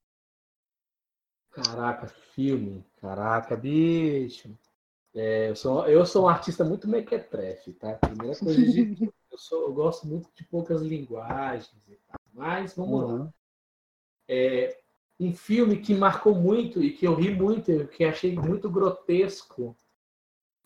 Caraca, 1.51 2.07
filme. 2.33 2.85
Caraca, 3.01 3.55
bicho. 3.55 4.49
É, 5.13 5.49
eu, 5.49 5.55
sou, 5.55 5.87
eu 5.87 6.05
sou 6.05 6.25
um 6.25 6.29
artista 6.29 6.63
muito 6.63 6.87
mequetrefe, 6.87 7.73
tá? 7.73 7.93
Primeira 7.95 8.37
coisa 8.37 8.61
de 8.61 9.11
eu, 9.31 9.37
sou, 9.37 9.63
eu 9.63 9.73
gosto 9.73 10.07
muito 10.07 10.29
de 10.35 10.43
poucas 10.45 10.81
linguagens 10.81 11.75
e 11.87 11.95
tal. 12.07 12.19
Mas 12.33 12.75
vamos 12.75 13.01
lá. 13.01 13.13
Uhum. 13.13 13.33
É, 14.27 14.77
um 15.19 15.33
filme 15.33 15.81
que 15.81 15.93
marcou 15.93 16.33
muito 16.33 16.81
e 16.81 16.93
que 16.93 17.05
eu 17.05 17.15
ri 17.15 17.33
muito, 17.33 17.71
e 17.71 17.87
que 17.87 18.05
achei 18.05 18.33
muito 18.33 18.69
grotesco, 18.69 19.75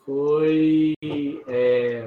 foi 0.06 0.94
é, 1.48 2.06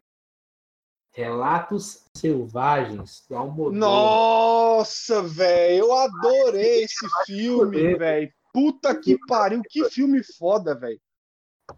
Relatos 1.16 2.05
Selvagens, 2.14 3.24
do 3.26 3.36
Almodóvar. 3.36 3.78
Nossa, 3.78 5.22
velho, 5.22 5.86
eu 5.86 5.93
adorei 5.94 6.84
esse 6.84 7.09
filme, 7.24 7.97
velho. 7.97 8.30
Puta 8.52 8.94
que 8.94 9.16
pariu, 9.26 9.62
que 9.66 9.88
filme 9.88 10.22
foda, 10.22 10.74
velho. 10.78 11.01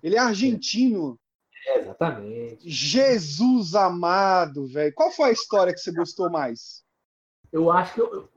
Ele 0.03 0.17
é 0.17 0.19
argentino. 0.19 1.17
É, 1.69 1.79
exatamente. 1.79 2.69
Jesus 2.69 3.77
amado, 3.77 4.67
velho. 4.67 4.93
Qual 4.93 5.13
foi 5.13 5.29
a 5.29 5.33
história 5.33 5.73
que 5.73 5.79
você 5.79 5.93
gostou 5.93 6.29
mais? 6.29 6.83
Eu 7.53 7.71
acho 7.71 7.95
que 7.95 8.01
eu. 8.01 8.13
eu- 8.13 8.29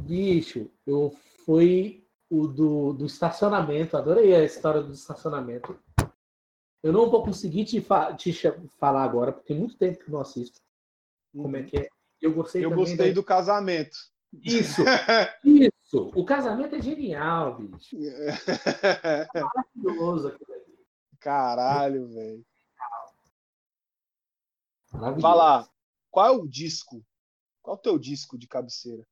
Bicho, 0.00 0.68
eu 0.84 1.16
fui 1.46 2.04
o 2.28 2.48
do, 2.48 2.92
do 2.94 3.06
estacionamento. 3.06 3.96
Adorei 3.96 4.34
a 4.34 4.42
história 4.44 4.82
do 4.82 4.92
estacionamento. 4.92 5.78
Eu 6.82 6.92
não 6.92 7.10
vou 7.10 7.22
conseguir 7.22 7.64
te, 7.64 7.80
fa- 7.80 8.14
te 8.14 8.32
falar 8.78 9.04
agora, 9.04 9.32
porque 9.32 9.48
tem 9.48 9.58
muito 9.58 9.76
tempo 9.76 9.98
que 9.98 10.08
eu 10.08 10.12
não 10.12 10.20
assisto. 10.20 10.60
Como 11.32 11.56
é 11.56 11.62
que 11.62 11.76
é? 11.78 11.88
Eu 12.20 12.32
gostei 12.34 12.64
Eu 12.64 12.70
gostei 12.74 13.08
da- 13.08 13.14
do 13.14 13.22
casamento. 13.24 13.96
Isso, 14.32 14.82
isso. 15.44 16.10
O 16.14 16.24
casamento 16.24 16.74
é 16.76 16.80
genial, 16.82 17.58
bicho. 17.58 17.96
Maravilhoso 19.34 20.28
aquilo 20.28 20.52
ali. 20.54 20.78
Caralho, 21.18 22.08
velho. 22.08 22.46
Maravilhoso. 24.92 25.22
Vai 25.22 25.36
lá. 25.36 25.68
Qual 26.10 26.26
é 26.26 26.30
o 26.30 26.46
disco? 26.48 27.04
Qual 27.62 27.76
é 27.76 27.78
o 27.78 27.82
teu 27.82 27.98
disco 27.98 28.38
de 28.38 28.46
cabeceira? 28.48 29.06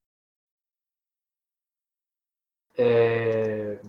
É, 2.77 3.81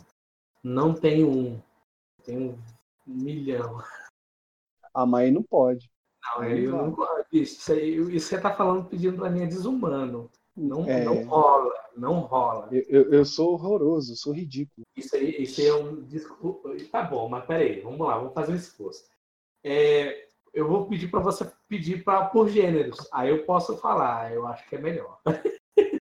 Não 0.63 0.93
tenho 0.93 1.29
um. 1.29 1.61
Tenho 2.23 2.51
um 2.53 2.59
milhão. 3.09 3.81
A 4.93 5.05
mãe 5.05 5.31
não 5.31 5.43
pode. 5.43 5.91
Não, 6.23 6.41
Aí 6.41 6.63
eu 6.63 6.71
não 6.71 6.91
gosto 6.91 7.25
disso. 7.31 7.59
Isso, 7.59 7.71
aí, 7.71 8.15
isso 8.15 8.27
você 8.27 8.39
tá 8.39 8.53
falando 8.53 8.87
pedindo 8.87 9.17
pra 9.17 9.29
mim 9.29 9.41
é 9.41 9.47
desumano. 9.47 10.29
Não, 10.55 10.87
É. 10.87 11.03
não 11.03 11.23
rola, 11.23 11.73
não 11.95 12.19
rola. 12.19 12.67
Eu, 12.71 12.83
eu, 12.89 13.13
eu 13.13 13.25
sou 13.25 13.53
horroroso, 13.53 14.15
sou 14.15 14.33
ridículo. 14.33 14.85
Isso 14.95 15.15
aí, 15.15 15.41
isso 15.41 15.61
aí 15.61 15.67
é 15.67 15.75
um 15.75 16.03
disco. 16.03 16.61
Tá 16.91 17.03
bom, 17.03 17.29
mas 17.29 17.45
peraí, 17.45 17.79
vamos 17.79 18.05
lá, 18.05 18.17
vamos 18.17 18.33
fazer 18.33 18.51
um 18.51 18.55
esforço. 18.55 19.09
É, 19.63 20.27
eu 20.53 20.67
vou 20.67 20.87
pedir 20.87 21.09
para 21.09 21.21
você 21.21 21.49
pedir 21.67 22.03
pra, 22.03 22.25
por 22.25 22.49
gêneros. 22.49 22.97
Aí 23.11 23.29
eu 23.29 23.45
posso 23.45 23.77
falar, 23.77 24.33
eu 24.33 24.45
acho 24.45 24.67
que 24.67 24.75
é 24.75 24.79
melhor. 24.79 25.21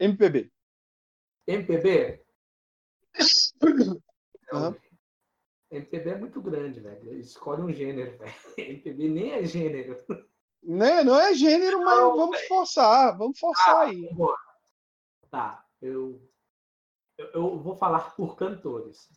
MPB. 0.00 0.50
MPB? 1.46 2.20
Aham. 4.52 4.76
MPB 5.70 6.10
é 6.10 6.18
muito 6.18 6.40
grande, 6.40 6.80
velho. 6.80 7.18
Escolhe 7.18 7.62
um 7.62 7.72
gênero, 7.72 8.16
velho. 8.18 8.34
MPB 8.56 9.08
nem 9.08 9.32
é 9.32 9.44
gênero. 9.44 9.96
Né? 10.62 11.04
Não 11.04 11.18
é 11.18 11.34
gênero, 11.34 11.84
mas 11.84 11.98
Não, 11.98 12.16
vamos 12.16 12.40
forçar. 12.46 13.16
Vamos 13.16 13.38
forçar 13.38 13.86
aí. 13.86 14.08
Vambora. 14.08 14.38
Tá, 15.30 15.66
eu, 15.82 16.20
eu, 17.18 17.26
eu 17.32 17.58
vou 17.58 17.76
falar 17.76 18.14
por 18.14 18.36
cantores. 18.36 19.08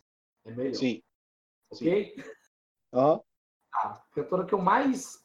É 0.44 0.50
melhor. 0.50 0.74
Sim. 0.74 1.02
Ok? 1.70 2.16
Aham. 2.92 3.22
Tá. 3.70 4.04
A 4.10 4.14
cantora 4.14 4.44
que 4.44 4.52
eu 4.52 4.58
mais 4.58 5.24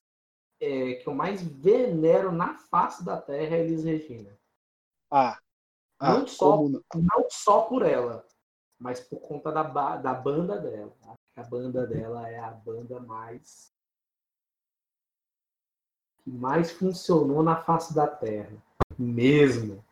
é, 0.60 0.96
que 0.96 1.08
eu 1.08 1.14
mais 1.14 1.42
venero 1.42 2.32
na 2.32 2.56
face 2.56 3.04
da 3.04 3.20
terra 3.20 3.56
é 3.56 3.62
Elis 3.62 3.84
Regina. 3.84 4.38
Ah. 5.12 5.40
Ah, 6.00 6.20
não, 6.20 6.28
só, 6.28 6.58
não? 6.58 6.84
não 6.94 7.30
só 7.30 7.62
por 7.62 7.82
ela, 7.82 8.25
mas 8.80 9.00
por 9.00 9.20
conta 9.20 9.52
da, 9.52 9.64
ba- 9.64 9.98
da 9.98 10.14
banda 10.14 10.60
dela. 10.60 10.96
tá? 11.02 11.16
A 11.36 11.44
banda 11.44 11.86
dela 11.86 12.30
é 12.30 12.40
a 12.40 12.52
banda 12.52 13.00
mais 13.00 13.74
que 16.24 16.32
mais 16.32 16.72
funcionou 16.72 17.44
na 17.44 17.62
face 17.64 17.94
da 17.94 18.08
Terra, 18.08 18.58
mesmo. 18.98 19.84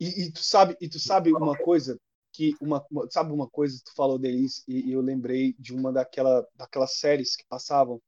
E, 0.00 0.24
e 0.24 0.32
tu 0.32 0.42
sabe, 0.42 0.76
e 0.80 0.88
tu 0.88 0.98
sabe 0.98 1.32
uma 1.32 1.56
coisa 1.56 2.00
que 2.32 2.56
uma, 2.60 2.84
sabe 3.10 3.32
uma 3.32 3.48
coisa 3.48 3.80
tu 3.84 3.94
falou 3.94 4.18
deles 4.18 4.64
e, 4.66 4.88
e 4.88 4.92
eu 4.92 5.00
lembrei 5.02 5.54
de 5.58 5.74
uma 5.74 5.92
daquela 5.92 6.46
daquelas 6.54 6.98
séries 6.98 7.36
que 7.36 7.44
passavam 7.46 8.00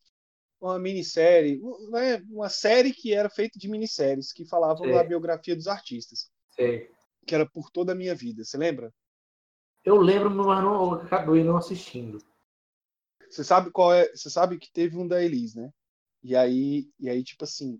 uma 0.61 0.79
minissérie, 0.79 1.61
né, 1.91 2.17
uma 2.31 2.49
série 2.49 2.93
que 2.93 3.13
era 3.13 3.29
feita 3.29 3.59
de 3.59 3.69
minisséries 3.69 4.33
que 4.33 4.47
falavam 4.47 4.87
Sei. 4.87 4.95
da 4.95 5.05
biografia 5.05 5.55
dos 5.55 5.67
artistas, 5.67 6.31
Sei. 6.51 6.91
que 7.27 7.35
era 7.35 7.47
por 7.47 7.71
toda 7.71 7.93
a 7.93 7.95
minha 7.95 8.15
vida. 8.15 8.43
Você 8.45 8.57
lembra? 8.57 8.93
Eu 9.85 10.01
lembro, 10.01 10.31
mas 10.31 10.65
não, 10.65 10.94
eu 10.94 11.02
acabei 11.02 11.44
não 11.44 11.56
assistindo. 11.56 12.19
Você 13.28 13.44
sabe 13.44 13.70
qual 13.70 13.93
é? 13.93 14.09
Você 14.15 14.31
sabe 14.31 14.59
que 14.59 14.73
teve 14.73 14.97
um 14.97 15.06
da 15.06 15.23
Elis, 15.23 15.55
né? 15.55 15.70
E 16.23 16.35
aí, 16.35 16.89
e 16.98 17.09
aí 17.11 17.23
tipo 17.23 17.44
assim, 17.44 17.78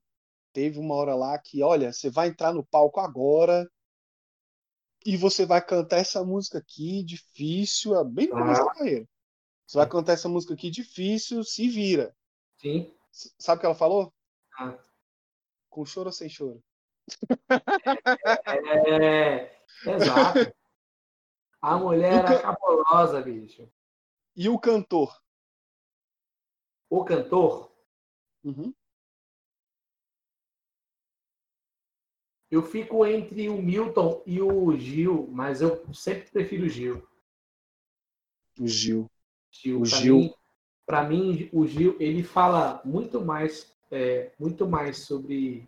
teve 0.53 0.79
uma 0.79 0.95
hora 0.95 1.15
lá 1.15 1.39
que, 1.39 1.63
olha, 1.63 1.93
você 1.93 2.11
vai 2.11 2.29
entrar 2.29 2.53
no 2.53 2.65
palco 2.65 3.01
agora 3.01 3.67
e 5.07 5.17
você 5.17 5.47
vai 5.47 5.65
cantar 5.65 5.99
essa 5.99 6.23
música 6.25 6.59
aqui, 6.59 7.03
difícil, 7.03 7.99
é 7.99 8.05
bem 8.05 8.27
no 8.27 8.33
começo 8.33 8.65
da 8.65 8.75
carreira. 8.75 9.09
Você 9.67 9.79
vai 9.79 9.89
cantar 9.89 10.13
essa 10.13 10.29
música 10.29 10.53
aqui, 10.53 10.71
difícil, 10.71 11.43
se 11.43 11.69
vira. 11.69 12.15
Sim. 12.59 12.93
Sabe 13.39 13.59
o 13.59 13.61
que 13.61 13.67
ela 13.67 13.75
falou? 13.75 14.13
Ah. 14.59 14.77
Com 15.71 15.87
choro 15.87 16.09
ou 16.09 16.13
sem 16.13 16.29
choro? 16.29 16.63
É, 18.87 19.51
exato. 19.87 20.55
A 21.65 21.79
mulher 21.79 22.13
era 22.19 22.29
can- 22.43 22.43
cabulosa, 22.43 23.23
bicho. 23.23 23.67
E 24.37 24.49
o 24.51 24.59
cantor? 24.59 25.19
O 26.91 27.03
cantor, 27.05 27.71
Uhum. 28.45 28.75
eu 32.51 32.63
fico 32.63 33.07
entre 33.07 33.49
o 33.49 33.61
Milton 33.61 34.23
e 34.27 34.43
o 34.43 34.77
Gil, 34.77 35.27
mas 35.33 35.63
eu 35.63 35.83
sempre 35.95 36.31
prefiro 36.31 36.67
o 36.67 36.69
Gil. 36.69 37.03
O 38.61 38.67
Gil. 38.67 39.11
Gil, 39.51 39.81
O 39.81 39.89
pra 39.89 39.99
Gil. 39.99 40.17
Mim, 40.17 40.35
pra 40.87 41.03
mim, 41.09 41.51
o 41.51 41.67
Gil, 41.67 41.97
ele 41.99 42.23
fala 42.23 42.83
muito 42.85 43.23
mais, 43.23 43.75
é, 43.91 44.33
muito 44.39 44.69
mais 44.69 44.99
sobre 44.99 45.67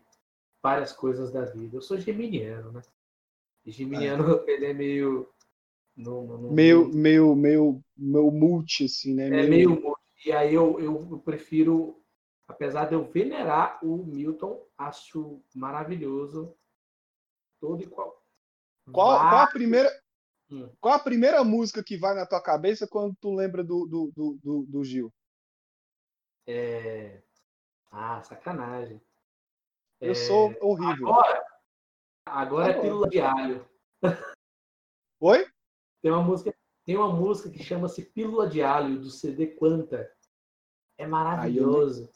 várias 0.63 0.93
coisas 0.93 1.33
da 1.33 1.47
vida. 1.47 1.79
Eu 1.79 1.83
sou 1.83 1.99
geminiano, 1.99 2.71
né? 2.71 2.83
E 3.65 3.71
Geminiano, 3.73 4.45
ele 4.47 4.67
é 4.67 4.75
meio... 4.75 5.29
não- 5.97 6.25
não- 6.27 6.39
não- 6.39 6.51
Meio, 6.51 6.89
meio, 6.89 7.35
meio, 7.35 7.83
meio 7.97 8.31
multi, 8.31 8.85
assim, 8.85 9.15
né? 9.15 9.27
É 9.27 9.49
meio 9.49 9.71
multi. 9.71 10.01
E 10.25 10.33
aí 10.33 10.55
eu, 10.55 10.79
eu, 10.81 11.09
eu 11.11 11.19
prefiro, 11.19 12.03
apesar 12.47 12.87
de 12.87 12.95
eu 12.95 13.05
venerar 13.05 13.79
o 13.85 14.05
Milton, 14.05 14.67
acho 14.77 15.41
maravilhoso 15.55 16.55
todo 17.61 17.83
e 17.83 17.87
qual. 17.87 18.23
Qual, 18.93 19.19
Vá- 19.19 19.29
qual 19.29 19.41
a 19.43 19.47
primeira, 19.47 19.91
Hum. 20.51 20.71
qual 20.81 20.95
a 20.95 20.99
primeira 20.99 21.43
música 21.43 21.83
que 21.83 21.97
vai 21.97 22.15
na 22.15 22.27
tua 22.27 22.41
cabeça 22.43 22.87
quando 22.87 23.17
tu 23.21 23.35
lembra 23.35 23.65
do, 23.65 23.87
do, 23.87 24.13
do, 24.15 24.39
do, 24.43 24.67
do 24.67 24.85
Gil? 24.85 25.13
É... 26.47 27.21
Ah, 27.91 28.23
sacanagem. 28.23 29.01
Eu 30.01 30.13
É, 30.13 30.15
sou 30.15 30.57
horrível. 30.61 31.09
Agora, 31.09 31.47
agora 32.27 32.67
é 32.67 32.71
Agora. 32.71 32.81
Pílula 32.83 33.09
de 33.09 33.21
Alho. 33.21 33.69
Oi? 35.21 35.47
Tem 36.07 36.13
uma 36.13 36.23
música, 36.23 36.55
tem 36.85 36.97
uma 36.97 37.13
música 37.13 37.51
que 37.51 37.65
chama-se 37.65 38.01
Pílula 38.01 38.49
de 38.49 38.63
Alho, 38.63 39.01
do 39.01 39.11
CD 39.11 39.49
Quanta. 39.49 40.09
É 40.97 41.05
maravilhoso. 41.05 42.09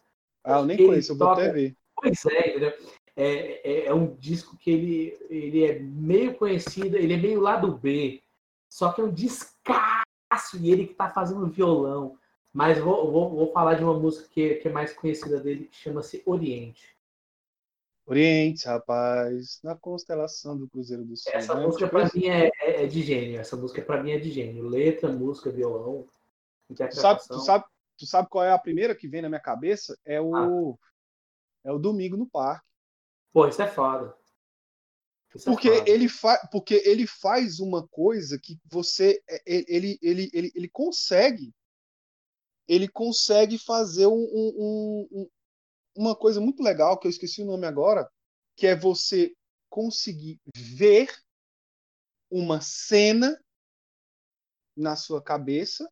Ah, 0.45 0.61
eu 0.61 0.65
nem 0.65 0.79
Ele 0.79 0.87
conheço, 0.87 1.11
eu 1.11 1.17
vou 1.17 1.27
toca- 1.27 1.43
até 1.43 1.53
ver. 1.53 1.77
Pois 1.97 2.25
é, 2.27 2.51
entendeu? 2.51 2.73
É, 3.17 3.69
é, 3.69 3.87
é 3.87 3.93
um 3.93 4.15
disco 4.15 4.57
que 4.57 4.71
ele, 4.71 5.19
ele 5.29 5.65
é 5.65 5.81
meio 5.81 6.37
conhecido, 6.37 6.97
ele 6.97 7.15
é 7.15 7.17
meio 7.17 7.41
lado 7.41 7.77
B, 7.79 8.23
só 8.69 8.93
que 8.93 9.01
é 9.01 9.05
um 9.05 9.12
descasso 9.12 10.57
e 10.61 10.71
ele 10.71 10.87
que 10.87 10.95
tá 10.95 11.11
fazendo 11.11 11.49
violão. 11.49 12.17
Mas 12.53 12.79
vou, 12.79 13.11
vou, 13.11 13.31
vou 13.31 13.53
falar 13.53 13.75
de 13.75 13.83
uma 13.83 13.99
música 13.99 14.29
que, 14.29 14.55
que 14.55 14.69
é 14.69 14.71
mais 14.71 14.93
conhecida 14.93 15.41
dele, 15.41 15.65
que 15.67 15.75
chama-se 15.77 16.23
Oriente. 16.25 16.97
Oriente, 18.11 18.66
rapaz, 18.66 19.61
na 19.62 19.77
constelação 19.77 20.59
do 20.59 20.69
Cruzeiro 20.69 21.05
do 21.05 21.16
Sul. 21.16 21.31
Essa 21.32 21.55
né? 21.55 21.65
música 21.65 21.85
Tipo 21.85 21.97
pra 21.97 22.07
isso. 22.07 22.19
mim 22.19 22.27
é, 22.27 22.51
é, 22.61 22.82
é 22.85 22.87
de 22.89 23.03
gênio. 23.03 23.39
Essa 23.39 23.57
música 23.57 23.81
pra 23.82 24.03
mim 24.03 24.11
é 24.11 24.19
de 24.19 24.31
gênio. 24.32 24.66
Letra, 24.69 25.12
música, 25.12 25.51
violão, 25.51 26.09
Tu 26.66 26.77
sabe, 26.95 27.20
tu, 27.27 27.41
sabe, 27.41 27.65
tu 27.99 28.07
sabe 28.07 28.28
qual 28.28 28.45
é 28.45 28.53
a 28.53 28.59
primeira 28.59 28.95
que 28.95 29.09
vem 29.09 29.23
na 29.23 29.28
minha 29.28 29.41
cabeça? 29.41 29.99
É 30.05 30.20
o, 30.20 30.78
é 31.65 31.73
o 31.73 31.78
Domingo 31.78 32.16
no 32.16 32.28
Parque. 32.28 32.65
Pô, 33.32 33.47
isso 33.47 33.61
é 33.62 33.69
foda. 33.69 34.15
Isso 35.35 35.49
é 35.49 35.53
Porque 35.53 35.69
foda. 35.69 35.91
ele, 35.91 36.09
fa 36.09 36.49
porque 36.51 36.82
ele 36.85 37.07
faz 37.07 37.61
uma 37.61 37.87
coisa 37.89 38.39
que 38.41 38.59
você. 38.70 39.20
é, 39.28 39.37
é, 39.37 39.65
Ele, 39.69 39.99
ele, 40.03 40.31
ele, 40.32 40.53
ele 40.55 40.69
consegue. 40.69 41.53
Ele 42.69 42.87
consegue 42.89 43.59
fazer 43.59 44.07
um- 44.07 44.12
um- 44.32 45.09
um- 45.12 45.31
uma 45.97 46.15
coisa 46.15 46.41
muito 46.41 46.62
legal, 46.62 46.99
que 46.99 47.07
eu 47.07 47.11
esqueci 47.11 47.43
o 47.43 47.47
nome 47.47 47.67
agora, 47.67 48.11
que 48.57 48.67
é 48.67 48.77
você 48.77 49.35
conseguir 49.69 50.41
ver 50.55 51.09
uma 52.31 52.61
cena 52.61 53.39
na 54.77 54.97
sua 54.97 55.23
cabeça 55.23 55.91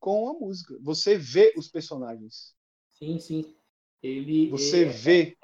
com 0.00 0.28
a 0.30 0.34
música. 0.34 0.76
Você 0.80 1.16
vê 1.16 1.54
os 1.56 1.68
personagens. 1.68 2.54
Sim, 2.92 3.18
sim. 3.18 3.56
Ele 4.02 4.50
Você 4.50 4.84
é, 4.84 4.88
vê. 4.88 5.38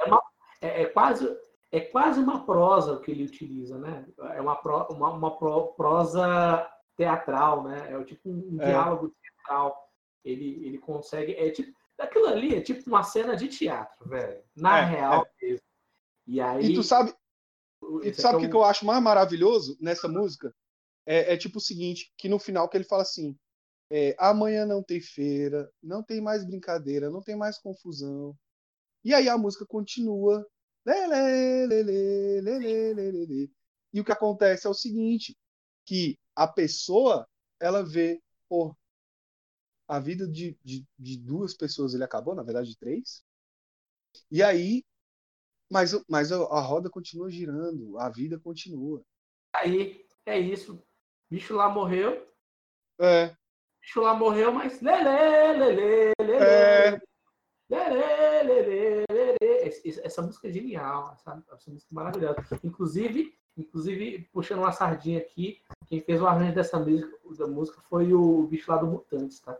é, 0.61 0.83
é 0.83 0.87
quase 0.87 1.27
é 1.73 1.81
quase 1.81 2.21
uma 2.21 2.47
prosa 2.47 3.01
que 3.01 3.11
ele 3.11 3.25
utiliza, 3.25 3.77
né? 3.79 4.07
É 4.35 4.41
uma, 4.41 4.55
pro- 4.55 4.87
uma, 4.93 5.11
uma 5.11 5.37
pro- 5.37 5.73
prosa 5.75 6.71
teatral, 6.97 7.65
né? 7.65 7.93
É 7.93 8.05
tipo 8.05 8.31
um 8.31 8.57
É. 8.61 8.67
diálogo 8.67 9.13
teatral. 9.21 9.91
Ele, 10.25 10.65
ele 10.65 10.79
consegue. 10.79 11.33
É 11.33 11.51
tipo. 11.51 11.77
Aquilo 11.99 12.27
ali 12.27 12.55
é 12.55 12.61
tipo 12.61 12.89
uma 12.89 13.03
cena 13.03 13.37
de 13.37 13.49
teatro, 13.49 14.09
velho. 14.09 14.43
Na 14.57 14.79
é, 14.79 14.83
é 14.83 14.85
real 14.85 15.27
é. 15.27 15.47
mesmo. 15.47 15.67
E 16.27 16.41
aí. 16.41 16.67
E 16.67 16.75
tu 16.75 16.83
sabe, 16.83 17.15
e 18.03 18.11
tu 18.11 18.21
sabe 18.21 18.39
o 18.39 18.45
é 18.47 18.49
que 18.49 18.57
eu 18.57 18.65
acho 18.65 18.85
mais 18.85 19.03
maravilhoso 19.03 19.77
nessa 19.81 20.09
música? 20.09 20.55
É, 21.07 21.35
é, 21.35 21.37
tipo 21.37 21.59
o 21.59 21.61
seguinte: 21.61 22.13
que 22.17 22.29
no 22.29 22.39
final 22.39 22.69
que 22.69 22.77
ele 22.77 22.85
fala 22.85 23.03
assim. 23.03 23.37
É, 23.91 24.17
amanhã 24.19 24.65
não 24.65 24.83
tem 24.83 24.99
feira, 24.99 25.71
não 25.83 26.03
tem 26.03 26.21
mais 26.21 26.45
brincadeira, 26.45 27.11
não 27.11 27.23
tem 27.23 27.37
mais 27.37 27.59
confusão. 27.59 28.35
E 29.05 29.13
aí 29.13 29.29
a 29.29 29.37
música 29.37 29.67
continua. 29.67 30.45
Lê, 30.87 31.07
lê, 31.07 31.67
lê, 31.67 33.51
e 33.93 34.01
o 34.01 34.05
que 34.05 34.11
acontece 34.11 34.67
é 34.67 34.71
o 34.71 34.75
seguinte: 34.75 35.37
que 35.87 36.19
a 36.35 36.49
pessoa 36.49 37.29
ela 37.61 37.83
vê, 37.83 38.21
pô, 38.49 38.77
a 39.89 39.99
vida 40.01 40.27
de, 40.27 40.59
de, 40.65 40.87
de 40.99 41.19
duas 41.19 41.55
pessoas 41.55 41.95
ele 41.95 42.05
acabou, 42.05 42.35
na 42.35 42.43
verdade 42.43 42.71
de 42.71 42.79
três. 42.79 43.23
E 44.31 44.43
aí, 44.43 44.85
mas, 45.71 45.93
mas 46.09 46.31
a 46.33 46.61
roda 46.61 46.89
continua 46.91 47.31
girando, 47.31 47.99
a 47.99 48.09
vida 48.09 48.39
continua. 48.39 49.03
aí. 49.53 50.05
É 50.27 50.39
isso. 50.39 50.83
Bicho 51.31 51.55
lá 51.55 51.69
morreu. 51.69 52.27
É, 52.99 53.35
bicho 53.83 54.01
lá 54.01 54.15
morreu, 54.15 54.53
mas 54.53 54.81
lelê, 54.81 55.53
lelê, 55.53 56.13
lelê, 56.19 56.37
É. 56.39 57.01
lelê, 57.69 58.43
lelê, 58.43 59.05
lelê. 59.11 59.37
Esse- 59.67 60.01
Essa 60.01 60.23
música 60.23 60.49
é 60.49 60.53
genial, 60.53 61.13
essa, 61.13 61.43
essa 61.53 61.71
música 61.71 61.89
é 61.93 61.95
maravilhosa. 61.95 62.37
Inclusive, 62.63 63.37
inclusive, 63.57 64.29
puxando 64.33 64.61
uma 64.61 64.73
sardinha 64.73 65.19
aqui, 65.19 65.61
quem 65.87 66.01
fez 66.01 66.21
o 66.23 66.27
arranjo 66.27 66.55
dessa 66.55 66.79
música, 66.79 67.19
da 67.37 67.47
música 67.47 67.81
foi 67.83 68.15
o 68.15 68.47
bicho 68.47 68.71
lá 68.71 68.79
do 68.79 68.87
Mutantes, 68.87 69.41
tá? 69.41 69.59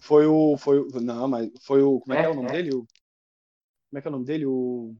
Foi 0.00 0.26
o. 0.26 0.56
Foi, 0.56 0.78
o- 0.80 0.88
não, 1.00 1.28
mas 1.28 1.50
foi 1.60 1.82
o. 1.82 2.00
Como 2.00 2.12
é, 2.14 2.16
que 2.20 2.22
é 2.22 2.26
É, 2.26 2.30
o 2.30 2.34
nome 2.34 2.48
é. 2.48 2.52
dele? 2.52 2.70
O, 2.74 2.78
como 2.78 3.98
é 3.98 4.00
que 4.00 4.08
é 4.08 4.10
o 4.10 4.12
nome 4.12 4.24
dele? 4.24 4.46
O. 4.46 4.96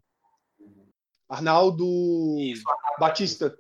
Arnaldo 1.29 2.37
Isso, 2.39 2.65
Batista. 2.99 3.57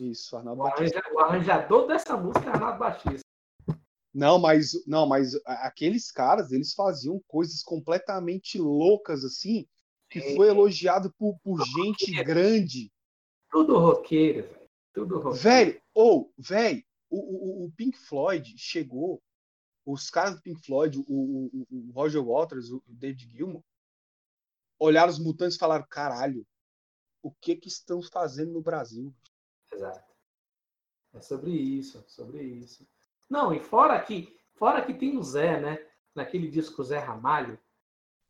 Isso, 0.00 0.36
Arnaldo 0.36 0.62
O, 0.62 0.64
Batista. 0.64 1.02
o 1.12 1.20
arranjador 1.20 1.86
dessa 1.86 2.16
música 2.16 2.46
é 2.46 2.48
Arnaldo 2.50 2.78
Batista. 2.78 3.20
Não, 4.12 4.38
mas 4.38 4.72
não, 4.86 5.06
mas 5.06 5.32
aqueles 5.46 6.10
caras, 6.10 6.52
eles 6.52 6.72
faziam 6.72 7.20
coisas 7.26 7.62
completamente 7.62 8.58
loucas 8.58 9.24
assim, 9.24 9.66
que 10.10 10.20
Sim. 10.20 10.36
foi 10.36 10.48
elogiado 10.48 11.12
por, 11.18 11.38
por 11.40 11.60
gente 11.64 12.12
grande. 12.22 12.92
Tudo 13.50 13.78
roqueiro, 13.78 14.42
velho. 14.48 14.68
Tudo 14.92 15.16
roqueiro. 15.16 15.36
Velho, 15.36 15.82
ou, 15.92 16.32
velho, 16.38 16.82
o, 17.10 17.18
o, 17.18 17.66
o 17.66 17.72
Pink 17.72 17.96
Floyd 17.98 18.54
chegou, 18.56 19.20
os 19.84 20.10
caras 20.10 20.36
do 20.36 20.42
Pink 20.42 20.64
Floyd, 20.64 20.98
o, 20.98 21.04
o, 21.08 21.66
o 21.70 21.90
Roger 21.92 22.22
Waters, 22.24 22.70
o 22.70 22.82
David 22.86 23.28
Gilmour, 23.30 23.62
olharam 24.78 25.10
os 25.12 25.18
mutantes 25.18 25.56
e 25.56 25.60
falaram: 25.60 25.86
caralho, 25.88 26.46
o 27.22 27.30
que 27.30 27.56
que 27.56 27.68
estão 27.68 28.02
fazendo 28.02 28.52
no 28.52 28.62
Brasil. 28.62 29.14
Exato. 29.72 30.12
É 31.12 31.20
sobre 31.20 31.52
isso, 31.52 32.04
sobre 32.08 32.42
isso. 32.42 32.86
Não, 33.28 33.52
e 33.54 33.60
fora 33.60 34.00
que, 34.02 34.36
fora 34.54 34.84
que 34.84 34.92
tem 34.92 35.16
o 35.16 35.22
Zé, 35.22 35.60
né? 35.60 35.86
Naquele 36.14 36.48
disco 36.50 36.82
Zé 36.84 36.98
Ramalho, 36.98 37.58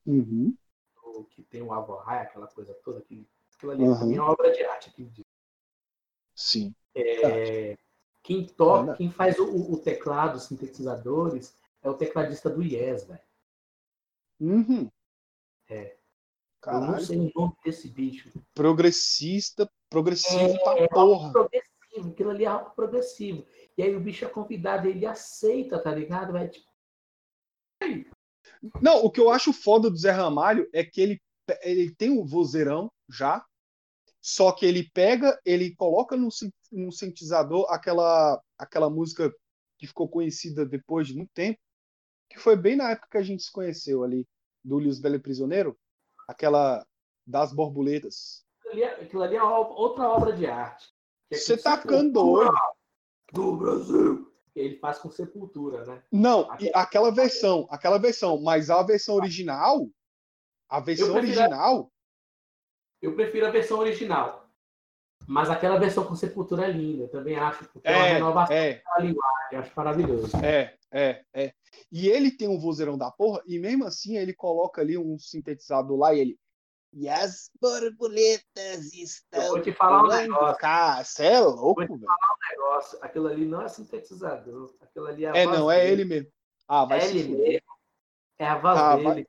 Uhum. 0.07 0.55
que 1.31 1.43
tem 1.43 1.63
o 1.63 1.73
Avorrai, 1.73 2.23
aquela 2.23 2.47
coisa 2.47 2.75
toda, 2.85 3.01
que, 3.01 3.27
aquilo 3.55 3.73
ali 3.73 3.83
Uhum. 3.85 4.15
é 4.17 4.21
uma 4.21 4.31
obra 4.31 4.53
de 4.53 4.63
arte. 4.65 4.91
Aquele 4.91 5.09
disco. 5.09 5.31
Sim. 6.35 6.75
É, 6.95 7.77
quem 8.25 8.47
toca, 8.47 8.95
quem 8.95 9.11
faz 9.11 9.39
o, 9.39 9.73
o 9.73 9.79
teclado, 9.79 10.37
os 10.37 10.45
sintetizadores, 10.45 11.55
é 11.83 11.91
o 11.91 11.95
tecladista 11.95 12.49
do 12.49 12.63
Yes, 12.63 13.05
velho. 13.05 13.21
Uhum. 14.41 14.91
É. 15.69 15.93
Eu 15.93 15.99
Caralho. 16.61 16.93
não 16.93 17.01
sei 17.01 17.19
o 17.19 17.31
nome 17.35 17.53
desse 17.63 17.89
bicho. 17.89 18.33
Progressista, 18.55 19.71
progressivo 19.91 20.59
pra 20.65 20.79
É, 20.79 20.89
porra. 20.89 21.31
progressivo, 21.31 22.09
aquilo 22.09 22.31
ali 22.31 22.45
é 22.45 22.49
algo 22.49 22.71
progressivo. 22.71 23.47
E 23.77 23.83
aí 23.83 23.95
o 23.95 24.01
bicho 24.01 24.25
é 24.25 24.29
convidado, 24.29 24.89
ele 24.89 25.05
aceita, 25.05 25.79
tá 25.79 25.95
ligado? 25.95 26.33
Vai, 26.33 26.49
tipo, 26.49 26.67
Não, 28.81 29.05
o 29.05 29.11
que 29.11 29.21
eu 29.21 29.29
acho 29.29 29.53
foda 29.53 29.91
do 29.91 29.97
Zé 29.99 30.13
Ramalho 30.13 30.67
é 30.73 30.83
que 30.83 30.99
ele, 31.03 31.23
ele 31.61 31.95
tem 31.95 32.09
um 32.09 32.25
vozeirão 32.25 32.91
já, 33.07 33.45
só 34.23 34.51
que 34.53 34.65
ele 34.65 34.89
pega, 34.95 35.39
ele 35.45 35.75
coloca 35.77 36.17
num, 36.17 36.31
num 36.75 36.91
sintetizador 36.91 37.67
aquela, 37.71 38.43
aquela 38.59 38.91
música 38.91 39.33
que 39.79 39.87
ficou 39.87 40.09
conhecida 40.09 40.67
depois 40.67 41.07
de 41.07 41.15
muito 41.17 41.31
tempo, 41.33 41.59
que 42.29 42.39
foi 42.39 42.57
bem 42.57 42.77
na 42.77 42.91
época 42.91 43.09
que 43.13 43.19
a 43.19 43.23
gente 43.23 43.43
se 43.43 43.53
conheceu 43.53 44.03
ali, 44.03 44.27
do 44.63 44.77
Luiz 44.79 44.99
Belo 44.99 45.21
Prisioneiro, 45.21 45.79
aquela 46.27 46.85
das 47.27 47.53
borboletas. 47.53 48.45
aquilo 49.01 49.23
ali 49.23 49.35
é, 49.35 49.39
é 49.39 49.43
outra 49.43 50.09
obra 50.09 50.33
de 50.33 50.47
arte. 50.47 50.93
É 51.31 51.37
Você 51.37 51.57
tá 51.57 51.77
doido. 51.77 52.53
Do 53.33 53.57
Brasil. 53.57 54.33
Ele 54.55 54.77
faz 54.79 54.99
com 54.99 55.11
sepultura, 55.11 55.85
né? 55.85 56.03
Não, 56.13 56.49
e 56.61 56.71
aquela 56.75 57.11
versão, 57.11 57.67
aquela 57.71 57.99
versão, 57.99 58.41
mas 58.41 58.71
a 58.71 58.83
versão 58.83 59.17
original, 59.17 59.89
a 60.69 60.79
versão 60.81 61.13
prefiro- 61.13 61.41
original, 61.41 61.93
Eu 63.03 63.15
prefiro 63.15 63.47
a 63.47 63.51
versão 63.51 63.79
original. 63.81 64.44
Mas 65.27 65.49
aquela 65.51 65.79
versão 65.79 66.05
com 66.05 66.15
sepultura 66.15 66.67
é 66.67 66.71
linda, 66.71 67.05
eu 67.05 67.09
também 67.09 67.37
acho, 67.37 67.65
porque 67.71 67.89
é 67.89 67.97
uma 67.97 68.07
é, 68.07 68.13
renovação 68.15 68.57
é, 68.57 68.83
da 68.85 68.99
linguagem, 68.99 69.59
acho 69.59 69.73
maravilhoso. 69.75 70.37
É, 70.45 70.77
é, 70.93 71.25
é. 71.33 71.55
E 71.91 72.09
ele 72.09 72.31
tem 72.31 72.47
um 72.49 72.59
vozeirão 72.59 72.99
da 72.99 73.11
porra, 73.11 73.43
e 73.47 73.59
mesmo 73.59 73.85
assim 73.87 74.17
ele 74.19 74.35
coloca 74.35 74.81
ali 74.83 74.99
um 74.99 75.19
sintetizador 75.19 75.99
lá 75.99 76.13
e 76.15 76.21
ele. 76.21 76.39
E 76.93 77.09
as 77.09 77.51
borboletas 77.61 78.93
estão. 78.93 79.43
Eu 79.43 79.49
vou 79.49 79.63
te 79.63 79.73
falar 79.73 79.99
um 80.03 80.07
voando". 80.07 80.23
negócio. 80.23 80.59
Cara, 80.59 81.03
você 81.05 81.25
é 81.25 81.41
louco, 81.41 81.75
Vou 81.75 81.85
te 81.87 82.01
velho. 82.01 82.13
negócio, 82.51 82.99
aquilo 83.03 83.27
ali 83.27 83.45
não 83.47 83.63
é 83.63 83.69
sintetizador, 83.69 84.77
aquilo 84.81 85.07
ali 85.07 85.25
é 85.25 85.31
a 85.31 85.37
É, 85.37 85.45
não, 85.47 85.71
é 85.71 85.81
dele. 85.81 85.93
ele 85.93 86.05
mesmo. 86.05 86.31
Ah, 86.69 86.85
vai 86.85 86.99
É 86.99 87.01
se 87.01 87.17
ele 87.17 87.29
fuder. 87.31 87.49
mesmo. 87.49 87.67
É 88.39 88.47
a 88.47 88.59
voz 88.59 88.79
Ah, 88.79 88.97
dele. 88.97 89.05
vai- 89.09 89.27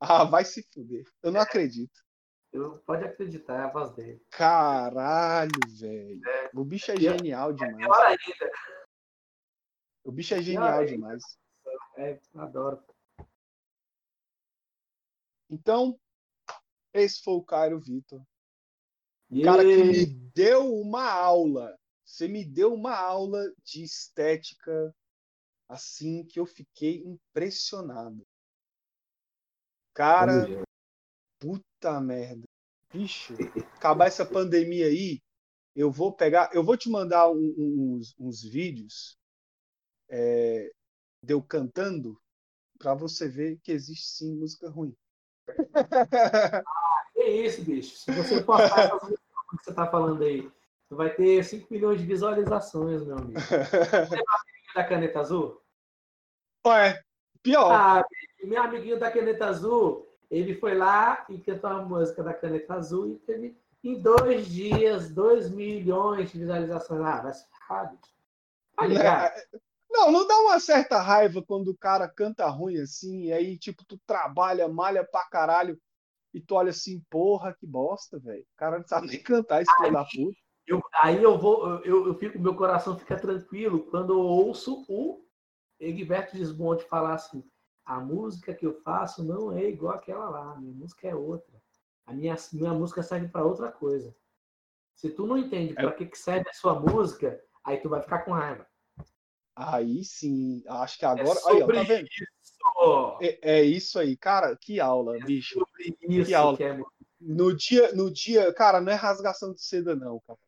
Ah, 0.00 0.24
vai 0.24 0.44
se 0.44 0.66
fuder. 0.72 1.04
Eu 1.22 1.30
não 1.32 1.40
acredito. 1.40 2.00
Eu, 2.52 2.78
pode 2.80 3.04
acreditar, 3.04 3.54
é 3.54 3.64
a 3.64 3.72
voz 3.72 3.90
dele. 3.94 4.22
Caralho, 4.30 5.50
velho. 5.68 6.20
O 6.54 6.64
bicho 6.64 6.90
é 6.90 6.94
eu- 6.94 7.00
genial 7.00 7.52
demais. 7.52 7.76
Pior 7.78 8.06
ainda. 8.06 8.52
O 10.04 10.12
bicho 10.12 10.34
é 10.34 10.42
genial 10.42 10.84
demais. 10.84 11.22
É, 11.96 12.20
adoro. 12.34 12.84
Então, 15.48 15.98
esse 16.92 17.22
foi 17.22 17.34
o 17.34 17.44
Cairo 17.44 17.80
Vitor. 17.80 18.20
O 19.30 19.42
cara 19.42 19.62
que 19.62 19.84
me 19.84 20.04
deu 20.34 20.74
uma 20.74 21.10
aula. 21.10 21.78
Você 22.04 22.28
me 22.28 22.44
deu 22.44 22.74
uma 22.74 22.94
aula 22.94 23.50
de 23.64 23.82
estética 23.82 24.94
assim 25.66 26.26
que 26.26 26.38
eu 26.38 26.44
fiquei 26.44 27.02
impressionado. 27.02 28.26
Cara, 29.94 30.46
ver. 30.46 30.62
Puta 31.82 32.00
merda. 32.00 32.42
Bicho, 32.92 33.34
acabar 33.76 34.06
essa 34.06 34.24
pandemia 34.24 34.86
aí, 34.86 35.20
eu 35.74 35.90
vou 35.90 36.12
pegar, 36.12 36.50
eu 36.52 36.62
vou 36.62 36.76
te 36.76 36.88
mandar 36.88 37.28
um- 37.30 37.54
um- 37.58 37.96
uns, 37.96 38.14
uns 38.18 38.42
vídeos 38.42 39.18
é, 40.08 40.70
de 41.24 41.32
eu 41.32 41.42
cantando 41.42 42.20
pra 42.78 42.94
você 42.94 43.28
ver 43.28 43.58
que 43.62 43.72
existe 43.72 44.04
sim 44.06 44.36
música 44.36 44.68
ruim. 44.68 44.94
Que 47.14 47.24
isso, 47.24 47.64
bicho? 47.64 47.96
Se 47.96 48.12
você 48.12 48.42
postar 48.42 48.84
essas 48.84 49.02
músicas 49.02 49.20
que 49.50 49.64
você 49.64 49.74
tá 49.74 49.90
falando 49.90 50.22
aí, 50.22 50.50
tu 50.88 50.96
vai 50.96 51.14
ter 51.14 51.42
5 51.44 51.72
milhões 51.72 51.98
de 52.00 52.06
visualizações, 52.06 53.02
meu 53.06 53.16
amigo. 53.16 53.40
Da 54.74 54.84
caneta 54.84 55.20
azul? 55.20 55.60
Ué, 56.66 57.02
pior. 57.42 57.72
Ah, 57.72 58.04
meu 58.44 58.62
amiguinho 58.62 58.98
da 58.98 59.10
caneta 59.10 59.46
azul, 59.46 60.11
ele 60.32 60.54
foi 60.54 60.74
lá 60.74 61.26
e 61.28 61.38
cantou 61.38 61.68
a 61.70 61.84
música 61.84 62.22
da 62.22 62.32
caneta 62.32 62.74
azul 62.74 63.08
e 63.08 63.18
teve 63.18 63.56
em 63.84 64.00
dois 64.00 64.46
dias 64.46 65.10
2 65.10 65.50
milhões 65.50 66.32
de 66.32 66.38
visualizações. 66.38 67.02
Ah, 67.02 67.20
vai 67.20 67.34
se 67.34 67.46
ferrar, 67.50 67.90
bicho. 67.90 68.14
Tá 68.74 68.86
ligado? 68.86 69.30
Não, 69.90 70.10
não 70.10 70.26
dá 70.26 70.34
uma 70.38 70.58
certa 70.58 70.98
raiva 71.00 71.42
quando 71.46 71.68
o 71.68 71.76
cara 71.76 72.08
canta 72.08 72.48
ruim 72.48 72.78
assim, 72.78 73.24
e 73.26 73.32
aí, 73.32 73.58
tipo, 73.58 73.84
tu 73.84 74.00
trabalha, 74.06 74.66
malha 74.66 75.04
pra 75.04 75.28
caralho, 75.28 75.78
e 76.32 76.40
tu 76.40 76.54
olha 76.54 76.70
assim, 76.70 76.98
porra, 77.10 77.54
que 77.54 77.66
bosta, 77.66 78.18
velho. 78.18 78.42
O 78.42 78.56
cara 78.56 78.78
não 78.78 78.86
sabe 78.88 79.08
nem 79.08 79.22
cantar 79.22 79.60
esse 79.60 79.74
filho 79.76 79.92
da 79.92 80.04
puta. 80.04 80.38
Eu- 80.66 80.82
aí 80.94 81.22
eu 81.22 81.38
vou, 81.38 81.80
eu, 81.84 82.06
eu 82.06 82.14
fico, 82.14 82.38
meu 82.38 82.54
coração 82.54 82.98
fica 82.98 83.18
tranquilo 83.18 83.84
quando 83.90 84.14
eu 84.14 84.20
ouço 84.20 84.86
o 84.88 85.26
Egberto 85.78 86.36
Desmonte 86.36 86.84
falar 86.84 87.14
assim: 87.14 87.44
a 87.84 88.00
música 88.00 88.54
que 88.54 88.66
eu 88.66 88.74
faço 88.82 89.24
não 89.24 89.52
é 89.52 89.68
igual 89.68 89.94
aquela 89.94 90.28
lá, 90.28 90.56
minha 90.56 90.72
música 90.72 91.08
é 91.08 91.14
outra. 91.14 91.60
A 92.06 92.12
minha, 92.12 92.36
minha 92.52 92.72
música 92.72 93.02
serve 93.02 93.28
para 93.28 93.44
outra 93.44 93.70
coisa. 93.70 94.14
Se 94.94 95.10
tu 95.10 95.26
não 95.26 95.38
entende 95.38 95.74
para 95.74 95.92
que, 95.92 96.06
que 96.06 96.18
serve 96.18 96.48
a 96.48 96.52
sua 96.52 96.78
música, 96.78 97.42
aí 97.64 97.78
tu 97.78 97.88
vai 97.88 98.00
ficar 98.00 98.20
com 98.20 98.32
raiva. 98.32 98.66
Aí 99.54 100.04
sim, 100.04 100.62
acho 100.66 100.98
que 100.98 101.04
É 101.04 101.08
agora. 101.08 101.38
Aí, 101.46 101.62
ó, 101.62 101.66
tá 101.66 101.82
vendo? 101.82 102.08
isso. 102.08 103.18
É, 103.20 103.58
é 103.58 103.62
isso 103.62 103.98
aí, 103.98 104.16
cara, 104.16 104.56
que 104.56 104.80
aula, 104.80 105.18
bicho. 105.24 105.54
Sobre 105.54 105.96
isso 106.02 106.36
aula. 106.36 106.56
que 106.56 106.64
é 106.64 106.80
No 107.20 107.54
dia, 107.54 107.92
no 107.92 108.10
dia, 108.10 108.52
cara, 108.54 108.80
não 108.80 108.92
é 108.92 108.94
rasgação 108.94 109.52
de 109.52 109.62
seda, 109.62 109.94
não, 109.94 110.20
cara. 110.20 110.38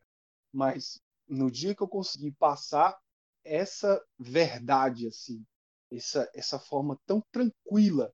Mas 0.52 1.00
no 1.28 1.50
dia 1.50 1.74
que 1.74 1.82
eu 1.82 1.88
consegui 1.88 2.32
passar 2.32 2.96
essa 3.44 4.02
verdade, 4.18 5.06
assim, 5.06 5.44
essa, 5.96 6.30
essa 6.34 6.58
forma 6.58 6.98
tão 7.06 7.22
tranquila 7.32 8.12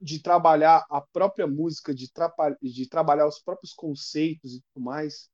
de 0.00 0.18
trabalhar 0.20 0.84
a 0.90 1.00
própria 1.00 1.46
música, 1.46 1.94
de, 1.94 2.10
trapa- 2.10 2.56
de 2.62 2.88
trabalhar 2.88 3.26
os 3.26 3.38
próprios 3.40 3.72
conceitos 3.72 4.54
e 4.54 4.62
tudo 4.72 4.82
mais, 4.84 5.28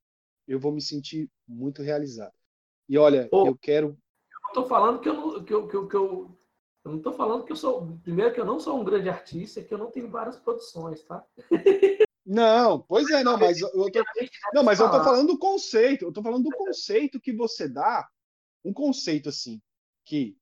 eu 0.47 0.59
vou 0.59 0.73
me 0.73 0.81
sentir 0.82 1.31
muito 1.47 1.82
realizado. 1.82 2.35
E 2.89 2.98
olha, 2.98 3.28
Pô. 3.31 3.47
eu 3.47 3.56
quero. 3.56 3.97
não 4.47 4.52
tô 4.52 4.66
falando 4.66 5.01
que 5.01 5.09
eu 5.09 5.14
não, 5.14 5.44
que 5.44 5.55
eu, 5.55 5.68
que 5.68 5.77
eu, 5.77 5.89
que 5.89 5.97
eu, 5.97 6.39
eu 6.85 6.90
não 6.93 7.01
tô 7.01 7.12
falando 7.12 7.44
que 7.44 7.52
eu 7.52 7.56
sou. 7.56 7.98
Primeiro 8.02 8.32
que 8.35 8.40
eu 8.40 8.44
não 8.44 8.59
sou 8.59 8.81
um 8.81 8.85
grande 8.85 9.09
artista, 9.09 9.62
que 9.62 9.73
eu 9.73 9.78
não 9.78 9.90
tenho 9.90 10.10
várias 10.10 10.36
produções, 10.36 11.02
tá? 11.05 11.24
Não, 12.24 12.82
pois 12.82 13.09
é, 13.10 13.23
não, 13.23 13.36
mas 13.39 13.60
eu, 13.60 13.68
eu 13.68 13.90
tô, 13.90 14.02
Não, 14.52 14.64
mas 14.64 14.81
eu 14.81 14.90
tô 14.90 15.01
falando 15.02 15.28
do 15.28 15.39
conceito. 15.39 16.05
Eu 16.05 16.12
tô 16.12 16.23
falando 16.23 16.43
do 16.44 16.51
conceito 16.56 17.20
que 17.20 17.32
você 17.32 17.68
dá. 17.68 18.06
Um 18.64 18.73
conceito 18.73 19.28
assim, 19.28 19.60
que 20.05 20.36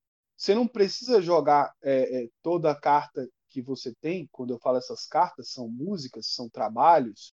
você 0.44 0.54
não 0.54 0.68
precisa 0.68 1.22
jogar 1.22 1.74
é, 1.82 2.24
é, 2.24 2.28
toda 2.42 2.70
a 2.70 2.78
carta 2.78 3.26
que 3.48 3.62
você 3.62 3.94
tem. 3.94 4.28
Quando 4.30 4.52
eu 4.52 4.58
falo 4.58 4.76
essas 4.76 5.06
cartas, 5.06 5.48
são 5.48 5.66
músicas, 5.66 6.26
são 6.26 6.50
trabalhos. 6.50 7.32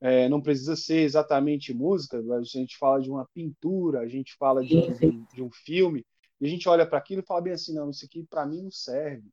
É, 0.00 0.28
não 0.28 0.40
precisa 0.40 0.76
ser 0.76 1.00
exatamente 1.00 1.74
música. 1.74 2.16
A 2.16 2.42
gente 2.44 2.78
fala 2.78 3.02
de 3.02 3.10
uma 3.10 3.26
pintura, 3.34 4.00
a 4.00 4.06
gente 4.06 4.36
fala 4.36 4.64
de, 4.64 4.94
sim. 4.94 5.26
de, 5.34 5.42
um 5.42 5.50
filme. 5.50 6.06
E 6.40 6.46
a 6.46 6.48
gente 6.48 6.68
olha 6.68 6.86
para 6.86 6.96
aquilo 6.98 7.22
e 7.22 7.26
fala 7.26 7.40
bem 7.40 7.54
assim: 7.54 7.74
não, 7.74 7.90
isso 7.90 8.04
aqui 8.04 8.22
para 8.22 8.46
mim 8.46 8.62
não 8.62 8.70
serve. 8.70 9.28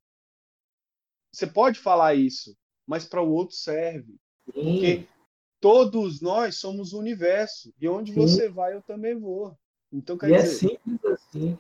Você 1.32 1.46
pode 1.46 1.80
falar 1.80 2.16
isso, 2.16 2.58
mas 2.88 3.06
para 3.06 3.22
o 3.22 3.32
outro 3.32 3.56
serve. 3.56 4.16
Porque 4.46 5.08
todos 5.60 6.22
nós 6.22 6.58
somos 6.58 6.92
o 6.92 6.98
universo. 6.98 7.72
E 7.80 7.88
onde 7.88 8.14
Sim. 8.14 8.20
você 8.20 8.50
vai, 8.50 8.74
eu 8.74 8.82
também 8.82 9.14
vou. 9.14 9.56
Então, 9.94 10.18
quer 10.18 10.32
E 10.32 10.34
é 10.34 10.42
dizer, 10.42 10.56
simples 10.56 11.06
assim. 11.06 11.60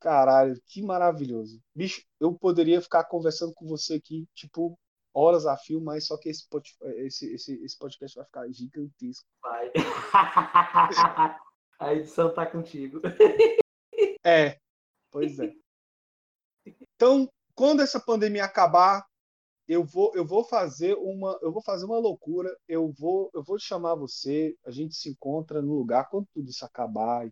Caralho, 0.00 0.60
que 0.66 0.82
maravilhoso. 0.82 1.60
Bicho, 1.74 2.02
eu 2.18 2.34
poderia 2.34 2.80
ficar 2.80 3.04
conversando 3.04 3.52
com 3.54 3.66
você 3.66 3.94
aqui, 3.94 4.26
tipo, 4.34 4.78
horas 5.14 5.46
a 5.46 5.56
fio, 5.56 5.80
mas 5.80 6.06
só 6.06 6.16
que 6.16 6.28
esse, 6.30 6.46
esse, 6.96 7.34
esse, 7.34 7.64
esse 7.64 7.78
podcast 7.78 8.16
vai 8.16 8.24
ficar 8.24 8.48
gigantesco. 8.50 9.26
Vai. 9.42 9.70
A 11.78 11.94
edição 11.94 12.32
tá 12.34 12.44
contigo. 12.44 13.00
É, 14.22 14.58
pois 15.10 15.38
é. 15.38 15.50
Então, 16.66 17.26
quando 17.54 17.80
essa 17.80 17.98
pandemia 17.98 18.44
acabar, 18.44 19.02
eu 19.66 19.82
vou, 19.82 20.12
eu 20.14 20.24
vou 20.24 20.44
fazer 20.44 20.94
uma, 20.98 21.38
eu 21.40 21.50
vou 21.50 21.62
fazer 21.62 21.86
uma 21.86 21.98
loucura. 21.98 22.54
Eu 22.68 22.92
vou, 22.92 23.30
eu 23.32 23.42
vou 23.42 23.58
chamar 23.58 23.94
você. 23.94 24.54
A 24.66 24.70
gente 24.70 24.94
se 24.94 25.08
encontra 25.08 25.62
no 25.62 25.74
lugar 25.74 26.08
quando 26.10 26.26
tudo 26.34 26.50
isso 26.50 26.64
acabar. 26.64 27.30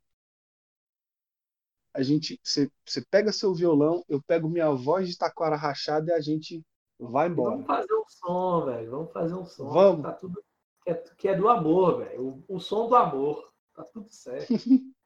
A 1.94 2.02
gente, 2.02 2.40
você, 2.42 2.70
pega 3.10 3.32
seu 3.32 3.54
violão, 3.54 4.04
eu 4.08 4.22
pego 4.22 4.48
minha 4.48 4.70
voz 4.70 5.08
de 5.08 5.16
taquara 5.16 5.56
rachada 5.56 6.10
e 6.10 6.14
a 6.14 6.20
gente 6.20 6.62
vai 6.98 7.28
embora. 7.28 7.56
Vamos 7.56 7.66
fazer 7.66 7.94
um 7.94 8.04
som, 8.08 8.64
velho. 8.66 8.90
Vamos 8.90 9.12
fazer 9.12 9.34
um 9.34 9.46
som. 9.46 9.70
Vamos. 9.70 10.02
Tá 10.02 10.12
tudo 10.12 10.44
que 10.82 10.90
é, 10.90 10.94
que 10.94 11.28
é 11.28 11.36
do 11.36 11.48
amor, 11.48 11.98
velho. 11.98 12.44
O, 12.48 12.56
o 12.56 12.60
som 12.60 12.88
do 12.88 12.94
amor. 12.94 13.52
Tá 13.74 13.84
tudo 13.84 14.08
certo. 14.10 14.48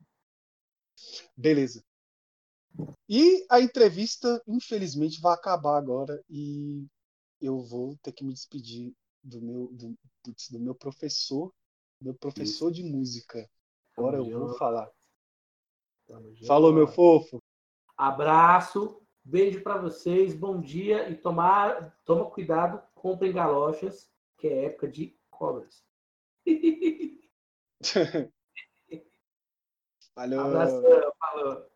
Beleza. 1.37 1.85
E 3.09 3.45
a 3.51 3.61
entrevista, 3.61 4.43
infelizmente, 4.47 5.21
vai 5.21 5.35
acabar 5.35 5.77
agora 5.77 6.23
e 6.29 6.87
eu 7.41 7.61
vou 7.61 7.97
ter 8.03 8.13
que 8.13 8.25
me 8.25 8.33
despedir 8.33 8.95
do 9.23 9.41
meu, 9.41 9.69
do, 9.73 9.97
do 10.51 10.61
meu 10.61 10.75
professor, 10.75 11.53
meu 12.01 12.15
professor 12.15 12.71
de 12.71 12.83
música. 12.83 13.49
Agora 13.97 14.19
eu 14.19 14.39
vou 14.39 14.55
falar. 14.57 14.91
Falou, 16.47 16.73
meu 16.73 16.87
fofo. 16.87 17.43
Abraço, 17.97 19.01
beijo 19.25 19.63
para 19.63 19.79
vocês, 19.79 20.35
bom 20.35 20.61
dia 20.61 21.09
e 21.09 21.15
tomar, 21.15 21.97
toma 22.05 22.31
cuidado, 22.31 22.83
comprem 22.95 23.33
galochas, 23.33 24.11
que 24.37 24.49
é 24.49 24.67
época 24.67 24.89
de 24.89 25.17
cobras. 25.31 25.85
Valeu. 30.15 30.41
Abração, 30.41 31.13
falou. 31.19 31.72